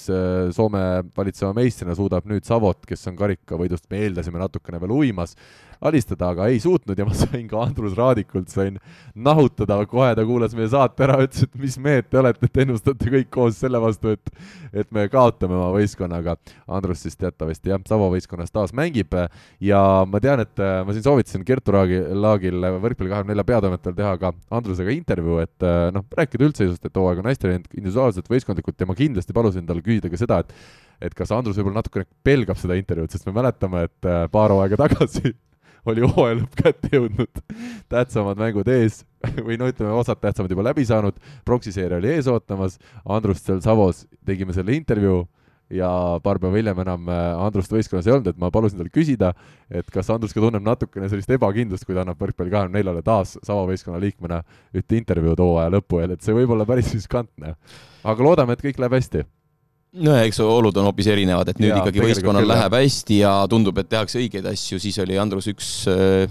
Soome 0.51 0.81
valitseva 1.15 1.55
meistrina 1.55 1.95
suudab 1.95 2.27
nüüd 2.27 2.43
Savot, 2.43 2.83
kes 2.89 3.07
on 3.07 3.15
karikavõidust, 3.19 3.87
me 3.93 4.03
eeldasime 4.03 4.41
natukene 4.41 4.83
veel 4.83 4.97
uimas, 4.99 5.37
alistada, 5.83 6.31
aga 6.33 6.47
ei 6.51 6.59
suutnud 6.63 6.99
ja 6.99 7.05
ma 7.07 7.15
sain 7.17 7.45
ka 7.49 7.61
Andrus 7.63 7.95
Raadikult, 7.97 8.49
sain 8.53 8.79
nahutada, 9.15 9.77
kohe 9.89 10.13
ta 10.15 10.25
kuulas 10.27 10.55
meie 10.57 10.69
saate 10.71 11.05
ära, 11.05 11.19
ütles, 11.25 11.47
et 11.47 11.57
mis 11.59 11.77
mehed 11.81 12.07
te 12.09 12.19
olete, 12.21 12.47
et 12.47 12.61
ennustate 12.63 13.11
kõik 13.17 13.29
koos 13.33 13.59
selle 13.59 13.81
vastu, 13.83 14.15
et 14.15 14.33
et 14.73 14.89
me 14.95 15.03
kaotame 15.11 15.53
oma 15.53 15.67
võistkonnaga. 15.75 16.33
Andrus 16.73 17.03
siis 17.05 17.17
teatavasti 17.19 17.69
jah, 17.69 17.81
Savo 17.85 18.07
võistkonnas 18.09 18.49
taas 18.49 18.71
mängib 18.73 19.13
ja 19.61 19.81
ma 20.09 20.21
tean, 20.23 20.41
et 20.41 20.61
äh, 20.63 20.79
ma 20.85 20.95
siin 20.95 21.05
soovitasin 21.05 21.43
Kertu 21.45 21.75
Raagi, 21.75 21.99
Laagil 22.17 22.57
võrkpalli 22.81 23.11
kahekümne 23.11 23.35
nelja 23.35 23.45
peatoimetajal 23.51 23.97
teha 23.99 24.15
ka 24.21 24.33
Andrusega 24.57 24.95
intervjuu, 24.95 25.37
et 25.43 25.67
äh, 25.67 25.91
noh, 25.93 26.07
rääkida 26.17 26.49
üldseisust, 26.49 26.87
et 26.87 26.97
hooaeg 26.97 27.21
on 27.21 27.29
hästi 27.29 27.51
läinud 27.51 27.69
individuaalselt, 27.77 28.33
võistkondlikult 28.33 28.81
ja 28.81 28.89
ma 28.89 28.97
kindlasti 28.97 29.37
palusin 29.37 29.69
tal 29.69 29.83
küsida 29.85 30.09
ka 30.09 30.19
seda, 30.23 30.41
et 30.41 30.57
et 31.03 31.13
kas 31.17 31.33
Andrus 31.35 31.57
võib-olla 31.59 31.81
natukene 31.81 32.07
pelgab 32.23 32.57
seda 32.57 32.77
intervjuud, 32.79 33.11
sest 33.11 33.25
me 33.27 33.33
mäletame, 33.35 33.87
et 33.89 34.07
äh, 34.07 34.23
paar 34.31 34.53
hooaega 34.55 34.79
tagasi 34.85 35.35
oli 35.85 36.05
hooaja 36.07 36.39
lõpp 36.41 36.57
kätte 36.59 36.91
jõudnud, 36.93 37.43
tähtsamad 37.91 38.39
mängud 38.39 38.69
ees 38.71 39.03
või 39.45 39.59
no 39.59 39.69
ütleme, 39.71 39.93
osad 39.95 40.21
tähtsamad 40.21 40.51
juba 40.51 40.67
läbi 40.69 40.85
saanud, 40.87 41.17
proksiseeria 41.47 42.01
oli 42.01 42.15
ees 42.15 42.29
ootamas, 42.31 42.79
Andrust 43.05 43.47
seal 43.47 43.63
Savos 43.63 44.05
tegime 44.25 44.55
selle 44.55 44.75
intervjuu 44.77 45.23
ja 45.73 45.89
paar 46.23 46.39
päeva 46.41 46.59
hiljem 46.59 46.81
enam 46.83 47.07
äh, 47.09 47.21
Andrust 47.45 47.71
võistkonnas 47.73 48.07
ei 48.07 48.15
olnud, 48.15 48.29
et 48.33 48.41
ma 48.41 48.51
palusin 48.53 48.81
tal 48.81 48.91
küsida, 48.93 49.31
et 49.71 49.87
kas 49.93 50.11
Andrus 50.13 50.35
ka 50.35 50.43
tunneb 50.43 50.65
natukene 50.65 51.09
sellist 51.11 51.31
ebakindlust, 51.33 51.87
kui 51.87 51.95
ta 51.95 52.03
annab 52.03 52.19
võrkpalli 52.21 52.53
kahekümne 52.53 52.79
neljale 52.79 53.03
taas 53.05 53.37
sama 53.45 53.65
võistkonna 53.69 54.01
liikmena 54.03 54.43
ühte 54.75 54.99
intervjuud 54.99 55.41
hooaja 55.43 55.73
lõpu 55.73 56.03
eel, 56.03 56.15
et 56.15 56.25
see 56.25 56.35
võib 56.35 56.53
olla 56.53 56.67
päris 56.69 56.91
riskantne. 56.93 57.55
aga 58.03 58.27
loodame, 58.27 58.53
et 58.53 58.65
kõik 58.65 58.81
läheb 58.83 58.99
hästi 58.99 59.23
no 59.93 60.15
eks 60.23 60.39
olud 60.43 60.77
on 60.79 60.89
hoopis 60.89 61.09
erinevad, 61.13 61.51
et 61.53 61.59
nüüd 61.61 61.73
ja, 61.73 61.81
ikkagi 61.81 62.01
võistkonnal 62.03 62.47
läheb 62.49 62.77
hästi 62.79 63.19
ja 63.21 63.33
tundub, 63.49 63.77
et 63.81 63.91
tehakse 63.91 64.21
õigeid 64.21 64.47
asju, 64.53 64.79
siis 64.81 64.97
oli 65.03 65.19
Andrus 65.21 65.49
üks 65.51 65.73
äh, 65.91 66.25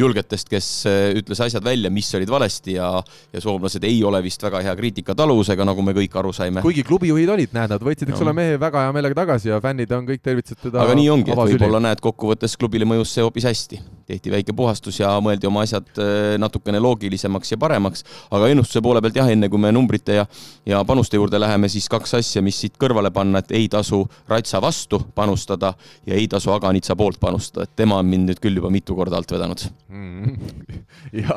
julgetest, 0.00 0.48
kes 0.50 0.68
äh, 0.88 0.98
ütles 1.18 1.40
asjad 1.42 1.64
välja, 1.64 1.90
mis 1.92 2.08
olid 2.16 2.30
valesti 2.30 2.76
ja, 2.76 2.90
ja 3.32 3.42
soomlased 3.42 3.84
ei 3.86 3.98
ole 4.06 4.22
vist 4.24 4.42
väga 4.42 4.62
hea 4.64 4.74
kriitikataluvusega, 4.78 5.66
nagu 5.66 5.84
me 5.84 5.94
kõik 5.96 6.16
aru 6.20 6.32
saime. 6.36 6.64
kuigi 6.64 6.84
klubijuhid 6.86 7.32
olid, 7.34 7.54
näed, 7.56 7.72
nad 7.74 7.84
võtsid, 7.84 8.12
eks 8.12 8.24
ole, 8.24 8.34
mehe 8.36 8.58
väga 8.60 8.86
hea 8.86 8.94
meelega 8.96 9.18
tagasi 9.22 9.50
ja 9.52 9.60
fännid 9.62 9.92
on 9.96 10.06
kõik 10.08 10.22
tervitasid 10.24 10.60
teda. 10.66 10.84
aga 10.84 10.96
nii 10.98 11.08
ongi, 11.12 11.34
et 11.34 11.42
võib-olla 11.52 11.82
näed, 11.88 12.02
kokkuvõttes 12.04 12.56
klubile 12.60 12.88
mõjus 12.88 13.14
see 13.16 13.24
hoopis 13.26 13.48
hästi. 13.50 13.80
tehti 14.10 14.32
väike 14.32 14.54
puhastus 14.56 14.98
ja 14.98 15.12
mõeldi 15.22 15.46
oma 15.46 15.64
asjad 15.66 15.86
äh, 16.02 16.34
natukene 16.40 16.80
loogilisemaks 16.82 17.52
ja 17.52 17.58
paremaks, 17.60 18.04
aga 18.30 18.48
ennustuse 18.50 18.82
poole 18.82 19.02
pealt 19.04 19.20
jah, 19.20 19.30
enne 19.30 19.48
kui 19.50 19.60
me 19.60 19.72
numbrite 19.74 20.16
ja, 20.20 20.26
ja 20.66 20.82
panuste 20.86 21.20
juurde 21.20 21.38
läheme, 21.38 21.68
siis 21.70 21.88
kaks 21.90 22.16
asja, 22.18 22.42
mis 22.42 22.58
siit 22.58 22.78
kõrvale 22.80 23.12
panna, 23.14 23.42
et 23.42 23.54
ei 23.54 23.68
tasu 23.70 24.02
Ratsa 24.28 24.60
vastu 24.62 25.02
panustada 25.14 25.74
ja 26.06 26.16
ei 26.18 26.26
tasu 26.30 26.50
Aganitsa 26.54 26.96
poolt 26.98 27.20
panustada, 27.20 27.68
et 27.68 27.76
tema 27.76 28.00
on 28.00 28.08
mind 28.10 28.30
nüüd 28.30 28.42
küll 28.42 28.58
juba 28.58 28.70
mitu 28.72 28.96
korda 28.98 29.20
alt 29.20 29.30
vedanud 29.30 29.59
mm. 29.88 30.34
ja, 31.22 31.36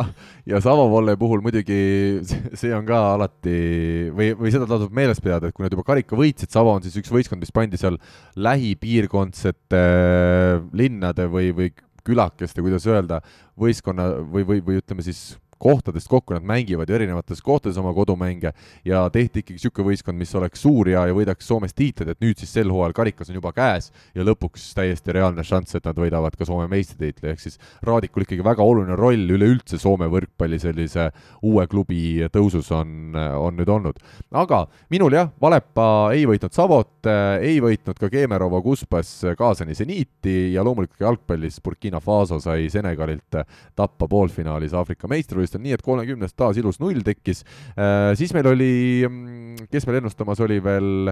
ja 0.49 0.61
Savovolle 0.63 1.15
puhul 1.19 1.43
muidugi 1.45 1.77
see 2.25 2.73
on 2.75 2.85
ka 2.87 2.99
alati 3.13 3.57
või, 4.15 4.31
või 4.39 4.53
seda 4.53 4.67
tasub 4.69 4.93
meeles 4.95 5.21
pidada, 5.23 5.49
et 5.49 5.55
kui 5.55 5.65
nad 5.65 5.73
juba 5.73 5.85
karika 5.87 6.17
võitsid, 6.19 6.51
Savo 6.53 6.73
on 6.75 6.85
siis 6.85 6.97
üks 7.01 7.11
võistkond, 7.13 7.43
mis 7.43 7.53
pandi 7.53 7.79
seal 7.81 7.99
lähipiirkondsete 8.35 9.83
linnade 10.77 11.27
või, 11.31 11.51
või 11.55 11.73
külakeste, 12.03 12.63
kuidas 12.63 12.85
öelda, 12.89 13.21
võistkonna 13.59 14.09
või, 14.23 14.43
või, 14.47 14.63
või 14.65 14.81
ütleme 14.81 15.05
siis 15.05 15.33
kohtadest 15.63 16.11
kokku, 16.11 16.35
nad 16.35 16.45
mängivad 16.47 16.89
ju 16.89 16.97
erinevates 16.97 17.41
kohtades 17.43 17.79
oma 17.79 17.93
kodumänge 17.95 18.53
ja 18.85 19.05
tehti 19.13 19.43
ikkagi 19.43 19.59
niisugune 19.59 19.91
võistkond, 19.91 20.19
mis 20.19 20.33
oleks 20.35 20.63
suur 20.65 20.89
ja, 20.91 21.05
ja 21.07 21.15
võidaks 21.15 21.47
Soomes 21.47 21.75
tiitleid, 21.77 22.13
et 22.13 22.23
nüüd 22.23 22.39
siis 22.41 22.51
sel 22.53 22.71
hooajal 22.73 22.95
karikas 22.97 23.31
on 23.31 23.39
juba 23.39 23.53
käes 23.55 23.91
ja 24.15 24.25
lõpuks 24.27 24.71
täiesti 24.77 25.15
reaalne 25.15 25.45
šanss, 25.47 25.77
et 25.77 25.87
nad 25.87 25.99
võidavad 25.99 26.35
ka 26.37 26.47
Soome 26.47 26.67
meistritiitli, 26.71 27.31
ehk 27.31 27.43
siis 27.43 27.59
Raadikul 27.85 28.25
ikkagi 28.25 28.45
väga 28.45 28.65
oluline 28.65 28.97
roll 28.99 29.35
üleüldse 29.35 29.79
Soome 29.81 30.09
võrkpalli 30.11 30.59
sellise 30.61 31.09
uue 31.43 31.67
klubi 31.71 32.23
tõusus 32.33 32.71
on, 32.75 33.13
on 33.15 33.57
nüüd 33.59 33.69
olnud. 33.69 33.99
aga 34.31 34.65
minul 34.93 35.15
jah, 35.15 35.31
Valepa 35.41 35.87
ei 36.15 36.25
võitnud 36.29 36.55
Savot, 36.55 37.09
ei 37.41 37.59
võitnud 37.63 37.99
ka 37.99 38.09
Keemerova 38.11 38.61
Kuspas 38.63 39.11
kaasani 39.37 39.75
seniiti 39.77 40.53
ja 40.53 40.63
loomulikult 40.65 41.03
jalgpallis 41.03 41.59
Burkina 41.63 42.01
Faso 42.03 42.39
sai 42.43 42.69
Senegalilt 42.73 43.39
tappa 43.75 44.07
poolfinaalis 44.09 44.73
Aafrika 44.77 45.09
meistrivõistlustel, 45.11 45.52
nii 45.61 45.75
et 45.75 45.83
kolmekümnest 45.85 46.35
taas 46.37 46.57
ilus 46.57 46.79
null 46.81 47.03
tekkis. 47.05 47.43
siis 48.17 48.33
meil 48.33 48.47
oli, 48.51 48.71
kes 49.71 49.87
meil 49.87 49.99
ennustamas 50.01 50.41
oli 50.43 50.59
veel, 50.63 51.11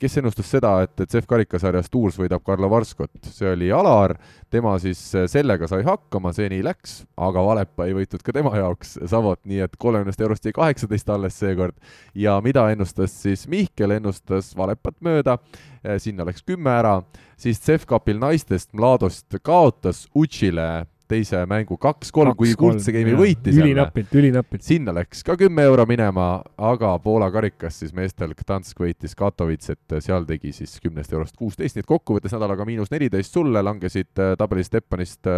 kes 0.00 0.18
ennustas 0.20 0.50
seda, 0.56 0.72
et, 0.86 0.94
et 1.00 1.12
CEF 1.12 1.28
karikasarjas 1.30 1.90
Tours 1.92 2.18
võidab 2.20 2.44
Karlo 2.46 2.70
Varskot, 2.72 3.12
see 3.30 3.50
oli 3.50 3.70
Alar, 3.74 4.16
tema 4.50 4.76
siis 4.82 5.00
sellega 5.30 5.68
sai 5.70 5.84
hakkama, 5.86 6.32
see 6.36 6.48
nii 6.52 6.64
läks, 6.66 6.98
aga 7.16 7.44
Valepa 7.46 7.86
ei 7.86 7.96
võitnud 7.96 8.24
ka 8.26 8.34
tema 8.36 8.54
jaoks 8.56 8.96
Savot, 9.10 9.40
nii 9.44 9.62
et 9.66 9.78
kolmekümnest 9.80 10.20
eurost 10.24 10.46
jäi 10.46 10.56
kaheksateist 10.56 11.10
alles 11.12 11.38
seekord. 11.38 11.76
ja 12.14 12.38
mida 12.44 12.68
ennustas 12.72 13.14
siis 13.22 13.46
Mihkel, 13.48 13.96
ennustas 13.98 14.54
Valepat 14.56 15.00
mööda, 15.00 15.38
sinna 16.02 16.26
läks 16.26 16.44
kümme 16.46 16.72
ära, 16.72 17.00
siis 17.36 17.60
CEF 17.62 17.86
Cupil 17.86 18.20
naistest 18.22 18.72
Mladost 18.74 19.38
kaotas 19.42 20.06
Utšile 20.16 20.86
teise 21.10 21.42
mängu 21.48 21.78
kaks-kolm, 21.80 22.34
kui 22.38 22.54
kuldse 22.58 22.94
geimi 22.94 23.14
võitis 23.18 23.58
ülinapilt, 23.60 24.12
ülinapilt. 24.16 24.64
sinna 24.66 24.94
läks 24.96 25.22
ka 25.26 25.36
kümme 25.38 25.66
euro 25.68 25.86
minema, 25.88 26.28
aga 26.56 26.92
Poola 27.02 27.30
karikas 27.34 27.80
siis 27.82 27.94
meestel 27.96 28.34
Gdansk 28.38 28.80
võitis 28.82 29.16
Katowicet, 29.18 29.98
seal 30.04 30.26
tegi 30.28 30.52
siis 30.56 30.78
kümnest 30.82 31.14
eurost 31.14 31.36
kuusteist, 31.38 31.76
nii 31.76 31.86
et 31.86 31.90
kokkuvõttes 31.90 32.34
nädalaga 32.36 32.66
miinus 32.68 32.92
neliteist 32.94 33.34
sulle, 33.34 33.62
langesid 33.64 34.12
tabeli 34.38 34.66
Stepanist 34.66 35.30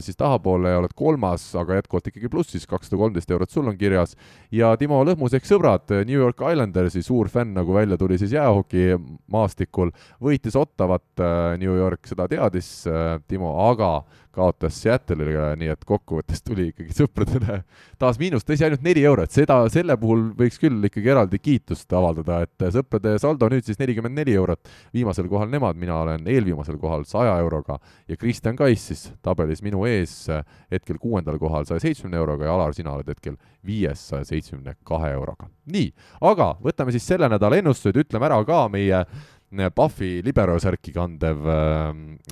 siis 0.00 0.16
tahapoole 0.16 0.70
ja 0.70 0.78
oled 0.78 0.92
kolmas, 0.94 1.44
aga 1.58 1.78
jätkuvalt 1.78 2.10
ikkagi 2.10 2.28
plussis, 2.30 2.66
kakssada 2.68 2.98
kolmteist 3.00 3.30
eurot 3.32 3.50
sul 3.50 3.68
on 3.70 3.78
kirjas. 3.78 4.14
ja 4.52 4.74
Timo 4.76 5.00
Lõhmus 5.04 5.34
ehk 5.34 5.48
sõbrad, 5.48 5.88
New 6.06 6.18
York 6.18 6.44
Islandersi 6.52 7.02
suur 7.02 7.30
fänn, 7.32 7.54
nagu 7.56 7.74
välja 7.74 7.96
tuli 7.98 8.18
siis 8.20 8.34
jäähoki 8.36 8.98
maastikul, 9.32 9.90
võitis 10.20 10.56
Ottavat 10.56 11.24
New 11.58 11.76
York, 11.76 12.06
seda 12.06 12.28
teadis 12.28 12.84
Timo, 13.28 13.54
aga 13.70 14.02
kaotas 14.34 14.78
Seattle'ile, 14.82 15.52
nii 15.60 15.70
et 15.72 15.84
kokkuvõttes 15.86 16.42
tuli 16.44 16.68
ikkagi 16.70 16.94
sõpradele 16.96 17.60
taas 18.00 18.18
miinus, 18.20 18.46
tõsi, 18.46 18.64
ainult 18.66 18.84
neli 18.84 19.04
eurot, 19.06 19.32
seda, 19.34 19.58
selle 19.72 19.96
puhul 20.00 20.28
võiks 20.38 20.58
küll 20.62 20.88
ikkagi 20.88 21.12
eraldi 21.14 21.40
kiitust 21.42 21.92
avaldada, 21.96 22.42
et 22.46 22.66
sõprade 22.74 23.14
saldo 23.22 23.48
nüüd 23.52 23.66
siis 23.66 23.80
nelikümmend 23.80 24.16
neli 24.18 24.36
eurot, 24.38 24.70
viimasel 24.94 25.28
kohal 25.30 25.50
nemad, 25.52 25.78
mina 25.78 26.00
olen 26.02 26.26
eelviimasel 26.28 26.78
kohal 26.82 27.06
saja 27.08 27.36
euroga 27.42 27.78
ja 28.08 28.18
Kristjan 28.18 28.58
Kais 28.58 28.88
siis 28.90 29.06
tabelis 29.22 29.62
minu 29.64 29.86
ees 29.88 30.26
hetkel 30.72 30.98
kuuendal 31.02 31.38
kohal 31.42 31.68
saja 31.68 31.82
seitsmekümne 31.84 32.20
euroga 32.20 32.48
ja 32.48 32.54
Alar, 32.56 32.76
sina 32.76 32.96
oled 32.96 33.08
hetkel 33.08 33.36
viies 33.66 34.08
saja 34.10 34.26
seitsmekümne 34.26 34.76
kahe 34.86 35.12
euroga. 35.14 35.48
nii, 35.72 35.92
aga 36.26 36.48
võtame 36.62 36.90
siis 36.90 37.04
selle 37.06 37.28
nädala 37.30 37.60
ennustused, 37.60 37.96
ütleme 38.02 38.26
ära 38.26 38.40
ka 38.44 38.64
meie 38.72 39.04
Pahvi 39.52 40.22
liberosärki 40.24 40.94
kandev 40.94 41.48
äh, 41.48 41.88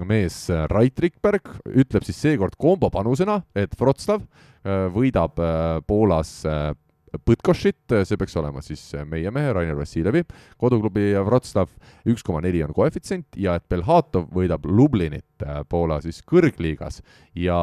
mees 0.08 0.42
Rait 0.72 1.02
Rikberg 1.04 1.50
ütleb 1.68 2.06
siis 2.06 2.20
seekord 2.24 2.56
kombo 2.60 2.88
panusena, 2.92 3.42
et 3.54 3.74
Wroclaw 3.80 4.22
äh, 4.22 4.86
võidab 4.94 5.40
äh, 5.40 5.80
Poolas 5.86 6.38
äh, 6.48 6.70
Põtkošit, 7.10 7.90
see 8.06 8.18
peaks 8.18 8.36
olema 8.38 8.60
siis 8.62 8.82
meie 9.10 9.32
mehe 9.34 9.50
Rainer 9.50 9.74
Vassiljevi 9.74 10.22
koduklubi 10.60 11.08
Wroclaw, 11.18 11.66
üks 12.06 12.22
koma 12.22 12.38
neli 12.44 12.60
on 12.62 12.70
koefitsient 12.74 13.34
ja 13.40 13.56
et 13.58 13.66
Belhatov 13.70 14.28
võidab 14.30 14.68
Lublinit 14.70 15.42
äh, 15.42 15.64
Poola 15.68 15.98
siis 16.04 16.22
kõrgliigas. 16.22 17.00
Ja 17.34 17.58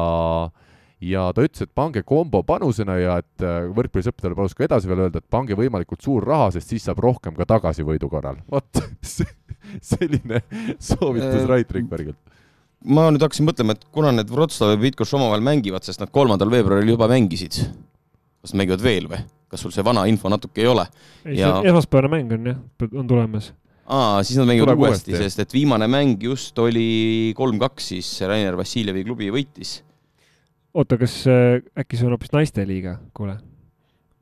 ja 1.00 1.28
ta 1.34 1.44
ütles, 1.46 1.66
et 1.66 1.74
pange 1.74 2.02
kombo 2.06 2.42
panusena 2.46 2.98
ja 2.98 3.18
et 3.22 3.44
äh, 3.44 3.68
võrkpallisõpradele 3.74 4.38
palus 4.38 4.56
ka 4.56 4.66
edasi 4.66 4.90
veel 4.90 5.06
öelda, 5.06 5.22
et 5.22 5.30
pange 5.30 5.58
võimalikult 5.58 6.02
suur 6.04 6.26
raha, 6.26 6.50
sest 6.56 6.74
siis 6.74 6.88
saab 6.88 7.02
rohkem 7.04 7.36
ka 7.38 7.46
tagasi 7.48 7.86
võidu 7.86 8.10
korral. 8.10 8.40
vot 8.50 8.82
selline 9.92 10.42
soovitus 10.78 11.44
äh, 11.44 11.48
Rait 11.50 11.72
Rikbergilt 11.76 12.18
ma 12.86 13.08
nüüd 13.12 13.22
hakkasin 13.24 13.48
mõtlema, 13.48 13.74
et 13.74 13.86
kuna 13.94 14.12
need 14.14 14.30
Wroclaw 14.32 14.74
ja 14.74 14.80
Bidgoš 14.80 15.14
omavahel 15.18 15.42
mängivad, 15.44 15.86
sest 15.86 16.02
nad 16.02 16.12
kolmandal 16.14 16.50
veebruaril 16.52 16.92
juba 16.94 17.08
mängisid, 17.10 17.58
kas 18.42 18.54
mängivad 18.58 18.84
veel 18.84 19.10
või? 19.10 19.24
kas 19.48 19.62
sul 19.64 19.72
see 19.72 19.84
vana 19.84 20.02
info 20.04 20.28
natuke 20.28 20.60
ei 20.60 20.68
ole? 20.68 20.84
ei 21.24 21.38
ja..., 21.40 21.54
see 21.56 21.70
esmaspäevane 21.70 22.10
mäng 22.12 22.34
on 22.36 22.50
jah, 22.50 22.58
on 22.92 23.08
tulemas. 23.08 23.50
aa, 23.86 24.20
siis 24.22 24.38
nad 24.40 24.48
mängivad 24.50 24.74
Tuleb 24.74 24.84
uuesti, 24.84 25.16
sest 25.16 25.42
et 25.44 25.54
viimane 25.56 25.88
mäng 25.90 26.22
just 26.22 26.58
oli 26.60 27.32
kolm-kaks, 27.38 27.92
siis 27.94 28.12
Rainer 28.28 28.58
Vassiljevi 28.60 29.06
klubi 29.08 29.32
võitis. 29.32 29.78
Oota, 30.74 30.98
kas 31.00 31.20
äh, 31.30 31.60
äkki 31.78 31.98
see 31.98 32.08
on 32.08 32.16
hoopis 32.16 32.34
naisteliiga, 32.34 32.98
kuule? 33.16 33.38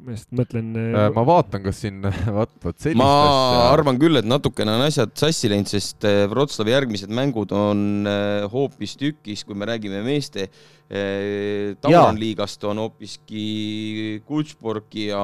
ma 0.07 0.12
just 0.12 0.28
mõtlen 0.36 0.74
äh,. 0.76 1.07
ma 1.14 1.22
vaatan, 1.26 1.62
kas 1.64 1.80
siin, 1.82 2.03
vot, 2.38 2.53
vot 2.62 2.76
sellist 2.78 3.01
ma 3.01 3.11
asja. 3.24 3.62
arvan 3.72 4.01
küll, 4.01 4.20
et 4.20 4.28
natukene 4.28 4.74
on 4.76 4.84
asjad 4.86 5.14
sassi 5.18 5.51
läinud, 5.51 5.70
sest 5.72 6.05
äh, 6.07 6.24
Wroclawi 6.30 6.74
järgmised 6.74 7.12
mängud 7.16 7.55
on 7.57 8.09
äh, 8.11 8.44
hoopistükkis, 8.53 9.47
kui 9.49 9.59
me 9.59 9.68
räägime 9.72 10.05
meeste 10.07 10.51
Tauron 10.87 12.18
liigast 12.20 12.62
on 12.64 12.78
hoopiski 12.78 14.20
Kutšborgi 14.26 15.09
ja, 15.09 15.22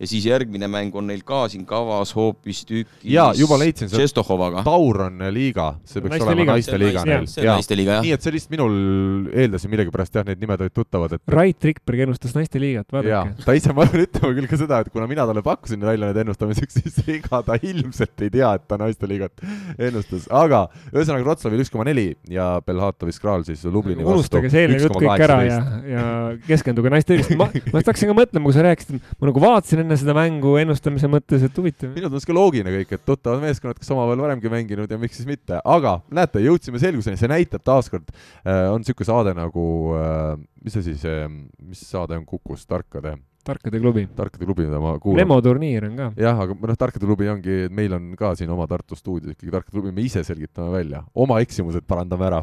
ja 0.00 0.08
siis 0.08 0.24
järgmine 0.26 0.68
mäng 0.72 0.94
on 0.96 1.06
neil 1.10 1.20
ka 1.26 1.44
siin 1.52 1.66
kavas 1.68 2.14
hoopistükkis. 2.16 3.10
ja 3.12 3.28
juba 3.36 3.58
leidsin. 3.60 3.90
Tšestohovaga. 3.92 4.64
Tauron 4.64 5.20
liiga, 5.34 5.74
see 5.84 6.00
peaks 6.00 6.16
naiste 6.16 6.28
olema 6.28 6.40
liiga. 6.40 6.56
naiste 6.56 6.80
liiga 6.80 7.04
neil. 7.08 7.28
see 7.28 7.44
on 7.44 7.60
naiste 7.60 7.78
liiga, 7.78 7.98
jah. 7.98 8.06
nii 8.06 8.16
et 8.16 8.24
see 8.24 8.34
lihtsalt 8.36 8.54
minul 8.56 8.74
eeldasin 9.44 9.74
millegipärast 9.74 10.18
jah, 10.18 10.26
need 10.26 10.42
nimed 10.42 10.64
olid 10.64 10.76
tuttavad, 10.76 11.16
et. 11.18 11.24
Rait 11.36 11.68
Rikberg 11.68 12.06
ennustas 12.06 12.34
naiste 12.38 12.62
liigat, 12.62 12.88
vaadake. 12.92 13.44
ta 13.44 13.56
ise, 13.58 13.76
ma 13.76 13.86
pean 13.92 14.06
ütlema 14.06 14.32
küll 14.40 14.50
ka 14.50 14.60
seda, 14.64 14.80
et 14.82 14.92
kuna 14.96 15.10
mina 15.10 15.28
talle 15.28 15.44
pakkusin 15.44 15.84
välja 15.84 16.08
need 16.08 16.22
ennustamiseks, 16.24 16.78
siis 16.80 17.12
ega 17.18 17.42
ta 17.46 17.60
ilmselt 17.60 18.24
ei 18.24 18.32
tea, 18.32 18.54
et 18.56 18.66
ta 18.66 18.80
naiste 18.80 19.10
liigat 19.10 19.44
ennustas, 19.76 20.24
aga 20.32 20.64
ühesõnaga 20.90 21.28
Wroclawil 21.28 21.62
üks 21.62 21.72
koma 21.72 21.86
neli 21.86 22.08
ja 22.32 22.56
Belhatovis 22.64 23.20
Kral 23.22 23.44
siis 23.46 23.64
Lublini 23.68 24.02
vastu. 24.02 24.16
unustage 24.16 24.50
see 24.52 24.64
eelnev 24.64 24.86
jutt 24.86 25.01
kõik 25.02 25.24
ära 25.26 25.38
ja, 25.46 25.56
ja 25.88 26.04
keskenduge 26.46 26.92
naiste 26.92 27.16
õigesti. 27.16 27.38
ma, 27.40 27.48
ma 27.52 27.80
hakkasin 27.80 28.12
ka 28.12 28.16
mõtlema, 28.18 28.48
kui 28.48 28.56
sa 28.56 28.66
rääkisid, 28.66 29.00
ma 29.18 29.30
nagu 29.30 29.42
vaatasin 29.44 29.82
enne 29.84 29.98
seda 30.00 30.16
mängu 30.16 30.54
ennustamise 30.62 31.10
mõttes, 31.12 31.46
et 31.46 31.58
huvitav. 31.58 31.92
minu 31.96 32.08
tundus 32.08 32.28
ka 32.28 32.36
loogiline 32.36 32.76
kõik, 32.76 32.94
et 32.96 33.04
tuttavad 33.08 33.42
meeskonnad, 33.44 33.80
kes 33.80 33.92
omavahel 33.94 34.24
varemgi 34.26 34.52
mänginud 34.52 34.92
ja 34.92 35.00
miks 35.00 35.20
siis 35.20 35.28
mitte, 35.28 35.58
aga 35.60 35.98
näete, 36.12 36.44
jõudsime 36.44 36.82
selguseni, 36.82 37.20
see 37.20 37.30
näitab 37.32 37.64
taaskord 37.66 38.08
äh,, 38.12 38.70
on 38.72 38.82
niisugune 38.82 39.10
saade 39.10 39.36
nagu 39.38 39.66
äh,, 39.98 40.32
mis 40.64 40.78
see 40.78 40.88
siis 40.92 41.04
äh,, 41.08 41.28
mis 41.62 41.84
saade 41.90 42.18
on 42.18 42.26
Kukus, 42.28 42.66
tarkade 42.68 43.16
tarkade 43.44 43.80
klubi. 43.80 44.08
tarkade 44.16 44.44
klubi, 44.44 44.66
mida 44.66 44.80
ma 44.80 44.98
kuulan. 44.98 45.22
Lemo 45.22 45.38
turniir 45.42 45.86
on 45.88 45.96
ka. 45.98 46.08
jah, 46.16 46.38
aga 46.44 46.54
noh, 46.54 46.78
Tarkade 46.78 47.06
klubi 47.06 47.28
ongi, 47.30 47.66
meil 47.74 47.96
on 47.96 48.12
ka 48.18 48.34
siin 48.38 48.50
oma 48.54 48.66
Tartu 48.70 48.98
stuudios 48.98 49.34
ikkagi 49.34 49.52
Tarkade 49.54 49.74
klubi, 49.74 49.94
me 49.94 50.06
ise 50.06 50.22
selgitame 50.26 50.70
välja, 50.74 51.02
oma 51.14 51.40
eksimused 51.42 51.86
parandame 51.88 52.28
ära. 52.28 52.42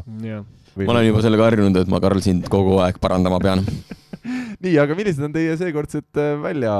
Ma 0.86 0.96
olen 0.96 1.08
juba 1.08 1.24
sellega 1.24 1.48
harjunud, 1.48 1.80
et 1.82 1.90
ma, 1.90 2.00
Karl, 2.02 2.22
sind 2.24 2.48
kogu 2.52 2.78
aeg 2.84 3.00
parandama 3.02 3.40
pean 3.42 3.64
nii, 4.64 4.74
aga 4.82 4.96
millised 4.98 5.24
on 5.24 5.34
teie 5.34 5.54
seekordsed 5.60 6.20
äh, 6.20 6.34
välja 6.42 6.74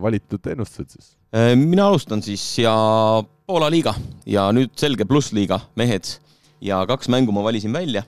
valitud 0.00 0.50
ennustused 0.52 0.96
siis? 0.96 1.14
Äh, 1.34 1.52
mina 1.58 1.88
alustan 1.90 2.22
siis 2.24 2.42
ja 2.62 2.74
Poola 3.44 3.68
liiga 3.72 3.92
ja 4.28 4.46
nüüd 4.56 4.72
selge 4.80 5.04
plussliiga 5.08 5.60
mehed 5.76 6.08
ja 6.64 6.80
kaks 6.88 7.10
mängu 7.12 7.32
ma 7.34 7.42
valisin 7.44 7.74
välja. 7.76 8.04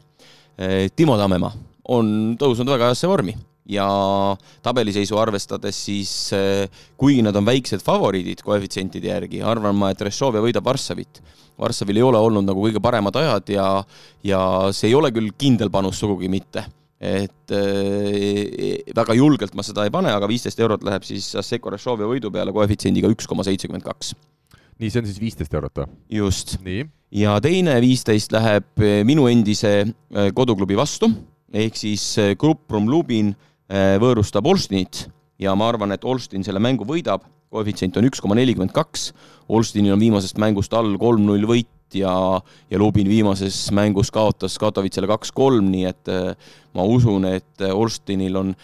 Äh, 0.57 0.87
Timo 0.97 1.19
Tammemaa 1.21 1.53
on 1.93 2.37
tõusnud 2.41 2.71
väga 2.73 2.91
heasse 2.91 3.09
vormi 3.11 3.37
ja 3.69 3.87
tabeliseisu 4.63 5.19
arvestades 5.19 5.79
siis 5.89 6.13
kuigi 6.99 7.25
nad 7.27 7.37
on 7.37 7.47
väiksed 7.47 7.83
favoriidid 7.85 8.43
koefitsientide 8.47 9.11
järgi, 9.11 9.43
arvan 9.43 9.77
ma, 9.79 9.91
et 9.93 10.05
Rešovia 10.07 10.43
võidab 10.45 10.67
Varssavit. 10.67 11.21
Varssavil 11.59 12.01
ei 12.01 12.05
ole 12.05 12.21
olnud 12.21 12.47
nagu 12.47 12.63
kõige 12.67 12.83
paremad 12.85 13.17
ajad 13.17 13.53
ja, 13.55 13.69
ja 14.27 14.41
see 14.77 14.91
ei 14.91 14.97
ole 14.99 15.11
küll 15.15 15.33
kindel 15.39 15.73
panus 15.73 16.03
sugugi 16.03 16.31
mitte. 16.33 16.67
et 16.97 17.53
äh, 17.53 18.79
väga 18.97 19.13
julgelt 19.13 19.53
ma 19.53 19.61
seda 19.61 19.83
ei 19.85 19.91
pane, 19.93 20.09
aga 20.09 20.29
viisteist 20.31 20.61
eurot 20.65 20.85
läheb 20.87 21.05
siis 21.05 21.27
Asseko 21.37 21.75
Rešovia 21.75 22.09
võidu 22.09 22.31
peale 22.33 22.55
koefitsiendiga 22.57 23.11
üks 23.13 23.29
koma 23.29 23.45
seitsekümmend 23.45 23.85
kaks. 23.85 24.15
nii, 24.81 24.89
see 24.89 25.03
on 25.03 25.09
siis 25.11 25.21
viisteist 25.21 25.53
eurot 25.55 25.83
või? 25.83 25.91
just. 26.17 26.57
ja 27.13 27.37
teine 27.45 27.77
viisteist 27.85 28.33
läheb 28.33 28.87
minu 29.05 29.29
endise 29.29 29.75
koduklubi 30.35 30.79
vastu, 30.81 31.11
ehk 31.53 31.77
siis 31.77 32.15
Gruprum 32.41 32.89
Lubin 32.89 33.35
Äh, 33.37 33.56
võõrustab 33.69 34.47
Olstinit 34.47 35.07
ja 35.43 35.55
ma 35.59 35.69
arvan, 35.71 35.93
et 35.93 36.05
Olstin 36.05 36.45
selle 36.47 36.61
mängu 36.63 36.87
võidab, 36.89 37.25
koefitsient 37.51 37.97
on 37.99 38.07
üks 38.09 38.23
koma 38.23 38.37
nelikümmend 38.39 38.75
kaks, 38.75 39.11
Olstinil 39.49 39.95
on 39.95 40.03
viimasest 40.03 40.39
mängust 40.43 40.75
all 40.77 40.97
kolm-null 41.01 41.47
võit 41.49 41.99
ja, 41.99 42.13
ja 42.71 42.81
Lubin 42.81 43.09
viimases 43.09 43.59
mängus 43.75 44.11
kaotas 44.15 44.57
Katowicele 44.59 45.09
kaks-kolm, 45.11 45.71
nii 45.73 45.87
et 45.91 46.11
äh, 46.13 46.33
ma 46.75 46.87
usun, 46.87 47.29
et 47.31 47.67
Olstinil 47.71 48.39
on 48.41 48.55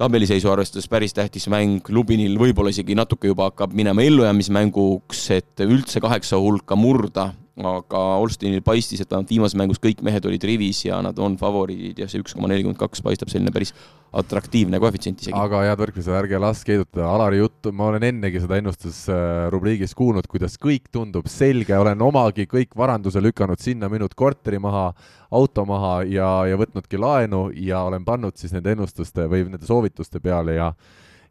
tabeliseisu 0.00 0.50
arvestades 0.50 0.88
päris 0.90 1.14
tähtis 1.14 1.46
mäng, 1.50 1.86
Lubinil 1.94 2.38
võib-olla 2.40 2.72
isegi 2.74 2.96
natuke 2.98 3.30
juba 3.30 3.50
hakkab 3.50 3.74
minema 3.76 4.02
ellujäämismänguks, 4.02 5.24
et 5.36 5.64
üldse 5.66 6.02
kaheksa 6.02 6.40
hulka 6.42 6.78
murda, 6.78 7.30
aga 7.54 8.00
Olstinil 8.18 8.62
paistis, 8.66 8.98
et 9.02 9.10
vähemalt 9.10 9.30
viimases 9.30 9.54
mängus 9.58 9.78
kõik 9.82 10.00
mehed 10.02 10.24
olid 10.26 10.42
rivis 10.42 10.80
ja 10.88 10.98
nad 11.04 11.18
on 11.22 11.36
favoriidid 11.38 12.00
ja 12.02 12.08
see 12.10 12.18
üks 12.22 12.34
koma 12.34 12.48
nelikümmend 12.50 12.80
kaks 12.80 13.02
paistab 13.04 13.30
selline 13.30 13.52
päris 13.54 13.70
atraktiivne 14.14 14.80
koefitsient 14.82 15.22
isegi. 15.22 15.36
aga 15.38 15.60
head 15.68 15.78
võrkpallisõbrad, 15.78 16.24
ärge 16.24 16.40
laske 16.42 16.74
heidutada 16.74 17.06
Alari 17.12 17.38
juttu, 17.38 17.70
ma 17.70 17.92
olen 17.92 18.08
ennegi 18.10 18.42
seda 18.42 18.58
ennustusrubriigis 18.58 19.94
kuulnud, 19.98 20.26
kuidas 20.30 20.58
kõik 20.58 20.90
tundub 20.94 21.30
selge, 21.30 21.76
olen 21.78 22.02
omagi 22.02 22.48
kõik 22.50 22.74
varanduse 22.78 23.22
lükanud 23.22 23.62
sinna 23.62 23.90
minut 23.92 24.18
korteri 24.18 24.58
maha, 24.62 24.88
auto 25.34 25.66
maha 25.68 25.94
ja, 26.10 26.28
ja 26.50 26.58
võtnudki 26.58 26.98
laenu 26.98 27.48
ja 27.54 27.84
olen 27.86 28.06
pannud 28.06 28.34
siis 28.38 28.54
nende 28.54 28.74
ennustuste 28.74 29.30
või 29.30 29.46
nende 29.46 29.66
soovituste 29.66 30.22
peale 30.22 30.58
ja 30.58 30.72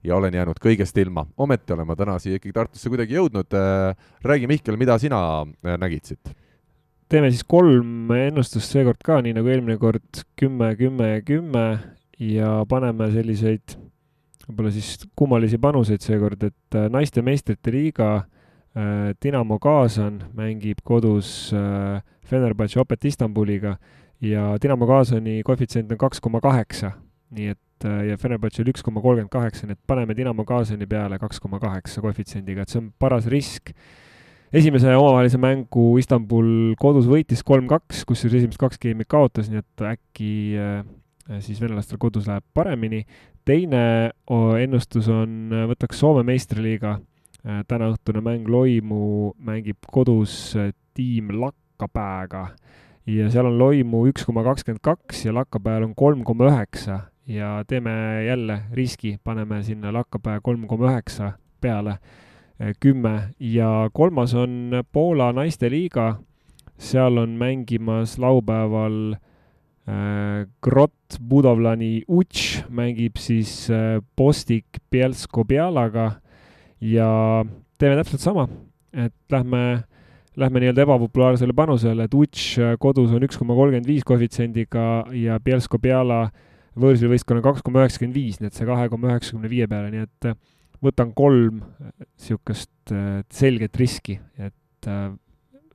ja 0.03 0.15
olen 0.15 0.33
jäänud 0.33 0.59
kõigest 0.61 0.97
ilma. 0.99 1.25
ometi 1.37 1.73
olen 1.73 1.87
ma 1.87 1.95
täna 1.95 2.19
siia 2.19 2.39
ikkagi 2.39 2.53
Tartusse 2.53 2.89
kuidagi 2.89 3.15
jõudnud. 3.15 3.57
räägi, 4.23 4.47
Mihkel, 4.47 4.77
mida 4.77 4.97
sina 4.97 5.19
äh, 5.41 5.77
nägid 5.77 6.05
siit? 6.05 6.33
teeme 7.09 7.29
siis 7.29 7.43
kolm 7.43 8.11
ennustust 8.11 8.71
seekord 8.73 9.03
ka, 9.05 9.19
nii 9.21 9.35
nagu 9.37 9.47
eelmine 9.47 9.77
kord, 9.77 10.23
kümme, 10.39 10.71
kümme 10.79 11.09
ja 11.11 11.21
kümme 11.21 11.65
ja 12.19 12.51
paneme 12.69 13.09
selliseid 13.13 13.75
võib-olla 14.47 14.71
siis 14.73 15.05
kummalisi 15.15 15.59
panuseid 15.61 16.03
seekord, 16.03 16.43
et 16.43 16.77
äh, 16.77 16.89
naiste 16.91 17.23
meistrite 17.23 17.71
liiga 17.73 18.09
äh, 18.17 19.11
Dinamo 19.23 19.59
Kaasan 19.61 20.23
mängib 20.35 20.83
kodus 20.83 21.51
äh, 21.55 22.01
Fenerbahce 22.27 22.81
Opet 22.81 23.05
Istanbuliga 23.05 23.77
ja 24.23 24.53
Dinamo 24.61 24.87
Kaasani 24.87 25.41
koefitsient 25.45 25.91
on 25.91 25.99
kaks 25.99 26.23
koma 26.23 26.41
kaheksa, 26.43 26.93
nii 27.35 27.53
et 27.55 27.59
ja 27.83 28.17
Fenerbahce 28.17 28.63
oli 28.63 28.73
üks 28.73 28.85
koma 28.85 29.01
kolmkümmend 29.03 29.31
kaheksa, 29.33 29.67
nii 29.67 29.77
et 29.77 29.83
paneme 29.87 30.15
Dinamo 30.17 30.45
Kaasani 30.47 30.87
peale 30.89 31.19
kaks 31.21 31.39
koma 31.43 31.59
kaheksa 31.61 32.01
koefitsiendiga, 32.03 32.63
et 32.63 32.73
see 32.73 32.81
on 32.81 32.89
paras 32.99 33.27
risk. 33.31 33.73
esimese 34.53 34.91
omavahelise 34.95 35.39
mängu 35.41 35.87
Istanbul 35.97 36.75
kodus 36.79 37.07
võitis 37.09 37.41
kolm-kaks, 37.45 38.03
kusjuures 38.09 38.41
esimesed 38.41 38.61
kaks 38.61 38.81
geimi 38.81 39.07
kaotas, 39.09 39.49
nii 39.49 39.63
et 39.63 39.87
äkki 39.93 40.33
Äh, 41.29 41.39
siis 41.39 41.61
venelastel 41.61 41.97
kodus 41.97 42.27
läheb 42.27 42.43
paremini. 42.53 43.05
teine 43.45 44.11
ennustus 44.59 45.07
on, 45.07 45.51
äh, 45.51 45.67
võtaks 45.67 45.99
Soome 45.99 46.23
meistriliiga. 46.23 46.99
Äh, 47.45 47.63
tänaõhtune 47.67 48.21
mäng 48.23 48.47
Loimu 48.47 49.33
mängib 49.39 49.77
kodus 49.91 50.55
tiim 50.93 51.29
Lakkapääga 51.39 52.55
ja 53.07 53.29
seal 53.29 53.45
on 53.45 53.57
Loimu 53.59 54.05
üks 54.07 54.25
koma 54.25 54.43
kakskümmend 54.43 54.79
kaks 54.83 55.25
ja 55.25 55.33
Lakkapääl 55.33 55.83
on 55.83 55.95
kolm 55.95 56.23
koma 56.23 56.47
üheksa 56.51 56.99
ja 57.27 57.63
teeme 57.67 58.25
jälle 58.25 58.59
riski, 58.71 59.17
paneme 59.23 59.63
sinna 59.63 59.93
Lakkapää 59.93 60.39
kolm 60.43 60.67
koma 60.67 60.91
üheksa 60.91 61.31
peale 61.61 61.97
kümme 62.79 63.33
ja 63.39 63.89
kolmas 63.93 64.33
on 64.33 64.71
Poola 64.91 65.31
naisteliiga. 65.33 66.19
seal 66.77 67.17
on 67.17 67.29
mängimas 67.29 68.17
laupäeval 68.19 69.13
äh, 69.13 70.47
Grot 70.61 71.19
Budovlani 71.29 72.03
Uč 72.07 72.63
mängib 72.69 73.17
siis 73.17 73.69
äh, 73.69 74.01
Postik 74.15 74.65
Bielsko-Bialaga 74.91 76.11
ja 76.81 77.45
teeme 77.77 77.95
täpselt 77.95 78.21
sama, 78.21 78.47
et 78.93 79.13
lähme, 79.31 79.83
lähme 80.35 80.59
nii-öelda 80.59 80.81
ebapopulaarsele 80.81 81.53
panusele, 81.53 82.03
et 82.03 82.13
äh, 82.13 82.75
kodus 82.79 83.11
on 83.11 83.23
üks 83.23 83.37
koma 83.37 83.55
kolmkümmend 83.55 83.87
viis 83.87 84.03
koefitsiendiga 84.03 85.05
ja 85.13 85.39
Bielsko-Biala 85.39 86.29
võõrsil 86.79 87.11
võistkonna 87.11 87.43
kaks 87.45 87.63
koma 87.65 87.83
üheksakümmend 87.83 88.17
viis, 88.17 88.39
nii 88.39 88.49
et 88.51 88.57
see 88.57 88.67
kahe 88.69 88.89
koma 88.91 89.13
üheksakümne 89.13 89.51
viie 89.51 89.67
peale, 89.69 89.91
nii 89.93 90.07
et 90.07 90.29
võtan 90.83 91.13
kolm 91.15 91.61
niisugust 91.93 92.93
selget 93.33 93.77
riski, 93.79 94.19
et 94.37 94.53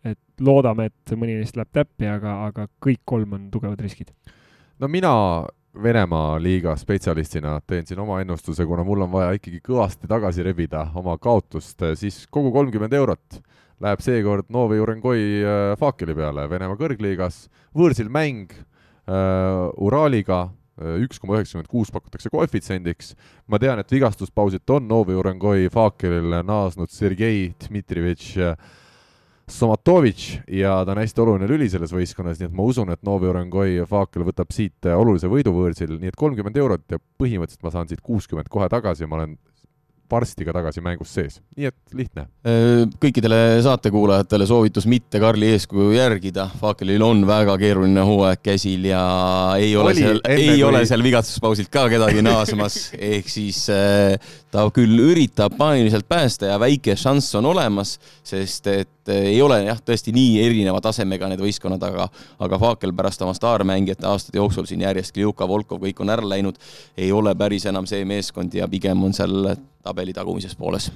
et 0.07 0.45
loodame, 0.45 0.89
et 0.89 1.13
mõni 1.19 1.35
neist 1.39 1.57
läheb 1.59 1.71
täppi, 1.75 2.07
aga, 2.07 2.35
aga 2.49 2.67
kõik 2.83 3.01
kolm 3.09 3.33
on 3.35 3.47
tugevad 3.51 3.81
riskid. 3.83 4.13
no 4.79 4.89
mina 4.89 5.13
Venemaa 5.83 6.39
liiga 6.43 6.73
spetsialistina 6.77 7.59
teen 7.67 7.87
siin 7.87 8.01
oma 8.03 8.17
ennustuse, 8.23 8.65
kuna 8.67 8.83
mul 8.87 9.05
on 9.05 9.13
vaja 9.13 9.37
ikkagi 9.37 9.61
kõvasti 9.63 10.09
tagasi 10.11 10.43
rebida 10.43 10.89
oma 10.99 11.15
kaotust, 11.23 11.85
siis 12.01 12.25
kogu 12.35 12.51
kolmkümmend 12.55 12.97
eurot 12.99 13.39
läheb 13.85 14.03
seekord 14.03 14.49
Novi 14.51 14.81
Urengoi 14.83 15.21
äh, 15.45 15.75
Fakeli 15.79 16.17
peale 16.19 16.49
Venemaa 16.51 16.79
kõrgliigas, 16.81 17.45
võõrsil 17.77 18.11
mäng 18.11 18.57
äh, 18.57 19.69
Uraliga, 19.79 20.41
äh, 20.49 20.58
üks 20.79 21.19
koma 21.19 21.39
üheksakümmend 21.39 21.71
kuus 21.71 21.91
pakutakse 21.95 22.31
koefitsiendiks. 22.31 23.15
ma 23.47 23.59
tean, 23.59 23.79
et 23.79 23.93
vigastuspausilt 23.93 24.71
on 24.71 24.89
Novi 24.89 25.17
Urengoi 25.19 25.69
Fakelil 25.73 26.41
naasnud 26.47 26.91
Sergei 26.95 27.53
Dmitrijevitš 27.67 28.37
äh, 28.39 28.55
Somatovitš 29.49 30.39
ja 30.53 30.85
ta 30.85 30.93
on 30.93 31.01
hästi 31.01 31.23
oluline 31.25 31.47
lüli 31.49 31.71
selles 31.73 31.93
võistkonnas, 31.97 32.37
nii 32.37 32.51
et 32.51 32.57
ma 32.57 32.67
usun, 32.69 32.91
et 32.93 33.01
Novi 33.07 33.31
Orengoi 33.31 33.79
Fakel 33.89 34.27
võtab 34.29 34.53
siit 34.53 34.89
olulise 34.93 35.31
võidu 35.33 35.55
võõrsil, 35.57 35.95
nii 35.97 36.13
et 36.13 36.19
kolmkümmend 36.21 36.57
eurot 36.61 36.85
ja 36.93 37.01
põhimõtteliselt 37.01 37.65
ma 37.65 37.73
saan 37.73 37.89
siit 37.89 38.03
kuuskümmend 38.05 38.51
kohe 38.53 38.69
tagasi 38.69 39.07
ja 39.07 39.09
ma 39.09 39.23
olen 39.23 39.39
varsti 40.11 40.47
ka 40.47 40.55
tagasi 40.57 40.83
mängus 40.85 41.13
sees, 41.15 41.39
nii 41.57 41.69
et 41.71 41.97
lihtne. 41.97 42.27
Äh, 42.49 42.85
kõikidele 43.03 43.39
saatekuulajatele 43.65 44.49
soovitus 44.49 44.89
mitte 44.91 45.21
Karli 45.23 45.53
eeskuju 45.55 45.93
järgida, 45.97 46.49
Fakelil 46.61 47.05
on 47.05 47.25
väga 47.29 47.57
keeruline 47.61 48.05
hooaeg 48.09 48.43
käsil 48.45 48.89
ja 48.89 49.03
ei 49.61 49.75
ole 49.77 49.93
Oli 49.93 50.05
seal, 50.05 50.23
ei 50.33 50.47
kui... 50.51 50.67
ole 50.69 50.85
seal 50.89 51.05
vigastuspausilt 51.05 51.73
ka 51.73 51.87
kedagi 51.93 52.25
naasmas, 52.25 52.81
ehk 53.13 53.33
siis 53.33 53.65
äh, 53.75 54.17
ta 54.53 54.69
küll 54.75 55.01
üritab 55.11 55.59
paaniliselt 55.59 56.09
päästa 56.09 56.53
ja 56.53 56.61
väike 56.61 56.97
šanss 56.99 57.37
on 57.39 57.51
olemas, 57.53 57.99
sest 58.27 58.73
et 58.73 58.95
äh, 59.13 59.31
ei 59.35 59.43
ole 59.43 59.61
jah, 59.67 59.81
tõesti 59.85 60.15
nii 60.15 60.39
erineva 60.45 60.81
tasemega 60.85 61.31
need 61.31 61.43
võistkonnad, 61.43 61.85
aga 61.91 62.09
aga 62.45 62.59
Fakel 62.59 62.95
pärast 62.97 63.23
oma 63.27 63.35
staarmängijate 63.37 64.07
aastate 64.09 64.41
jooksul 64.41 64.69
siin 64.69 64.85
järjest 64.87 65.15
Kljuka, 65.17 65.49
Volkov, 65.49 65.83
kõik 65.85 66.03
on 66.05 66.15
ära 66.15 66.29
läinud, 66.29 66.59
ei 66.97 67.13
ole 67.13 67.35
päris 67.39 67.67
enam 67.67 67.87
see 67.87 68.05
meeskond 68.09 68.55
ja 68.55 68.69
pigem 68.69 69.03
on 69.05 69.17
seal 69.17 69.55
tabeli 69.83 70.13
tagumises 70.17 70.57
pooles 70.59 70.91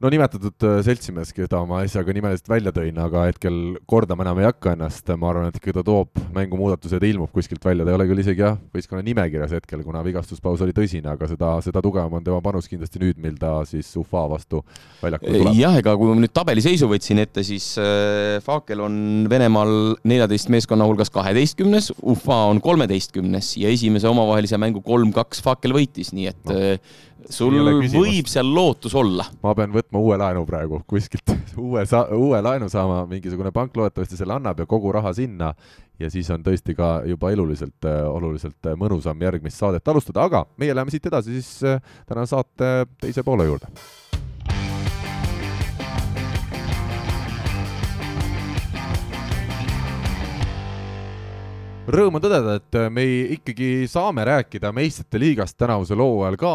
no 0.00 0.08
nimetatud 0.12 0.64
äh, 0.64 0.78
seltsimees, 0.84 1.32
keda 1.36 1.60
ma 1.68 1.82
äsja 1.84 2.02
ka 2.04 2.14
nimeliselt 2.16 2.48
välja 2.48 2.72
tõin, 2.72 2.96
aga 3.02 3.26
hetkel 3.28 3.56
kordama 3.90 4.24
enam 4.24 4.40
ei 4.40 4.46
hakka 4.48 4.72
ennast, 4.76 5.10
ma 5.20 5.28
arvan, 5.30 5.50
et 5.50 5.60
ta 5.60 5.84
toob 5.84 6.22
mängumuudatused 6.34 7.04
ja 7.04 7.10
ilmub 7.10 7.32
kuskilt 7.34 7.64
välja, 7.64 7.84
ta 7.84 7.92
ei 7.92 7.98
ole 7.98 8.06
küll 8.08 8.22
isegi 8.22 8.44
jah, 8.44 8.56
võistkonna 8.72 9.04
nimekirjas 9.04 9.52
hetkel, 9.58 9.82
kuna 9.84 10.02
vigastuspaus 10.06 10.64
oli 10.64 10.74
tõsine, 10.76 11.12
aga 11.12 11.28
seda, 11.28 11.52
seda 11.64 11.82
tugevam 11.84 12.16
on 12.16 12.24
tema 12.24 12.40
panus 12.44 12.68
kindlasti 12.70 13.02
nüüd, 13.02 13.20
mil 13.20 13.36
ta 13.40 13.58
siis 13.68 13.90
Ufa 14.00 14.24
vastu 14.30 14.62
väljakule 15.02 15.42
tuleb. 15.42 15.60
jah, 15.60 15.76
ega 15.82 15.94
kui 16.00 16.08
ma 16.08 16.16
nüüd 16.22 16.34
tabeliseisu 16.36 16.88
võtsin 16.90 17.20
ette, 17.26 17.44
siis 17.44 17.68
äh, 17.80 18.38
Fakel 18.44 18.80
on 18.86 18.96
Venemaal 19.30 19.98
neljateist 20.08 20.48
meeskonna 20.54 20.88
hulgas 20.88 21.12
kaheteistkümnes, 21.12 21.92
Ufa 22.00 22.46
on 22.48 22.62
kolmeteistkümnes 22.64 23.52
ja 23.60 23.68
esimese 23.68 24.08
omavahelise 24.08 24.56
mängu 24.60 24.80
kolm-kaks 24.86 25.44
Fakel 25.44 25.76
võitis, 25.76 26.14
nii 26.16 26.32
et 26.32 26.42
no. 26.48 26.56
äh, 26.56 27.06
sul 27.28 27.56
võib 27.92 28.30
seal 28.30 28.48
lootus 28.54 28.94
olla. 28.96 29.26
ma 29.42 29.54
pean 29.58 29.72
võtma 29.74 30.00
uue 30.00 30.18
laenu 30.20 30.44
praegu 30.48 30.82
kuskilt, 30.90 31.34
uue 31.68 31.84
sa-, 31.88 32.08
uue 32.16 32.40
laenu 32.42 32.70
saama, 32.72 33.04
mingisugune 33.10 33.52
pank 33.54 33.76
loodetavasti 33.76 34.18
selle 34.20 34.36
annab 34.38 34.62
ja 34.62 34.68
kogu 34.70 34.92
raha 34.96 35.12
sinna 35.16 35.54
ja 36.00 36.10
siis 36.12 36.30
on 36.32 36.44
tõesti 36.44 36.74
ka 36.76 36.92
juba 37.08 37.32
eluliselt 37.34 37.88
äh, 37.88 38.02
oluliselt 38.08 38.70
äh, 38.70 38.76
mõnusam 38.78 39.20
järgmist 39.20 39.60
saadet 39.60 39.88
alustada, 39.88 40.24
aga 40.24 40.44
meie 40.60 40.74
läheme 40.76 40.92
siit 40.92 41.06
edasi 41.10 41.36
siis 41.38 41.64
äh, 41.66 41.80
tänase 42.08 42.36
saate 42.36 42.70
teise 43.02 43.24
poole 43.26 43.48
juurde 43.48 43.68
Rõõm 51.88 52.18
on 52.18 52.22
tõdeda, 52.22 52.58
et 52.60 52.76
me 52.92 53.02
ikkagi 53.34 53.86
saame 53.88 54.22
rääkida 54.28 54.68
meistrite 54.76 55.18
liigast 55.18 55.56
tänavusel 55.58 56.02
hooajal 56.04 56.36
ka 56.38 56.50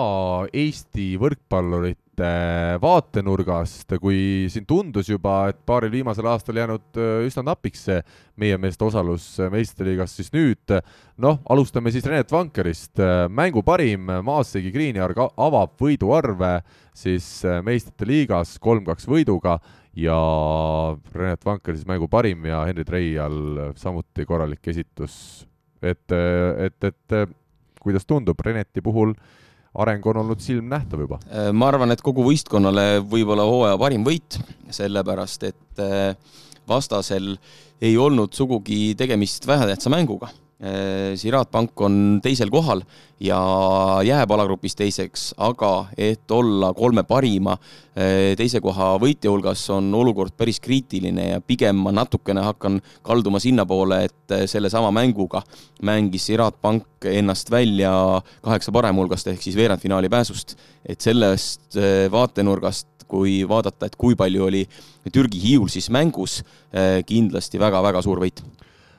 Eesti 0.54 1.16
võrkpallurite 1.20 2.30
vaatenurgast, 2.80 3.98
kui 4.00 4.46
siin 4.54 4.68
tundus 4.70 5.10
juba, 5.10 5.50
et 5.50 5.58
paaril 5.66 5.92
viimasel 5.98 6.30
aastal 6.30 6.62
jäänud 6.62 7.02
äh, 7.02 7.26
üsna 7.26 7.42
napiks 7.50 7.88
see 7.90 7.98
meie 8.40 8.60
meeste 8.62 8.86
osalus 8.86 9.26
meistrite 9.52 9.90
liigas, 9.90 10.14
siis 10.16 10.30
nüüd 10.32 10.78
noh, 11.18 11.42
alustame 11.50 11.92
siis 11.92 12.06
Renet 12.06 12.32
Vankerist, 12.32 13.02
mängu 13.34 13.66
parim, 13.66 14.06
Maasseegi 14.30 14.72
Greenyard 14.72 15.20
avab 15.20 15.74
võiduarve 15.82 16.60
siis 16.96 17.28
äh, 17.44 17.60
meistrite 17.66 18.08
liigas 18.08 18.56
kolm-kaks 18.64 19.10
võiduga 19.10 19.58
ja 19.96 20.18
Renet 21.16 21.46
Vanker 21.46 21.76
siis 21.76 21.88
mängu 21.88 22.10
parim 22.12 22.46
ja 22.50 22.64
Henri 22.68 22.86
Treial 22.88 23.74
samuti 23.80 24.26
korralik 24.28 24.68
esitus. 24.68 25.48
et, 25.82 26.12
et, 26.12 26.84
et 26.84 27.36
kuidas 27.82 28.06
tundub, 28.06 28.40
Reneti 28.44 28.82
puhul 28.82 29.14
areng 29.76 30.06
on 30.08 30.22
olnud 30.24 30.40
silmnähtav 30.40 31.04
juba? 31.06 31.20
ma 31.54 31.70
arvan, 31.72 31.92
et 31.92 32.02
kogu 32.04 32.26
võistkonnale 32.26 33.04
võib-olla 33.04 33.46
hooaja 33.48 33.78
parim 33.80 34.06
võit, 34.08 34.40
sellepärast 34.70 35.44
et 35.52 35.86
vastasel 36.68 37.36
ei 37.82 37.98
olnud 37.98 38.34
sugugi 38.34 38.96
tegemist 38.98 39.48
vähetähtsa 39.48 39.92
mänguga 39.94 40.32
Ziraat 40.56 41.50
Pank 41.52 41.82
on 41.84 42.22
teisel 42.24 42.48
kohal 42.48 42.80
ja 43.20 43.40
jääb 44.08 44.32
alagrupis 44.32 44.78
teiseks, 44.80 45.34
aga 45.36 45.90
et 46.00 46.32
olla 46.32 46.70
kolme 46.74 47.04
parima 47.04 47.58
teise 48.40 48.62
koha 48.64 48.94
võitja 49.02 49.34
hulgas, 49.34 49.66
on 49.76 49.92
olukord 50.00 50.32
päris 50.38 50.62
kriitiline 50.64 51.28
ja 51.34 51.42
pigem 51.44 51.84
ma 51.84 51.92
natukene 51.92 52.44
hakkan 52.48 52.80
kalduma 53.04 53.44
sinnapoole, 53.44 54.06
et 54.08 54.36
sellesama 54.48 54.94
mänguga 54.96 55.44
mängis 55.84 56.30
Ziraat 56.32 56.62
Pank 56.62 57.04
ennast 57.12 57.52
välja 57.52 57.92
kaheksa 58.42 58.72
parema 58.72 59.04
hulgast 59.04 59.28
ehk 59.28 59.44
siis 59.44 59.60
veerandfinaali 59.60 60.10
pääsust. 60.10 60.56
et 60.88 61.02
sellest 61.02 61.76
vaatenurgast 62.12 62.88
kui 63.08 63.44
vaadata, 63.48 63.86
et 63.86 63.96
kui 63.96 64.16
palju 64.16 64.46
oli 64.46 64.68
Türgi 65.12 65.42
hiiul 65.42 65.68
siis 65.68 65.90
mängus, 65.90 66.44
kindlasti 67.06 67.60
väga-väga 67.60 68.02
suur 68.02 68.24
võit 68.24 68.42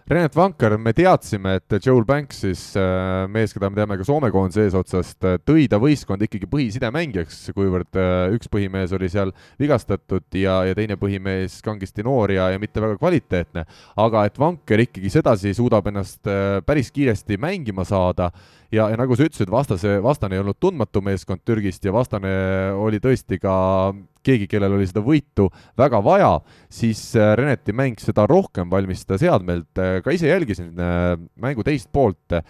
Renet 0.07 0.37
Vanker, 0.39 0.77
me 0.79 0.93
teadsime, 0.95 1.57
et 1.59 1.75
Joel 1.83 2.05
Banks 2.07 2.45
siis 2.45 2.61
äh, 2.79 3.25
mees, 3.27 3.51
keda 3.51 3.67
me 3.73 3.75
teame 3.75 3.97
ka 3.99 4.05
Soome 4.07 4.29
koondise 4.31 4.63
eesotsast, 4.63 5.17
äh, 5.27 5.41
tõi 5.43 5.65
ta 5.67 5.81
võistkonda 5.83 6.29
ikkagi 6.29 6.47
põhisidemängijaks, 6.53 7.41
kuivõrd 7.57 7.99
äh, 7.99 8.37
üks 8.37 8.47
põhimees 8.53 8.95
oli 8.95 9.09
seal 9.11 9.33
vigastatud 9.59 10.39
ja, 10.39 10.61
ja 10.69 10.77
teine 10.79 10.95
põhimees 11.01 11.57
kangesti 11.67 12.07
noor 12.07 12.37
ja, 12.37 12.53
ja 12.55 12.63
mitte 12.63 12.85
väga 12.85 13.01
kvaliteetne. 13.01 13.67
aga 13.99 14.23
et 14.31 14.39
Vanker 14.39 14.85
ikkagi 14.85 15.11
sedasi 15.11 15.57
suudab 15.59 15.91
ennast 15.91 16.23
päris 16.71 16.95
kiiresti 16.95 17.41
mängima 17.43 17.83
saada 17.83 18.31
ja, 18.73 18.89
ja 18.91 18.97
nagu 18.99 19.17
sa 19.17 19.29
ütlesid, 19.29 19.51
vastase, 19.53 19.99
vastane 20.05 20.37
ei 20.37 20.43
olnud 20.43 20.59
tundmatu 20.61 21.03
meeskond 21.05 21.45
Türgist 21.47 21.85
ja 21.85 21.95
vastane 21.95 22.33
oli 22.77 23.01
tõesti 23.03 23.41
ka 23.43 23.57
keegi, 24.27 24.49
kellel 24.51 24.75
oli 24.77 24.87
seda 24.89 25.03
võitu 25.05 25.49
väga 25.79 26.01
vaja, 26.05 26.31
siis 26.73 27.01
äh, 27.19 27.33
Reneti 27.39 27.75
mäng 27.77 28.01
seda 28.03 28.27
rohkem 28.31 28.71
valmis 28.73 29.05
seda 29.05 29.19
seadmelt, 29.23 29.71
äh, 29.79 29.99
ka 30.05 30.15
ise 30.15 30.31
jälgisin 30.31 30.73
äh, 30.83 31.13
mängu 31.43 31.65
teist 31.67 31.91
poolt 31.95 32.35
ja, 32.35 32.43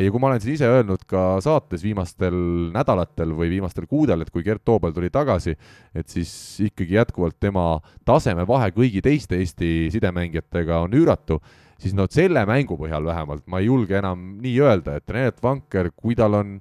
ja 0.00 0.12
kui 0.12 0.22
ma 0.22 0.30
olen 0.30 0.44
siin 0.44 0.54
ise 0.54 0.70
öelnud 0.70 1.02
ka 1.10 1.40
saates 1.44 1.82
viimastel 1.84 2.36
nädalatel 2.74 3.34
või 3.34 3.50
viimastel 3.56 3.88
kuudel, 3.90 4.22
et 4.22 4.30
kui 4.34 4.46
Gert 4.46 4.64
Toobal 4.64 4.94
tuli 4.94 5.10
tagasi, 5.14 5.56
et 5.94 6.10
siis 6.10 6.30
ikkagi 6.68 6.98
jätkuvalt 7.00 7.40
tema 7.42 7.66
tasemevahe 8.06 8.70
kõigi 8.76 9.02
teiste 9.04 9.40
Eesti 9.40 9.90
sidemängijatega 9.94 10.84
on 10.86 10.94
üüratu 10.94 11.40
siis 11.82 11.96
no 11.96 12.06
selle 12.10 12.44
mängu 12.48 12.78
põhjal 12.80 13.04
vähemalt 13.06 13.46
ma 13.50 13.60
ei 13.60 13.68
julge 13.70 13.98
enam 13.98 14.34
nii 14.42 14.54
öelda, 14.62 14.98
et 14.98 15.10
Renet 15.10 15.42
Vanker, 15.42 15.90
kui 15.96 16.16
tal 16.18 16.38
on 16.38 16.56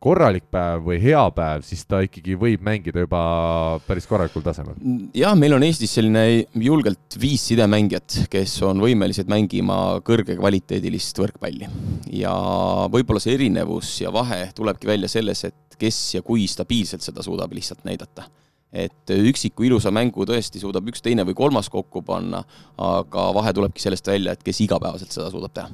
korralik 0.00 0.46
päev 0.52 0.86
või 0.86 0.96
hea 1.02 1.22
päev, 1.36 1.64
siis 1.66 1.82
ta 1.84 2.00
ikkagi 2.04 2.34
võib 2.40 2.62
mängida 2.64 3.02
juba 3.04 3.20
päris 3.84 4.08
korralikul 4.08 4.44
tasemel. 4.44 4.78
jah, 5.16 5.34
meil 5.36 5.58
on 5.58 5.64
Eestis 5.66 5.92
selline 5.98 6.46
julgelt 6.56 7.18
viis 7.20 7.44
sidemängijat, 7.50 8.22
kes 8.32 8.56
on 8.66 8.80
võimelised 8.80 9.28
mängima 9.30 10.00
kõrgekvaliteedilist 10.06 11.20
võrkpalli. 11.20 11.68
ja 12.16 12.32
võib-olla 12.92 13.20
see 13.20 13.36
erinevus 13.36 13.98
ja 14.00 14.12
vahe 14.14 14.46
tulebki 14.56 14.88
välja 14.88 15.12
selles, 15.12 15.44
et 15.44 15.80
kes 15.80 16.00
ja 16.16 16.24
kui 16.24 16.48
stabiilselt 16.48 17.04
seda 17.04 17.24
suudab 17.24 17.52
lihtsalt 17.56 17.84
näidata 17.84 18.28
et 18.72 19.14
üksiku 19.14 19.66
ilusa 19.66 19.90
mängu 19.94 20.26
tõesti 20.28 20.62
suudab 20.62 20.88
üks, 20.90 21.02
teine 21.02 21.24
või 21.26 21.36
kolmas 21.38 21.70
kokku 21.72 22.02
panna, 22.06 22.44
aga 22.78 23.30
vahe 23.34 23.54
tulebki 23.56 23.82
sellest 23.82 24.06
välja, 24.06 24.34
et 24.36 24.44
kes 24.46 24.62
igapäevaselt 24.66 25.14
seda 25.14 25.30
suudab 25.32 25.54
teha 25.56 25.70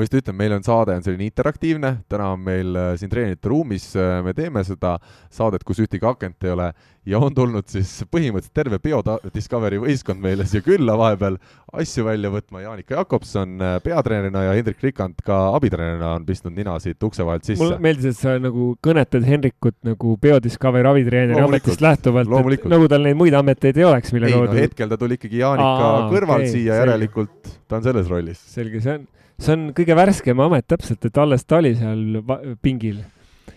ma 0.00 0.06
just 0.06 0.16
ütlen, 0.16 0.36
meil 0.38 0.54
on 0.56 0.64
saade 0.64 0.94
on 0.96 1.04
selline 1.04 1.26
interaktiivne, 1.28 1.90
täna 2.08 2.30
on 2.34 2.40
meil 2.44 2.76
äh, 2.78 2.92
siin 3.00 3.10
treenerite 3.12 3.50
ruumis, 3.52 3.90
äh, 3.98 4.20
me 4.24 4.32
teeme 4.36 4.62
seda 4.64 4.96
saadet, 5.32 5.64
kus 5.66 5.82
ühtegi 5.84 6.08
akent 6.08 6.48
ei 6.48 6.54
ole. 6.54 6.70
Ja 7.08 7.16
on 7.24 7.32
tulnud 7.32 7.64
siis 7.68 7.88
põhimõtteliselt 8.12 8.52
terve 8.54 8.76
BioDiscovery 8.84 9.78
võistkond 9.80 10.20
meile 10.20 10.44
siia 10.48 10.60
külla 10.60 10.98
vahepeal 11.00 11.38
asju 11.80 12.04
välja 12.04 12.28
võtma, 12.32 12.60
Jaanika 12.64 12.98
Jakobson 12.98 13.54
äh, 13.64 13.76
peatreenerina 13.84 14.46
ja 14.46 14.56
Hendrik 14.56 14.84
Rikand 14.84 15.20
ka 15.24 15.38
abitreenerina 15.56 16.14
on 16.18 16.26
pistnud 16.28 16.56
nina 16.56 16.76
siit 16.80 17.00
ukse 17.08 17.24
vahelt 17.26 17.48
sisse. 17.48 17.60
mulle 17.62 17.80
meeldis, 17.82 18.12
et 18.12 18.20
sa 18.20 18.36
nagu 18.40 18.72
kõnetad 18.84 19.24
Hendrikut 19.28 19.78
nagu 19.86 20.16
BioDiscovery 20.20 20.92
abitreeneri 20.92 21.44
ametist 21.44 21.84
lähtuvalt, 21.84 22.36
et 22.56 22.68
nagu 22.72 22.90
tal 22.92 23.08
neid 23.08 23.20
muid 23.20 23.36
ameteid 23.36 23.80
ei 23.80 23.88
oleks, 23.88 24.12
mille 24.16 24.32
kaudu 24.32 24.52
no, 24.52 24.60
hetkel 24.60 24.92
ta 24.92 25.00
tuli 25.00 25.20
ikkagi 25.20 25.40
Jaanika 25.40 25.88
Aa, 25.88 26.04
kõrval 26.12 26.44
okay, 26.44 26.52
siia, 26.52 26.82
järelikult. 26.84 27.56
Ta 27.68 27.80
on 27.80 27.88
selles 27.88 28.12
rollis. 28.12 28.44
selge, 28.52 28.84
see 28.84 29.00
on 29.00 29.08
see 29.40 29.56
on 29.56 29.70
kõige 29.76 29.96
värskem 29.96 30.40
amet 30.44 30.66
täpselt, 30.68 31.04
et 31.04 31.18
alles 31.18 31.46
ta 31.48 31.60
oli 31.62 31.72
seal 31.78 32.20
pingil 32.62 33.00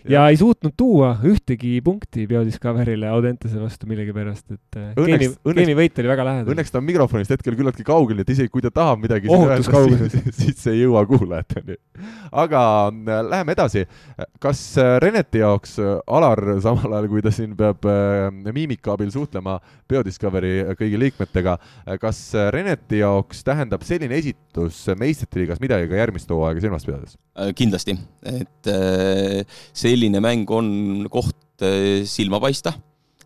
ja, 0.04 0.10
ja 0.14 0.22
ei 0.32 0.38
suutnud 0.38 0.74
tuua 0.76 1.14
ühtegi 1.26 1.78
punkti 1.84 2.26
Biodiscoverile 2.28 3.08
Audentese 3.12 3.60
vastu 3.60 3.88
millegipärast, 3.90 4.44
et 4.54 4.78
äh, 4.78 4.90
õnneks, 5.00 5.34
geeni, 5.36 5.56
geenivõit 5.58 6.00
oli 6.00 6.10
väga 6.10 6.26
lähedal. 6.28 6.54
õnneks 6.54 6.72
ta 6.72 6.80
on 6.80 6.86
mikrofonist 6.88 7.34
hetkel 7.34 7.56
küllaltki 7.58 7.86
kaugel, 7.86 8.18
nii 8.18 8.26
et 8.26 8.32
isegi 8.34 8.52
kui 8.52 8.64
ta 8.64 8.72
tahab 8.74 9.02
midagi 9.04 9.30
ohutus 9.32 9.70
kaugel, 9.72 10.06
siis, 10.12 10.56
see 10.60 10.72
ei 10.76 10.82
jõua 10.84 11.04
kuulajateni. 11.08 11.78
aga 12.44 12.62
äh, 12.88 13.20
läheme 13.30 13.56
edasi. 13.56 13.84
kas 14.42 14.62
äh, 14.80 14.96
Reneti 15.04 15.42
jaoks 15.42 15.76
Alar, 15.80 16.42
samal 16.64 16.98
ajal 16.98 17.10
kui 17.12 17.24
ta 17.24 17.32
siin 17.34 17.54
peab 17.58 17.84
miimika 18.54 18.94
abil 18.94 19.10
suhtlema 19.12 19.58
Biodiscovery 19.90 20.74
kõigi 20.78 21.00
liikmetega, 21.00 21.56
kas 22.00 22.20
Reneti 22.54 23.02
jaoks 23.02 23.44
tähendab 23.46 23.84
selline 23.86 24.16
esitus 24.18 24.84
meistrite 24.98 25.42
liigas 25.42 25.60
midagi 25.62 25.90
ka 25.90 25.98
järgmist 26.00 26.30
hooaega 26.30 26.64
silmas 26.64 26.86
pidades? 26.86 27.18
kindlasti, 27.58 27.96
et 28.30 28.68
see 29.74 29.83
selline 29.84 30.22
mäng 30.24 30.48
on 30.50 31.06
koht 31.12 31.62
äh, 31.64 32.02
silma 32.08 32.40
paista. 32.40 32.74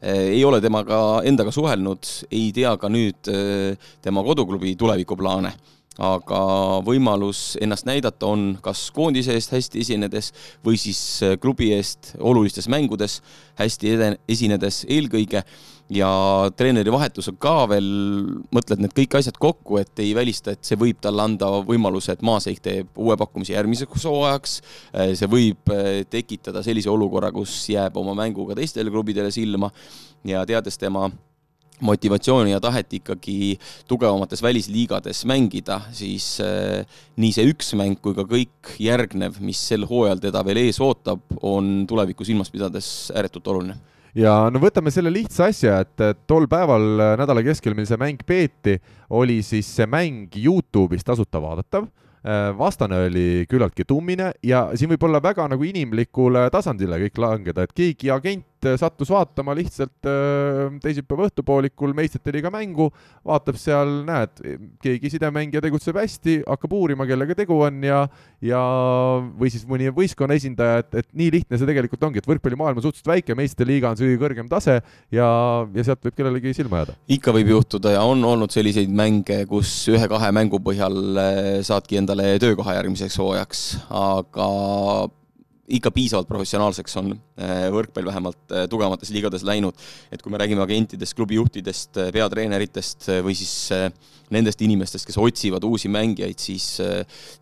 Äh, 0.03 0.35
ei 0.35 0.45
ole 0.47 0.61
temaga 0.63 1.23
endaga 1.27 1.55
suhelnud, 1.55 2.07
ei 2.31 2.51
tea 2.55 2.75
ka 2.81 2.91
nüüd 2.93 3.31
äh, 3.33 3.91
tema 4.05 4.25
koduklubi 4.27 4.77
tulevikuplaane 4.79 5.55
aga 5.99 6.41
võimalus 6.87 7.57
ennast 7.59 7.89
näidata 7.89 8.29
on 8.31 8.53
kas 8.63 8.85
koondise 8.95 9.35
eest 9.35 9.51
hästi 9.51 9.81
esinedes 9.83 10.29
või 10.63 10.79
siis 10.79 11.01
klubi 11.43 11.73
eest 11.75 12.13
olulistes 12.23 12.69
mängudes 12.71 13.17
hästi 13.59 13.97
esinedes 14.31 14.85
eelkõige 14.87 15.43
ja 15.93 16.09
treeneri 16.57 16.93
vahetus 16.93 17.31
on 17.33 17.39
ka 17.41 17.55
veel, 17.71 17.87
mõtled 18.55 18.83
need 18.83 18.95
kõik 18.97 19.19
asjad 19.19 19.39
kokku, 19.41 19.79
et 19.81 20.03
ei 20.05 20.13
välista, 20.17 20.53
et 20.53 20.65
see 20.67 20.79
võib 20.81 21.01
talle 21.01 21.25
anda 21.25 21.49
võimaluse, 21.67 22.13
et 22.13 22.25
Maaseik 22.25 22.61
teeb 22.65 23.01
uue 23.01 23.17
pakkumise 23.21 23.55
järgmiseks 23.55 24.05
hooajaks. 24.09 24.59
see 24.93 25.31
võib 25.31 25.73
eh, 25.73 26.05
tekitada 26.11 26.63
sellise 26.63 26.91
olukorra, 26.93 27.33
kus 27.33 27.55
jääb 27.73 27.97
oma 27.97 28.17
mänguga 28.19 28.59
teistele 28.59 28.93
klubidele 28.93 29.33
silma 29.33 29.73
ja 30.25 30.45
teades 30.47 30.79
tema 30.79 31.09
motivatsiooni 31.81 32.51
ja 32.51 32.61
tahet 32.61 32.93
ikkagi 32.93 33.59
tugevamates 33.89 34.43
välisliigades 34.43 35.25
mängida, 35.31 35.81
siis 35.95 36.41
äh, 36.43 36.83
nii 37.17 37.33
see 37.33 37.53
üks 37.53 37.71
mäng 37.79 38.01
kui 38.03 38.17
ka 38.19 38.27
kõik 38.29 38.75
järgnev, 38.83 39.39
mis 39.41 39.61
sel 39.71 39.87
hooajal 39.89 40.21
teda 40.27 40.43
veel 40.45 40.65
ees 40.67 40.83
ootab, 40.83 41.23
on 41.41 41.87
tulevikku 41.89 42.27
silmas 42.27 42.51
pidades 42.51 43.13
ääretult 43.15 43.55
oluline 43.55 43.79
ja 44.19 44.35
no 44.53 44.61
võtame 44.63 44.93
selle 44.95 45.13
lihtsa 45.15 45.49
asja, 45.53 45.79
et 45.85 46.27
tol 46.29 46.49
päeval 46.51 46.89
äh, 46.99 47.15
nädala 47.21 47.45
keskel, 47.47 47.77
mil 47.79 47.87
see 47.89 48.01
mäng 48.01 48.25
peeti, 48.27 48.79
oli 49.15 49.41
siis 49.47 49.69
see 49.79 49.89
mäng 49.91 50.35
Youtube'is 50.35 51.07
tasuta 51.07 51.41
vaadatav. 51.43 51.89
Äh, 52.27 52.51
vastane 52.59 53.05
oli 53.07 53.47
küllaltki 53.49 53.87
tummine 53.87 54.33
ja 54.43 54.67
siin 54.75 54.91
võib 54.91 55.07
olla 55.07 55.21
väga 55.23 55.47
nagu 55.53 55.63
inimlikule 55.65 56.49
tasandile 56.51 56.99
kõik 57.05 57.21
langeda, 57.23 57.63
et 57.63 57.75
keegi 57.77 58.11
agent 58.11 58.58
Äh, 58.67 58.75
sattus 58.79 59.11
vaatama 59.13 59.55
lihtsalt 59.55 60.07
äh, 60.09 60.73
teisipäeva 60.83 61.29
õhtupoolikul 61.29 61.93
meistrite 61.95 62.33
liiga 62.35 62.51
mängu, 62.51 62.89
vaatab 63.27 63.59
seal, 63.61 64.01
näed, 64.07 64.41
keegi 64.83 65.13
sidemängija 65.15 65.63
tegutseb 65.63 65.99
hästi, 66.01 66.41
hakkab 66.43 66.75
uurima, 66.75 67.07
kellega 67.07 67.37
tegu 67.39 67.61
on 67.63 67.79
ja 67.87 68.01
ja 68.43 68.59
või 69.39 69.51
siis 69.51 69.65
mõni 69.69 69.93
võistkonna 69.95 70.37
esindaja, 70.39 70.83
et, 70.83 70.91
et 71.03 71.09
nii 71.19 71.31
lihtne 71.37 71.59
see 71.59 71.69
tegelikult 71.69 72.03
ongi, 72.09 72.23
et 72.23 72.31
võrkpallimaailm 72.31 72.81
on 72.81 72.87
suhteliselt 72.87 73.13
väike, 73.13 73.37
meistrite 73.39 73.69
liiga 73.69 73.93
on 73.93 73.99
see 73.99 74.11
kõige 74.11 74.23
kõrgem 74.25 74.51
tase 74.51 74.79
ja, 75.15 75.29
ja 75.75 75.87
sealt 75.87 76.03
võib 76.07 76.19
kellelegi 76.19 76.55
silma 76.59 76.83
jääda. 76.83 76.97
ikka 77.19 77.35
võib 77.35 77.53
juhtuda 77.55 77.95
ja 77.95 78.03
on 78.07 78.25
olnud 78.27 78.55
selliseid 78.55 78.91
mänge, 78.91 79.45
kus 79.51 79.71
ühe-kahe 79.93 80.33
mängu 80.35 80.59
põhjal 80.67 80.99
äh, 81.15 81.53
saadki 81.67 82.03
endale 82.03 82.35
töökoha 82.43 82.79
järgmiseks 82.81 83.19
hooajaks, 83.23 83.65
aga 84.03 84.51
ikka 85.69 85.91
piisavalt 85.93 86.29
professionaalseks 86.29 86.97
on 87.01 87.13
äh, 87.13 87.67
võrkpall 87.73 88.09
vähemalt 88.09 88.53
äh, 88.53 88.65
tugevamates 88.71 89.11
liigades 89.13 89.45
läinud. 89.47 89.77
et 90.13 90.23
kui 90.23 90.33
me 90.33 90.41
räägime 90.41 90.63
agentidest, 90.65 91.15
klubijuhtidest, 91.19 91.99
äh, 92.01 92.13
peatreeneritest 92.15 93.11
või 93.25 93.37
siis 93.37 93.53
nendest 94.33 94.61
inimestest, 94.65 95.07
kes 95.09 95.19
otsivad 95.21 95.65
uusi 95.65 95.89
mängijaid, 95.93 96.41
siis 96.41 96.67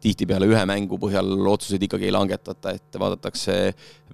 tihtipeale 0.02 0.46
ühe 0.46 0.62
mängu 0.68 0.98
põhjal 1.02 1.32
otsuseid 1.50 1.82
ikkagi 1.82 2.06
ei 2.06 2.14
langetata, 2.14 2.76
et 2.78 2.98
vaadatakse 2.98 3.56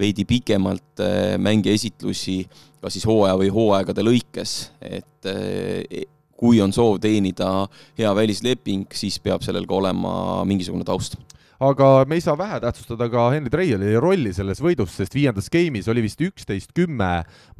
veidi 0.00 0.24
pikemalt 0.28 1.02
mängija 1.40 1.76
esitlusi, 1.76 2.38
kas 2.80 2.96
siis 2.96 3.04
hooaja 3.08 3.36
või 3.40 3.52
hooaegade 3.52 4.04
lõikes, 4.06 4.54
et 4.80 5.28
e, 5.28 6.06
kui 6.40 6.62
on 6.64 6.72
soov 6.72 6.96
teenida 7.04 7.66
hea 8.00 8.14
välisleping, 8.16 8.88
siis 8.96 9.20
peab 9.20 9.44
sellel 9.44 9.68
ka 9.68 9.76
olema 9.76 10.14
mingisugune 10.48 10.88
taust 10.88 11.20
aga 11.62 11.88
me 12.08 12.18
ei 12.18 12.24
saa 12.24 12.34
vähe 12.38 12.58
tähtsustada 12.62 13.06
ka 13.12 13.28
Henry 13.34 13.50
Treiali 13.52 13.94
rolli 14.02 14.32
selles 14.34 14.62
võidus, 14.62 14.96
sest 14.98 15.14
viiendas 15.14 15.50
game'is 15.52 15.88
oli 15.90 16.02
vist 16.04 16.22
üksteist 16.22 16.72
kümme 16.76 17.10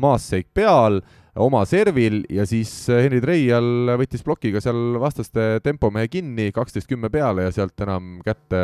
maasseik 0.03 0.49
peal 0.55 1.01
oma 1.39 1.63
servil 1.69 2.23
ja 2.33 2.45
siis 2.49 2.73
Henry 2.91 3.23
Treial 3.23 3.95
võttis 4.01 4.25
plokiga 4.27 4.61
seal 4.65 4.99
vastaste 5.01 5.63
tempomehe 5.65 6.11
kinni, 6.13 6.51
kaksteist 6.53 6.91
kümme 6.91 7.13
peale 7.15 7.47
ja 7.47 7.55
sealt 7.55 7.79
enam 7.87 8.19
kätte 8.27 8.63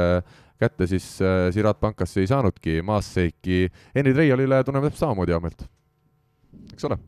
kätte 0.58 0.88
siis 0.90 1.06
äh, 1.22 1.52
Sirat 1.54 1.78
Pankasse 1.80 2.18
ei 2.18 2.26
saanudki 2.26 2.80
maasseiki. 2.82 3.68
Henry 3.94 4.14
Treialile 4.16 4.64
tunneme 4.66 4.88
täpselt 4.88 5.06
samamoodi 5.06 5.36
hea 5.36 5.44
meelt, 5.44 5.62
eks 6.72 6.90
ole 6.90 6.98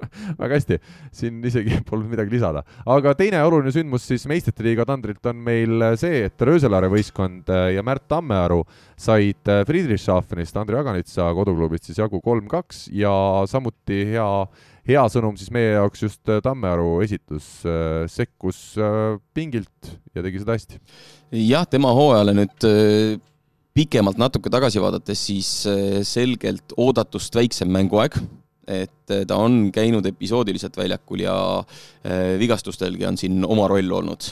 väga 0.40 0.58
hästi, 0.58 0.78
siin 1.14 1.40
isegi 1.46 1.80
polnud 1.88 2.10
midagi 2.12 2.34
lisada. 2.34 2.64
aga 2.86 3.14
teine 3.18 3.42
oluline 3.46 3.72
sündmus 3.74 4.06
siis 4.08 4.26
meistrite 4.30 4.64
liiga 4.66 4.86
tandrilt 4.88 5.24
on 5.30 5.40
meil 5.46 5.86
see, 6.00 6.24
et 6.28 6.46
Rööselaare 6.46 6.90
võistkond 6.92 7.50
ja 7.74 7.84
Märt 7.86 8.06
Tammearu 8.10 8.62
said 9.00 9.48
Friedrichshafenist, 9.68 10.56
Andrei 10.60 10.80
Aganitsa 10.80 11.30
koduklubist 11.36 11.88
siis 11.88 12.00
jagu 12.00 12.20
kolm-kaks 12.24 12.88
ja 12.96 13.12
samuti 13.50 14.02
hea, 14.12 14.28
hea 14.88 15.06
sõnum 15.12 15.38
siis 15.40 15.52
meie 15.54 15.74
jaoks 15.76 16.04
just 16.06 16.34
Tammearu 16.44 17.00
esitus, 17.04 17.48
sekkus 18.12 18.62
pingilt 19.36 19.94
ja 20.14 20.24
tegi 20.26 20.42
seda 20.42 20.56
hästi. 20.58 20.80
jah, 21.46 21.66
tema 21.70 21.92
hooajale 21.96 22.36
nüüd 22.42 22.68
pikemalt 23.76 24.18
natuke 24.18 24.50
tagasi 24.52 24.82
vaadates, 24.82 25.22
siis 25.30 25.50
selgelt 26.08 26.74
oodatust 26.76 27.36
väiksem 27.38 27.70
mänguaeg 27.72 28.18
et 28.68 29.10
eh, 29.10 29.24
ta 29.26 29.38
on 29.40 29.70
käinud 29.72 30.06
episoodiliselt 30.06 30.76
väljakul 30.76 31.24
ja 31.24 31.36
eh, 32.04 32.36
vigastustelgi 32.40 33.06
on 33.06 33.18
siin 33.20 33.44
oma 33.44 33.68
roll 33.70 33.92
olnud. 34.00 34.30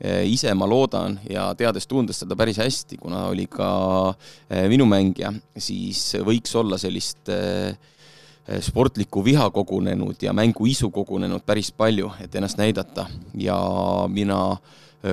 Eh, 0.00 0.24
ise 0.32 0.52
ma 0.56 0.68
loodan 0.68 1.18
ja 1.28 1.50
teades-tundes 1.54 2.22
teda 2.22 2.36
päris 2.36 2.60
hästi, 2.60 2.96
kuna 3.00 3.26
oli 3.28 3.46
ka 3.50 3.70
minu 4.72 4.86
mängija, 4.88 5.32
siis 5.60 6.14
võiks 6.24 6.54
olla 6.56 6.78
sellist 6.80 7.28
sportlikku 8.64 9.20
viha 9.22 9.50
kogunenud 9.54 10.24
ja 10.24 10.32
mänguisu 10.34 10.88
kogunenud 10.90 11.44
päris 11.46 11.68
palju, 11.76 12.08
et 12.24 12.34
ennast 12.34 12.58
näidata 12.58 13.04
ja 13.38 13.58
mina 14.08 14.40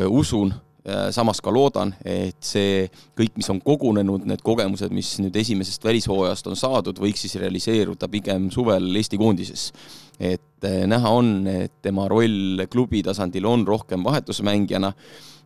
usun 0.08 0.56
samas 1.12 1.42
ka 1.44 1.52
loodan, 1.52 1.92
et 2.08 2.38
see 2.44 2.86
kõik, 3.18 3.34
mis 3.40 3.50
on 3.52 3.60
kogunenud, 3.64 4.24
need 4.30 4.44
kogemused, 4.46 4.94
mis 4.96 5.16
nüüd 5.20 5.36
esimesest 5.36 5.84
välishooajast 5.84 6.48
on 6.48 6.60
saadud, 6.60 7.00
võiks 7.04 7.26
siis 7.26 7.36
realiseeruda 7.42 8.08
pigem 8.12 8.50
suvel 8.54 8.88
Eesti 8.96 9.20
koondises. 9.20 9.72
et 10.20 10.66
äh, 10.66 10.86
näha 10.90 11.10
on, 11.14 11.48
et 11.48 11.74
tema 11.82 12.08
roll 12.10 12.64
klubi 12.72 13.04
tasandil 13.06 13.46
on 13.46 13.68
rohkem 13.68 14.04
vahetusmängijana 14.04 14.94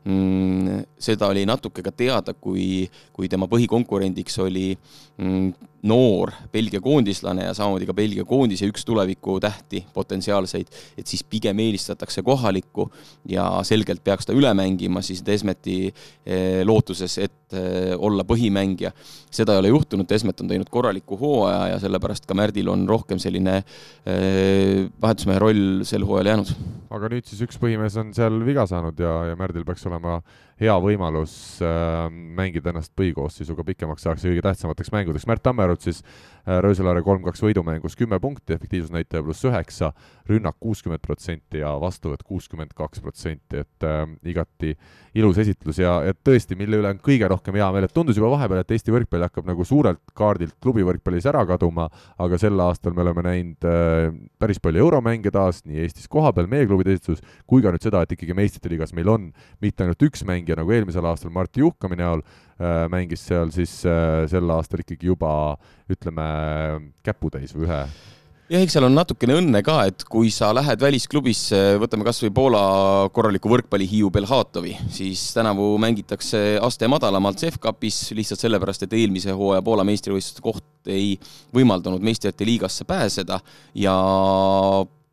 mm,, 0.04 0.86
seda 0.98 1.28
oli 1.28 1.44
natuke 1.46 1.84
ka 1.84 1.92
teada, 1.92 2.34
kui, 2.34 2.88
kui 3.12 3.28
tema 3.28 3.50
põhikonkurendiks 3.52 4.40
oli 4.40 4.70
mm, 5.18 5.52
noor 5.84 6.32
Belgia 6.54 6.82
koondislane 6.82 7.46
ja 7.46 7.54
samamoodi 7.58 7.88
ka 7.90 7.94
Belgia 7.98 8.26
koondise 8.26 8.68
üks 8.70 8.86
tulevikutähti 8.86 9.86
potentsiaalseid, 9.94 10.70
et 10.98 11.08
siis 11.08 11.24
pigem 11.24 11.60
eelistatakse 11.60 12.22
kohalikku 12.22 12.90
ja 13.30 13.48
selgelt 13.68 14.04
peaks 14.04 14.30
ta 14.30 14.36
üle 14.38 14.54
mängima 14.58 15.02
siis 15.06 15.26
Desmeti 15.26 15.78
eh, 15.90 16.62
lootuses, 16.66 17.18
et 17.18 17.34
eh, 17.58 17.94
olla 17.98 18.26
põhimängija. 18.28 18.92
seda 19.32 19.56
ei 19.56 19.64
ole 19.64 19.72
juhtunud, 19.72 20.08
Desmet 20.10 20.42
on 20.42 20.52
teinud 20.52 20.70
korraliku 20.70 21.18
hooaja 21.20 21.74
ja 21.74 21.80
sellepärast 21.80 22.28
ka 22.28 22.36
Märdil 22.38 22.70
on 22.72 22.88
rohkem 22.90 23.20
selline 23.20 23.62
eh, 23.62 24.88
vahetusmehe 25.02 25.40
roll 25.40 25.84
sel 25.88 26.06
hooajal 26.08 26.32
jäänud. 26.34 26.54
aga 26.92 27.12
nüüd 27.14 27.28
siis 27.28 27.44
üks 27.48 27.60
põhimees 27.62 27.98
on 28.00 28.14
seal 28.18 28.42
viga 28.46 28.68
saanud 28.68 29.00
ja, 29.00 29.18
ja 29.32 29.40
Märdil 29.40 29.66
peaks 29.68 29.86
olema 29.90 30.20
hea 30.62 30.74
võimalus 30.82 31.34
äh, 31.66 32.06
mängida 32.12 32.72
ennast 32.72 32.94
põhikoosseisuga 33.00 33.66
pikemaks 33.72 34.06
ajaks 34.06 34.26
ja 34.26 34.32
kõige 34.32 34.44
tähtsamateks 34.46 34.92
mängudeks. 34.94 35.26
Märt 35.30 35.44
Tammerud 35.46 35.82
siis 35.82 36.04
Rööselaare 36.46 37.04
kolm-kaks 37.06 37.44
võidumängus 37.44 37.96
kümme 37.98 38.18
punkti, 38.22 38.56
efektiivsusnäitaja 38.56 39.22
pluss 39.24 39.46
üheksa, 39.46 39.92
rünnak 40.30 40.56
kuuskümmend 40.60 41.04
protsenti 41.06 41.62
ja 41.62 41.74
vastuvõtt 41.82 42.24
kuuskümmend 42.26 42.74
kaks 42.78 43.02
protsenti, 43.04 43.62
et 43.62 43.86
äh, 43.86 44.04
igati 44.32 44.74
ilus 45.18 45.38
esitlus 45.44 45.82
ja, 45.82 46.00
ja 46.08 46.16
tõesti, 46.16 46.58
mille 46.58 46.80
üle 46.82 46.94
on 46.94 47.02
kõige 47.04 47.30
rohkem 47.30 47.60
hea 47.60 47.68
meel, 47.76 47.86
et 47.86 47.94
tundus 47.94 48.18
juba 48.18 48.32
vahepeal, 48.34 48.64
et 48.64 48.74
Eesti 48.74 48.94
võrkpall 48.96 49.28
hakkab 49.28 49.50
nagu 49.50 49.66
suurelt 49.68 50.02
kaardilt 50.18 50.58
klubivõrkpallis 50.64 51.28
ära 51.30 51.44
kaduma, 51.50 51.90
aga 52.22 52.40
sel 52.42 52.60
aastal 52.64 52.96
me 52.98 53.06
oleme 53.06 53.26
näinud 53.28 53.70
äh, 53.70 54.08
päris 54.42 54.62
palju 54.64 54.86
euromänge 54.88 55.34
taas, 55.34 55.62
nii 55.68 55.84
Eestis 55.86 56.10
kohapeal, 56.12 56.50
meie 56.52 56.70
klubide 56.70 56.96
esitus, 56.96 57.22
kui 57.46 57.62
ka 57.62 57.74
nüüd 57.74 57.86
seda, 57.86 58.02
et 58.02 58.16
ikkagi 58.18 58.38
meistrite 58.38 58.72
liigas 58.72 58.96
meil 58.98 59.14
on 59.14 59.30
mitte 59.62 59.86
ainult 59.86 60.10
üks 60.10 60.26
mängija, 60.28 60.58
nagu 60.60 60.74
eelmisel 60.74 61.06
aastal 61.06 61.34
Martti 61.36 61.62
Juhkami 61.62 62.02
näol 62.02 62.26
äh,, 62.26 62.51
mängis 62.92 63.26
seal 63.28 63.52
siis 63.54 63.82
äh, 63.90 64.24
sel 64.32 64.50
aastal 64.54 64.84
ikkagi 64.84 65.12
juba 65.12 65.58
ütleme, 65.92 66.26
käputäis 67.06 67.56
või 67.56 67.68
ühe. 67.68 67.84
Jah, 68.52 68.60
eks 68.66 68.74
seal 68.76 68.84
on 68.84 68.98
natukene 68.98 69.38
õnne 69.40 69.62
ka, 69.64 69.78
et 69.88 70.04
kui 70.12 70.28
sa 70.34 70.50
lähed 70.52 70.82
välisklubisse, 70.84 71.60
võtame 71.80 72.04
kas 72.04 72.18
või 72.26 72.34
Poola 72.36 72.64
korraliku 73.16 73.48
võrkpallihiiu 73.54 74.10
Belhatovi, 74.12 74.74
siis 74.92 75.22
tänavu 75.32 75.70
mängitakse 75.80 76.58
aste 76.60 76.90
madalamalt 76.92 77.40
CEF-kapis 77.40 78.10
lihtsalt 78.18 78.44
sellepärast, 78.44 78.84
et 78.84 78.98
eelmise 79.00 79.32
hooaja 79.32 79.64
Poola 79.64 79.88
meistrivõistluste 79.88 80.44
koht 80.44 80.92
ei 80.92 81.14
võimaldanud 81.56 82.04
meistrite 82.04 82.44
liigasse 82.44 82.84
pääseda 82.90 83.40
ja 83.80 83.96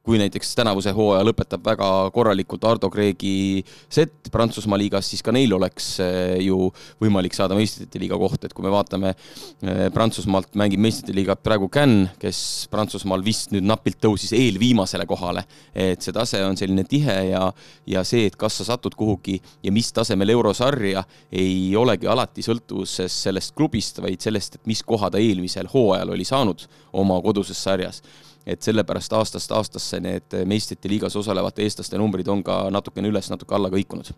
kui 0.09 0.16
näiteks 0.16 0.55
tänavuse 0.56 0.93
hooaja 0.97 1.24
lõpetab 1.28 1.60
väga 1.66 1.86
korralikult 2.14 2.62
Ardo 2.64 2.89
Kreegi 2.89 3.60
set 3.93 4.30
Prantsusmaa 4.32 4.78
liigas, 4.80 5.09
siis 5.10 5.20
ka 5.24 5.35
neil 5.36 5.52
oleks 5.52 5.89
eh, 6.01 6.39
ju 6.47 6.70
võimalik 7.02 7.35
saada 7.36 7.56
meistrite 7.59 8.01
liiga 8.01 8.16
koht, 8.20 8.47
et 8.47 8.55
kui 8.56 8.64
me 8.64 8.72
vaatame 8.72 9.10
eh, 9.12 9.82
Prantsusmaalt 9.93 10.56
mängib 10.56 10.80
meistrite 10.80 11.12
liigat 11.12 11.43
praegu 11.44 11.68
Cannes, 11.72 12.14
kes 12.22 12.40
Prantsusmaal 12.72 13.24
vist 13.26 13.52
nüüd 13.52 13.66
napilt 13.68 14.01
tõusis 14.01 14.32
eelviimasele 14.39 15.05
kohale. 15.09 15.43
et 15.74 16.01
see 16.01 16.16
tase 16.16 16.40
on 16.47 16.56
selline 16.56 16.86
tihe 16.89 17.18
ja, 17.28 17.43
ja 17.86 18.05
see, 18.05 18.30
et 18.30 18.39
kas 18.40 18.56
sa 18.62 18.64
satud 18.70 18.97
kuhugi 18.97 19.36
ja 19.62 19.72
mis 19.72 19.93
tasemel 19.93 20.32
eurosarja, 20.32 21.05
ei 21.32 21.76
olegi 21.76 22.09
alati 22.09 22.47
sõltuvuses 22.47 23.20
sellest 23.28 23.52
klubist, 23.60 24.01
vaid 24.01 24.24
sellest, 24.24 24.56
et 24.56 24.72
mis 24.72 24.80
koha 24.82 25.12
ta 25.12 25.20
eelmisel 25.20 25.68
hooajal 25.74 26.16
oli 26.16 26.24
saanud 26.24 26.64
oma 26.97 27.20
koduses 27.20 27.60
sarjas 27.60 28.01
et 28.47 28.62
sellepärast 28.62 29.12
aastast 29.12 29.52
aastasse 29.52 30.01
need 30.01 30.36
meistrite 30.47 30.89
liigas 30.89 31.16
osalevate 31.16 31.62
eestlaste 31.62 31.98
numbrid 31.98 32.28
on 32.28 32.43
ka 32.43 32.69
natukene 32.70 33.10
üles, 33.10 33.31
natuke 33.31 33.55
alla 33.55 33.70
kõikunud 33.73 34.12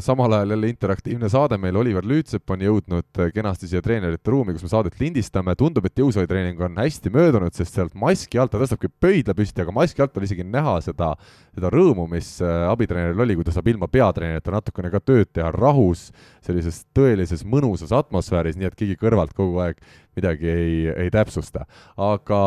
samal 0.00 0.32
ajal 0.32 0.50
jälle 0.54 0.68
interaktiivne 0.72 1.28
saade 1.28 1.58
meil, 1.60 1.76
Oliver 1.76 2.04
Lüütsepp 2.04 2.48
on 2.50 2.62
jõudnud 2.64 3.18
äh, 3.20 3.28
kenasti 3.34 3.68
siia 3.68 3.82
treenerite 3.84 4.32
ruumi, 4.32 4.54
kus 4.56 4.64
me 4.64 4.70
saadet 4.72 4.96
lindistame, 5.00 5.52
tundub, 5.58 5.84
et 5.84 6.00
jõusaalitreening 6.00 6.62
on 6.64 6.78
hästi 6.80 7.12
möödunud, 7.12 7.52
sest 7.52 7.76
sealt 7.76 7.92
maski 7.98 8.40
alt, 8.40 8.54
ta 8.54 8.60
tõstabki 8.62 8.88
pöidla 8.88 9.34
püsti, 9.36 9.60
aga 9.60 9.74
maski 9.76 10.00
alt 10.00 10.16
on 10.16 10.24
isegi 10.24 10.46
näha 10.48 10.78
seda, 10.84 11.10
seda 11.52 11.72
rõõmu, 11.74 12.06
mis 12.08 12.38
äh, 12.40 12.62
abitreeneril 12.70 13.20
oli, 13.26 13.36
kui 13.36 13.44
ta 13.44 13.52
saab 13.52 13.68
ilma 13.68 13.90
peatreenerita 13.92 14.54
natukene 14.54 14.92
ka 14.94 15.02
tööd 15.04 15.28
teha 15.36 15.52
rahus, 15.52 16.06
sellises 16.46 16.80
tõelises 16.96 17.44
mõnusas 17.44 17.92
atmosfääris, 18.00 18.56
nii 18.56 18.70
et 18.70 18.78
keegi 18.80 18.96
kõrvalt 19.02 19.36
kogu 19.36 19.60
aeg 19.66 19.84
midagi 20.16 20.48
ei, 20.48 20.80
ei 21.04 21.12
täpsusta. 21.12 21.66
aga, 22.00 22.40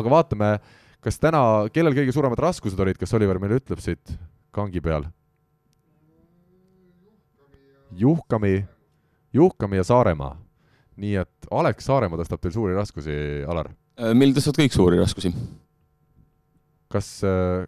aga 0.00 0.16
vaatame, 0.16 0.50
kas 1.04 1.20
täna, 1.20 1.44
kellel 1.68 1.92
kõige 2.00 2.16
suuremad 2.16 2.40
raskused 2.48 2.80
olid, 2.80 2.96
kas 2.96 3.12
Oliver 3.12 3.44
meile 3.44 3.60
ütleb 3.60 3.84
siit 3.84 4.16
kangi 4.56 4.80
peal? 4.80 5.04
Juhkami, 7.96 8.64
Juhkami 9.32 9.76
ja 9.80 9.84
Saaremaa. 9.84 10.36
nii 10.96 11.16
et 11.20 11.48
Alex 11.52 11.84
Saaremaa 11.84 12.16
tõstab 12.22 12.40
teil 12.40 12.54
suuri 12.54 12.76
raskusi, 12.76 13.14
Alar? 13.48 13.68
Äh, 14.00 14.14
meil 14.16 14.32
tõstavad 14.36 14.62
kõik 14.62 14.76
suuri 14.76 15.00
raskusi. 15.00 15.32
kas 16.92 17.08
äh, 17.24 17.66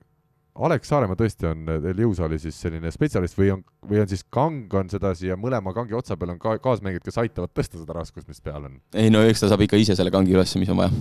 Alex 0.58 0.88
Saaremaa 0.88 1.18
tõesti 1.18 1.46
on 1.50 1.64
teil 1.68 2.02
jõusaali 2.04 2.38
siis 2.42 2.56
selline 2.60 2.90
spetsialist 2.90 3.38
või 3.38 3.52
on, 3.54 3.62
või 3.88 4.02
on 4.02 4.08
siis 4.08 4.24
Kang 4.24 4.74
on 4.74 4.90
sedasi 4.90 5.28
ja 5.28 5.36
mõlema 5.36 5.74
kangi 5.76 5.94
otsa 5.94 6.16
peal 6.16 6.34
on 6.34 6.42
ka 6.42 6.56
kaasmängijad, 6.64 7.04
kes 7.04 7.20
aitavad 7.22 7.52
tõsta 7.54 7.80
seda 7.80 7.96
raskust, 8.00 8.28
mis 8.28 8.40
peal 8.40 8.64
on? 8.64 8.80
ei 8.94 9.12
no 9.12 9.22
eks 9.26 9.44
ta 9.44 9.52
saab 9.52 9.64
ikka 9.66 9.80
ise 9.80 9.96
selle 9.98 10.14
kangi 10.14 10.34
üles, 10.36 10.56
mis 10.58 10.72
on 10.72 10.80
vaja 10.82 10.92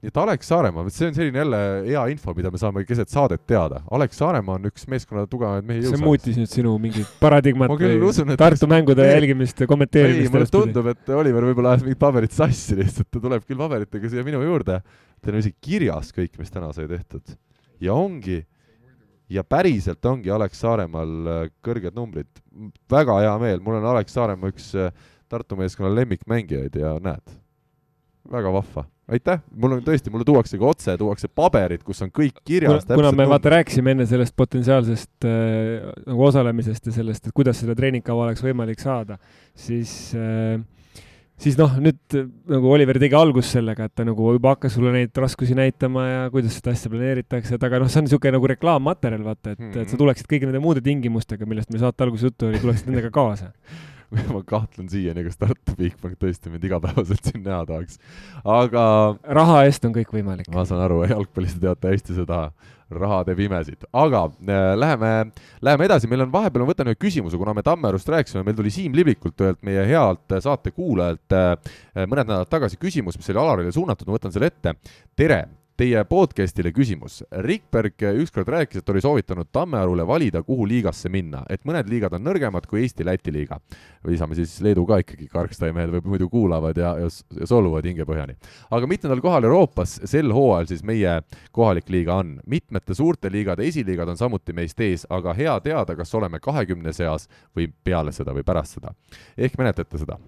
nii 0.00 0.08
et 0.08 0.16
Alex 0.16 0.48
Saaremaa, 0.48 0.86
see 0.88 1.10
on 1.10 1.16
selline 1.16 1.42
jälle 1.42 1.58
hea 1.84 2.02
info, 2.14 2.32
mida 2.36 2.48
me 2.52 2.58
saame 2.60 2.82
keset 2.88 3.10
saadet 3.12 3.42
teada. 3.48 3.82
Alex 3.92 4.16
Saaremaa 4.16 4.56
on 4.56 4.68
üks 4.70 4.86
meeskonna 4.88 5.26
tugevamaid 5.28 5.66
mehi 5.68 5.82
jõusaalis. 5.82 6.00
see 6.00 6.06
muutis 6.06 6.38
nüüd 6.40 6.52
sinu 6.52 6.72
mingit 6.80 7.10
paradigmat 7.24 7.74
või 7.74 7.98
usun, 8.08 8.32
Tartu 8.40 8.68
mängude 8.70 9.04
ei, 9.04 9.18
jälgimist 9.18 9.60
ja 9.60 9.68
kommenteerimist? 9.68 10.30
ei, 10.30 10.32
mulle 10.32 10.48
tundub, 10.54 10.88
et 10.94 11.10
Oliver 11.12 11.44
võib-olla 11.50 11.74
ajas 11.74 11.84
mingid 11.84 12.00
paberid 12.00 12.32
sassi 12.32 12.78
lihtsalt, 12.78 13.10
ta 13.12 13.20
tuleb 13.20 13.44
küll 13.44 13.60
paberitega 13.60 14.12
siia 14.12 14.24
minu 14.24 14.40
juurde. 14.46 14.78
Teil 15.20 15.36
on 15.36 15.42
isegi 15.42 15.58
kirjas 15.68 16.14
kõik, 16.16 16.32
mis 16.40 16.54
täna 16.54 16.70
sai 16.76 16.88
tehtud. 16.88 17.36
ja 17.84 17.92
ongi, 17.92 18.38
ja 19.28 19.44
päriselt 19.44 20.08
ongi 20.08 20.32
Alex 20.32 20.62
Saaremaal 20.64 21.12
äh, 21.34 21.42
kõrged 21.60 21.92
numbrid. 21.98 22.30
väga 22.88 23.20
hea 23.20 23.36
meel, 23.44 23.60
mul 23.60 23.82
on 23.82 23.90
Alex 23.92 24.16
Saaremaa 24.16 24.54
üks 24.54 24.72
äh, 24.80 24.88
Tartu 25.28 25.60
meeskonna 25.60 25.92
lemmikmängijaid 25.92 26.80
ja 26.80 26.96
näed 27.04 27.36
väga 28.30 28.52
vahva 28.54 28.86
aitäh, 29.10 29.40
mul 29.56 29.76
on 29.76 29.84
tõesti, 29.84 30.12
mulle 30.12 30.26
tuuaksegi 30.28 30.66
otse, 30.66 30.96
tuuakse 31.00 31.30
paberid, 31.34 31.84
kus 31.86 32.02
on 32.04 32.12
kõik 32.14 32.42
kirjas. 32.46 32.86
kuna 32.88 33.12
me 33.16 33.26
vaata 33.30 33.56
rääkisime 33.56 33.96
enne 33.96 34.06
sellest 34.10 34.36
potentsiaalsest 34.38 35.28
äh, 35.28 35.86
nagu 36.06 36.26
osalemisest 36.28 36.90
ja 36.90 36.98
sellest, 37.00 37.26
et 37.26 37.36
kuidas 37.36 37.60
seda 37.62 37.76
treeningkava 37.78 38.28
oleks 38.28 38.44
võimalik 38.44 38.82
saada, 38.82 39.18
siis 39.58 40.14
äh, 40.18 40.60
siis 41.40 41.56
noh, 41.58 41.76
nüüd 41.82 42.18
nagu 42.50 42.72
Oliver 42.74 42.98
tegi 43.00 43.16
algust 43.16 43.54
sellega, 43.56 43.88
et 43.88 43.94
ta 43.96 44.04
nagu 44.06 44.34
juba 44.36 44.54
hakkas 44.54 44.76
sulle 44.76 44.92
neid 44.94 45.16
raskusi 45.16 45.56
näitama 45.58 46.06
ja 46.06 46.26
kuidas 46.32 46.58
seda 46.58 46.74
asja 46.74 46.92
planeeritakse, 46.92 47.56
et 47.56 47.64
aga 47.66 47.80
noh, 47.82 47.90
see 47.90 48.02
on 48.02 48.08
niisugune 48.08 48.36
nagu 48.36 48.50
reklaammaterjal, 48.52 49.24
vaata, 49.24 49.54
et 49.54 49.58
mm, 49.58 49.70
-hmm. 49.70 49.80
et 49.80 49.88
sa 49.88 49.96
mhm. 49.96 50.02
tuleksid 50.04 50.28
kõigi 50.30 50.50
nende 50.50 50.62
muude 50.62 50.84
tingimustega, 50.84 51.48
millest 51.48 51.72
meil 51.72 51.82
saate 51.84 52.04
alguses 52.06 52.30
juttu 52.30 52.50
oli, 52.50 52.60
tuleksid 52.62 52.90
nendega 52.92 53.10
kaasa 53.14 53.52
ma 54.34 54.42
kahtlen 54.46 54.88
siiani, 54.90 55.22
kas 55.26 55.38
Tartu 55.38 55.76
Bigbank 55.78 56.18
tõesti 56.20 56.50
mind 56.50 56.64
igapäevaselt 56.66 57.30
siin 57.30 57.44
näha 57.44 57.62
tahaks. 57.68 58.00
aga 58.42 58.84
raha 59.38 59.62
eest 59.68 59.86
on 59.86 59.94
kõik 59.94 60.10
võimalik. 60.14 60.50
ma 60.54 60.66
saan 60.66 60.82
aru, 60.86 61.04
jalgpallis 61.10 61.54
te 61.56 61.62
teate 61.62 61.92
hästi 61.94 62.16
seda, 62.18 62.40
raha 62.90 63.20
teeb 63.28 63.44
imesid, 63.46 63.86
aga 63.94 64.24
äh, 64.26 64.72
läheme, 64.78 65.12
läheme 65.62 65.86
edasi, 65.86 66.10
meil 66.10 66.26
on 66.26 66.34
vahepeal, 66.34 66.64
ma 66.64 66.72
võtan 66.72 66.90
ühe 66.90 66.98
küsimuse, 66.98 67.38
kuna 67.38 67.54
me 67.54 67.62
Tammerust 67.66 68.10
rääkisime, 68.10 68.42
meil 68.46 68.58
tuli 68.58 68.74
Siim 68.74 68.98
Liblikult 68.98 69.46
ühelt 69.46 69.62
meie 69.66 69.86
healt 69.86 70.38
saatekuulajalt 70.42 71.38
äh, 71.38 71.54
mõned 72.02 72.26
nädalad 72.26 72.50
tagasi 72.50 72.80
küsimus, 72.82 73.18
mis 73.20 73.30
oli 73.30 73.42
Alarile 73.44 73.74
suunatud, 73.74 74.10
ma 74.10 74.18
võtan 74.18 74.34
selle 74.34 74.50
ette. 74.50 74.74
tere 75.14 75.44
teie 75.80 76.00
podcast'ile 76.04 76.74
küsimus. 76.76 77.22
Rikberg 77.32 78.02
ükskord 78.20 78.48
rääkis, 78.52 78.82
et 78.82 78.88
oli 78.92 79.00
soovitanud 79.00 79.48
Tammearule 79.52 80.04
valida, 80.06 80.42
kuhu 80.44 80.66
liigasse 80.68 81.08
minna, 81.08 81.40
et 81.48 81.62
mõned 81.64 81.88
liigad 81.88 82.12
on 82.18 82.24
nõrgemad 82.26 82.66
kui 82.68 82.82
Eesti-Läti 82.84 83.32
liiga. 83.32 83.56
lisame 84.04 84.36
siis 84.36 84.58
Leedu 84.60 84.84
ka 84.86 84.98
ikkagi, 85.00 85.28
Karkstai 85.32 85.72
mehed 85.72 85.94
võib 85.94 86.10
muidu 86.12 86.28
kuulavad 86.28 86.76
ja, 86.76 86.90
ja, 87.00 87.08
ja 87.40 87.48
soluvad 87.48 87.88
hingepõhjani. 87.88 88.36
aga 88.70 88.86
mitmendal 88.86 89.24
kohal 89.24 89.48
Euroopas 89.48 90.00
sel 90.04 90.32
hooajal 90.36 90.68
siis 90.68 90.84
meie 90.84 91.22
kohalik 91.52 91.88
liiga 91.88 92.14
on? 92.20 92.36
mitmete 92.46 92.94
suurte 92.94 93.32
liigade 93.32 93.64
esiliigad 93.64 94.08
on 94.08 94.20
samuti 94.20 94.52
meist 94.52 94.80
ees, 94.80 95.06
aga 95.08 95.32
hea 95.32 95.56
teada, 95.60 95.96
kas 95.96 96.14
oleme 96.14 96.40
kahekümne 96.40 96.92
seas 96.92 97.28
või 97.56 97.72
peale 97.84 98.12
seda 98.12 98.36
või 98.36 98.44
pärast 98.44 98.76
seda. 98.76 98.92
ehk 99.38 99.56
menetlete 99.58 100.04
seda 100.04 100.20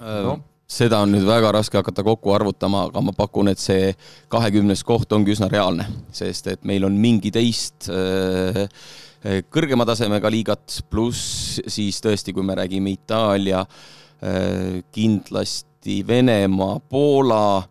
no.? 0.00 0.40
Seda 0.66 0.98
on 1.04 1.12
nüüd 1.14 1.26
väga 1.26 1.52
raske 1.54 1.78
hakata 1.78 2.02
kokku 2.06 2.32
arvutama, 2.34 2.86
aga 2.88 3.02
ma 3.04 3.14
pakun, 3.16 3.50
et 3.52 3.62
see 3.62 3.92
kahekümnes 4.32 4.82
koht 4.86 5.12
ongi 5.14 5.34
üsna 5.36 5.48
reaalne, 5.50 5.86
sest 6.14 6.50
et 6.50 6.66
meil 6.66 6.84
on 6.88 6.96
mingi 6.98 7.30
teist 7.34 7.88
äh, 7.92 8.64
äh, 8.66 9.44
kõrgema 9.52 9.86
tasemega 9.86 10.30
liigat, 10.32 10.80
pluss 10.90 11.60
siis 11.70 12.02
tõesti, 12.02 12.34
kui 12.34 12.46
me 12.46 12.58
räägime 12.58 12.96
Itaalia, 12.96 13.62
äh, 13.62 14.82
kindlasti 14.94 16.00
Venemaa, 16.06 16.80
Poola, 16.90 17.62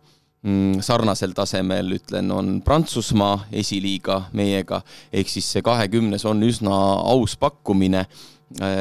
mm, 0.46 0.80
sarnasel 0.80 1.36
tasemel, 1.36 1.98
ütlen, 1.98 2.32
on 2.32 2.54
Prantsusmaa 2.64 3.42
esiliiga 3.60 4.22
meiega, 4.32 4.80
ehk 5.12 5.28
siis 5.28 5.52
see 5.52 5.64
kahekümnes 5.66 6.24
on 6.24 6.40
üsna 6.48 6.80
aus 7.12 7.36
pakkumine 7.36 8.06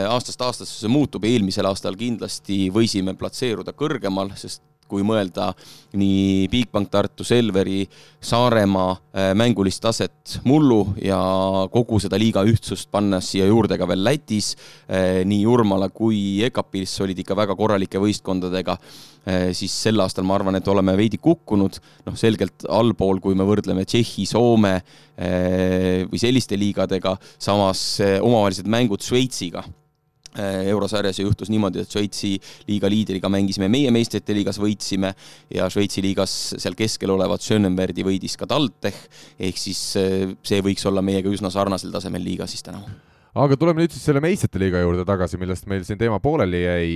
aastast 0.10 0.42
aastasse 0.46 0.78
see 0.80 0.92
muutub, 0.92 1.24
eelmisel 1.26 1.66
aastal 1.66 1.98
kindlasti 1.98 2.70
võisime 2.74 3.16
platseeruda 3.18 3.74
kõrgemal, 3.74 4.30
sest 4.38 4.62
kui 4.90 5.06
mõelda 5.08 5.52
nii 5.96 6.48
Bigbank, 6.52 6.92
Tartu, 6.94 7.26
Selveri, 7.28 7.84
Saaremaa 8.26 8.92
äh, 8.94 9.32
mängulist 9.38 9.84
taset 9.84 10.38
mullu 10.46 10.82
ja 11.02 11.18
kogu 11.74 12.00
seda 12.04 12.20
liiga 12.22 12.44
ühtsust 12.48 12.92
panna 12.94 13.22
siia 13.24 13.48
juurde 13.50 13.80
ka 13.80 13.88
veel 13.90 14.04
Lätis, 14.06 14.54
äh, 14.90 15.24
nii 15.26 15.44
Jurmala 15.46 15.90
kui 15.94 16.42
EKAP-is 16.48 17.00
olid 17.06 17.20
ikka 17.24 17.38
väga 17.38 17.58
korralike 17.58 18.02
võistkondadega 18.02 18.80
Eh, 19.26 19.50
siis 19.58 19.74
sel 19.74 19.98
aastal 20.04 20.26
ma 20.28 20.36
arvan, 20.38 20.54
et 20.60 20.68
oleme 20.70 20.94
veidi 20.94 21.18
kukkunud, 21.18 21.80
noh, 22.06 22.18
selgelt 22.20 22.68
allpool, 22.70 23.18
kui 23.24 23.34
me 23.34 23.48
võrdleme 23.48 23.82
Tšehhi, 23.88 24.28
Soome 24.30 24.76
või 25.16 26.20
selliste 26.20 26.58
liigadega, 26.60 27.14
samas 27.40 27.82
omavahelised 28.04 28.68
mängud 28.68 29.02
Šveitsiga 29.02 29.64
eurosarjas 30.44 31.20
ja 31.20 31.26
juhtus 31.28 31.52
niimoodi, 31.54 31.84
et 31.84 31.92
Šveitsi 31.92 32.36
liiga 32.70 32.90
liidriga 32.92 33.32
mängisime 33.32 33.70
meie 33.72 33.92
meistrite 33.96 34.36
liigas, 34.36 34.60
võitsime 34.62 35.14
ja 35.54 35.70
Šveitsi 35.72 36.04
liigas 36.06 36.36
seal 36.62 36.78
keskel 36.78 37.14
olevat 37.16 37.44
Schönenbergi 37.46 38.06
võidis 38.08 38.38
ka 38.40 38.50
TalTech, 38.50 39.08
ehk 39.40 39.60
siis 39.62 39.82
see 39.96 40.62
võiks 40.66 40.86
olla 40.90 41.04
meiega 41.06 41.32
üsna 41.32 41.52
sarnasel 41.54 41.94
tasemel 41.96 42.24
liiga 42.26 42.48
siis 42.50 42.64
tänavu. 42.66 42.90
aga 43.36 43.58
tuleme 43.60 43.84
nüüd 43.84 43.92
siis 43.92 44.06
selle 44.08 44.22
meistrite 44.24 44.60
liiga 44.62 44.84
juurde 44.84 45.06
tagasi, 45.08 45.38
millest 45.38 45.68
meil 45.68 45.84
siin 45.88 46.00
teema 46.00 46.20
pooleli 46.24 46.64
jäi 46.64 46.92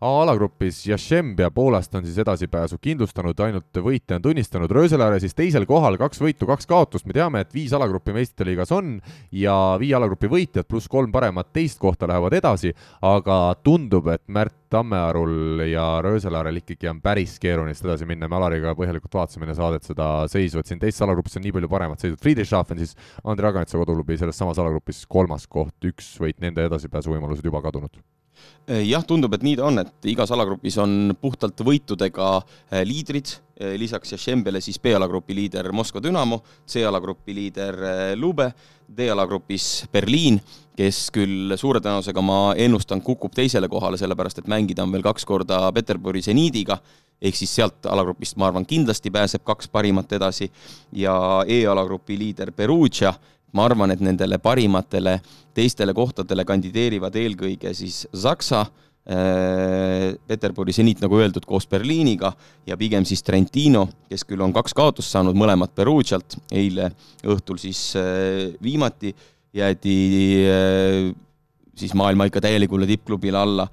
A-alagrupis 0.00 0.84
Jašembia 0.86 1.50
Poolast 1.50 1.94
on 1.98 2.04
siis 2.06 2.20
edasipääsu 2.22 2.76
kindlustanud, 2.78 3.40
ainult 3.42 3.78
võite 3.82 4.14
on 4.14 4.22
tunnistanud, 4.22 4.70
Rööselaare 4.70 5.16
siis 5.18 5.34
teisel 5.34 5.64
kohal, 5.66 5.96
kaks 5.98 6.20
võitu, 6.22 6.46
kaks 6.46 6.68
kaotust, 6.70 7.06
me 7.08 7.16
teame, 7.16 7.40
et 7.42 7.50
viis 7.50 7.72
alagrupi 7.74 8.12
meistrite 8.14 8.46
liigas 8.46 8.70
on 8.76 8.92
ja 9.34 9.56
viie 9.82 9.96
alagrupi 9.98 10.30
võitjad 10.30 10.68
pluss 10.70 10.86
kolm 10.86 11.10
paremat 11.10 11.50
teist 11.50 11.80
kohta 11.82 12.06
lähevad 12.06 12.36
edasi, 12.38 12.70
aga 13.02 13.56
tundub, 13.66 14.06
et 14.14 14.22
Märt 14.30 14.54
Tammearul 14.70 15.64
ja 15.66 15.86
Rööselaarel 16.06 16.60
ikkagi 16.60 16.92
on 16.92 17.00
päris 17.02 17.34
keeruline 17.42 17.74
siit 17.74 17.88
edasi 17.88 18.06
minna, 18.06 18.28
me 18.30 18.38
Alariga 18.38 18.76
põhjalikult 18.78 19.18
vaatasime 19.18 19.48
enne 19.48 19.56
saadet 19.58 19.88
seda 19.88 20.28
seisu, 20.30 20.60
et 20.62 20.70
siin 20.70 20.78
teises 20.78 21.02
alagrupis 21.02 21.40
on 21.40 21.42
nii 21.48 21.56
palju 21.56 21.72
paremat 21.72 22.04
seisud, 22.04 22.20
Friedrichshafen 22.22 22.78
siis 22.84 22.94
Andrei 23.24 23.50
Aganitsa 23.50 23.82
koduklubi 23.82 24.20
selles 24.22 24.38
samas 24.38 24.62
alagrupis 24.62 25.02
kolmas 25.10 25.50
koht, 25.50 25.74
üks 25.90 26.14
võit, 26.22 26.38
nende 26.44 26.68
edasipääsuvõimalused 26.70 27.50
juba 27.50 27.64
kadunud 27.66 27.98
jah, 28.68 29.04
tundub, 29.06 29.32
et 29.32 29.44
nii 29.44 29.56
ta 29.56 29.66
on, 29.68 29.80
et 29.80 30.08
igas 30.12 30.30
alagrupis 30.34 30.76
on 30.82 31.14
puhtalt 31.20 31.60
võitudega 31.64 32.30
eh, 32.38 32.82
liidrid, 32.84 33.32
eh, 33.56 33.76
lisaks 33.80 34.12
Jašembele 34.12 34.60
siis 34.64 34.76
B-alagrupi 34.82 35.36
liider 35.36 35.70
Moskva 35.72 36.02
Dünamo, 36.04 36.42
C-alagrupi 36.68 37.36
liider 37.36 37.78
Lube, 38.20 38.50
D-alagrupis 38.88 39.88
Berliin, 39.92 40.38
kes 40.78 41.08
küll 41.12 41.56
suure 41.58 41.80
tõenäosusega 41.82 42.22
ma 42.22 42.38
ennustan, 42.60 43.02
kukub 43.04 43.32
teisele 43.34 43.68
kohale, 43.72 43.98
sellepärast 44.00 44.42
et 44.42 44.52
mängida 44.52 44.84
on 44.84 44.92
veel 44.94 45.04
kaks 45.06 45.26
korda 45.28 45.64
Peterburi 45.74 46.22
seniidiga, 46.24 46.78
ehk 47.18 47.34
siis 47.34 47.56
sealt 47.58 47.88
alagrupist 47.90 48.36
ma 48.38 48.46
arvan, 48.46 48.68
kindlasti 48.68 49.10
pääseb 49.10 49.42
kaks 49.48 49.72
parimat 49.72 50.12
edasi. 50.14 50.50
Ja 50.92 51.42
E-alagrupi 51.48 52.18
liider 52.20 52.52
Perugia 52.54 53.14
ma 53.56 53.64
arvan, 53.68 53.92
et 53.94 54.02
nendele 54.04 54.38
parimatele 54.42 55.18
teistele 55.56 55.94
kohtadele 55.96 56.44
kandideerivad 56.48 57.16
eelkõige 57.16 57.72
siis 57.76 58.02
Saksa, 58.12 58.64
äh, 59.08 60.12
Peterburi 60.28 60.74
seniit, 60.76 61.00
nagu 61.04 61.20
öeldud, 61.20 61.46
koos 61.48 61.68
Berliiniga 61.70 62.32
ja 62.68 62.76
pigem 62.80 63.06
siis 63.08 63.24
Trentino, 63.26 63.86
kes 64.10 64.26
küll 64.28 64.44
on 64.44 64.54
kaks 64.56 64.76
kaotust 64.76 65.14
saanud, 65.14 65.38
mõlemad 65.38 65.72
Perugialt, 65.76 66.38
eile 66.52 66.92
õhtul 67.26 67.60
siis 67.62 67.90
äh, 67.98 68.50
viimati 68.62 69.14
jäädi 69.56 69.96
äh, 70.44 71.00
siis 71.78 71.94
maailma 71.94 72.26
ikka 72.28 72.42
täielikule 72.44 72.86
tippklubile 72.90 73.38
alla 73.38 73.68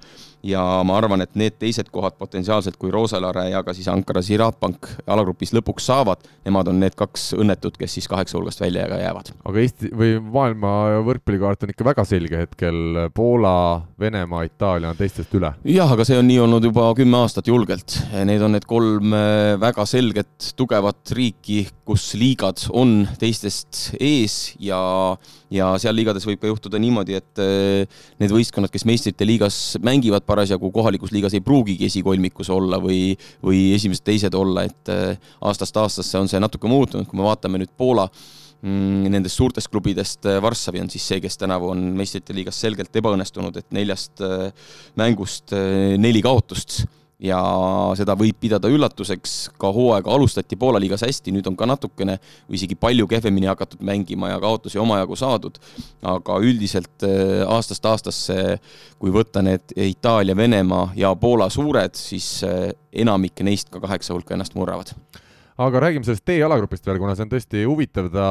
ja 0.46 0.62
ma 0.86 0.96
arvan, 1.00 1.24
et 1.24 1.34
need 1.38 1.56
teised 1.60 1.90
kohad 1.92 2.16
potentsiaalselt, 2.20 2.78
kui 2.80 2.92
Rooselaare 2.94 3.48
ja 3.50 3.62
ka 3.66 3.74
siis 3.76 3.88
Ankara 3.92 4.22
Ziraatpank 4.24 4.88
alagrupis 5.06 5.52
lõpuks 5.56 5.88
saavad, 5.90 6.22
nemad 6.46 6.70
on 6.70 6.80
need 6.82 6.96
kaks 6.98 7.32
õnnetut, 7.36 7.78
kes 7.80 7.98
siis 7.98 8.08
kaheksa 8.10 8.38
hulgast 8.38 8.62
välja 8.62 8.86
jäävad. 9.00 9.32
aga 9.44 9.62
Eesti 9.62 9.90
või 9.96 10.16
maailma 10.22 10.72
võrkpallikaart 11.06 11.66
on 11.66 11.74
ikka 11.74 11.88
väga 11.90 12.06
selge 12.08 12.42
hetkel, 12.44 13.08
Poola, 13.14 13.82
Venemaa, 14.00 14.44
Itaalia 14.48 14.92
on 14.92 14.98
teistest 14.98 15.34
üle. 15.38 15.52
jah, 15.76 15.92
aga 15.92 16.06
see 16.06 16.18
on 16.20 16.28
nii 16.30 16.38
olnud 16.44 16.68
juba 16.70 16.88
kümme 16.98 17.20
aastat 17.22 17.50
julgelt. 17.50 17.98
Need 18.26 18.42
on 18.42 18.56
need 18.56 18.66
kolm 18.68 19.14
äh, 19.16 19.54
väga 19.60 19.86
selget 19.88 20.52
tugevat 20.56 21.14
riiki, 21.16 21.66
kus 21.86 22.12
liigad 22.18 22.62
on 22.74 23.02
teistest 23.20 23.96
ees 24.00 24.54
ja, 24.62 24.78
ja 25.52 25.68
seal 25.80 25.94
liigades 25.96 26.26
võib 26.26 26.40
ka 26.42 26.50
juhtuda 26.50 26.80
niimoodi, 26.82 27.18
et 27.18 27.42
äh, 27.42 28.00
need 28.20 28.32
võistkonnad, 28.34 28.72
kes 28.72 28.86
meistrite 28.88 29.26
liigas 29.28 29.58
mängivad, 29.84 30.26
parasjagu 30.26 30.70
kohalikus 30.74 31.14
liigas 31.14 31.36
ei 31.36 31.44
pruugigi 31.44 31.86
esikolmikus 31.86 32.50
olla 32.54 32.80
või, 32.82 33.14
või 33.44 33.68
esimesed-teised 33.76 34.34
olla, 34.38 34.66
et 34.66 34.92
äh, 34.92 35.30
aastast 35.46 35.78
aastasse 35.82 36.18
on 36.18 36.30
see 36.30 36.42
natuke 36.42 36.70
muutunud, 36.70 37.06
kui 37.08 37.20
me 37.20 37.26
vaatame 37.28 37.62
nüüd 37.62 37.72
Poola 37.78 38.08
mm, 38.08 39.06
nendest 39.14 39.38
suurtest 39.38 39.70
klubidest 39.70 40.26
äh, 40.26 40.40
Varssavi 40.42 40.82
on 40.82 40.90
siis 40.92 41.06
see, 41.06 41.22
kes 41.24 41.38
tänavu 41.38 41.70
on 41.74 41.88
meistrite 41.98 42.34
liigas 42.36 42.60
selgelt 42.66 43.02
ebaõnnestunud, 43.02 43.62
et 43.62 43.70
neljast 43.76 44.22
mängust 44.98 45.54
neli 46.00 46.22
kaotust 46.24 46.82
ja 47.22 47.38
seda 47.96 48.14
võib 48.18 48.36
pidada 48.40 48.68
üllatuseks, 48.72 49.34
ka 49.60 49.70
hooaega 49.72 50.12
alustati 50.12 50.58
Poola 50.60 50.80
liigas 50.82 51.04
hästi, 51.06 51.32
nüüd 51.32 51.48
on 51.48 51.56
ka 51.56 51.68
natukene 51.68 52.18
või 52.46 52.58
isegi 52.58 52.76
palju 52.78 53.08
kehvemini 53.08 53.48
hakatud 53.48 53.84
mängima 53.86 54.34
ja 54.34 54.40
kaotusi 54.42 54.80
omajagu 54.82 55.16
saadud, 55.16 55.56
aga 56.04 56.38
üldiselt 56.44 57.06
äh, 57.08 57.42
aastast 57.48 57.88
aastasse, 57.88 58.58
kui 59.00 59.14
võtta 59.14 59.44
need 59.44 59.72
Itaalia, 59.76 60.36
Venemaa 60.36 60.90
ja 60.98 61.14
Poola 61.16 61.48
suured, 61.52 61.96
siis 61.96 62.28
äh, 62.44 62.68
enamik 62.92 63.40
neist 63.46 63.72
ka 63.72 63.80
kaheksa 63.80 64.16
hulka 64.16 64.36
ennast 64.36 64.56
murravad. 64.58 64.92
Aga 65.56 65.80
räägime 65.80 66.04
sellest 66.04 66.26
D-jalagrupist 66.28 66.84
veel, 66.84 66.98
kuna 67.00 67.14
see 67.16 67.24
on 67.24 67.32
tõesti 67.32 67.62
huvitav, 67.64 68.10
ta 68.12 68.26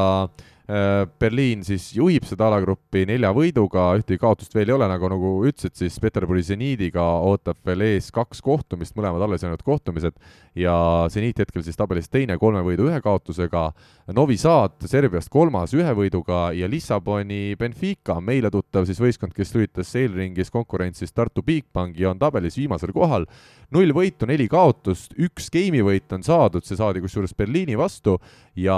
Berliin 0.65 1.61
siis 1.61 1.91
juhib 1.93 2.25
seda 2.25 2.47
alagruppi 2.47 3.03
nelja 3.05 3.29
võiduga, 3.35 3.91
ühtegi 3.99 4.17
kaotust 4.21 4.55
veel 4.55 4.71
ei 4.71 4.75
ole, 4.75 4.87
nagu, 4.89 5.09
nagu 5.11 5.33
ütlesid, 5.45 5.75
siis 5.77 5.99
Peterburi 6.01 6.41
seniidiga 6.45 7.03
ootab 7.27 7.59
veel 7.67 7.83
ees 7.85 8.07
kaks 8.15 8.41
kohtumist, 8.41 8.95
mõlemad 8.97 9.21
alles 9.27 9.45
jäänud 9.45 9.61
kohtumised. 9.65 10.17
Ja 10.57 10.73
seniit 11.11 11.37
hetkel 11.37 11.61
siis 11.65 11.77
tabelis 11.77 12.09
teine 12.09 12.39
kolme 12.41 12.63
võidu 12.65 12.87
ühe 12.89 12.97
kaotusega, 13.03 13.67
Novi 14.15 14.37
Sad 14.41 14.87
Serbiast 14.89 15.29
kolmas 15.33 15.73
ühe 15.77 15.91
võiduga 15.97 16.47
ja 16.55 16.69
Lissaboni 16.71 17.57
Benfica, 17.59 18.17
meile 18.23 18.49
tuttav 18.53 18.87
siis 18.89 19.01
võistkond, 19.03 19.35
kes 19.35 19.53
lülitas 19.53 19.93
eelringis 19.99 20.49
konkurentsis 20.53 21.13
Tartu 21.13 21.43
Bigbanki, 21.45 22.07
on 22.09 22.17
tabelis 22.21 22.57
viimasel 22.57 22.93
kohal, 22.95 23.27
null 23.75 23.93
võitu, 23.93 24.25
neli 24.29 24.47
kaotust, 24.49 25.13
üks 25.19 25.51
geimivõit 25.53 26.13
on 26.15 26.25
saadud, 26.25 26.65
see 26.65 26.77
saadi 26.79 27.03
kusjuures 27.03 27.35
Berliini 27.37 27.77
vastu. 27.77 28.17
Ja 28.55 28.75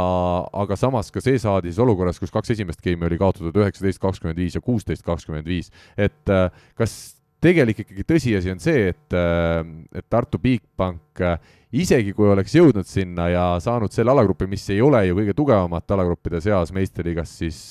aga 0.57 0.75
samas 0.79 1.11
ka 1.13 1.21
see 1.21 1.37
saadi 1.37 1.69
siis 1.77 1.85
olukorras, 1.85 2.19
kus 2.21 2.33
kaks 2.33 2.55
esimest 2.55 2.81
geimi 2.83 3.07
oli 3.07 3.19
kaotatud 3.21 3.55
üheksateist, 3.61 4.01
kakskümmend 4.01 4.41
viis 4.41 4.57
ja 4.57 4.63
kuusteist, 4.63 5.05
kakskümmend 5.05 5.47
viis. 5.47 5.69
et 5.97 6.33
äh, 6.33 6.49
kas 6.77 7.15
tegelik 7.43 7.83
ikkagi 7.83 8.05
tõsiasi 8.07 8.51
on 8.51 8.61
see, 8.63 8.89
et, 8.93 9.13
äh, 9.13 9.61
et 9.93 10.07
Tartu 10.09 10.39
Bigbank 10.41 11.21
äh, 11.21 11.37
isegi 11.77 12.15
kui 12.17 12.29
oleks 12.31 12.55
jõudnud 12.55 12.87
sinna 12.87 13.29
ja 13.29 13.45
saanud 13.61 13.93
selle 13.93 14.11
alagrupi, 14.11 14.47
mis 14.49 14.65
ei 14.73 14.81
ole 14.81 15.05
ju 15.07 15.19
kõige 15.19 15.37
tugevamate 15.37 15.93
alagruppide 15.93 16.41
seas 16.41 16.73
meistriliigas, 16.73 17.37
siis 17.43 17.61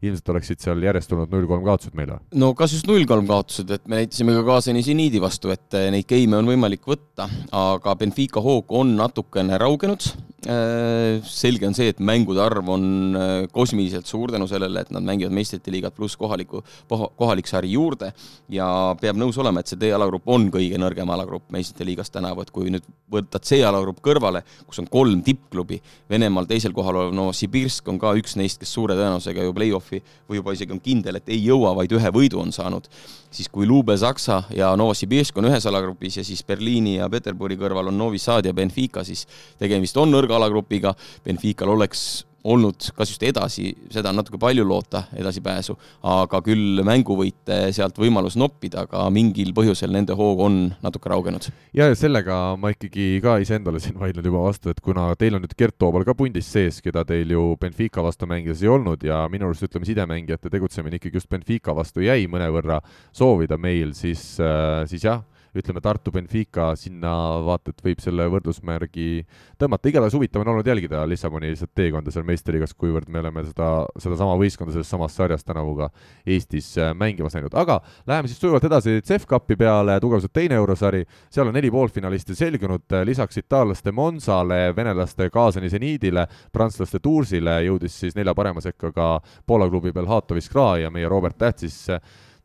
ilmselt 0.00 0.32
oleksid 0.32 0.62
seal 0.64 0.80
järjest 0.84 1.12
olnud 1.12 1.32
null-kolm 1.34 1.64
kaotused 1.66 1.96
meil 1.98 2.14
või? 2.14 2.22
no 2.40 2.52
kas 2.58 2.74
just 2.76 2.88
null-kolm 2.88 3.28
kaotused, 3.28 3.70
et 3.74 3.86
me 3.86 4.00
näitasime 4.00 4.34
ka 4.38 4.46
kaasani 4.48 4.82
seniidi 4.86 5.20
vastu, 5.22 5.52
et 5.52 5.78
neid 5.92 6.08
geime 6.08 6.40
on 6.40 6.48
võimalik 6.48 6.86
võtta, 6.88 7.28
aga 7.56 7.96
Benfica 8.00 8.42
hoog 8.44 8.72
on 8.80 8.96
natukene 8.98 9.58
raugenud. 9.60 10.10
Äh, 10.48 11.20
selge 11.28 11.66
on 11.68 11.74
see, 11.76 11.90
et 11.92 11.98
mängude 12.00 12.40
arv 12.40 12.68
on 12.72 12.84
äh, 13.12 13.32
kosmiliselt 13.52 14.08
suur 14.08 14.32
tänu 14.32 14.46
sellele, 14.48 14.86
et 14.86 14.92
nad 14.94 15.04
mängivad 15.04 15.34
meistrite 15.36 15.68
liigat 15.74 15.92
pluss 15.92 16.16
kohaliku, 16.16 16.62
kohalik 16.88 17.50
sari 17.50 17.74
juurde 17.74 18.08
ja 18.48 18.70
peab 19.02 19.20
nõus 19.20 19.36
olema, 19.42 19.60
et 19.60 19.68
see 19.68 19.76
D-alagrupp 19.82 20.30
on 20.32 20.48
kõige 20.54 20.80
nõrgem 20.80 21.12
alagrupp 21.12 21.52
meistrite 21.52 21.84
liigas 21.84 22.08
tänavu, 22.14 22.40
et 22.40 22.54
kui 22.56 22.72
nüüd 22.72 22.88
võtta 23.12 23.42
C-alagrupp 23.44 24.00
kõrvale, 24.06 24.40
kus 24.64 24.80
on 24.80 24.88
kolm 24.88 25.20
tippklubi, 25.26 25.82
Venemaal 26.08 26.48
teisel 26.48 26.72
kohal 26.72 27.02
olev 27.02 27.12
Novosibirsk 27.20 27.92
on 27.92 28.00
ka 28.00 28.14
üks 28.16 28.38
neist, 28.40 28.62
kes 28.62 28.72
suure 28.72 28.96
tõenäosusega 28.96 29.44
ju 29.44 29.52
play-off'i 29.60 29.89
play-off'i 29.90 30.28
või 30.28 30.38
juba 30.38 30.54
isegi 30.54 30.72
on 30.74 30.80
kindel, 30.80 31.18
et 31.18 31.28
ei 31.28 31.40
jõua, 31.44 31.74
vaid 31.74 31.92
ühe 31.92 32.12
võidu 32.14 32.40
on 32.40 32.52
saanud, 32.52 32.86
siis 33.30 33.48
kui 33.48 33.66
Lube 33.66 33.96
Saksa 33.98 34.44
ja 34.54 34.72
Novosibirsk 34.76 35.36
on 35.38 35.50
ühes 35.50 35.66
alagrupis 35.66 36.20
ja 36.20 36.24
siis 36.24 36.42
Berliini 36.46 36.98
ja 36.98 37.08
Peterburi 37.10 37.56
kõrval 37.56 37.90
on 37.90 37.98
Novi 37.98 38.18
Sad 38.18 38.46
ja 38.46 38.52
Benfica, 38.52 39.04
siis 39.04 39.26
tegemist 39.58 39.96
on 39.96 40.10
nõrga 40.10 40.36
alagrupiga, 40.36 40.94
Benfical 41.24 41.74
oleks 41.74 42.24
olnud 42.44 42.90
kas 42.96 43.12
just 43.12 43.22
edasi, 43.26 43.70
seda 43.92 44.10
on 44.10 44.20
natuke 44.20 44.38
palju 44.40 44.64
loota, 44.66 45.04
edasipääsu, 45.16 45.76
aga 46.08 46.40
küll 46.44 46.82
mänguvõite 46.86 47.58
sealt 47.76 47.98
võimalus 48.00 48.38
noppida, 48.40 48.86
aga 48.86 49.06
mingil 49.12 49.52
põhjusel 49.56 49.92
nende 49.94 50.16
hoog 50.16 50.44
on 50.46 50.60
natuke 50.84 51.12
raugenud. 51.12 51.50
ja, 51.76 51.90
ja 51.90 51.96
sellega 51.98 52.38
ma 52.60 52.72
ikkagi 52.74 53.20
ka 53.24 53.38
iseendale 53.42 53.82
siin 53.82 53.98
vaidlen 54.00 54.26
juba 54.30 54.44
vastu, 54.46 54.72
et 54.72 54.80
kuna 54.84 55.10
teil 55.20 55.36
on 55.36 55.44
nüüd 55.44 55.56
Gert 55.58 55.78
Toobal 55.80 56.06
ka 56.08 56.16
pundis 56.16 56.48
sees, 56.50 56.80
keda 56.84 57.04
teil 57.08 57.34
ju 57.34 57.54
Benfica 57.60 58.04
vastu 58.04 58.28
mängides 58.30 58.64
ei 58.64 58.72
olnud 58.72 59.04
ja 59.04 59.22
minu 59.32 59.50
arust 59.50 59.66
ütleme, 59.68 59.88
sidemängijate 59.88 60.52
tegutsemine 60.52 61.00
ikkagi 61.00 61.20
just 61.20 61.30
Benfica 61.30 61.76
vastu 61.76 62.04
jäi 62.04 62.24
mõnevõrra 62.30 62.80
soovida 63.12 63.58
meil, 63.60 63.92
siis, 63.98 64.32
äh, 64.40 64.86
siis 64.90 65.04
jah 65.04 65.24
ütleme, 65.56 65.80
Tartu 65.82 66.12
Benfica 66.14 66.70
sinna 66.78 67.12
vaata, 67.44 67.72
et 67.74 67.82
võib 67.84 68.00
selle 68.02 68.26
võrdusmärgi 68.30 69.24
tõmmata, 69.60 69.90
igatahes 69.90 70.14
huvitav 70.14 70.44
on 70.44 70.52
olnud 70.54 70.66
jälgida 70.66 71.02
Lissaboni 71.08 71.50
lihtsalt 71.50 71.72
teekonda 71.74 72.12
seal 72.14 72.26
meistriliigas, 72.28 72.74
kuivõrd 72.78 73.10
me 73.10 73.22
oleme 73.22 73.44
seda, 73.48 73.70
sedasama 74.00 74.36
võistkonda 74.40 74.74
selles 74.74 74.90
samas 74.90 75.16
sarjas 75.16 75.44
tänavu 75.46 75.74
ka 75.80 75.90
Eestis 76.26 76.70
äh, 76.78 76.92
mängimas 76.94 77.34
näinud, 77.36 77.54
aga 77.58 77.80
läheme 78.08 78.30
siis 78.30 78.40
sujuvalt 78.42 78.68
edasi 78.68 79.00
CEF 79.06 79.26
Cupi 79.30 79.58
peale, 79.60 79.98
tugevuselt 80.02 80.34
teine 80.36 80.58
eurosari, 80.60 81.02
seal 81.32 81.50
on 81.50 81.58
neli 81.58 81.72
poolfinalisti 81.74 82.38
selgunud, 82.38 82.86
äh, 82.94 83.04
lisaks 83.08 83.42
itaallaste 83.42 83.92
Monsale, 83.92 84.62
venelaste 84.76 85.30
Kaasani 85.34 85.70
seniidile, 85.72 86.26
prantslaste 86.52 87.02
Toursile 87.02 87.60
jõudis 87.66 87.98
siis 88.04 88.18
nelja 88.18 88.34
parema 88.38 88.62
sekka 88.62 88.92
ka 88.94 89.12
Poola 89.46 89.68
klubi 89.70 89.92
Belhato 89.92 90.38
Iskra 90.38 90.76
ja 90.84 90.90
meie 90.94 91.08
Robert 91.08 91.38
Täht 91.40 91.62
siis 91.64 91.76
äh, 91.90 92.00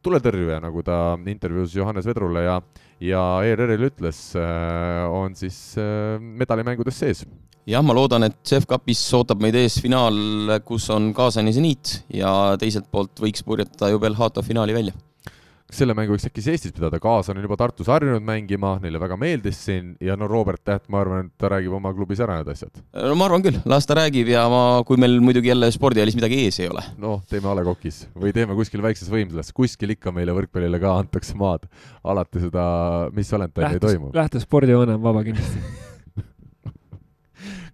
tuletõrjuja, 0.06 0.60
nagu 0.64 0.84
ta 0.86 0.99
intervjuus 1.32 1.73
Johannes 1.76 2.06
Vedrule 2.07 2.45
ja, 2.45 2.60
ja 3.03 3.23
ERR-ile 3.45 3.90
ütles, 3.91 4.22
äh, 4.40 5.02
on 5.10 5.36
siis 5.38 5.57
äh, 5.82 6.15
medalimängudes 6.19 7.02
sees. 7.02 7.26
jah, 7.65 7.82
ma 7.86 7.95
loodan, 7.98 8.27
et 8.30 8.38
CEF 8.45 8.68
Cupis 8.69 9.02
ootab 9.18 9.41
meid 9.41 9.57
ees 9.57 9.80
finaal, 9.82 10.60
kus 10.68 10.88
on 10.94 11.10
kaasani 11.18 11.56
seniit 11.56 11.98
ja 12.14 12.32
teiselt 12.61 12.88
poolt 12.91 13.19
võiks 13.26 13.44
purjetada 13.45 13.90
ju 13.91 14.02
Belhato 14.02 14.45
finaali 14.45 14.77
välja 14.77 14.94
kas 15.66 15.80
selle 15.82 15.96
mängu 15.98 16.14
võiks 16.14 16.28
äkki 16.28 16.44
siis 16.44 16.60
Eestis 16.60 16.74
pidada, 16.76 17.00
Kaasan 17.02 17.40
on 17.40 17.46
juba 17.46 17.58
Tartus 17.58 17.88
harjunud 17.90 18.22
mängima, 18.26 18.76
neile 18.84 19.00
väga 19.02 19.18
meeldis 19.18 19.58
siin 19.66 19.96
ja 20.04 20.18
no 20.20 20.28
Robert 20.30 20.62
Täht, 20.66 20.86
ma 20.94 21.02
arvan, 21.02 21.30
et 21.30 21.42
ta 21.42 21.50
räägib 21.52 21.74
oma 21.78 21.92
klubis 21.96 22.22
ära 22.22 22.38
need 22.40 22.52
asjad. 22.54 22.84
no 22.94 23.16
ma 23.18 23.26
arvan 23.26 23.46
küll, 23.46 23.58
las 23.70 23.90
ta 23.90 23.98
räägib 23.98 24.30
ja 24.30 24.46
ma, 24.52 24.62
kui 24.86 25.00
meil 25.02 25.18
muidugi 25.26 25.50
jälle 25.50 25.72
spordihallis 25.74 26.18
midagi 26.20 26.44
ees 26.44 26.60
ei 26.62 26.70
ole. 26.70 26.84
noh, 27.02 27.24
teeme 27.30 27.50
A 27.50 27.56
Le 27.58 27.66
Coq'is 27.66 28.04
või 28.14 28.34
teeme 28.36 28.58
kuskil 28.58 28.86
väikses 28.86 29.10
võimsuses, 29.10 29.50
kuskil 29.58 29.96
ikka 29.96 30.14
meile 30.14 30.36
võrkpallile 30.38 30.82
ka 30.82 30.94
antakse 31.02 31.34
maad. 31.40 31.66
alati 32.06 32.46
seda, 32.46 32.66
mis 33.18 33.34
Valentine 33.34 33.74
ei 33.74 33.82
toimu. 33.82 34.14
lähtespordihoone 34.14 35.00
on 35.00 35.04
vaba 35.06 35.26
kindlasti 35.26 35.66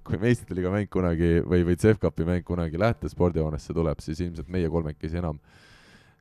kui 0.07 0.19
meistrite 0.21 0.55
liiga 0.55 0.71
mäng 0.71 0.87
kunagi 0.91 1.41
või, 1.43 1.65
või 1.67 1.75
CEF 1.79 1.99
Cupi 1.99 2.23
mäng 2.27 2.47
kunagi 2.47 2.79
lähtespordihoonesse 2.79 3.75
tuleb, 3.75 3.99
siis 4.03 4.23
ilmselt 4.23 4.47
meie 4.51 4.71
kolmekesi 4.71 5.19
enam 5.19 5.39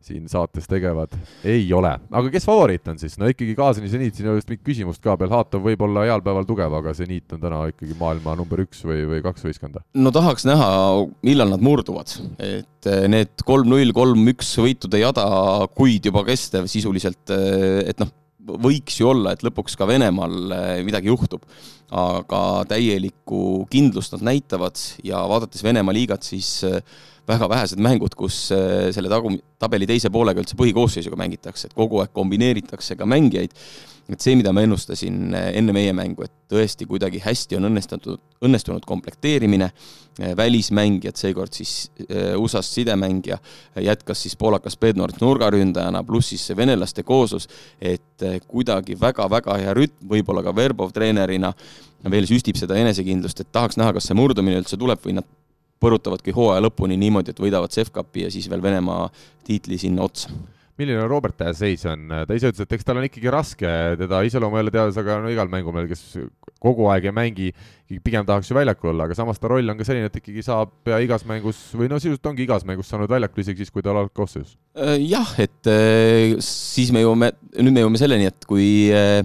siin 0.04 0.28
saates 0.32 0.64
tegevad, 0.68 1.12
ei 1.44 1.66
ole. 1.76 1.90
aga 2.08 2.32
kes 2.32 2.46
favoriit 2.48 2.88
on 2.88 2.98
siis? 3.00 3.18
no 3.20 3.28
ikkagi 3.28 3.54
Kaasani 3.58 3.90
seniit, 3.92 4.16
siin 4.16 4.28
ei 4.28 4.32
ole 4.32 4.40
vist 4.40 4.50
mingit 4.50 4.64
küsimust 4.64 5.02
ka, 5.04 5.16
Belhatov 5.20 5.66
võib 5.66 5.82
olla 5.84 6.06
heal 6.08 6.22
päeval 6.24 6.46
tugev, 6.48 6.72
aga 6.78 6.94
seniit 6.96 7.34
on 7.36 7.42
täna 7.42 7.60
ikkagi 7.68 7.96
maailma 8.00 8.36
number 8.38 8.62
üks 8.64 8.80
või, 8.88 9.02
või 9.10 9.20
kaks 9.24 9.44
võistkonda. 9.44 9.84
no 10.00 10.12
tahaks 10.14 10.46
näha, 10.48 10.70
millal 11.26 11.52
nad 11.52 11.64
murduvad, 11.64 12.14
et 12.40 12.88
eh, 12.88 13.04
need 13.12 13.44
kolm-null, 13.44 13.92
kolm-üks 13.96 14.54
võitude 14.62 15.02
jada 15.02 15.26
kuid 15.76 16.08
juba 16.08 16.24
kestev 16.30 16.70
sisuliselt, 16.70 17.22
eh, 17.36 17.84
et 17.92 18.00
noh, 18.00 18.14
võiks 18.64 18.96
ju 19.02 19.12
olla, 19.12 19.34
et 19.36 19.44
lõpuks 19.44 19.76
ka 19.76 19.84
Venemaal 19.90 20.56
eh, 20.56 20.72
midagi 20.86 21.12
juhtub. 21.12 21.44
aga 21.90 22.62
täielikku 22.70 23.66
kindlust 23.66 24.12
nad 24.14 24.22
näitavad 24.28 24.78
ja 25.02 25.24
vaadates 25.26 25.64
Venemaa 25.66 25.92
liigat, 25.92 26.22
siis 26.22 26.62
väga 27.30 27.48
vähesed 27.50 27.80
mängud, 27.82 28.16
kus 28.18 28.48
äh, 28.54 28.90
selle 28.94 29.10
tagu-, 29.12 29.36
tabeli 29.60 29.88
teise 29.88 30.10
poolega 30.12 30.42
üldse 30.42 30.58
põhikoosseisuga 30.58 31.18
mängitakse, 31.20 31.70
et 31.70 31.78
kogu 31.78 32.02
aeg 32.02 32.12
kombineeritakse 32.16 32.96
ka 32.98 33.08
mängijaid, 33.08 33.54
et 34.10 34.24
see, 34.24 34.34
mida 34.38 34.52
ma 34.54 34.64
ennustasin 34.66 35.34
äh, 35.38 35.48
enne 35.60 35.74
meie 35.76 35.94
mängu, 35.96 36.26
et 36.26 36.34
tõesti 36.50 36.88
kuidagi 36.90 37.22
hästi 37.22 37.58
on 37.58 37.68
õnnestunud, 37.70 38.22
õnnestunud 38.46 38.86
komplekteerimine, 38.88 39.70
äh, 39.70 40.32
välismängijad, 40.38 41.18
seekord 41.20 41.54
siis 41.56 41.74
USA-st 42.10 42.80
sidemängija, 42.80 43.38
jätkas 43.86 44.24
siis 44.26 44.36
poolakas 44.40 44.78
Bednort 44.80 45.20
nurgaründajana, 45.22 46.02
pluss 46.06 46.34
siis 46.34 46.48
see 46.50 46.58
venelaste 46.58 47.04
kooslus, 47.06 47.48
et 47.80 48.26
kuidagi 48.50 48.98
väga-väga 49.00 49.60
hea 49.62 49.76
rütm, 49.76 50.10
võib-olla 50.10 50.44
ka 50.46 50.56
Verbov 50.56 50.92
treenerina 50.96 51.54
veel 52.10 52.26
süstib 52.28 52.56
seda 52.56 52.78
enesekindlust, 52.80 53.42
et 53.42 53.52
tahaks 53.52 53.76
näha, 53.80 53.92
kas 53.96 54.08
see 54.08 54.16
murdumine 54.16 54.60
üldse 54.62 54.78
tuleb 54.80 55.02
või 55.04 55.18
nad 55.18 55.26
põrutavadki 55.80 56.34
hooaja 56.36 56.64
lõpuni 56.66 56.98
niimoodi, 57.00 57.34
et 57.34 57.42
võidavad 57.42 57.72
CEF 57.72 57.92
Cupi 57.94 58.26
ja 58.26 58.32
siis 58.32 58.48
veel 58.50 58.62
Venemaa 58.64 59.08
tiitli 59.46 59.80
sinna 59.80 60.04
otsa. 60.06 60.32
Milline 60.80 61.04
Robert 61.10 61.36
Tähe 61.36 61.52
seis 61.52 61.82
on, 61.88 62.06
ta 62.08 62.36
ise 62.36 62.48
ütles, 62.48 62.64
et 62.64 62.70
eks 62.72 62.86
tal 62.88 62.96
on 62.96 63.04
ikkagi 63.04 63.28
raske, 63.32 63.72
teda 64.00 64.22
iseloomu 64.24 64.56
jälle 64.56 64.72
teades, 64.72 64.96
aga 65.00 65.18
no 65.20 65.32
igal 65.32 65.50
mängumehel, 65.52 65.90
kes 65.90 66.16
kogu 66.60 66.86
aeg 66.92 67.10
ei 67.10 67.12
mängi, 67.16 67.48
pigem 68.04 68.24
tahaks 68.28 68.48
ju 68.48 68.56
väljakul 68.56 68.94
olla, 68.94 69.04
aga 69.08 69.16
samas 69.18 69.40
ta 69.40 69.50
roll 69.50 69.68
on 69.72 69.76
ka 69.76 69.84
selline, 69.84 70.08
et 70.08 70.16
ikkagi 70.20 70.44
saab 70.46 70.72
pea 70.86 71.02
igas 71.04 71.26
mängus 71.28 71.58
või 71.76 71.90
no 71.92 71.98
sisuliselt 72.00 72.30
ongi 72.32 72.46
igas 72.46 72.64
mängus 72.68 72.88
saanud 72.92 73.12
väljakul, 73.12 73.42
isegi 73.44 73.64
siis, 73.64 73.74
kui 73.74 73.84
ta 73.84 73.92
on 73.92 74.00
olnud 74.04 74.14
koosseisus. 74.16 74.56
Äh, 74.78 74.96
jah, 75.04 75.34
et 75.42 75.68
äh, 75.68 76.38
siis 76.44 76.94
me 76.96 77.04
jõuame, 77.04 77.32
nüüd 77.58 77.76
me 77.76 77.84
jõuame 77.84 78.00
selleni, 78.00 78.30
et 78.32 78.48
kui 78.48 78.70
äh, 78.94 79.20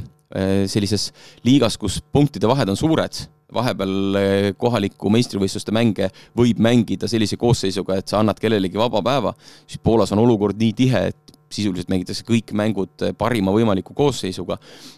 sellises 0.67 1.11
liigas, 1.47 1.79
kus 1.79 2.01
punktide 2.11 2.51
vahed 2.51 2.67
on 2.73 2.79
suured, 2.79 3.23
vahepeal 3.53 4.17
eh, 4.19 4.47
kohaliku 4.57 5.11
meistrivõistluste 5.13 5.73
mänge 5.75 6.09
võib 6.37 6.59
mängida 6.63 7.09
sellise 7.11 7.37
koosseisuga, 7.37 7.99
et 7.99 8.09
sa 8.09 8.19
annad 8.21 8.39
kellelegi 8.41 8.79
vaba 8.79 9.01
päeva, 9.05 9.35
siis 9.67 9.81
Poolas 9.83 10.13
on 10.15 10.23
olukord 10.23 10.57
nii 10.59 10.73
tihe, 10.77 11.03
et 11.11 11.24
sisuliselt 11.53 11.89
mängitakse 11.91 12.25
kõik 12.27 12.53
mängud 12.57 13.05
äh, 13.05 13.13
parima 13.17 13.53
võimaliku 13.55 13.95
koosseisuga 13.97 14.57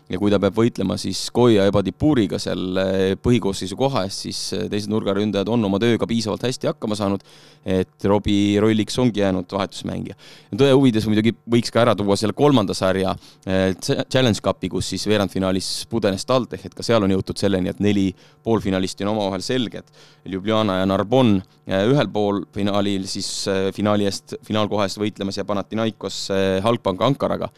ja 0.10 0.20
kui 0.20 0.32
ta 0.32 0.40
peab 0.42 0.56
võitlema 0.58 0.98
siis 1.02 1.26
Koia 1.36 1.68
Ebadipuriga 1.68 2.40
seal 2.42 2.80
põhikoosseisu 3.24 3.78
koha 3.80 4.06
eest, 4.08 4.24
siis 4.26 4.40
teised 4.72 4.92
nurgaründajad 4.92 5.50
on 5.52 5.66
oma 5.68 5.80
tööga 5.84 6.08
piisavalt 6.08 6.46
hästi 6.48 6.70
hakkama 6.72 6.96
saanud, 6.96 7.26
et 7.68 8.08
Robbie 8.08 8.62
rolliks 8.64 8.96
ongi 9.04 9.22
jäänud 9.22 9.52
vahetusmängija. 9.52 10.16
tõe 10.56 10.72
huvides 10.72 11.08
muidugi 11.10 11.36
võiks 11.50 11.74
ka 11.74 11.84
ära 11.84 11.96
tuua 12.00 12.16
selle 12.20 12.36
kolmanda 12.38 12.76
sarja 12.78 13.16
Challenge 13.44 14.40
Cupi, 14.44 14.72
kus 14.72 14.94
siis 14.94 15.04
veerandfinaalis 15.12 15.86
pudenes 15.92 16.26
TalTech, 16.26 16.70
et 16.70 16.78
ka 16.78 16.86
seal 16.86 17.04
on 17.04 17.12
jõutud 17.12 17.40
selleni, 17.40 17.74
et 17.74 17.84
neli 17.84 18.08
poolfinalisti 18.48 19.06
on 19.06 19.16
omavahel 19.16 19.44
selged. 19.44 19.92
Ljubljana 20.28 20.82
ja 20.82 20.88
Narbonne 20.90 21.44
ühel 21.68 22.08
pool 22.14 22.46
finaalil 22.56 23.04
siis 23.12 23.28
finaali 23.76 24.08
eest, 24.08 24.38
finaalkoha 24.48 24.86
eest 24.88 25.02
võitlemas 25.02 25.36
ja 25.36 25.44
Panathinaikos 25.46 26.20
Halkbank 26.64 27.02
Ankaraga. 27.10 27.50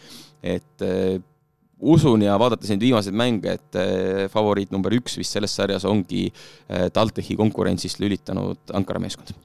et 0.42 0.82
äh, 0.82 1.20
usun 1.80 2.24
ja 2.24 2.38
vaadates 2.40 2.72
neid 2.72 2.84
viimaseid 2.84 3.16
mänge, 3.16 3.56
et 3.60 3.80
äh, 3.80 4.26
favoriit 4.32 4.74
number 4.76 4.94
üks 4.96 5.18
vist 5.20 5.36
selles 5.36 5.56
sarjas 5.56 5.88
ongi 5.88 6.28
äh, 6.30 6.90
TalTechi 6.94 7.38
konkurentsist 7.40 8.02
lülitanud 8.04 8.76
Ankara 8.76 9.02
meeskond 9.04 9.36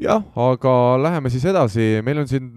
jah, 0.00 0.22
aga 0.38 0.74
läheme 1.02 1.30
siis 1.30 1.44
edasi, 1.50 1.88
meil 2.04 2.22
on 2.22 2.28
siin 2.30 2.48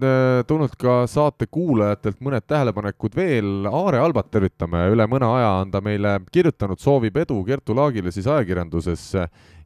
tulnud 0.48 0.76
ka 0.80 1.02
saate 1.10 1.48
kuulajatelt 1.50 2.22
mõned 2.24 2.46
tähelepanekud 2.48 3.16
veel, 3.16 3.68
Aare 3.70 4.00
Albat 4.02 4.30
tervitame, 4.32 4.86
üle 4.94 5.06
mõne 5.10 5.28
aja 5.38 5.52
on 5.60 5.74
ta 5.74 5.82
meile 5.84 6.18
kirjutanud, 6.32 6.80
soovib 6.80 7.16
edu 7.22 7.42
Kertu 7.46 7.76
Laagile 7.76 8.14
siis 8.14 8.26
ajakirjanduses 8.30 9.10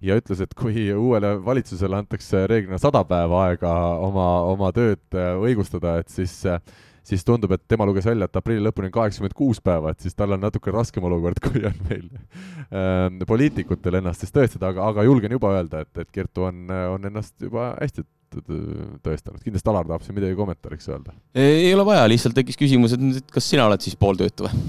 ja 0.00 0.16
ütles, 0.16 0.40
et 0.40 0.54
kui 0.56 0.88
uuele 0.92 1.34
valitsusele 1.44 1.98
antakse 2.00 2.46
reeglina 2.50 2.78
sada 2.80 3.02
päeva 3.08 3.44
aega 3.48 3.72
oma, 4.00 4.28
oma 4.48 4.70
tööd 4.76 5.02
äh, 5.16 5.34
õigustada, 5.40 5.98
et 6.00 6.08
siis 6.12 6.34
äh, 6.48 6.60
siis 7.06 7.24
tundub, 7.26 7.52
et 7.56 7.62
tema 7.68 7.86
luges 7.88 8.06
välja, 8.06 8.28
et 8.28 8.40
aprilli 8.40 8.62
lõpuni 8.64 8.90
on 8.90 8.94
kaheksakümmend 8.98 9.36
kuus 9.36 9.60
päeva, 9.64 9.94
et 9.94 10.04
siis 10.04 10.16
tal 10.16 10.36
on 10.36 10.42
natuke 10.42 10.72
raskem 10.74 11.04
olukord, 11.08 11.40
kui 11.46 11.64
on 11.66 11.76
meil 11.88 12.06
äh, 12.12 13.26
poliitikutel 13.28 14.00
ennast 14.00 14.24
siis 14.24 14.34
tõestada, 14.34 14.72
aga, 14.74 14.88
aga 14.92 15.06
julgen 15.08 15.36
juba 15.36 15.54
öelda, 15.58 15.84
et, 15.86 15.92
et 16.04 16.14
Kertu 16.14 16.48
on, 16.50 16.64
on 16.94 17.10
ennast 17.10 17.36
juba 17.40 17.72
hästi 17.80 18.06
tõestanud, 18.30 19.40
kindlasti 19.42 19.70
Alar 19.72 19.88
tahab 19.88 20.04
siin 20.06 20.14
midagi 20.14 20.36
kommentaariks 20.38 20.86
öelda. 20.92 21.14
ei 21.34 21.72
ole 21.74 21.86
vaja, 21.88 22.06
lihtsalt 22.10 22.36
tekkis 22.36 22.58
küsimus, 22.60 22.94
et 22.94 23.34
kas 23.34 23.48
sina 23.50 23.66
oled 23.66 23.82
siis 23.82 23.98
pooltöötu 23.98 24.46
või? 24.46 24.62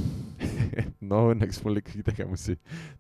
No 1.12 1.26
õnneks 1.34 1.62
mul 1.66 1.82
ikkagi 1.82 2.06
tegevusi, 2.08 2.56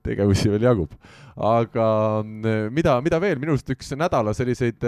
tegevusi 0.06 0.52
veel 0.54 0.68
jagub. 0.68 0.94
aga 1.36 1.88
mm, 2.26 2.70
mida, 2.76 2.98
mida 3.04 3.22
veel, 3.24 3.40
minu 3.42 3.56
arust 3.56 3.72
üks 3.74 3.94
nädala 3.98 4.36
selliseid, 4.38 4.84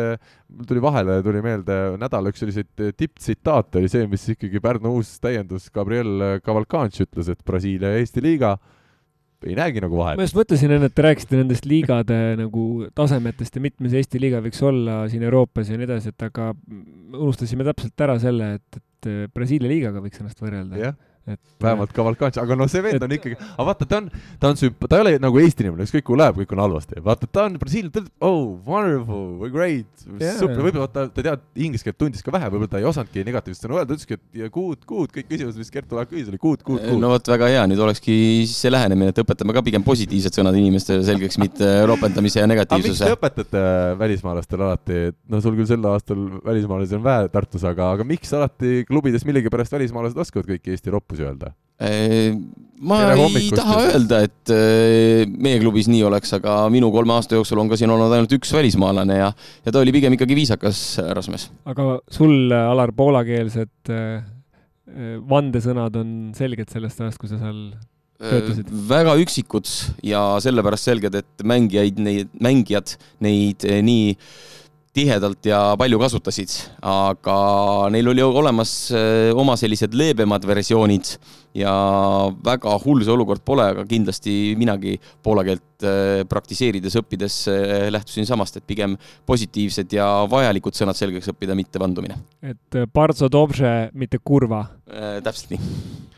mul 0.51 0.69
tuli 0.69 0.83
vahele, 0.83 1.21
tuli 1.25 1.41
meelde 1.45 1.79
nädala 2.01 2.33
üks 2.33 2.43
selliseid 2.43 2.85
tipptsitaate 2.99 3.81
oli 3.81 3.91
see, 3.91 4.05
mis 4.11 4.27
ikkagi 4.35 4.61
Pärnu 4.63 4.97
uus 4.99 5.15
täiendus 5.23 5.69
Gabriel 5.73 6.39
Cavalcanti 6.45 7.05
ütles, 7.07 7.31
et 7.31 7.43
Brasiilia 7.47 7.93
ja 7.93 8.03
Eesti 8.03 8.23
liiga 8.23 8.57
ei 9.47 9.55
näegi 9.57 9.81
nagu 9.83 9.97
vahet. 9.99 10.17
ma 10.19 10.25
just 10.25 10.37
mõtlesin 10.37 10.71
enne, 10.75 10.89
et 10.89 10.95
te 10.95 11.05
rääkisite 11.05 11.39
nendest 11.39 11.67
liigade 11.69 12.19
nagu 12.43 12.65
tasemetest 12.95 13.57
ja 13.57 13.63
mitmes 13.63 13.95
Eesti 13.99 14.21
liiga 14.21 14.41
võiks 14.43 14.61
olla 14.65 15.03
siin 15.11 15.25
Euroopas 15.27 15.71
ja 15.71 15.79
nii 15.79 15.87
edasi, 15.89 16.13
et 16.13 16.27
aga 16.27 16.51
unustasime 17.13 17.67
täpselt 17.67 18.05
ära 18.05 18.17
selle, 18.21 18.53
et, 18.59 18.79
et 18.79 19.11
Brasiilia 19.35 19.71
liigaga 19.71 20.03
võiks 20.03 20.21
ennast 20.21 20.39
võrrelda. 20.43 20.79
jah 20.79 20.99
et 21.23 21.39
vähemalt 21.63 21.93
Cavalcanti, 21.95 22.39
aga 22.41 22.55
no 22.59 22.67
see 22.71 22.83
vend 22.83 22.97
et... 22.97 23.03
on 23.05 23.13
ikkagi, 23.15 23.37
aga 23.53 23.65
vaata, 23.69 23.87
ta 23.87 23.99
on, 24.01 24.09
ta 24.41 24.49
on 24.51 24.57
sümp-, 24.59 24.87
ta 24.91 24.99
ei 24.99 25.05
ole 25.05 25.13
nagu 25.23 25.39
Eesti 25.39 25.63
inimene, 25.63 25.85
ükskõik 25.87 26.05
kuhu 26.09 26.17
läheb, 26.19 26.39
kõik 26.41 26.51
on 26.55 26.61
halvasti. 26.65 26.99
vaata, 27.05 27.29
ta 27.31 27.45
on 27.47 27.55
Brasiilias, 27.61 27.93
ta 27.95 28.03
ütleb 28.03 28.27
oh, 28.27 28.57
wonderful, 28.67 29.47
great 29.53 29.87
yeah., 30.17 30.35
super, 30.39 30.59
võib-olla 30.65 30.89
ta, 30.91 31.05
ta 31.07 31.23
teab 31.29 31.45
inglise 31.55 31.87
keelt 31.87 31.99
tundis 32.01 32.25
ka 32.25 32.33
vähe, 32.35 32.49
võib-olla 32.51 32.73
ta 32.73 32.81
ei 32.81 32.87
osanudki 32.89 33.23
negatiivset 33.27 33.63
sõna 33.63 33.79
öelda, 33.79 33.95
ütleski, 33.95 34.19
et 34.19 34.41
ja 34.43 34.51
good, 34.51 34.83
good, 34.89 35.13
kõik 35.15 35.29
küsimused, 35.31 35.61
mis 35.63 35.71
Kertu 35.71 35.99
Laak 35.99 36.11
küsis, 36.11 36.27
oli 36.33 36.41
good, 36.41 36.65
good, 36.67 36.83
good. 36.83 36.99
no 36.99 37.13
vot, 37.13 37.31
väga 37.33 37.49
hea, 37.53 37.63
nüüd 37.71 37.83
olekski 37.87 38.17
siis 38.43 38.57
see 38.59 38.73
lähenemine, 38.73 39.13
et 39.15 39.23
õpetame 39.23 39.55
ka 39.55 39.63
pigem 39.63 39.87
positiivsed 39.87 40.35
sõnad 40.35 40.59
inimestele 40.59 41.07
selgeks, 41.07 41.39
mitte 41.39 41.71
ropendamise 41.91 42.43
ja 42.43 42.49
negatiivsuse. 42.51 43.07
aga 43.07 43.15
miks 43.15 43.15
te 43.15 43.15
õpetate 43.15 43.63
välismaalastele 44.03 44.67
alati, 44.67 44.99
et 45.13 45.19
no 45.31 45.39
sul 45.43 45.55
küll 45.55 45.69
sel 45.69 45.87
aastal 45.87 46.27
välismaalasi 46.43 46.99
on 46.99 47.07
vähe 47.07 47.31
Tartus, 47.33 47.63
aga, 47.67 47.93
aga 47.95 48.07
miks 48.07 48.35
alati 48.35 48.83
klubides 48.89 49.23
millegipärast 49.27 49.75
välismaalased 49.77 50.19
oskavad 50.19 50.51
kõiki 50.51 50.75
Eesti 50.75 50.93
roppusi 51.13 51.27
öelda? 51.29 51.53
Ma 52.83 52.99
ei 53.13 53.47
taha 53.55 53.77
öelda, 53.87 54.19
et 54.27 54.51
meie 55.39 55.59
klubis 55.61 55.87
nii 55.91 56.01
oleks, 56.07 56.33
aga 56.35 56.57
minu 56.73 56.89
kolme 56.91 57.15
aasta 57.15 57.37
jooksul 57.37 57.61
on 57.61 57.71
ka 57.71 57.79
siin 57.79 57.93
olnud 57.93 58.11
ainult 58.11 58.33
üks 58.35 58.51
välismaalane 58.55 59.19
ja, 59.21 59.29
ja 59.63 59.71
ta 59.71 59.79
oli 59.79 59.93
pigem 59.95 60.17
ikkagi 60.17 60.35
viisakas 60.35 60.81
härrasmees. 60.99 61.47
aga 61.69 61.97
sul, 62.11 62.51
Alar, 62.51 62.91
poolakeelsed 62.97 63.93
vandesõnad 65.29 65.95
on 65.99 66.13
selged 66.37 66.71
sellest 66.73 67.01
ajast, 67.01 67.21
kui 67.21 67.31
sa 67.31 67.39
seal 67.39 67.61
töötasid? 68.19 68.73
väga 68.89 69.15
üksikud 69.23 69.69
ja 70.05 70.23
sellepärast 70.43 70.91
selged, 70.91 71.15
et 71.23 71.45
mängijaid, 71.47 72.01
neid, 72.03 72.33
mängijad 72.43 72.97
neid 73.23 73.63
nii 73.63 74.17
tihedalt 74.93 75.47
ja 75.49 75.59
palju 75.79 75.97
kasutasid, 76.01 76.53
aga 76.85 77.37
neil 77.93 78.11
oli 78.11 78.23
olemas 78.25 78.73
eh, 78.93 79.31
oma 79.33 79.55
sellised 79.57 79.95
leebemad 79.97 80.45
versioonid 80.45 81.15
ja 81.57 81.73
väga 82.45 82.75
hull 82.85 83.01
see 83.05 83.13
olukord 83.13 83.41
pole, 83.45 83.65
aga 83.73 83.85
kindlasti 83.89 84.53
minagi 84.59 84.95
poola 85.25 85.45
keelt 85.47 85.87
eh, 85.89 86.21
praktiseerides, 86.29 86.99
õppides 87.01 87.39
eh, 87.49 87.89
lähtusin 87.93 88.29
samast, 88.29 88.61
et 88.61 88.69
pigem 88.69 88.95
positiivsed 89.29 89.97
ja 89.97 90.07
vajalikud 90.29 90.77
sõnad 90.77 90.99
selgeks 90.99 91.33
õppida, 91.33 91.57
mitte 91.57 91.81
vandumine. 91.81 92.19
et 92.45 92.83
bardzo 92.93 93.31
dobrze, 93.33 93.73
mitte 93.97 94.21
kurva 94.21 94.67
äh,. 94.89 95.21
täpselt 95.25 95.55
nii 95.55 96.11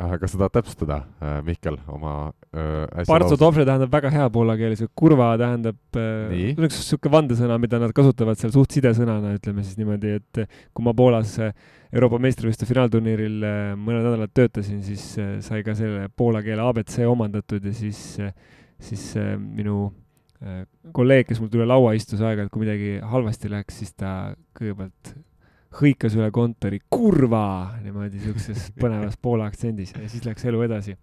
kas 0.00 0.32
sa 0.32 0.38
tahad 0.40 0.54
täpsustada, 0.54 0.96
äh, 1.20 1.40
Mihkel, 1.44 1.76
oma 1.92 2.32
äh, 2.54 3.04
Partso 3.08 3.36
Dobre 3.40 3.66
tähendab 3.68 3.92
väga 3.92 4.12
hea 4.14 4.28
poola 4.32 4.56
keeles, 4.56 4.82
kurva 4.96 5.32
tähendab 5.40 5.98
äh, 6.00 6.54
üks 6.54 6.80
niisugune 6.80 7.14
vandesõna, 7.16 7.58
mida 7.60 7.80
nad 7.82 7.92
kasutavad 7.96 8.40
seal 8.40 8.54
suht 8.54 8.76
sidesõnana, 8.76 9.34
ütleme 9.36 9.64
siis 9.66 9.76
niimoodi, 9.80 10.16
et 10.20 10.42
kui 10.72 10.86
ma 10.86 10.94
Poolas 10.96 11.36
Euroopa 11.40 12.20
meistrivõistluste 12.22 12.68
finaalturniiril 12.70 13.40
mõned 13.76 14.06
nädalad 14.06 14.32
töötasin, 14.32 14.80
siis 14.86 15.04
sai 15.44 15.64
ka 15.66 15.74
selle 15.78 16.08
poola 16.16 16.42
keele 16.46 16.64
abc 16.64 17.00
omandatud 17.04 17.66
ja 17.66 17.74
siis, 17.74 18.04
siis 18.80 19.08
minu 19.40 19.88
kolleeg, 20.96 21.26
kes 21.28 21.42
mul 21.42 21.50
üle 21.58 21.66
laua 21.68 21.92
istus 21.98 22.22
aeg-ajalt, 22.22 22.52
kui 22.54 22.64
midagi 22.64 22.94
halvasti 23.04 23.50
läks, 23.52 23.82
siis 23.82 23.92
ta 23.98 24.32
kõigepealt 24.56 25.12
hõikas 25.78 26.16
üle 26.18 26.30
kontori 26.34 26.80
kurva! 26.90 27.76
Niimoodi 27.84 28.22
siukses 28.22 28.70
põnevas 28.80 29.16
Poola 29.20 29.46
aktsendis 29.50 29.94
ja 29.96 30.08
siis 30.10 30.26
läks 30.26 30.46
elu 30.50 30.64
edasi. 30.66 30.96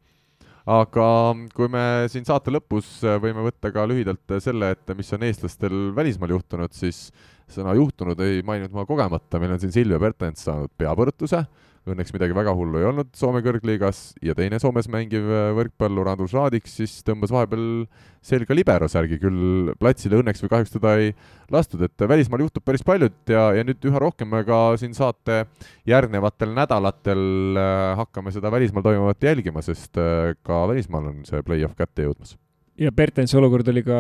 aga 0.68 1.08
kui 1.56 1.70
me 1.72 1.84
siin 2.12 2.26
saate 2.28 2.52
lõpus 2.52 3.00
võime 3.24 3.46
võtta 3.46 3.72
ka 3.72 3.86
lühidalt 3.88 4.36
selle, 4.44 4.74
et 4.76 4.96
mis 4.98 5.14
on 5.16 5.24
eestlastel 5.24 5.78
välismaal 5.96 6.36
juhtunud, 6.36 6.74
siis 6.76 7.08
sõna 7.48 7.76
juhtunud 7.78 8.20
ei 8.26 8.42
maininud 8.44 8.76
ma 8.76 8.84
kogemata, 8.86 9.40
meil 9.40 9.56
on 9.56 9.64
siin 9.64 9.72
Silvia 9.72 10.00
Pertens 10.04 10.44
saanud 10.44 10.74
peapõrutuse 10.78 11.46
õnneks 11.94 12.14
midagi 12.16 12.36
väga 12.36 12.54
hullu 12.56 12.80
ei 12.80 12.88
olnud 12.90 13.10
Soome 13.18 13.42
kõrgliigas 13.46 14.12
ja 14.26 14.36
teine 14.38 14.60
Soomes 14.62 14.90
mängiv 14.92 15.28
äh, 15.28 15.50
võrkpallur 15.58 16.10
Andrus 16.12 16.36
Raadik 16.38 16.70
siis 16.70 17.00
tõmbas 17.08 17.34
vahepeal 17.34 17.86
selga 18.28 18.56
libero 18.58 18.90
särgi, 18.92 19.20
küll 19.22 19.72
platsile. 19.80 20.20
Õnneks 20.20 20.44
või 20.44 20.52
kahjuks 20.52 20.74
teda 20.74 20.96
ei 21.00 21.14
lastud, 21.54 21.84
et 21.86 22.08
välismaal 22.10 22.44
juhtub 22.44 22.66
päris 22.68 22.84
paljut 22.88 23.32
ja, 23.32 23.50
ja 23.56 23.68
nüüd 23.68 23.88
üha 23.88 24.02
rohkem 24.04 24.32
me 24.34 24.44
ka 24.48 24.62
siin 24.82 24.98
saate 24.98 25.46
järgnevatel 25.88 26.56
nädalatel 26.58 27.62
äh, 27.62 27.94
hakkame 28.02 28.36
seda 28.36 28.52
välismaal 28.54 28.86
toimuvat 28.90 29.30
jälgima, 29.30 29.64
sest 29.66 30.00
äh, 30.02 30.36
ka 30.44 30.66
välismaal 30.74 31.14
on 31.14 31.24
see 31.30 31.46
play-off 31.48 31.78
kätte 31.80 32.08
jõudmas 32.08 32.38
ja 32.78 32.92
Bertensi 32.94 33.38
olukord 33.38 33.68
oli 33.72 33.82
ka 33.86 34.00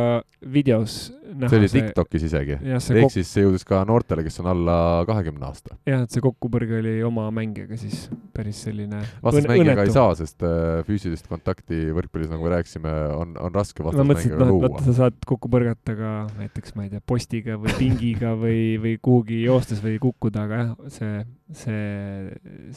videos 0.53 1.07
näha. 1.33 1.49
see 1.49 1.59
oli 1.59 1.69
TikTokis 1.71 2.25
isegi. 2.27 2.57
ehk 2.61 3.13
siis 3.13 3.29
see 3.33 3.43
jõudis 3.45 3.65
ka 3.67 3.79
noortele, 3.87 4.21
kes 4.25 4.37
on 4.43 4.49
alla 4.51 4.77
kahekümne 5.09 5.47
aasta. 5.47 5.75
jah, 5.89 6.03
et 6.05 6.13
see 6.13 6.23
kokkupõrge 6.23 6.77
oli 6.81 6.93
oma 7.07 7.27
mängijaga 7.33 7.79
siis 7.81 8.05
päris 8.35 8.61
selline 8.67 9.01
vastasmängijaga 9.25 9.87
ei 9.87 9.95
saa, 9.95 10.13
sest 10.19 10.45
äh, 10.45 10.83
füüsilist 10.87 11.29
kontakti 11.31 11.87
võrkpallis, 11.97 12.29
nagu 12.33 12.45
me 12.45 12.53
rääkisime, 12.53 12.93
on, 13.17 13.33
on 13.41 13.57
raske 13.57 13.85
vastasmängijaga 13.87 14.45
no, 14.45 14.51
luua. 14.53 14.71
sa 14.85 14.95
saad 15.01 15.19
kokku 15.25 15.51
põrgata 15.53 15.97
ka 15.97 16.13
näiteks, 16.37 16.77
ma 16.77 16.85
ei 16.85 16.93
tea, 16.93 17.03
postiga 17.13 17.57
või 17.61 17.73
pingiga 17.81 18.37
või, 18.37 18.61
või 18.83 18.95
kuhugi 19.01 19.41
joostes 19.47 19.81
või 19.83 19.97
kukkuda, 20.03 20.45
aga 20.45 20.63
jah, 20.63 20.71
see, 20.93 21.25
see, 21.65 21.83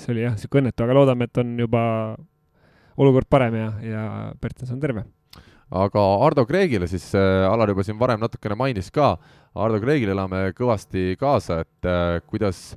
see 0.01 0.13
oli 0.17 0.25
jah, 0.25 0.37
niisugune 0.37 0.69
õnnetu, 0.71 0.89
aga 0.89 0.97
loodame, 0.97 1.29
et 1.29 1.45
on 1.45 1.57
juba 1.61 1.83
olukord 3.01 3.29
parem 3.33 3.57
ja, 3.57 3.73
ja 3.85 4.05
Bertens 4.41 4.73
on 4.73 4.81
terve 4.81 5.05
aga 5.71 6.05
Ardo 6.27 6.45
Kreegile 6.49 6.89
siis 6.91 7.13
äh,, 7.15 7.47
Alar 7.47 7.71
juba 7.71 7.85
siin 7.87 7.99
varem 8.01 8.21
natukene 8.23 8.57
mainis 8.59 8.91
ka, 8.95 9.15
Ardo 9.55 9.81
Kreegile 9.83 10.15
elame 10.17 10.51
kõvasti 10.57 11.15
kaasa, 11.21 11.63
et 11.65 11.89
äh, 11.89 12.19
kuidas, 12.27 12.75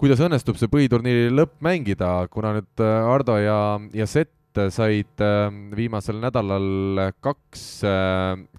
kuidas 0.00 0.20
õnnestub 0.24 0.60
see 0.60 0.70
põhiturniiri 0.72 1.32
lõpp 1.32 1.56
mängida, 1.64 2.14
kuna 2.32 2.56
nüüd 2.58 2.84
äh, 2.84 3.12
Ardo 3.14 3.38
ja, 3.40 3.58
ja 3.96 4.08
Sett 4.10 4.32
said 4.74 5.22
viimasel 5.76 6.18
nädalal 6.20 7.10
kaks 7.24 7.62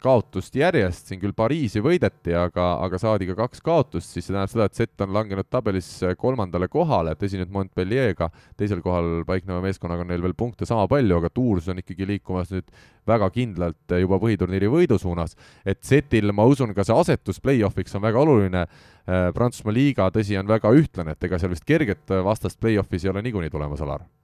kaotust 0.03 0.55
järjest, 0.57 1.09
siin 1.09 1.21
küll 1.21 1.35
Pariisi 1.37 1.81
võideti, 1.83 2.33
aga, 2.37 2.67
aga 2.85 2.99
saadi 3.01 3.27
ka 3.29 3.35
kaks 3.43 3.61
kaotust, 3.63 4.09
siis 4.11 4.25
see 4.27 4.33
tähendab 4.33 4.51
seda, 4.51 4.67
et 4.69 4.79
Sett 4.79 5.03
on 5.05 5.13
langenud 5.15 5.49
tabelis 5.51 5.89
kolmandale 6.19 6.69
kohale, 6.71 7.15
tõsi 7.19 7.39
nüüd 7.39 7.51
Montpellier'ga, 7.53 8.29
teisel 8.59 8.81
kohal 8.85 9.21
paikneva 9.27 9.61
meeskonnaga 9.65 10.05
on 10.05 10.11
neil 10.13 10.23
veel 10.25 10.35
punkte 10.37 10.67
sama 10.69 10.87
palju, 10.91 11.19
aga 11.19 11.31
Tours 11.33 11.69
on 11.71 11.83
ikkagi 11.83 12.09
liikumas 12.09 12.53
nüüd 12.53 12.73
väga 13.07 13.29
kindlalt 13.35 13.97
juba 13.99 14.19
põhiturniiri 14.23 14.71
võidu 14.71 14.97
suunas. 15.01 15.37
et 15.65 15.83
Setil, 15.83 16.31
ma 16.31 16.47
usun, 16.49 16.73
ka 16.73 16.83
see 16.87 16.95
asetus 16.95 17.41
play-off'iks 17.43 17.95
on 17.95 18.05
väga 18.05 18.19
oluline. 18.23 18.65
Prantsusmaa 19.05 19.75
liiga, 19.75 20.09
tõsi, 20.15 20.37
on 20.39 20.47
väga 20.47 20.71
ühtlane, 20.71 21.17
et 21.17 21.23
ega 21.27 21.39
seal 21.39 21.51
vist 21.51 21.67
kerget 21.67 22.17
vastast 22.23 22.59
play-off'is 22.63 23.03
ei 23.03 23.11
ole 23.11 23.25
niikuinii 23.25 23.51
tulemas, 23.51 23.83
Alar 23.83 24.07
Äh, 24.07 24.22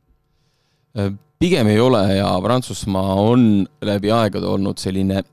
pigem 1.40 1.68
ei 1.68 1.80
ole 1.80 2.04
ja 2.18 2.30
Prantsusmaa 2.44 3.16
on 3.16 3.68
läbi 3.82 4.12
aegade 4.12 4.46
olnud 4.46 4.78
selline 4.82 5.24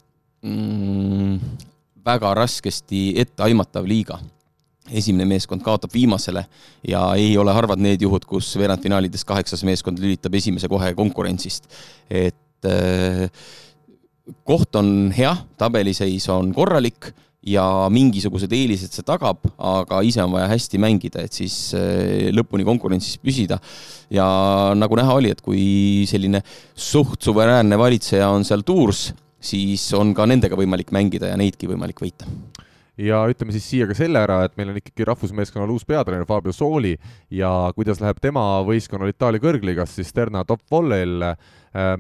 mm, 0.43 1.39
väga 2.05 2.35
raskesti 2.35 3.13
etteaimatav 3.21 3.87
liiga. 3.87 4.19
esimene 4.87 5.25
meeskond 5.27 5.65
kaotab 5.67 5.91
viimasele 5.91 6.45
ja 6.89 7.01
ei 7.19 7.33
ole 7.39 7.53
harvad 7.53 7.81
need 7.83 8.03
juhud, 8.03 8.25
kus 8.25 8.53
veerandfinaalides 8.59 9.25
kaheksas 9.27 9.65
meeskond 9.67 9.99
lülitab 9.99 10.35
esimese 10.35 10.69
kohe 10.69 10.95
konkurentsist. 10.95 11.67
et 12.11 12.65
äh, 12.71 13.31
koht 14.45 14.77
on 14.77 15.13
hea, 15.17 15.35
tabeliseis 15.59 16.29
on 16.29 16.53
korralik 16.55 17.13
ja 17.47 17.65
mingisugused 17.93 18.53
eelised 18.53 18.95
see 18.97 19.07
tagab, 19.07 19.45
aga 19.57 20.01
ise 20.07 20.25
on 20.25 20.35
vaja 20.35 20.49
hästi 20.51 20.81
mängida, 20.83 21.23
et 21.23 21.37
siis 21.37 21.57
äh, 21.79 22.29
lõpuni 22.35 22.67
konkurentsis 22.67 23.21
püsida. 23.23 23.61
ja 24.11 24.27
nagu 24.79 24.99
näha 24.99 25.15
oli, 25.19 25.31
et 25.35 25.41
kui 25.43 26.05
selline 26.11 26.43
suht 26.75 27.23
suveräänne 27.23 27.79
valitseja 27.79 28.29
on 28.35 28.45
seal 28.47 28.63
Tours, 28.67 29.09
siis 29.41 29.87
on 29.95 30.15
ka 30.15 30.27
nendega 30.27 30.59
võimalik 30.59 30.93
mängida 30.95 31.31
ja 31.33 31.39
neidki 31.39 31.71
võimalik 31.71 32.03
võita 32.03 32.27
ja 33.01 33.21
ütleme 33.29 33.53
siis 33.55 33.67
siia 33.69 33.87
ka 33.89 33.97
selle 33.97 34.21
ära, 34.23 34.41
et 34.47 34.57
meil 34.57 34.73
on 34.73 34.81
ikkagi 34.81 35.07
rahvusmeeskonnal 35.09 35.73
uus 35.75 35.85
peatreener 35.89 36.27
Fabio 36.29 36.55
Sooli 36.57 36.95
ja 37.35 37.51
kuidas 37.77 38.01
läheb 38.01 38.21
tema 38.25 38.45
võistkonnal 38.67 39.13
Itaalia 39.13 39.43
kõrgligas, 39.43 39.95
siis 39.97 40.13
Sterna 40.13 40.45
top 40.49 40.65
volley'l 40.73 41.27
äh, 41.31 41.35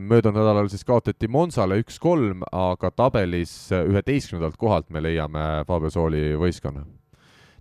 möödunud 0.00 0.40
nädalal 0.40 0.70
siis 0.72 0.86
kaotati 0.88 1.28
Monsale 1.28 1.80
üks-kolm, 1.82 2.46
aga 2.52 2.92
tabelis 2.96 3.54
üheteistkümnendalt 3.76 4.56
kohalt 4.60 4.88
me 4.90 5.04
leiame 5.04 5.66
Fabio 5.68 5.92
Sooli 5.92 6.30
võistkonna. 6.40 6.86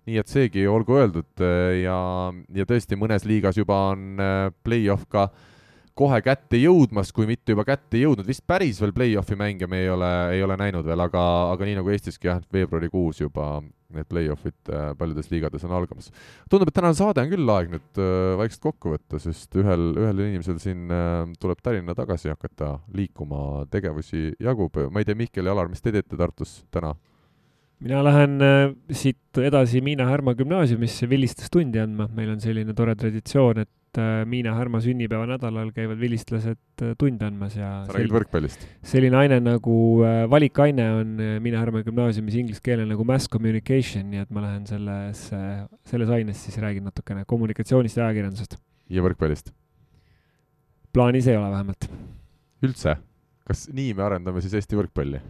Nii 0.06 0.20
et 0.22 0.30
seegi 0.30 0.68
olgu 0.70 0.96
öeldud 1.00 1.44
äh, 1.44 1.82
ja, 1.82 1.98
ja 2.54 2.68
tõesti 2.68 2.96
mõnes 2.96 3.26
liigas 3.28 3.58
juba 3.58 3.88
on 3.92 4.22
äh, 4.22 4.48
play-off 4.64 5.08
ka 5.12 5.28
äh, 5.28 5.52
kohe 5.96 6.18
kätte 6.24 6.58
jõudmas, 6.60 7.10
kui 7.14 7.28
mitte 7.28 7.54
juba 7.54 7.64
kätte 7.66 8.00
jõudnud, 8.00 8.26
vist 8.28 8.44
päris 8.48 8.80
veel 8.82 8.92
play-off'i 8.96 9.38
mänge 9.38 9.68
me 9.70 9.80
ei 9.84 9.88
ole, 9.92 10.10
ei 10.36 10.42
ole 10.44 10.58
näinud 10.60 10.84
veel, 10.84 11.00
aga, 11.06 11.22
aga 11.54 11.68
nii 11.68 11.78
nagu 11.78 11.92
Eestiski 11.92 12.28
jah, 12.28 12.42
veebruarikuus 12.52 13.22
juba 13.22 13.62
need 13.94 14.08
play-off'id 14.10 14.70
äh, 14.72 14.90
paljudes 14.98 15.30
liigades 15.30 15.64
on 15.64 15.74
algamas. 15.76 16.10
tundub, 16.50 16.68
et 16.68 16.76
tänane 16.76 16.96
saade 16.98 17.22
on 17.22 17.30
küll 17.30 17.52
aeg 17.54 17.70
nüüd 17.72 18.00
äh, 18.02 18.34
vaikselt 18.40 18.64
kokku 18.66 18.92
võtta, 18.96 19.20
sest 19.22 19.56
ühel, 19.56 19.88
ühel 19.94 20.24
inimesel 20.26 20.58
siin 20.62 20.90
äh, 20.92 21.22
tuleb 21.40 21.62
Tallinna 21.64 21.94
tagasi 21.96 22.32
hakata 22.32 22.76
liikuma, 22.96 23.64
tegevusi 23.72 24.32
jagub, 24.42 24.76
ma 24.90 25.02
ei 25.02 25.08
tea, 25.08 25.18
Mihkel 25.18 25.48
ja 25.48 25.54
Alar, 25.56 25.70
mis 25.72 25.84
te 25.84 25.94
teete 25.94 26.18
Tartus 26.18 26.58
täna? 26.74 26.96
mina 27.76 27.98
lähen 28.00 28.40
siit 28.88 29.36
edasi 29.36 29.82
Miina 29.84 30.06
Härma 30.08 30.32
gümnaasiumisse 30.32 31.04
vilistlast-tundi 31.10 31.82
andma, 31.82 32.06
meil 32.16 32.30
on 32.32 32.40
selline 32.40 32.72
tore 32.72 32.94
traditsioon, 32.96 33.60
et 33.66 33.70
et 33.96 34.02
äh, 34.02 34.24
Miina 34.28 34.54
Härma 34.56 34.80
sünnipäeva 34.84 35.26
nädalal 35.28 35.70
käivad 35.74 35.98
vilistlased 36.00 36.58
äh, 36.84 36.94
tunde 36.98 37.26
andmas 37.26 37.56
ja 37.56 37.84
sa 37.86 37.96
räägid 37.96 38.12
võrkpallist? 38.12 38.66
selline 38.86 39.16
aine 39.16 39.38
nagu 39.40 39.76
äh, 40.04 40.24
valikaine 40.30 40.86
on 41.00 41.16
Miina 41.44 41.62
Härma 41.62 41.82
gümnaasiumis 41.86 42.36
inglise 42.42 42.62
keelel 42.64 42.88
nagu 42.90 43.06
mass 43.08 43.30
communication, 43.32 44.10
nii 44.12 44.24
et 44.24 44.34
ma 44.34 44.44
lähen 44.44 44.66
selles, 44.68 45.26
selles 45.88 46.12
aines 46.12 46.44
siis 46.46 46.58
räägin 46.62 46.86
natukene 46.86 47.24
kommunikatsioonist 47.28 47.96
ja 47.96 48.08
ajakirjandusest. 48.08 48.58
ja 48.92 49.04
võrkpallist? 49.06 49.52
plaanis 50.92 51.28
ei 51.28 51.40
ole 51.40 51.50
vähemalt. 51.54 51.90
üldse? 52.66 52.98
kas 53.46 53.68
nii 53.72 53.94
me 53.96 54.06
arendame 54.10 54.44
siis 54.44 54.56
Eesti 54.60 54.78
võrkpalli? 54.78 55.22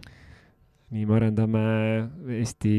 Nii 0.93 1.05
me 1.07 1.15
arendame 1.17 1.61
Eesti, 2.39 2.73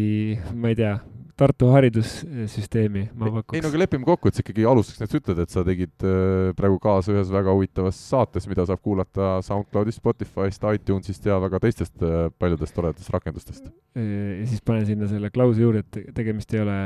ma 0.57 0.73
ei 0.73 0.79
tea, 0.79 0.97
Tartu 1.39 1.69
haridussüsteemi, 1.71 3.05
ma 3.15 3.29
pakuks. 3.31 3.55
ei 3.55 3.63
no 3.63 3.69
aga 3.71 3.79
lepime 3.79 4.07
kokku, 4.09 4.27
et 4.27 4.35
sa 4.35 4.43
ikkagi 4.43 4.65
alustuseks 4.67 5.05
näiteks 5.05 5.19
ütled, 5.21 5.43
et 5.45 5.53
sa 5.55 5.63
tegid 5.67 6.07
äh, 6.09 6.49
praegu 6.59 6.81
kaasa 6.83 7.13
ühes 7.15 7.31
väga 7.31 7.53
huvitavas 7.55 8.01
saates, 8.11 8.49
mida 8.51 8.65
saab 8.67 8.81
kuulata 8.83 9.37
SoundCloudist, 9.47 10.01
Spotify'st, 10.03 10.67
iTunes'ist 10.81 11.29
ja 11.31 11.37
väga 11.45 11.61
teistest 11.63 12.03
äh, 12.03 12.25
paljudest 12.43 12.75
toredatest 12.75 13.15
rakendustest. 13.15 13.71
ja 13.95 14.49
siis 14.51 14.65
panen 14.67 14.89
sinna 14.89 15.07
selle 15.11 15.31
klausi 15.31 15.63
juurde, 15.63 15.85
et 15.87 16.11
tegemist 16.17 16.59
ei 16.59 16.65
ole 16.65 16.81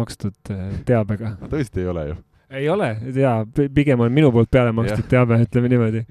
makstud 0.00 0.54
äh, 0.56 0.64
teabega 0.88 1.34
no 1.34 1.50
tõesti 1.52 1.84
ei 1.84 1.92
ole 1.92 2.06
ju. 2.08 2.16
ei 2.62 2.72
ole, 2.72 2.94
jaa, 3.12 3.42
pigem 3.76 4.06
on 4.06 4.16
minu 4.22 4.32
poolt 4.32 4.48
peale 4.56 4.72
makstud 4.72 5.04
teabe, 5.12 5.42
ütleme 5.44 5.68
niimoodi 5.74 6.06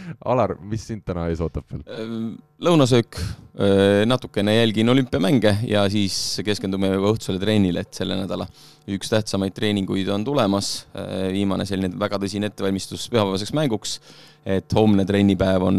Alar, 0.32 0.54
mis 0.68 0.84
sind 0.88 1.04
täna 1.06 1.26
ees 1.30 1.40
ootab 1.44 1.66
veel? 1.70 1.82
Ehm, 1.94 2.28
lõunasöök, 2.62 3.18
ehm, 3.18 4.04
natukene 4.10 4.56
jälgin 4.56 4.92
olümpiamänge 4.92 5.56
ja 5.68 5.84
siis 5.92 6.16
keskendume 6.46 6.92
juba 6.92 7.12
õhtusele 7.14 7.42
treenile, 7.42 7.84
et 7.84 8.00
selle 8.00 8.18
nädala 8.18 8.46
üks 8.92 9.12
tähtsamaid 9.12 9.54
treeninguid 9.56 10.10
on 10.14 10.24
tulemas. 10.26 10.72
Ehm, 10.94 11.30
viimane 11.36 11.66
selline 11.68 11.92
väga 12.00 12.20
tõsine 12.22 12.50
ettevalmistus 12.50 13.08
pühapäevaseks 13.12 13.54
mänguks. 13.58 14.00
et 14.42 14.74
homne 14.74 15.04
trennipäev 15.06 15.62
on, 15.62 15.76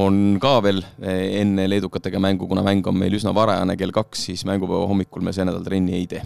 on 0.00 0.14
ka 0.40 0.52
veel 0.64 0.78
enne 1.04 1.66
leedukatega 1.68 2.16
mängu, 2.16 2.48
kuna 2.48 2.62
mäng 2.64 2.86
on 2.88 2.96
meil 2.96 3.12
üsna 3.18 3.34
varajane 3.36 3.76
kell 3.76 3.92
kaks, 3.92 4.24
siis 4.30 4.46
mängupäeva 4.48 4.88
hommikul 4.88 5.20
me 5.20 5.36
see 5.36 5.44
nädal 5.44 5.66
trenni 5.66 5.92
ei 5.98 6.06
tee 6.08 6.22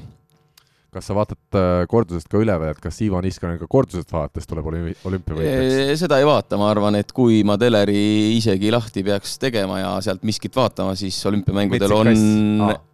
kas 0.95 1.09
sa 1.11 1.17
vaatad 1.17 1.59
äh, 1.59 1.83
kordusest 1.91 2.31
ka 2.33 2.41
üle 2.41 2.55
või, 2.61 2.71
et 2.73 2.81
kas 2.81 3.01
Ivo 3.05 3.21
Niskanen 3.25 3.59
ka 3.61 3.69
kordusest 3.71 4.13
vaadates 4.13 4.49
tuleb 4.49 4.71
olümpiavõitjaks? 4.71 6.01
seda 6.01 6.21
ei 6.21 6.29
vaata, 6.29 6.57
ma 6.61 6.71
arvan, 6.73 6.97
et 7.01 7.13
kui 7.17 7.43
ma 7.47 7.59
teleri 7.61 8.01
isegi 8.39 8.73
lahti 8.73 9.05
peaks 9.05 9.37
tegema 9.43 9.83
ja 9.83 9.93
sealt 10.05 10.25
miskit 10.29 10.57
vaatama, 10.57 10.97
siis 10.99 11.19
olümpiamängudel 11.29 11.95
on, 11.95 12.13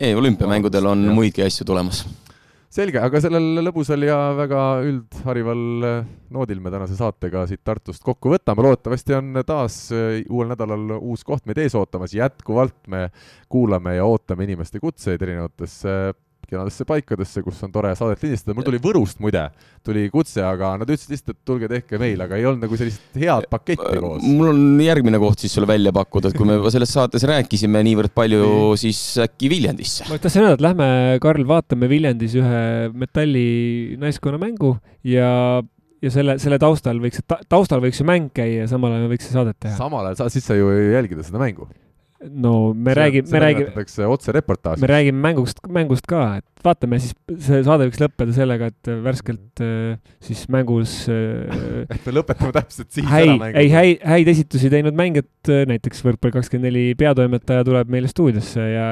ei, 0.00 0.14
olümpiamängudel 0.14 0.90
on 0.90 1.06
muidki 1.14 1.46
asju 1.46 1.68
tulemas. 1.70 2.02
selge, 2.74 2.98
aga 2.98 3.22
sellel 3.22 3.62
lõbusal 3.68 4.02
ja 4.08 4.18
väga 4.40 4.64
üldharival 4.88 5.88
äh, 5.92 6.10
noodil 6.34 6.58
me 6.64 6.74
tänase 6.74 6.98
saatega 6.98 7.46
siit 7.46 7.62
Tartust 7.62 8.02
kokku 8.02 8.34
võtame, 8.34 8.66
loodetavasti 8.66 9.14
on 9.20 9.38
taas 9.46 9.78
äh, 9.94 10.18
uuel 10.26 10.50
nädalal 10.50 10.96
uus 10.98 11.22
koht 11.22 11.46
meid 11.46 11.62
ees 11.62 11.78
ootamas, 11.78 12.18
jätkuvalt 12.18 12.90
me 12.90 13.06
kuulame 13.46 14.00
ja 14.00 14.10
ootame 14.10 14.50
inimeste 14.50 14.82
kutseid 14.82 15.22
erinevatesse 15.22 15.94
kenadesse 16.54 16.86
paikadesse, 16.88 17.42
kus 17.44 17.60
on 17.66 17.72
tore 17.74 17.92
saadet 17.98 18.24
lindistada. 18.24 18.56
mul 18.56 18.66
tuli 18.66 18.80
Võrust 18.84 19.20
muide, 19.24 19.44
tuli 19.86 20.06
kutse, 20.12 20.42
aga 20.46 20.74
nad 20.80 20.88
ütlesid 20.88 21.14
lihtsalt, 21.14 21.34
et 21.34 21.50
tulge 21.50 21.70
tehke 21.70 22.00
meil, 22.00 22.22
aga 22.24 22.38
ei 22.38 22.48
olnud 22.48 22.64
nagu 22.66 22.78
sellist 22.80 23.18
head 23.20 23.48
paketti 23.52 24.00
koos. 24.00 24.24
mul 24.24 24.52
on 24.52 24.64
järgmine 24.84 25.20
koht 25.22 25.44
siis 25.44 25.54
sulle 25.56 25.68
välja 25.70 25.92
pakkuda, 25.94 26.32
et 26.32 26.38
kui 26.38 26.48
me 26.48 26.58
juba 26.58 26.72
selles 26.74 26.94
saates 26.94 27.26
rääkisime 27.28 27.84
niivõrd 27.86 28.14
palju, 28.16 28.48
siis 28.80 29.02
äkki 29.26 29.52
Viljandisse. 29.52 30.08
ma 30.08 30.18
tahtsin 30.18 30.46
öelda, 30.46 30.58
et 30.58 30.66
lähme, 30.68 30.88
Karl, 31.24 31.46
vaatame 31.48 31.90
Viljandis 31.90 32.36
ühe 32.40 32.64
metalli 32.94 33.46
naiskonnamängu 34.00 34.76
ja 35.10 35.30
ja 36.04 36.10
selle, 36.12 36.36
selle 36.42 36.58
taustal 36.60 36.98
võiks 37.00 37.22
ta,, 37.24 37.38
taustal 37.48 37.80
võiks 37.84 38.00
ju 38.02 38.06
mäng 38.08 38.28
käia 38.36 38.64
ja 38.64 38.68
samal 38.70 38.92
ajal 38.96 39.08
võiks 39.12 39.30
saadet 39.32 39.56
teha. 39.62 39.76
samal 39.78 40.10
ajal, 40.10 40.28
siis 40.32 40.44
sa 40.44 40.56
ju 40.58 40.68
ei 40.74 40.92
jälgida 40.98 41.24
seda 41.26 41.40
mängu 41.40 41.68
no 42.30 42.72
me 42.74 42.94
räägime, 42.94 43.28
me 43.30 43.40
räägime. 43.40 44.08
otsereportaaži. 44.08 44.80
me 44.80 44.86
räägime 44.86 45.20
mängust, 45.28 45.60
mängust 45.68 46.06
ka, 46.06 46.36
et 46.38 46.44
vaatame 46.64 46.98
siis, 47.02 47.12
see 47.44 47.60
saade 47.66 47.86
võiks 47.88 48.00
lõppeda 48.00 48.34
sellega, 48.36 48.70
et 48.72 48.90
värskelt 49.04 49.62
äh, 49.64 49.98
siis 50.24 50.44
mängus 50.52 50.94
äh, 51.12 51.52
et 51.94 52.06
me 52.06 52.14
lõpetame 52.16 52.54
täpselt 52.56 52.90
siis 52.94 53.06
häid, 53.08 53.28
ära 53.28 53.36
mängu. 53.42 53.60
ei, 53.60 53.70
häid, 53.72 54.04
häid 54.14 54.30
esitusi 54.32 54.70
teinud 54.72 54.96
mängijad, 54.96 55.28
äh, 55.50 55.64
näiteks 55.70 56.04
Võrkpalli 56.04 56.38
kakskümmend 56.38 56.68
neli 56.68 56.84
peatoimetaja 57.00 57.66
tuleb 57.66 57.92
meile 57.92 58.08
stuudiosse 58.10 58.64
ja 58.64 58.86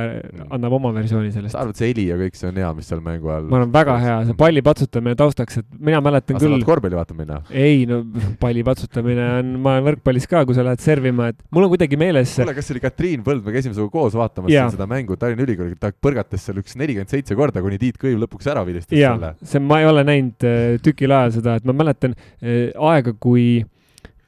annab 0.53 0.77
oma 0.79 0.93
versiooni 0.97 1.33
sellest. 1.33 1.55
sa 1.57 1.63
arvad, 1.65 1.79
see 1.81 1.93
heli 1.93 2.09
ja 2.11 2.19
kõik 2.21 2.37
see 2.39 2.51
on 2.51 2.61
hea, 2.61 2.73
mis 2.77 2.91
seal 2.93 3.03
mängu 3.05 3.33
ajal? 3.33 3.49
ma 3.49 3.61
arvan, 3.61 3.75
väga 3.75 3.97
hea, 4.05 4.19
see 4.29 4.39
palli 4.45 4.65
patsutamine 4.65 5.17
taustaks, 5.19 5.63
et 5.63 5.69
mina 5.79 6.03
mäletan 6.05 6.37
aga 6.37 6.45
küll. 6.45 6.53
sa 6.53 6.59
tahad 6.59 6.69
korvpalli 6.69 7.01
vaatama 7.01 7.25
minna? 7.25 7.41
ei, 7.49 7.87
no 7.89 8.03
palli 8.43 8.65
patsutamine 8.67 9.29
on, 9.39 9.57
ma 9.65 9.79
olen 9.79 9.89
võrkpallis 9.93 10.29
ka, 10.29 10.45
kui 10.49 10.59
sa 10.59 10.67
lähed 10.67 10.85
servima, 10.85 11.31
et 11.33 11.41
mul 11.55 11.69
on 11.69 11.73
kuidagi 11.73 12.01
meeles. 12.01 12.37
kuule, 12.37 12.57
kas 12.57 12.69
see 12.69 12.77
oli 12.77 12.85
Katriin 12.85 13.22
Põld, 13.27 13.45
me 13.47 13.55
käisime 13.55 13.77
sinuga 13.77 13.93
koos 13.95 14.17
vaatamas 14.19 14.53
seda 14.75 14.87
mängu 14.91 15.17
Tallinna 15.21 15.47
Ülikooli, 15.47 15.77
ta 15.81 15.93
põrgatas 15.93 16.47
seal 16.47 16.61
üks 16.63 16.77
nelikümmend 16.81 17.13
seitse 17.13 17.37
korda, 17.39 17.63
kuni 17.65 17.81
Tiit 17.83 18.01
Kõiv 18.01 18.21
lõpuks 18.25 18.49
ära 18.53 18.65
vilistas 18.69 18.97
selle. 18.97 19.35
see, 19.43 19.63
ma 19.63 19.83
ei 19.83 19.89
ole 19.91 20.05
näinud 20.09 20.49
äh, 20.49 20.63
tükil 20.85 21.15
ajal 21.15 21.37
seda, 21.39 21.57
et 21.61 21.69
ma 21.69 21.77
mäletan 21.77 22.17
äh, 22.17 22.73
aega, 22.77 23.15
kui 23.21 23.63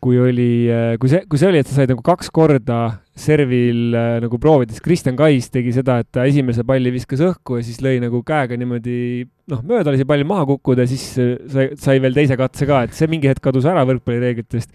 kui 0.05 0.19
oli, 0.21 0.49
kui 1.01 1.09
see, 1.09 1.23
kui 1.31 1.41
see 1.41 1.49
oli, 1.49 1.63
et 1.63 1.71
sa 1.71 1.79
said 1.79 1.93
nagu 1.93 2.03
kaks 2.05 2.29
korda 2.35 2.81
servil 3.17 3.95
nagu 4.21 4.41
proovida, 4.43 4.75
siis 4.75 4.83
Kristjan 4.85 5.17
Kais 5.17 5.47
tegi 5.55 5.73
seda, 5.73 6.01
et 6.03 6.11
ta 6.13 6.27
esimese 6.29 6.65
palli 6.67 6.93
viskas 6.93 7.23
õhku 7.25 7.61
ja 7.61 7.65
siis 7.65 7.81
lõi 7.85 7.97
nagu 8.03 8.21
käega 8.27 8.59
niimoodi 8.59 8.97
noh, 9.53 9.63
mööda 9.65 9.95
lasi 9.95 10.07
palli 10.09 10.27
maha 10.29 10.45
kukkuda, 10.51 10.85
siis 10.91 11.07
sai, 11.15 11.71
sai 11.81 12.03
veel 12.05 12.17
teise 12.17 12.37
katse 12.41 12.69
ka, 12.69 12.83
et 12.85 12.97
see 12.97 13.09
mingi 13.13 13.31
hetk 13.31 13.45
kadus 13.45 13.69
ära 13.71 13.87
võrkpallireeglitest. 13.89 14.75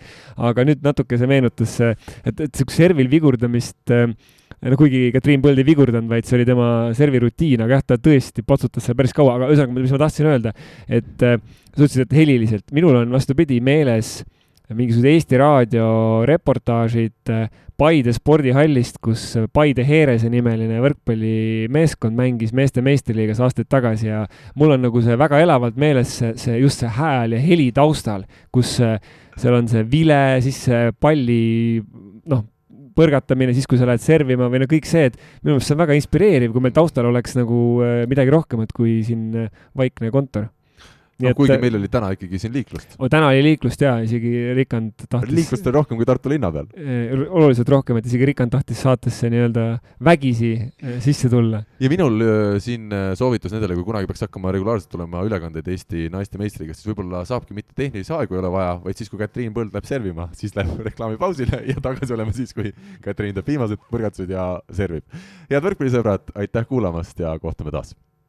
aga 0.50 0.66
nüüd 0.68 0.82
natuke 0.86 1.20
see 1.20 1.30
meenutas, 1.30 1.78
et, 1.84 2.34
et 2.34 2.50
siukest 2.50 2.80
servil 2.80 3.12
vigurdamist 3.12 3.94
äh, 3.94 4.08
no 4.66 4.80
kuigi 4.80 5.10
Katriin 5.16 5.44
Põld 5.44 5.62
ei 5.62 5.68
vigurdanud, 5.68 6.10
vaid 6.12 6.28
see 6.28 6.40
oli 6.40 6.48
tema 6.48 6.70
servirutiin, 6.98 7.64
aga 7.66 7.78
jah, 7.78 7.86
ta 7.94 8.00
tõesti 8.10 8.44
patsutas 8.48 8.88
seal 8.88 8.98
päris 9.00 9.16
kaua, 9.16 9.38
aga 9.38 9.52
ühesõnaga, 9.52 9.78
mis 9.78 9.96
ma 9.96 10.02
tahtsin 10.04 10.32
öelda, 10.32 10.56
et 10.88 11.28
äh, 11.28 11.40
sa 11.72 11.86
ütlesid, 11.86 12.08
et 12.08 12.18
heliliselt, 12.18 12.68
minul 12.76 12.98
on 13.04 13.16
vastupidi 13.16 13.62
meeles 13.64 14.20
mingisugused 14.76 15.10
Eesti 15.10 15.40
Raadio 15.40 15.90
reportaažid 16.30 17.34
äh, 17.34 17.48
Paide 17.80 18.12
spordihallist, 18.12 18.98
kus 19.00 19.22
Paide 19.56 19.86
Heerese 19.88 20.28
nimeline 20.32 20.82
võrkpallimeeskond 20.84 22.18
mängis 22.18 22.52
meeste 22.56 22.84
meistriliigas 22.84 23.40
aastaid 23.46 23.70
tagasi 23.72 24.10
ja 24.10 24.26
mul 24.60 24.76
on 24.76 24.84
nagu 24.84 25.00
see 25.06 25.16
väga 25.20 25.40
elavalt 25.46 25.80
meeles 25.80 26.12
see, 26.20 26.34
see 26.42 26.60
just 26.60 26.84
see 26.84 26.92
hääl 27.00 27.38
ja 27.38 27.40
heli 27.40 27.70
taustal, 27.76 28.28
kus 28.52 28.76
äh, 28.84 29.00
seal 29.40 29.56
on 29.62 29.72
see 29.72 29.86
vile, 29.88 30.20
siis 30.44 30.60
see 30.68 30.92
palli 31.00 31.80
noh, 32.30 32.44
põrgatamine, 33.00 33.56
siis 33.56 33.68
kui 33.70 33.80
sa 33.80 33.88
lähed 33.88 34.04
servima 34.04 34.52
või 34.52 34.60
no 34.66 34.68
kõik 34.70 34.88
see, 34.90 35.08
et 35.08 35.18
minu 35.40 35.56
meelest 35.56 35.72
see 35.72 35.78
on 35.78 35.84
väga 35.86 35.96
inspireeriv, 36.02 36.52
kui 36.52 36.68
meil 36.68 36.76
taustal 36.76 37.08
oleks 37.08 37.40
nagu 37.40 37.60
äh, 37.86 38.04
midagi 38.12 38.36
rohkemat 38.36 38.76
kui 38.76 39.00
siin 39.08 39.30
äh, 39.46 39.52
vaikne 39.80 40.12
kontor 40.12 40.50
no, 41.24 41.34
kuigi 41.38 41.56
et, 41.56 41.62
meil 41.64 41.78
oli 41.80 41.90
täna 41.92 42.12
ikkagi 42.16 42.40
siin 42.42 42.54
liiklust. 42.56 42.96
täna 43.12 43.30
oli 43.32 43.44
liiklust 43.44 43.82
jaa, 43.84 43.98
isegi 44.06 44.32
Rikand 44.58 45.06
tahtis. 45.06 45.36
liiklust 45.36 45.68
oli 45.68 45.76
rohkem 45.76 46.00
kui 46.00 46.08
Tartu 46.10 46.32
linna 46.32 46.52
peal. 46.54 46.70
Eh, 46.80 47.12
oluliselt 47.28 47.70
rohkem, 47.74 48.00
et 48.00 48.10
isegi 48.10 48.30
Rikand 48.30 48.54
tahtis 48.56 48.82
saatesse 48.86 49.30
nii-öelda 49.34 49.66
vägisi 50.06 50.52
eh, 50.56 50.98
sisse 51.04 51.32
tulla. 51.32 51.62
ja 51.80 51.92
minul 51.92 52.24
siin 52.64 52.90
soovitus 53.20 53.54
nendele, 53.56 53.78
kui 53.78 53.88
kunagi 53.88 54.10
peaks 54.10 54.26
hakkama 54.28 54.54
regulaarselt 54.56 54.92
tulema 54.94 55.24
ülekandeid 55.28 55.68
Eesti 55.70 56.08
naiste 56.14 56.42
meistriliigast, 56.42 56.84
siis 56.84 56.92
võib-olla 56.92 57.24
saabki 57.28 57.58
mitte 57.58 57.76
tehnilisi 57.78 58.16
aegu 58.16 58.38
ei 58.38 58.44
ole 58.44 58.54
vaja, 58.56 58.76
vaid 58.84 59.00
siis, 59.00 59.12
kui 59.12 59.22
Katriin 59.22 59.56
Põld 59.56 59.76
läheb 59.76 59.90
servima, 59.90 60.30
siis 60.38 60.56
läheb 60.58 60.84
reklaamipausile 60.90 61.64
ja 61.70 61.80
tagasi 61.84 62.16
olema 62.16 62.36
siis, 62.36 62.56
kui 62.56 62.74
Katriin 63.06 63.36
teeb 63.38 63.56
viimased 63.56 63.82
põrgatused 63.90 64.32
ja 64.34 64.52
servib. 64.72 65.04
head 65.50 65.66
võrkpallisõbrad, 65.66 66.32
aitäh 66.40 66.70
kuulamast 66.70 67.20
ja 67.20 67.36
kohtume 67.42 67.76
taas 67.76 67.96